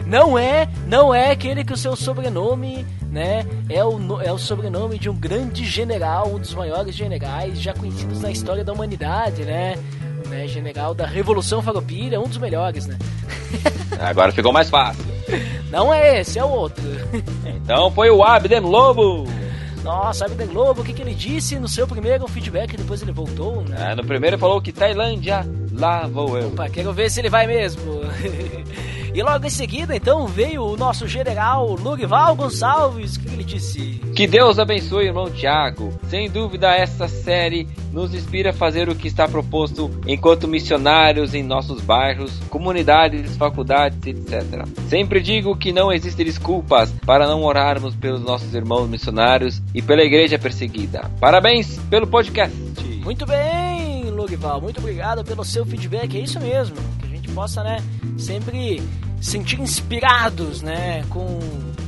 Não 0.07 0.37
é, 0.37 0.69
não 0.89 1.15
é 1.15 1.31
aquele 1.31 1.63
que 1.63 1.73
o 1.73 1.77
seu 1.77 1.95
sobrenome, 1.95 2.85
né, 3.13 3.47
é 3.69 3.85
o, 3.85 4.21
é 4.21 4.33
o 4.33 4.39
sobrenome 4.39 4.99
de 4.99 5.09
um 5.09 5.15
grande 5.15 5.65
general, 5.65 6.35
um 6.35 6.39
dos 6.41 6.53
maiores 6.53 6.97
generais 6.97 7.61
já 7.61 7.73
conhecidos 7.73 8.21
na 8.21 8.29
história 8.29 8.65
da 8.65 8.73
humanidade, 8.73 9.45
né? 9.45 9.77
Né, 10.29 10.47
general 10.49 10.95
da 10.95 11.07
Revolução 11.07 11.63
Farroupilha, 11.63 12.21
um 12.21 12.29
dos 12.29 12.39
melhores, 12.39 12.87
né? 12.87 12.99
Agora 14.01 14.33
ficou 14.33 14.53
mais 14.53 14.69
fácil. 14.69 15.05
Não 15.71 15.95
é 15.95 16.21
esse, 16.21 16.41
é 16.41 16.45
o 16.45 16.49
outro. 16.49 16.83
Então 17.45 17.91
foi 17.93 18.11
o 18.11 18.25
Abden 18.25 18.61
Lobo. 18.61 19.25
Nossa, 19.83 20.27
Abden 20.27 20.49
Globo, 20.49 20.83
o 20.83 20.85
que, 20.85 20.93
que 20.93 21.03
ele 21.03 21.15
disse 21.15 21.59
no 21.59 21.69
seu 21.69 21.87
primeiro 21.87 22.27
feedback, 22.29 22.77
depois 22.77 23.01
ele 23.03 23.13
voltou, 23.13 23.63
né? 23.63 23.93
É, 23.93 23.95
no 23.95 24.05
primeiro 24.05 24.37
ele 24.37 24.41
falou 24.41 24.61
que 24.61 24.73
Tailândia, 24.73 25.47
lá 25.73 26.07
vou 26.07 26.39
eu. 26.39 26.49
Opa, 26.49 26.69
quero 26.69 26.93
ver 26.93 27.11
se 27.11 27.21
ele 27.21 27.31
vai 27.31 27.47
mesmo. 27.47 28.01
e 29.21 29.23
logo 29.23 29.45
em 29.45 29.51
seguida, 29.51 29.95
então, 29.95 30.27
veio 30.27 30.65
o 30.65 30.79
nosso 30.79 31.07
general 31.07 31.75
Lurival 31.75 32.35
Gonçalves, 32.35 33.19
que 33.19 33.29
ele 33.29 33.45
disse? 33.45 34.01
Que 34.17 34.27
Deus 34.27 34.59
abençoe, 34.59 35.09
irmão 35.09 35.31
Tiago. 35.31 35.93
Sem 36.09 36.31
dúvida, 36.31 36.75
essa 36.75 37.07
série 37.07 37.69
nos 37.93 38.15
inspira 38.15 38.49
a 38.49 38.55
fazer 38.55 38.89
o 38.89 38.95
que 38.95 39.09
está 39.09 39.29
proposto 39.29 39.91
enquanto 40.07 40.49
missionários 40.49 41.35
em 41.35 41.43
nossos 41.43 41.83
bairros, 41.83 42.33
comunidades, 42.49 43.37
faculdades, 43.37 43.99
etc. 44.07 44.67
Sempre 44.89 45.21
digo 45.21 45.55
que 45.55 45.71
não 45.71 45.93
existem 45.93 46.25
desculpas 46.25 46.91
para 47.05 47.27
não 47.27 47.43
orarmos 47.43 47.95
pelos 47.95 48.23
nossos 48.23 48.55
irmãos 48.55 48.89
missionários 48.89 49.61
e 49.75 49.83
pela 49.83 50.01
igreja 50.01 50.39
perseguida. 50.39 51.11
Parabéns 51.21 51.79
pelo 51.91 52.07
podcast. 52.07 52.57
Muito 53.05 53.27
bem, 53.27 54.05
Lurival, 54.05 54.63
muito 54.63 54.79
obrigado 54.81 55.23
pelo 55.23 55.45
seu 55.45 55.67
feedback, 55.67 56.17
é 56.17 56.21
isso 56.21 56.41
mesmo. 56.41 56.77
Que 56.99 57.05
a 57.05 57.11
gente 57.11 57.29
possa, 57.33 57.63
né, 57.63 57.83
sempre 58.17 58.81
sentir 59.21 59.61
inspirados, 59.61 60.63
né, 60.63 61.05
com 61.09 61.39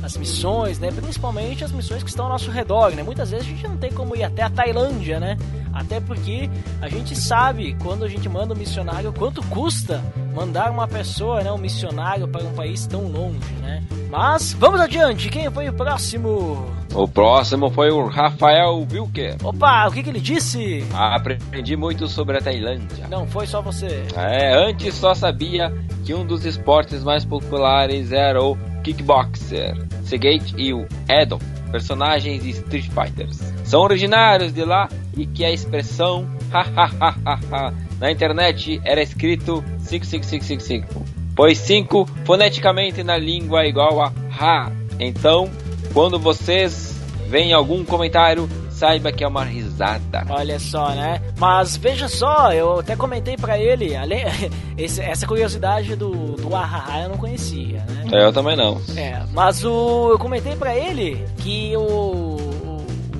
as 0.03 0.17
missões, 0.17 0.79
né, 0.79 0.91
principalmente 0.91 1.63
as 1.63 1.71
missões 1.71 2.03
que 2.03 2.09
estão 2.09 2.25
ao 2.25 2.31
nosso 2.31 2.51
redor, 2.51 2.91
né. 2.91 3.01
Muitas 3.01 3.31
vezes 3.31 3.47
a 3.47 3.49
gente 3.49 3.67
não 3.67 3.77
tem 3.77 3.91
como 3.91 4.15
ir 4.15 4.23
até 4.23 4.43
a 4.43 4.49
Tailândia, 4.49 5.19
né, 5.19 5.37
até 5.73 5.99
porque 5.99 6.49
a 6.81 6.89
gente 6.89 7.15
sabe 7.15 7.75
quando 7.81 8.03
a 8.03 8.09
gente 8.09 8.27
manda 8.27 8.53
um 8.53 8.57
missionário 8.57 9.13
quanto 9.13 9.41
custa 9.47 10.03
mandar 10.35 10.69
uma 10.69 10.87
pessoa, 10.87 11.41
né, 11.41 11.51
um 11.51 11.57
missionário 11.57 12.27
para 12.27 12.43
um 12.43 12.53
país 12.53 12.85
tão 12.85 13.03
longe, 13.03 13.53
né. 13.61 13.81
Mas 14.09 14.53
vamos 14.53 14.79
adiante, 14.79 15.29
quem 15.29 15.49
foi 15.49 15.69
o 15.69 15.73
próximo? 15.73 16.67
O 16.93 17.07
próximo 17.07 17.71
foi 17.71 17.89
o 17.89 18.05
Rafael 18.05 18.85
Wilker. 18.91 19.37
Opa, 19.43 19.87
o 19.87 19.91
que, 19.91 20.03
que 20.03 20.09
ele 20.09 20.19
disse? 20.19 20.85
Aprendi 20.93 21.75
muito 21.75 22.07
sobre 22.07 22.37
a 22.37 22.41
Tailândia. 22.41 23.07
Não 23.09 23.25
foi 23.25 23.47
só 23.47 23.63
você. 23.63 24.05
É, 24.15 24.53
antes 24.53 24.93
só 24.93 25.15
sabia 25.15 25.73
que 26.05 26.13
um 26.13 26.23
dos 26.23 26.45
esportes 26.45 27.03
mais 27.03 27.25
populares 27.25 28.11
era 28.11 28.39
o 28.43 28.55
kickboxer, 28.83 29.75
Seagate 30.03 30.53
e 30.57 30.73
o 30.73 30.85
Edo, 31.07 31.39
personagens 31.71 32.43
de 32.43 32.49
Street 32.51 32.89
Fighters. 32.89 33.39
São 33.63 33.81
originários 33.81 34.53
de 34.53 34.63
lá 34.63 34.87
e 35.17 35.25
que 35.25 35.43
a 35.43 35.51
expressão 35.51 36.27
hahaha 36.51 37.73
na 37.99 38.11
internet 38.11 38.81
era 38.83 39.01
escrito 39.01 39.63
55655, 39.79 41.03
pois 41.35 41.57
5 41.57 42.05
foneticamente 42.25 43.03
na 43.03 43.17
língua 43.17 43.63
é 43.63 43.69
igual 43.69 44.01
a 44.01 44.13
ha. 44.39 44.71
Então, 44.99 45.49
quando 45.93 46.19
vocês 46.19 47.01
veem 47.27 47.53
algum 47.53 47.83
comentário, 47.83 48.47
saiba 48.83 49.13
que 49.13 49.23
é 49.23 49.27
uma 49.27 49.45
risada. 49.45 50.25
Olha 50.29 50.59
só, 50.59 50.89
né? 50.89 51.21
Mas 51.37 51.77
veja 51.77 52.09
só, 52.09 52.51
eu 52.51 52.79
até 52.81 52.97
comentei 52.97 53.37
pra 53.37 53.57
ele, 53.57 53.95
além, 53.95 54.25
esse- 54.77 54.99
essa 55.01 55.25
curiosidade 55.25 55.95
do, 55.95 56.11
do 56.35 56.53
Ahaha 56.53 57.03
eu 57.03 57.09
não 57.09 57.17
conhecia, 57.17 57.85
né? 57.87 58.05
Eu 58.11 58.33
também 58.33 58.57
não. 58.57 58.81
É, 58.97 59.23
mas 59.31 59.63
o, 59.63 60.09
eu 60.11 60.19
comentei 60.19 60.53
pra 60.57 60.75
ele 60.75 61.25
que 61.37 61.73
o, 61.77 62.35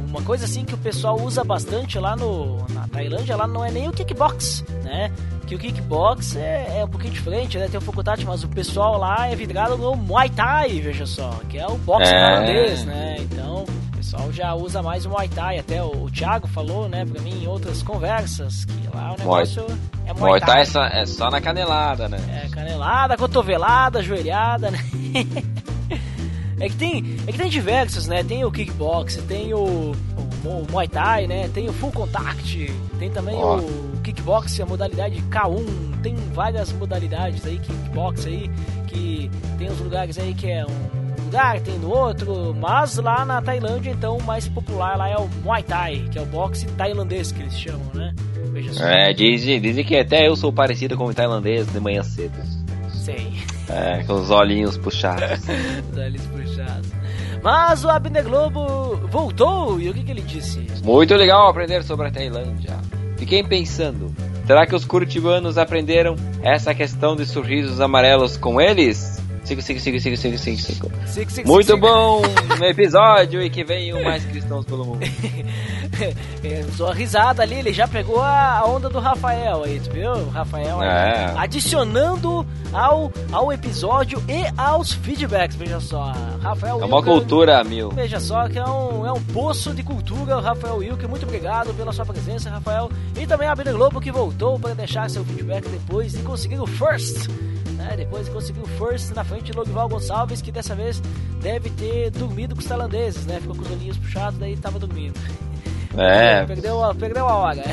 uma 0.06 0.22
coisa 0.22 0.44
assim 0.44 0.66
que 0.66 0.74
o 0.74 0.78
pessoal 0.78 1.18
usa 1.22 1.46
bastante 1.46 1.98
lá 1.98 2.14
no, 2.18 2.58
na 2.74 2.86
Tailândia, 2.90 3.38
lá 3.38 3.48
não 3.48 3.64
é 3.64 3.72
nem 3.72 3.88
o 3.88 3.94
kickbox, 3.94 4.66
né? 4.84 5.12
Que 5.48 5.56
o 5.56 5.58
kickbox 5.60 6.36
é, 6.36 6.80
é 6.80 6.84
um 6.86 6.90
pouquinho 6.90 7.14
diferente, 7.14 7.58
né? 7.58 7.70
Tem 7.70 7.78
o 7.78 7.82
Fukutachi, 7.82 8.26
mas 8.26 8.44
o 8.44 8.50
pessoal 8.50 8.98
lá 8.98 9.28
é 9.30 9.36
vidrado 9.36 9.78
no 9.78 9.96
Muay 9.96 10.30
Thai, 10.30 10.82
veja 10.82 11.06
só, 11.06 11.30
que 11.50 11.58
é 11.58 11.66
o 11.68 11.78
boxe 11.78 12.12
É. 12.14 12.20
tailandês, 12.20 12.84
né? 12.86 13.16
Então, 13.20 13.66
pessoal 14.04 14.32
já 14.34 14.54
usa 14.54 14.82
mais 14.82 15.06
o 15.06 15.10
Muay 15.10 15.30
Thai. 15.30 15.60
Até 15.60 15.82
o, 15.82 16.04
o 16.04 16.12
Thiago 16.12 16.48
falou, 16.48 16.90
né, 16.90 17.06
pra 17.06 17.22
mim 17.22 17.44
em 17.44 17.48
outras 17.48 17.82
conversas, 17.82 18.66
que 18.66 18.90
lá 18.94 19.14
o 19.14 19.18
negócio 19.18 19.66
é 20.06 20.14
Muay, 20.14 20.32
Muay 20.32 20.42
Thai 20.42 20.62
é 20.62 20.66
só, 20.66 20.84
é 20.84 21.06
só 21.06 21.32
na 21.32 21.40
canelada, 21.40 22.10
né? 22.10 22.18
É, 22.44 22.50
canelada, 22.50 23.16
cotovelada, 23.16 24.04
joelhada, 24.04 24.70
né? 24.70 24.80
é 26.60 26.68
que 26.68 26.76
tem, 26.76 27.18
é 27.26 27.32
que 27.32 27.38
tem 27.38 27.50
diversos, 27.50 28.08
né? 28.08 28.24
Tem 28.24 28.44
o 28.44 28.52
kickbox, 28.52 29.18
tem 29.28 29.54
o, 29.54 29.94
o, 30.44 30.48
o 30.48 30.68
Muay 30.70 30.88
Thai, 30.90 31.26
né? 31.26 31.50
Tem 31.54 31.70
o 31.70 31.74
full 31.74 31.92
contact, 31.92 32.72
tem 33.00 33.10
também 33.10 33.36
Ó. 33.36 33.60
o 33.60 34.02
kickbox, 34.04 34.60
a 34.60 34.66
modalidade 34.66 35.24
K1, 35.30 36.02
tem 36.02 36.16
várias 36.34 36.74
modalidades 36.74 37.46
aí, 37.46 37.58
kickbox 37.58 38.26
aí, 38.26 38.52
que 38.88 39.32
tem 39.58 39.70
os 39.70 39.80
lugares 39.80 40.18
aí 40.20 40.34
que 40.34 40.52
é 40.52 40.66
um 40.66 41.03
lugar, 41.34 41.60
tem 41.62 41.80
no 41.80 41.90
outro, 41.90 42.54
mas 42.54 42.96
lá 42.98 43.26
na 43.26 43.42
Tailândia, 43.42 43.90
então, 43.90 44.18
o 44.18 44.24
mais 44.24 44.48
popular 44.48 44.96
lá 44.96 45.10
é 45.10 45.18
o 45.18 45.28
Muay 45.44 45.64
Thai, 45.64 46.06
que 46.12 46.20
é 46.20 46.22
o 46.22 46.26
boxe 46.28 46.68
tailandês 46.78 47.32
que 47.32 47.42
eles 47.42 47.58
chamam, 47.58 47.90
né? 47.96 48.14
É, 48.80 49.12
dizem, 49.14 49.60
dizem 49.60 49.84
que 49.84 49.98
até 49.98 50.28
eu 50.28 50.36
sou 50.36 50.54
parecido 50.54 50.96
com 50.96 51.06
o 51.06 51.14
tailandês 51.14 51.66
de 51.66 51.80
manhã 51.80 52.04
cedo. 52.04 52.38
Sei. 52.94 53.34
É, 53.68 54.04
com 54.04 54.14
os 54.14 54.30
olhinhos 54.30 54.78
puxados. 54.78 55.44
Dá-lhes 55.92 56.22
puxados. 56.28 56.92
Mas 57.42 57.84
o 57.84 57.90
Abner 57.90 58.24
Globo 58.24 58.96
voltou 59.08 59.80
e 59.80 59.90
o 59.90 59.94
que, 59.94 60.04
que 60.04 60.12
ele 60.12 60.22
disse? 60.22 60.68
Muito 60.84 61.16
legal 61.16 61.48
aprender 61.48 61.84
sobre 61.84 62.10
a 62.10 62.12
Tailândia. 62.12 62.78
Fiquei 63.18 63.44
pensando, 63.44 64.14
será 64.46 64.68
que 64.68 64.76
os 64.76 64.86
curitibanos 64.86 65.58
aprenderam 65.58 66.16
essa 66.44 66.76
questão 66.76 67.16
de 67.16 67.26
sorrisos 67.26 67.82
amarelos 67.82 68.38
com 68.38 68.62
eles? 68.62 69.23
Sigo, 69.44 69.62
sigo, 69.62 69.80
sigo, 69.80 70.00
sigo, 70.00 70.16
sigo, 70.18 70.38
sigo, 70.38 70.58
sigo. 70.58 70.92
Siga, 71.06 71.30
siga, 71.30 71.48
Muito 71.50 71.74
siga. 71.74 71.78
bom 71.82 72.22
episódio 72.64 73.42
e 73.42 73.50
que 73.50 73.64
venham 73.64 74.02
mais 74.02 74.24
cristãos 74.26 74.66
pelo 74.66 74.86
mundo. 74.86 75.00
É, 76.44 76.64
Sua 76.76 76.94
risada 76.94 77.44
ali, 77.44 77.56
ele 77.56 77.72
já 77.72 77.88
pegou 77.88 78.20
a 78.20 78.58
a 78.60 78.66
onda 78.66 78.90
do 78.90 79.00
Rafael 79.00 79.64
aí, 79.64 79.80
tu 79.80 79.92
viu? 79.92 80.12
O 80.12 80.30
Rafael 80.30 80.80
aí, 80.82 80.88
É. 80.90 81.34
adicionando 81.38 82.46
ao, 82.74 83.12
ao 83.32 83.54
episódio 83.54 84.22
e 84.28 84.44
aos 84.60 84.92
feedbacks, 84.92 85.56
veja 85.56 85.80
só. 85.80 86.12
Rafael 86.42 86.82
É 86.82 86.86
uma 86.86 86.98
Wilker- 86.98 87.14
cultura 87.14 87.64
mil. 87.64 87.90
Veja 87.92 88.20
só 88.20 88.50
que 88.50 88.58
é 88.60 88.66
um, 88.66 89.06
é 89.06 89.12
um 89.14 89.22
poço 89.22 89.74
de 89.74 89.84
cultura, 89.84 90.38
o 90.38 90.42
Rafael 90.42 90.78
Wilker. 90.78 91.08
Muito 91.08 91.24
obrigado 91.24 91.74
pela 91.76 91.94
sua 91.94 92.06
presença, 92.06 92.50
Rafael. 92.50 92.90
E 93.18 93.26
também 93.28 93.48
a 93.48 93.52
Abner 93.52 93.74
Globo 93.74 94.02
que 94.02 94.12
voltou 94.12 94.60
para 94.60 94.74
deixar 94.74 95.10
seu 95.10 95.24
feedback 95.24 95.68
depois 95.70 96.12
de 96.12 96.20
conseguir 96.24 96.60
o 96.60 96.66
first. 96.68 97.30
Né? 97.72 97.94
Depois 97.98 98.26
de 98.26 98.32
conseguir 98.32 98.60
o 98.62 98.66
first 98.68 99.12
na 99.14 99.24
frente 99.24 99.46
de 99.46 99.54
Logival 99.54 99.90
Gonçalves, 99.90 100.42
que 100.42 100.52
dessa 100.52 100.76
vez 100.76 101.02
deve 101.42 101.70
ter 101.72 102.12
dormido 102.12 102.56
com 102.56 102.62
os 102.62 102.68
tailandeses, 102.68 103.26
né? 103.26 103.40
Ficou 103.40 103.56
com 103.56 103.62
os 103.64 103.72
olhinhos 103.72 103.98
puxados, 103.98 104.40
daí 104.40 104.56
tava 104.58 104.80
dormindo. 104.80 105.20
É, 105.98 106.46
Perdeu, 106.46 106.84
a- 106.84 106.96
perdeu 106.96 107.28
a 107.28 107.36
hora. 107.36 107.64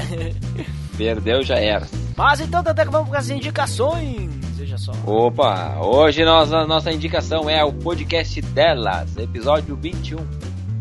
perdeu 0.96 1.42
já 1.42 1.56
era. 1.58 1.86
Mas 2.16 2.40
então, 2.40 2.62
que 2.84 2.90
vamos 2.90 3.08
para 3.08 3.18
as 3.18 3.30
indicações. 3.30 4.30
Veja 4.56 4.76
só. 4.76 4.92
Opa, 5.06 5.78
hoje 5.80 6.22
nós, 6.24 6.52
a 6.52 6.66
nossa 6.66 6.92
indicação 6.92 7.48
é 7.48 7.64
o 7.64 7.72
podcast 7.72 8.40
delas, 8.42 9.16
episódio 9.16 9.74
21. 9.76 10.18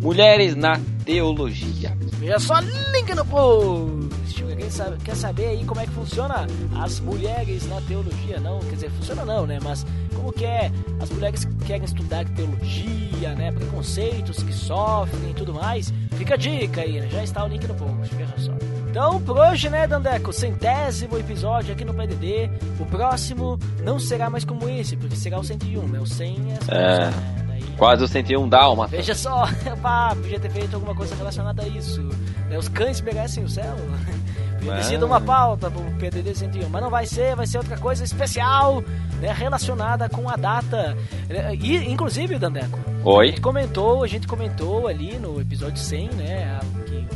Mulheres 0.02 0.56
na 0.56 0.78
Teologia. 1.06 1.98
Veja 2.20 2.38
só, 2.38 2.60
link 2.60 3.16
no 3.16 3.26
post. 3.26 4.44
Quem 4.44 4.70
sabe, 4.70 4.98
quer 4.98 5.16
saber 5.16 5.48
aí 5.48 5.66
como 5.66 5.80
é 5.80 5.86
que 5.86 5.94
funciona 5.94 6.46
as 6.78 7.00
mulheres 7.00 7.66
na 7.68 7.80
teologia? 7.82 8.40
Não, 8.42 8.60
quer 8.60 8.76
dizer, 8.76 8.92
funciona 8.92 9.24
não, 9.24 9.48
né? 9.48 9.58
Mas 9.64 9.86
como 10.14 10.34
que 10.34 10.44
é 10.44 10.70
as 11.02 11.10
mulheres 11.10 11.46
que 11.46 11.56
querem 11.66 11.86
estudar 11.86 12.26
teologia, 12.26 13.36
né? 13.36 13.54
Preconceitos 13.54 14.44
que 14.44 14.52
sofrem 14.52 15.32
e 15.32 15.34
tudo 15.34 15.54
mais. 15.54 15.94
Fica 16.18 16.34
a 16.34 16.38
dica 16.38 16.82
aí, 16.82 17.00
né? 17.00 17.08
Já 17.10 17.24
está 17.24 17.46
o 17.46 17.48
link 17.48 17.66
no 17.66 17.74
post, 17.74 18.14
veja 18.14 18.34
só. 18.38 18.52
Então, 18.90 19.22
por 19.22 19.38
hoje, 19.38 19.70
né, 19.70 19.88
Dandeco? 19.88 20.34
Centésimo 20.34 21.18
episódio 21.18 21.74
aqui 21.74 21.86
no 21.86 21.94
PDD. 21.94 22.50
O 22.80 22.86
próximo 22.86 23.58
não 23.84 23.98
será 23.98 24.30
mais 24.30 24.44
como 24.44 24.68
esse, 24.68 24.98
porque 24.98 25.16
será 25.16 25.40
o 25.40 25.44
101, 25.44 25.88
né? 25.88 26.00
O 26.00 26.06
100 26.06 26.38
é... 26.70 26.76
É. 26.76 27.39
Quase 27.80 28.04
o 28.04 28.08
101 28.08 28.48
Dálmata. 28.48 28.96
Veja 28.96 29.16
só, 29.16 29.46
pá, 29.82 30.14
podia 30.16 30.40
ter 30.40 30.52
feito 30.52 30.76
alguma 30.76 30.94
coisa 30.94 31.16
relacionada 31.16 31.64
a 31.64 31.68
isso. 31.68 32.02
Né, 32.50 32.58
Os 32.58 32.68
cães 32.68 33.00
merecem 33.02 33.44
o 33.44 33.50
céu. 33.50 33.74
Podia 34.60 34.74
ter 34.74 34.80
É. 34.80 34.84
sido 34.84 35.06
uma 35.06 35.22
pauta 35.22 35.72
pro 35.72 35.82
PDD 35.98 36.36
101, 36.36 36.68
mas 36.68 36.82
não 36.82 36.90
vai 36.90 37.06
ser, 37.06 37.34
vai 37.34 37.48
ser 37.48 37.60
outra 37.60 37.78
coisa 37.78 38.04
especial, 38.04 38.84
né, 39.22 39.32
relacionada 39.32 40.10
com 40.10 40.28
a 40.30 40.36
data. 40.36 40.98
É, 41.30 41.56
E, 41.56 41.90
inclusive, 41.90 42.38
Dandeco, 42.38 42.78
a 43.06 43.10
Oi? 43.10 43.28
gente 43.28 43.40
comentou, 43.40 44.04
a 44.04 44.08
gente 44.08 44.28
comentou 44.28 44.86
ali 44.90 45.18
no 45.18 45.40
episódio 45.40 45.78
100, 45.78 46.10
né, 46.10 46.60
a- 46.60 46.84
que 46.86 47.08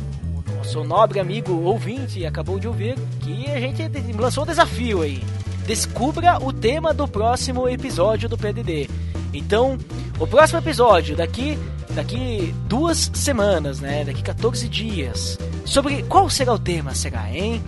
o 0.50 0.56
nosso 0.56 0.82
nobre 0.84 1.20
amigo 1.20 1.52
ouvinte 1.52 2.24
acabou 2.24 2.58
de 2.58 2.66
ouvir, 2.66 2.96
que 3.20 3.46
a 3.50 3.60
gente 3.60 3.82
lançou 4.18 4.44
um 4.44 4.46
desafio 4.46 5.02
aí. 5.02 5.22
Descubra 5.66 6.38
o 6.42 6.50
tema 6.50 6.94
do 6.94 7.06
próximo 7.06 7.68
episódio 7.68 8.26
do 8.26 8.38
PDD. 8.38 8.88
Então, 9.34 9.76
o 10.18 10.26
próximo 10.26 10.58
episódio, 10.60 11.16
daqui 11.16 11.58
daqui 11.90 12.54
duas 12.66 13.10
semanas, 13.14 13.80
né? 13.80 14.04
Daqui 14.04 14.22
14 14.22 14.68
dias. 14.68 15.38
Sobre 15.64 16.02
qual 16.04 16.28
será 16.28 16.52
o 16.52 16.58
tema, 16.58 16.94
será, 16.94 17.30
hein? 17.30 17.62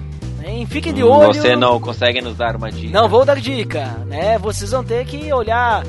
Hein? 0.44 0.64
Fiquem 0.66 0.92
de 0.92 1.02
Hum, 1.02 1.08
olho. 1.08 1.34
Você 1.34 1.56
não 1.56 1.80
consegue 1.80 2.20
nos 2.20 2.36
dar 2.36 2.54
uma 2.56 2.70
dica? 2.70 2.92
Não 2.92 3.08
vou 3.08 3.24
dar 3.24 3.40
dica, 3.40 3.84
né? 4.06 4.38
Vocês 4.38 4.70
vão 4.70 4.84
ter 4.84 5.04
que 5.04 5.32
olhar, 5.32 5.84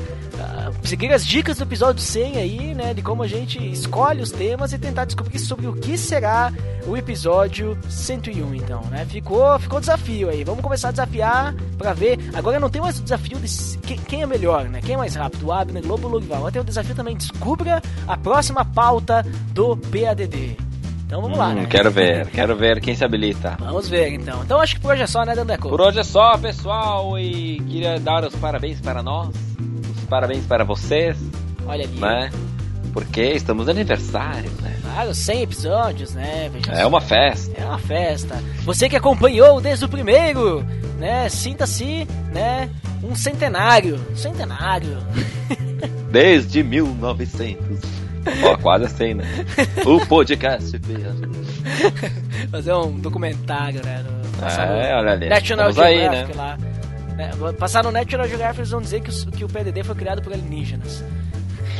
seguir 0.88 1.12
as 1.12 1.24
dicas 1.26 1.58
do 1.58 1.64
episódio 1.64 2.00
100 2.02 2.36
aí, 2.36 2.74
né? 2.74 2.94
De 2.94 3.02
como 3.02 3.22
a 3.22 3.26
gente 3.26 3.58
escolhe 3.70 4.22
os 4.22 4.32
temas 4.32 4.72
e 4.72 4.78
tentar 4.78 5.04
descobrir 5.04 5.38
sobre 5.38 5.66
o 5.66 5.74
que 5.74 5.98
será 5.98 6.50
o 6.86 6.96
episódio 6.96 7.76
101, 7.90 8.54
então, 8.54 8.80
né? 8.90 9.04
Ficou, 9.04 9.58
ficou 9.58 9.80
desafio 9.80 10.30
aí. 10.30 10.42
Vamos 10.44 10.62
começar 10.62 10.88
a 10.88 10.92
desafiar 10.92 11.54
pra 11.76 11.92
ver. 11.92 12.18
Agora 12.34 12.58
não 12.58 12.70
tem 12.70 12.80
mais 12.80 12.98
o 12.98 13.02
desafio 13.02 13.38
de 13.38 13.78
quem, 13.78 13.98
quem 13.98 14.22
é 14.22 14.26
melhor, 14.26 14.64
né? 14.64 14.80
Quem 14.82 14.94
é 14.94 14.98
mais 14.98 15.14
rápido, 15.14 15.46
o 15.46 15.52
Abner 15.52 15.82
Globo 15.82 16.06
ou 16.06 16.14
Logival. 16.14 16.38
Agora 16.38 16.52
tem 16.52 16.62
o 16.62 16.64
desafio 16.64 16.94
também, 16.94 17.16
descubra 17.16 17.82
a 18.06 18.16
próxima 18.16 18.64
pauta 18.64 19.24
do 19.52 19.76
PADD. 19.76 20.56
Então 21.06 21.22
vamos 21.22 21.38
lá, 21.38 21.48
Hum, 21.48 21.54
né? 21.54 21.66
Quero 21.66 21.90
ver, 21.90 22.26
quero 22.28 22.54
ver 22.56 22.80
quem 22.80 22.94
se 22.94 23.04
habilita. 23.04 23.56
Vamos 23.60 23.88
ver, 23.88 24.12
então. 24.12 24.42
Então 24.42 24.60
acho 24.60 24.74
que 24.74 24.80
por 24.80 24.92
hoje 24.92 25.02
é 25.02 25.06
só, 25.06 25.24
né, 25.24 25.34
Dandeco? 25.34 25.68
Por 25.68 25.80
hoje 25.80 25.98
é 26.00 26.04
só, 26.04 26.36
pessoal, 26.38 27.18
e 27.18 27.60
queria 27.68 27.98
dar 27.98 28.24
os 28.24 28.34
parabéns 28.36 28.78
para 28.80 29.02
nós, 29.02 29.30
parabéns 30.08 30.44
para 30.46 30.64
vocês, 30.64 31.16
Olha 31.66 31.84
ali. 31.84 31.98
né? 32.00 32.30
Porque 32.92 33.20
estamos 33.22 33.66
de 33.66 33.70
aniversário, 33.70 34.50
né? 34.62 34.76
Claro, 34.82 35.14
100 35.14 35.42
episódios, 35.42 36.14
né? 36.14 36.50
Veja 36.52 36.72
É 36.72 36.80
só. 36.82 36.88
uma 36.88 37.00
festa. 37.00 37.60
É 37.60 37.64
uma 37.64 37.78
festa. 37.78 38.42
Você 38.64 38.88
que 38.88 38.96
acompanhou 38.96 39.60
desde 39.60 39.84
o 39.84 39.88
primeiro, 39.88 40.64
né? 40.98 41.28
Sinta-se, 41.28 42.08
né? 42.32 42.70
Um 43.02 43.14
centenário. 43.14 44.00
Centenário. 44.16 44.98
Desde 46.10 46.62
1900. 46.62 47.80
Ó, 48.42 48.56
quase 48.56 48.88
100, 48.88 49.14
né? 49.14 49.24
O 49.86 50.04
podcast. 50.06 50.72
Fazer 52.50 52.72
um 52.72 52.98
documentário, 52.98 53.80
né? 53.84 54.02
no- 54.02 54.46
É, 54.46 54.96
olha 54.96 55.12
ali. 55.12 55.28
National 55.28 55.68
Estamos 55.70 55.88
aí, 55.88 56.00
Geographic 56.00 56.36
né? 56.36 56.42
lá. 56.42 56.58
Né, 57.18 57.30
Passar 57.58 57.82
no 57.84 57.90
National 57.90 58.28
Geographic 58.28 58.60
eles 58.60 58.70
vão 58.70 58.80
dizer 58.80 59.00
que, 59.02 59.10
os- 59.10 59.24
que 59.24 59.44
o 59.44 59.48
PDD 59.48 59.82
foi 59.82 59.94
criado 59.96 60.22
por 60.22 60.32
alienígenas. 60.32 61.04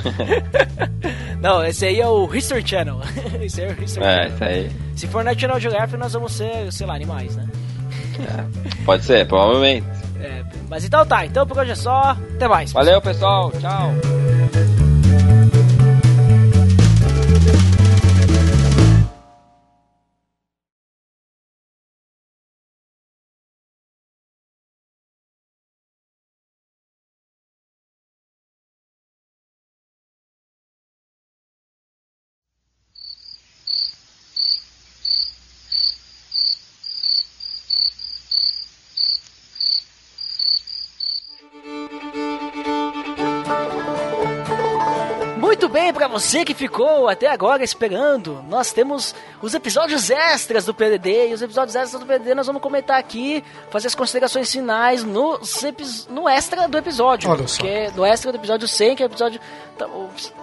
Não, 1.41 1.65
esse 1.65 1.87
aí 1.87 2.01
é 2.01 2.07
o 2.07 2.33
History 2.35 2.67
Channel. 2.67 3.01
esse 3.41 3.61
aí 3.63 3.69
é 3.71 3.73
o 3.73 3.83
History 3.85 4.05
É, 4.07 4.29
Channel. 4.29 4.49
aí. 4.49 4.71
Se 4.97 5.07
for 5.07 5.23
National 5.25 5.61
Geographic, 5.61 5.97
nós 5.97 6.13
vamos 6.13 6.33
ser, 6.33 6.73
sei 6.73 6.87
lá, 6.87 6.95
animais, 6.95 7.37
né? 7.37 7.47
É, 8.21 8.85
Pode 8.85 9.05
ser, 9.05 9.27
provavelmente. 9.29 9.87
É, 10.21 10.43
mas 10.69 10.85
então 10.85 11.07
tá, 11.07 11.25
então 11.25 11.47
por 11.47 11.57
hoje 11.59 11.71
é 11.71 11.75
só. 11.77 12.17
Até 12.35 12.49
mais. 12.49 12.73
Valeu, 12.73 13.01
pessoal. 13.01 13.53
Tchau. 13.53 13.93
Muito 45.69 45.83
bem, 45.83 45.93
para 45.93 46.09
você 46.09 46.47
que 46.47 46.55
ficou 46.55 47.11
até 47.11 47.27
agora 47.27 47.63
esperando, 47.63 48.43
nós 48.49 48.73
temos 48.73 49.15
os 49.43 49.53
episódios 49.53 50.09
extras 50.09 50.65
do 50.65 50.73
PDD. 50.73 51.29
E 51.29 51.35
os 51.35 51.43
episódios 51.43 51.77
extras 51.77 52.01
do 52.01 52.07
PDD 52.07 52.35
nós 52.35 52.47
vamos 52.47 52.63
comentar 52.63 52.99
aqui, 52.99 53.45
fazer 53.71 53.89
as 53.89 53.95
considerações 53.95 54.51
finais 54.51 55.05
no, 55.05 55.39
no 56.09 56.27
extra 56.27 56.67
do 56.67 56.79
episódio. 56.79 57.29
Olha 57.29 57.47
só. 57.47 57.61
Que 57.61 57.69
é 57.69 57.91
no 57.91 58.03
extra 58.03 58.33
do 58.33 58.39
episódio 58.39 58.67
100, 58.67 58.97
que 58.97 59.03
é 59.03 59.07
o 59.07 59.11
episódio. 59.11 59.39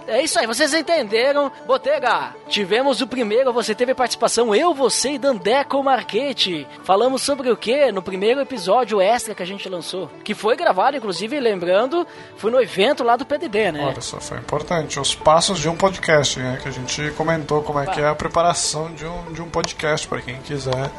É 0.08 0.22
isso 0.22 0.40
aí, 0.40 0.46
vocês 0.46 0.74
entenderam. 0.74 1.52
Botega, 1.66 2.36
tivemos 2.48 3.02
o 3.02 3.08
primeiro, 3.08 3.52
você 3.52 3.74
teve 3.74 3.94
participação, 3.94 4.54
eu, 4.54 4.74
você 4.74 5.14
e 5.14 5.18
Dandeco 5.18 5.84
Marquete. 5.84 6.68
Falamos 6.84 7.22
sobre 7.22 7.50
o 7.50 7.58
que 7.58 7.92
no 7.92 8.02
primeiro 8.02 8.40
episódio 8.40 9.02
extra 9.02 9.34
que 9.34 9.42
a 9.42 9.46
gente 9.46 9.68
lançou. 9.68 10.10
Que 10.24 10.36
foi 10.36 10.56
gravado, 10.56 10.98
inclusive, 10.98 11.40
lembrando, 11.40 12.06
foi 12.38 12.52
no 12.52 12.62
evento 12.62 13.04
lá 13.04 13.16
do 13.16 13.26
PDD, 13.26 13.72
né? 13.72 13.86
Olha 13.86 14.02
só, 14.02 14.20
foi 14.20 14.38
importante. 14.38 15.00
Os 15.00 15.16
passos 15.16 15.60
de 15.60 15.68
um 15.68 15.76
podcast, 15.76 16.40
né? 16.40 16.60
Que 16.62 16.70
a 16.70 16.72
gente 16.72 17.12
comentou 17.12 17.64
como 17.64 17.80
é 17.80 17.88
que 17.88 18.00
é 18.00 18.08
a 18.08 18.16
preparação 18.16 18.94
de 18.94 19.06
um, 19.06 19.34
de 19.34 19.42
um 19.42 19.50
podcast, 19.50 20.08
para 20.08 20.22
quem 20.22 20.38
quiser 20.38 20.92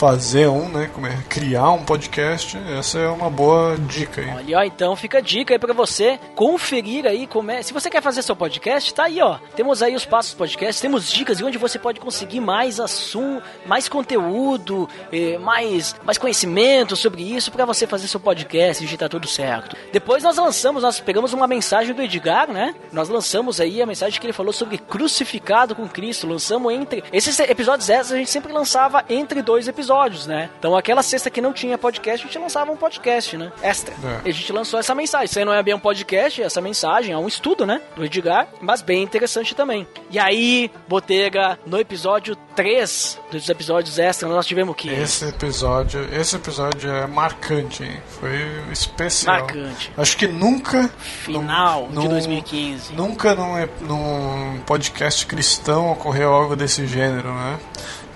fazer 0.00 0.48
um, 0.48 0.66
né? 0.70 0.90
Como 0.94 1.06
é 1.06 1.14
criar 1.28 1.72
um 1.72 1.84
podcast, 1.84 2.56
essa 2.78 2.98
é 2.98 3.06
uma 3.06 3.28
boa 3.28 3.76
dica 3.76 4.22
aí. 4.22 4.30
Olha, 4.30 4.58
ó, 4.58 4.62
então 4.62 4.96
fica 4.96 5.18
a 5.18 5.20
dica 5.20 5.52
aí 5.52 5.58
para 5.58 5.74
você 5.74 6.18
conferir 6.34 7.04
aí 7.04 7.26
como 7.26 7.50
é. 7.50 7.62
Se 7.62 7.74
você 7.74 7.90
quer 7.90 8.00
fazer 8.00 8.22
seu 8.22 8.34
podcast, 8.34 8.94
tá 8.94 9.04
aí, 9.04 9.20
ó. 9.20 9.36
Temos 9.54 9.82
aí 9.82 9.94
os 9.94 10.06
passos 10.06 10.32
podcast, 10.32 10.80
temos 10.80 11.12
dicas 11.12 11.36
de 11.36 11.44
onde 11.44 11.58
você 11.58 11.78
pode 11.78 12.00
conseguir 12.00 12.40
mais 12.40 12.80
assunto, 12.80 13.44
mais 13.66 13.90
conteúdo, 13.90 14.88
eh, 15.12 15.36
mais, 15.36 15.94
mais 16.02 16.16
conhecimento 16.16 16.96
sobre 16.96 17.22
isso 17.22 17.52
para 17.52 17.66
você 17.66 17.86
fazer 17.86 18.08
seu 18.08 18.18
podcast 18.18 18.82
e 18.82 18.86
digitar 18.86 19.10
tudo 19.10 19.28
certo. 19.28 19.76
Depois 19.92 20.22
nós 20.22 20.38
lançamos, 20.38 20.82
nós 20.82 20.98
pegamos 20.98 21.34
uma 21.34 21.46
mensagem 21.46 21.94
do 21.94 22.00
Edgar, 22.00 22.50
né? 22.50 22.74
Nós 22.90 23.10
lançamos 23.10 23.60
aí 23.60 23.82
a 23.82 23.86
mensagem 23.86 24.18
que 24.18 24.24
ele 24.24 24.32
falou 24.32 24.54
sobre 24.54 24.78
crucificado 24.78 25.74
com 25.74 25.86
Cristo. 25.86 26.26
Lançamos 26.26 26.72
entre. 26.72 27.04
Esses 27.12 27.38
episódios 27.38 27.90
essas 27.90 28.12
a 28.12 28.16
gente 28.16 28.30
sempre 28.30 28.50
lançava 28.50 29.04
entre 29.06 29.42
dois 29.42 29.68
episódios 29.68 29.89
episódios, 29.90 30.26
né? 30.26 30.48
Então 30.58 30.76
aquela 30.76 31.02
sexta 31.02 31.28
que 31.28 31.40
não 31.40 31.52
tinha 31.52 31.76
podcast, 31.76 32.24
a 32.24 32.28
gente 32.28 32.38
lançava 32.38 32.70
um 32.70 32.76
podcast, 32.76 33.36
né? 33.36 33.52
Extra. 33.62 33.94
É. 34.04 34.28
E 34.28 34.30
a 34.30 34.32
gente 34.32 34.52
lançou 34.52 34.78
essa 34.78 34.94
mensagem. 34.94 35.26
Isso 35.26 35.38
aí 35.38 35.44
não 35.44 35.52
é 35.52 35.62
bem 35.62 35.74
um 35.74 35.80
podcast, 35.80 36.40
essa 36.40 36.60
mensagem 36.60 37.12
é 37.12 37.18
um 37.18 37.26
estudo, 37.26 37.66
né? 37.66 37.80
Do 37.96 38.04
Edgar, 38.04 38.48
mas 38.60 38.82
bem 38.82 39.02
interessante 39.02 39.54
também. 39.54 39.86
E 40.10 40.18
aí, 40.18 40.70
Botega, 40.88 41.58
no 41.66 41.78
episódio 41.78 42.36
3 42.54 43.18
dos 43.30 43.48
episódios 43.48 43.98
extra, 43.98 44.28
nós 44.28 44.46
tivemos 44.46 44.72
o 44.72 44.74
quê? 44.74 44.90
Esse 44.90 45.26
episódio, 45.26 46.06
esse 46.12 46.36
episódio 46.36 46.90
é 46.90 47.06
marcante, 47.06 47.82
hein? 47.82 48.00
Foi 48.06 48.38
especial. 48.70 49.40
Marcante. 49.40 49.92
Acho 49.96 50.16
que 50.16 50.26
nunca. 50.26 50.88
Final 50.98 51.88
num, 51.90 52.02
de 52.02 52.08
2015. 52.08 52.94
Nunca 52.94 53.34
num, 53.34 53.68
num 53.80 54.60
podcast 54.60 55.26
cristão 55.26 55.90
ocorreu 55.90 56.32
algo 56.32 56.54
desse 56.54 56.86
gênero, 56.86 57.32
né? 57.32 57.58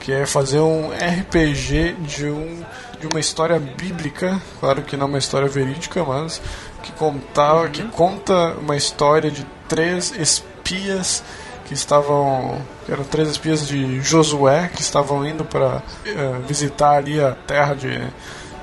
Que 0.05 0.13
é 0.13 0.27
fazer 0.27 0.61
um 0.61 0.91
RPG 0.91 1.95
de, 2.01 2.27
um, 2.27 2.63
de 3.01 3.07
uma 3.07 3.19
história 3.19 3.59
bíblica, 3.59 4.39
claro 4.61 4.83
que 4.83 4.99
não 4.99 5.07
uma 5.07 5.17
história 5.17 5.49
verídica, 5.49 6.05
mas 6.05 6.43
que, 6.83 6.93
contar, 6.93 7.55
uhum. 7.55 7.71
que 7.71 7.83
conta 7.85 8.55
uma 8.61 8.77
história 8.77 9.31
de 9.31 9.47
três 9.67 10.13
espias 10.13 11.25
que 11.65 11.73
estavam 11.73 12.61
que 12.85 12.93
eram 12.93 13.03
três 13.05 13.31
espias 13.31 13.67
de 13.67 13.99
Josué 14.03 14.71
que 14.75 14.83
estavam 14.83 15.27
indo 15.27 15.43
para 15.43 15.77
uh, 15.77 15.83
eh, 16.05 16.41
visitar 16.47 16.97
ali 16.97 17.19
a 17.19 17.33
terra 17.33 17.73
de, 17.73 17.99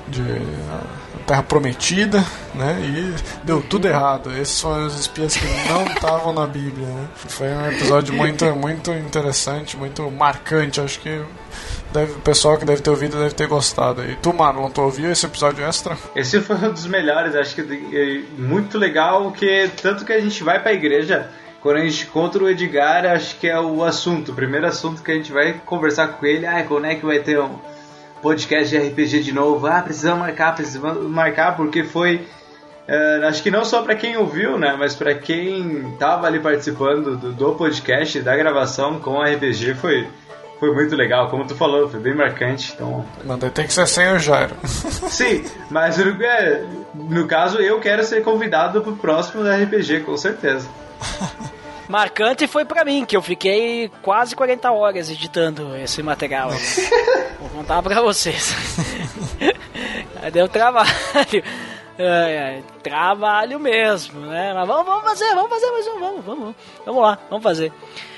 de 0.06 0.22
a 0.70 1.01
terra 1.22 1.42
prometida, 1.42 2.24
né? 2.54 2.78
E 2.80 3.44
deu 3.44 3.62
tudo 3.62 3.88
errado. 3.88 4.30
Esses 4.36 4.60
foram 4.60 4.86
os 4.86 4.98
espias 4.98 5.36
que 5.36 5.46
não 5.68 5.84
estavam 5.86 6.32
na 6.32 6.46
Bíblia, 6.46 6.86
né? 6.86 7.08
Foi 7.14 7.48
um 7.48 7.70
episódio 7.70 8.14
muito 8.14 8.44
muito 8.56 8.90
interessante, 8.92 9.76
muito 9.76 10.10
marcante. 10.10 10.80
Acho 10.80 11.00
que 11.00 11.22
deve, 11.92 12.12
o 12.12 12.20
pessoal 12.20 12.58
que 12.58 12.64
deve 12.64 12.82
ter 12.82 12.90
ouvido 12.90 13.18
deve 13.18 13.34
ter 13.34 13.46
gostado. 13.46 14.04
E 14.04 14.16
tu, 14.16 14.32
Marlon, 14.32 14.70
tu 14.70 14.82
ouviu 14.82 15.10
esse 15.10 15.26
episódio 15.26 15.64
extra? 15.64 15.96
Esse 16.16 16.40
foi 16.40 16.56
um 16.56 16.72
dos 16.72 16.86
melhores, 16.86 17.34
acho 17.34 17.54
que 17.54 17.60
é 17.60 18.40
muito 18.40 18.78
legal, 18.78 19.30
que 19.32 19.70
tanto 19.80 20.04
que 20.04 20.12
a 20.12 20.20
gente 20.20 20.42
vai 20.42 20.60
pra 20.60 20.72
igreja, 20.72 21.28
quando 21.60 21.76
a 21.76 21.84
gente 21.84 22.04
encontra 22.04 22.42
o 22.42 22.48
Edgar, 22.48 23.06
acho 23.06 23.38
que 23.38 23.46
é 23.46 23.60
o 23.60 23.84
assunto, 23.84 24.32
o 24.32 24.34
primeiro 24.34 24.66
assunto 24.66 25.02
que 25.02 25.12
a 25.12 25.14
gente 25.14 25.30
vai 25.30 25.60
conversar 25.64 26.08
com 26.08 26.26
ele, 26.26 26.46
ah, 26.46 26.64
quando 26.66 26.86
é 26.86 26.94
que 26.94 27.04
vai 27.04 27.20
ter 27.20 27.38
um 27.40 27.58
podcast 28.22 28.70
de 28.70 28.78
RPG 28.78 29.22
de 29.22 29.32
novo? 29.32 29.66
Ah, 29.66 29.82
precisamos 29.82 30.20
marcar, 30.20 30.54
precisamos 30.54 31.10
marcar, 31.10 31.56
porque 31.56 31.84
foi... 31.84 32.26
Uh, 32.88 33.26
acho 33.26 33.42
que 33.42 33.50
não 33.50 33.64
só 33.64 33.82
para 33.82 33.94
quem 33.94 34.16
ouviu, 34.16 34.58
né, 34.58 34.74
mas 34.78 34.94
para 34.94 35.14
quem 35.14 35.94
tava 35.98 36.26
ali 36.26 36.40
participando 36.40 37.16
do, 37.16 37.32
do 37.32 37.54
podcast, 37.54 38.20
da 38.20 38.36
gravação 38.36 38.98
com 38.98 39.18
o 39.18 39.22
RPG, 39.22 39.74
foi 39.74 40.08
foi 40.62 40.72
muito 40.72 40.94
legal, 40.94 41.28
como 41.28 41.44
tu 41.44 41.56
falou, 41.56 41.88
foi 41.88 41.98
bem 41.98 42.14
marcante. 42.14 42.72
Então... 42.72 43.04
Mas 43.24 43.52
tem 43.52 43.66
que 43.66 43.72
ser 43.72 43.84
sem 43.88 44.12
o 44.12 44.18
Jairo. 44.20 44.54
Sim, 44.64 45.44
mas 45.68 45.98
é, 45.98 46.64
no 46.94 47.26
caso 47.26 47.58
eu 47.58 47.80
quero 47.80 48.04
ser 48.04 48.22
convidado 48.22 48.80
pro 48.80 48.94
próximo 48.94 49.42
da 49.42 49.56
RPG, 49.56 50.04
com 50.04 50.16
certeza. 50.16 50.68
Marcante 51.92 52.46
foi 52.46 52.64
para 52.64 52.86
mim, 52.86 53.04
que 53.04 53.14
eu 53.14 53.20
fiquei 53.20 53.90
quase 54.00 54.34
40 54.34 54.72
horas 54.72 55.10
editando 55.10 55.76
esse 55.76 56.02
material. 56.02 56.48
Vou 57.38 57.50
contar 57.50 57.82
pra 57.82 58.00
vocês. 58.00 58.56
Deu 60.32 60.48
trabalho. 60.48 60.88
É, 61.98 62.04
é, 62.04 62.62
trabalho 62.82 63.60
mesmo, 63.60 64.20
né? 64.20 64.54
Mas 64.54 64.66
vamos, 64.66 64.86
vamos 64.86 65.04
fazer, 65.04 65.34
vamos 65.34 65.50
fazer 65.50 65.70
mais 65.70 65.86
um, 65.86 66.00
vamos, 66.00 66.24
vamos, 66.24 66.54
vamos 66.86 67.02
lá, 67.02 67.18
vamos 67.28 67.42
fazer. 67.42 67.70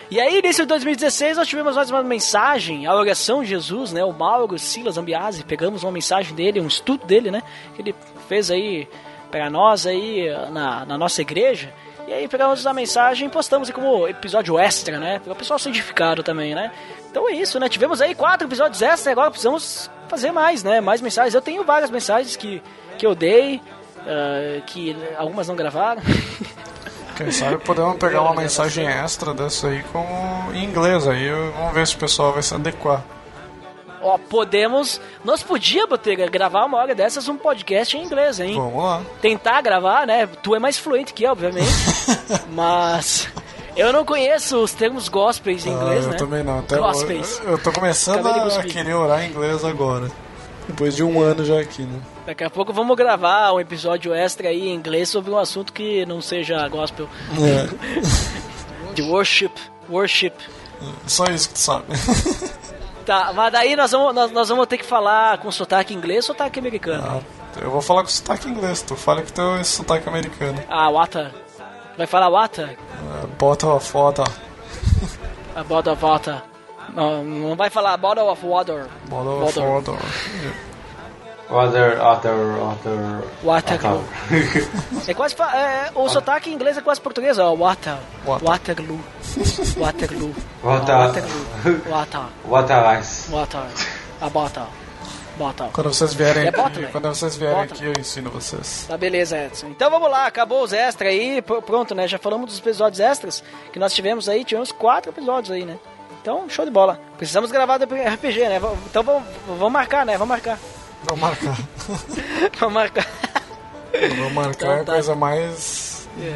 E 0.09 0.21
aí, 0.21 0.41
nesse 0.41 0.65
2016, 0.65 1.37
nós 1.37 1.49
tivemos 1.49 1.75
mais 1.75 1.91
uma 1.91 2.05
mensagem, 2.05 2.87
a 2.87 2.95
oração 2.95 3.43
de 3.43 3.49
Jesus, 3.49 3.93
né? 3.93 4.05
O 4.05 4.13
Mauro 4.13 4.57
Silas 4.57 4.97
Ambiase, 4.97 5.43
pegamos 5.43 5.83
uma 5.83 5.91
mensagem 5.91 6.33
dele, 6.33 6.61
um 6.61 6.69
estudo 6.69 7.05
dele, 7.05 7.29
né? 7.29 7.43
Que 7.75 7.83
ele 7.83 7.95
fez 8.29 8.53
aí 8.53 8.87
para 9.33 9.51
nós 9.51 9.85
aí 9.85 10.29
na, 10.53 10.87
na 10.87 10.97
nossa 10.97 11.21
igreja. 11.21 11.75
E 12.07 12.13
aí 12.13 12.29
pegamos 12.29 12.67
a 12.67 12.73
mensagem 12.73 13.29
e 13.29 13.31
postamos 13.31 13.71
como 13.71 14.07
episódio 14.07 14.59
extra, 14.59 14.99
né? 14.99 15.19
Para 15.21 15.33
o 15.33 15.37
pessoal 15.37 15.59
ser 15.59 15.71
edificado 15.71 16.23
também, 16.23 16.55
né? 16.55 16.71
Então 17.11 17.29
é 17.29 17.33
isso, 17.33 17.59
né? 17.59 17.69
Tivemos 17.69 18.01
aí 18.01 18.15
quatro 18.15 18.47
episódios 18.47 18.83
extra 18.83 19.13
agora 19.13 19.31
precisamos 19.31 19.91
fazer 20.09 20.31
mais, 20.31 20.63
né? 20.63 20.81
Mais 20.81 21.01
mensagens. 21.01 21.35
Eu 21.35 21.41
tenho 21.41 21.65
várias 21.65 21.91
mensagens 21.91 22.37
que, 22.37 22.63
que 22.99 23.07
eu 23.07 23.15
dei, 23.15 23.57
uh, 23.57 24.63
que 24.67 24.95
algumas 25.17 25.49
não 25.49 25.57
gravaram. 25.57 26.03
Quem 27.17 27.31
sabe 27.31 27.59
podemos 27.59 27.97
pegar 27.97 28.23
uma 28.23 28.35
mensagem 28.35 28.87
extra 28.87 29.33
dessa 29.33 29.69
aí 29.69 29.85
como 29.93 30.53
em 30.53 30.65
inglês 30.65 31.07
aí, 31.07 31.31
vamos 31.57 31.73
ver 31.73 31.87
se 31.87 31.95
o 31.95 31.99
pessoal 31.99 32.33
vai 32.33 32.43
se 32.43 32.53
adequar. 32.53 33.05
Ó, 34.05 34.19
podemos. 34.19 35.01
Nós 35.25 35.43
podíamos 35.43 35.99
ter, 35.99 36.15
gravar 36.29 36.67
uma 36.67 36.77
hora 36.77 36.95
dessas 36.95 37.27
um 37.27 37.39
podcast 37.39 37.97
em 37.97 38.05
inglês, 38.05 38.39
hein? 38.39 38.55
Vamos 38.55 38.85
lá. 38.85 39.03
Tentar 39.23 39.63
gravar, 39.63 40.07
né? 40.07 40.27
Tu 40.27 40.55
é 40.55 40.59
mais 40.59 40.77
fluente 40.77 41.15
que 41.15 41.25
eu, 41.25 41.33
obviamente. 41.33 41.73
mas. 42.53 43.27
Eu 43.75 43.93
não 43.95 44.05
conheço 44.05 44.63
os 44.63 44.73
termos 44.73 45.09
gospels 45.09 45.67
em 45.67 45.71
ah, 45.71 45.73
inglês, 45.73 46.05
ah, 46.05 46.09
eu 46.09 46.11
né? 46.11 46.15
Eu 46.15 46.19
também 46.19 46.45
não. 46.45 46.59
Até 46.59 46.77
gospels. 46.77 47.41
Eu, 47.43 47.53
eu 47.53 47.59
tô 47.59 47.73
começando 47.73 48.27
a 48.29 48.63
querer 48.63 48.95
orar 48.95 49.25
em 49.25 49.31
inglês 49.31 49.65
agora. 49.65 50.11
Depois 50.69 50.95
de 50.95 51.03
um 51.03 51.21
ano 51.21 51.43
já 51.43 51.59
aqui, 51.59 51.83
né? 51.83 51.99
Daqui 52.27 52.45
a 52.45 52.51
pouco 52.51 52.75
vamos 52.75 52.97
gravar 52.97 53.53
um 53.53 53.61
episódio 53.61 54.13
extra 54.13 54.49
aí 54.49 54.69
em 54.69 54.75
inglês 54.75 55.09
sobre 55.09 55.31
um 55.31 55.39
assunto 55.39 55.73
que 55.73 56.05
não 56.05 56.21
seja 56.21 56.69
gospel. 56.69 57.09
É. 57.41 58.35
De 58.95 59.03
worship. 59.03 59.51
Worship. 59.91 60.33
Só 61.07 61.25
isso 61.27 61.49
que 61.49 61.55
tu 61.55 61.61
sabe. 61.61 61.85
Tá, 63.05 63.33
mas 63.35 63.53
daí 63.53 63.77
nós 63.77 63.93
vamos, 63.93 64.15
nós, 64.15 64.31
nós 64.31 64.49
vamos 64.49 64.67
ter 64.67 64.79
que 64.79 64.85
falar 64.85 65.39
com 65.39 65.51
sotaque 65.51 65.93
inglês 65.93 66.29
ou 66.29 66.35
sotaque 66.35 66.59
americano? 66.59 67.05
Ah, 67.07 67.61
eu 67.61 67.71
vou 67.71 67.83
falar 67.83 68.03
com 68.03 68.09
sotaque 68.09 68.49
inglês, 68.49 68.81
tu 68.83 68.97
fala 68.97 69.23
que 69.23 69.33
teu 69.33 69.57
é 69.57 69.65
sotaque 69.65 70.09
americano. 70.09 70.59
Ah, 70.69 70.89
wata. 70.89 71.33
Vai 71.97 72.07
falar 72.07 72.29
wata? 72.29 72.75
Uh, 73.03 73.27
bottle 73.39 73.73
of 73.73 73.97
water. 73.97 74.25
A 75.55 75.63
bottle 75.63 75.93
of 75.93 76.05
water. 76.05 76.43
Não, 76.95 77.23
não 77.23 77.57
vai 77.57 77.71
falar 77.71 77.97
bottle 77.97 78.29
of 78.29 78.45
water. 78.45 78.87
Bottle 79.09 79.43
of 79.43 79.59
water. 79.61 79.95
Water, 81.49 81.99
water, 82.01 82.35
water. 82.59 83.23
Waterloo. 83.43 84.05
é 85.07 85.15
quase. 85.15 85.37
É, 85.55 85.91
o 85.95 86.09
sotaque 86.09 86.51
em 86.51 86.55
inglês 86.55 86.79
é 86.79 86.81
quase 86.81 87.01
português, 87.01 87.39
ó. 87.39 87.55
Water. 87.55 87.97
Water. 88.27 88.49
Waterloo. 88.49 89.01
Waterloo. 89.77 90.35
Water. 90.63 90.97
Waterloo. 90.97 91.83
Water. 91.91 92.21
Water 92.47 93.01
ice. 93.01 93.31
Water. 93.31 93.61
A 94.21 94.29
bota. 94.31 94.67
Bota. 95.37 95.69
Quando 95.73 95.93
vocês 95.93 96.15
vierem 96.15 96.45
é 96.45 96.49
aqui, 96.49 96.57
bota, 96.57 96.87
quando 96.93 97.09
vocês 97.09 97.37
vierem 97.37 97.57
bota. 97.57 97.75
aqui, 97.75 97.85
eu 97.85 97.93
ensino 97.99 98.31
vocês. 98.31 98.87
Tá 98.89 98.97
beleza, 98.97 99.37
Edson. 99.37 99.67
Então 99.67 99.91
vamos 99.91 100.09
lá, 100.09 100.27
acabou 100.27 100.63
os 100.63 100.73
extras 100.73 101.11
aí. 101.11 101.43
Pronto, 101.43 101.95
né? 101.95 102.07
Já 102.07 102.19
falamos 102.19 102.47
dos 102.47 102.59
episódios 102.59 103.01
extras 103.01 103.43
que 103.73 103.79
nós 103.79 103.93
tivemos 103.93 104.29
aí. 104.29 104.45
Tivemos 104.45 104.71
quatro 104.73 105.11
episódios 105.11 105.51
aí, 105.51 105.65
né? 105.65 105.77
Então, 106.23 106.49
show 106.49 106.65
de 106.65 106.71
bola. 106.71 106.99
Precisamos 107.19 107.51
gravar 107.51 107.79
do 107.79 107.85
RPG, 107.85 108.49
né? 108.49 108.61
Então 108.87 109.03
vamos, 109.03 109.25
vamos 109.47 109.73
marcar, 109.73 110.07
né? 110.07 110.13
Vamos 110.17 110.29
marcar. 110.29 110.59
Vamos 111.07 111.21
marcar. 111.21 111.57
vamos 112.59 112.75
marcar. 112.75 113.07
Vamos 114.17 114.33
marcar 114.33 114.75
então, 114.75 114.85
tá. 114.85 114.93
a 114.93 114.95
coisa 114.97 115.15
mais 115.15 115.95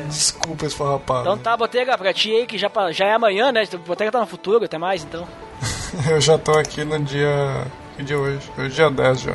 Desculpa 0.08 0.66
esfarrapado. 0.66 1.20
Então 1.20 1.38
tá, 1.38 1.56
Botega, 1.56 1.96
pra 1.96 2.12
ti 2.12 2.32
aí, 2.32 2.46
que 2.46 2.58
já, 2.58 2.70
já 2.90 3.06
é 3.06 3.12
amanhã, 3.12 3.52
né? 3.52 3.64
Botega 3.86 4.10
tá 4.10 4.18
no 4.20 4.26
futuro, 4.26 4.64
até 4.64 4.76
mais, 4.76 5.04
então. 5.04 5.26
Eu 6.08 6.20
já 6.20 6.36
tô 6.36 6.52
aqui 6.52 6.84
no 6.84 6.98
dia. 6.98 7.66
Que 7.96 8.02
dia 8.02 8.16
é 8.16 8.18
hoje? 8.18 8.50
Hoje 8.58 8.66
é 8.66 8.68
dia 8.68 8.90
10 8.90 9.20
já. 9.20 9.34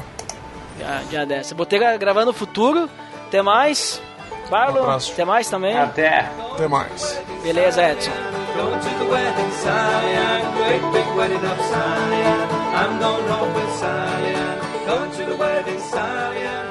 Já, 0.79 1.03
já 1.11 1.25
dessa. 1.25 1.55
Botega 1.55 1.95
gravando 1.97 2.27
no 2.27 2.33
futuro, 2.33 2.89
até 3.27 3.41
mais. 3.41 4.01
Barlow, 4.49 4.85
Um 4.85 4.91
até 4.91 5.23
mais 5.25 5.49
também. 5.49 5.77
Até. 5.77 6.29
Até 6.51 6.67
mais. 6.67 7.21
Beleza, 7.41 7.81
Edson. 7.81 8.11
Going 8.55 8.79
to 8.79 8.89
the 8.99 9.05
wedding, 9.05 9.51
Zion, 9.63 10.53
great 10.57 10.81
big 10.91 11.17
wedding 11.17 11.37
of 11.37 11.59
Zion. 11.69 12.63
I'm 12.75 12.99
going 12.99 13.27
home 13.27 13.53
with 13.55 13.79
Zion. 13.79 14.72
Come 14.85 15.11
to 15.11 15.25
the 15.25 15.35
wedding, 15.37 15.79
Sally. 15.79 16.62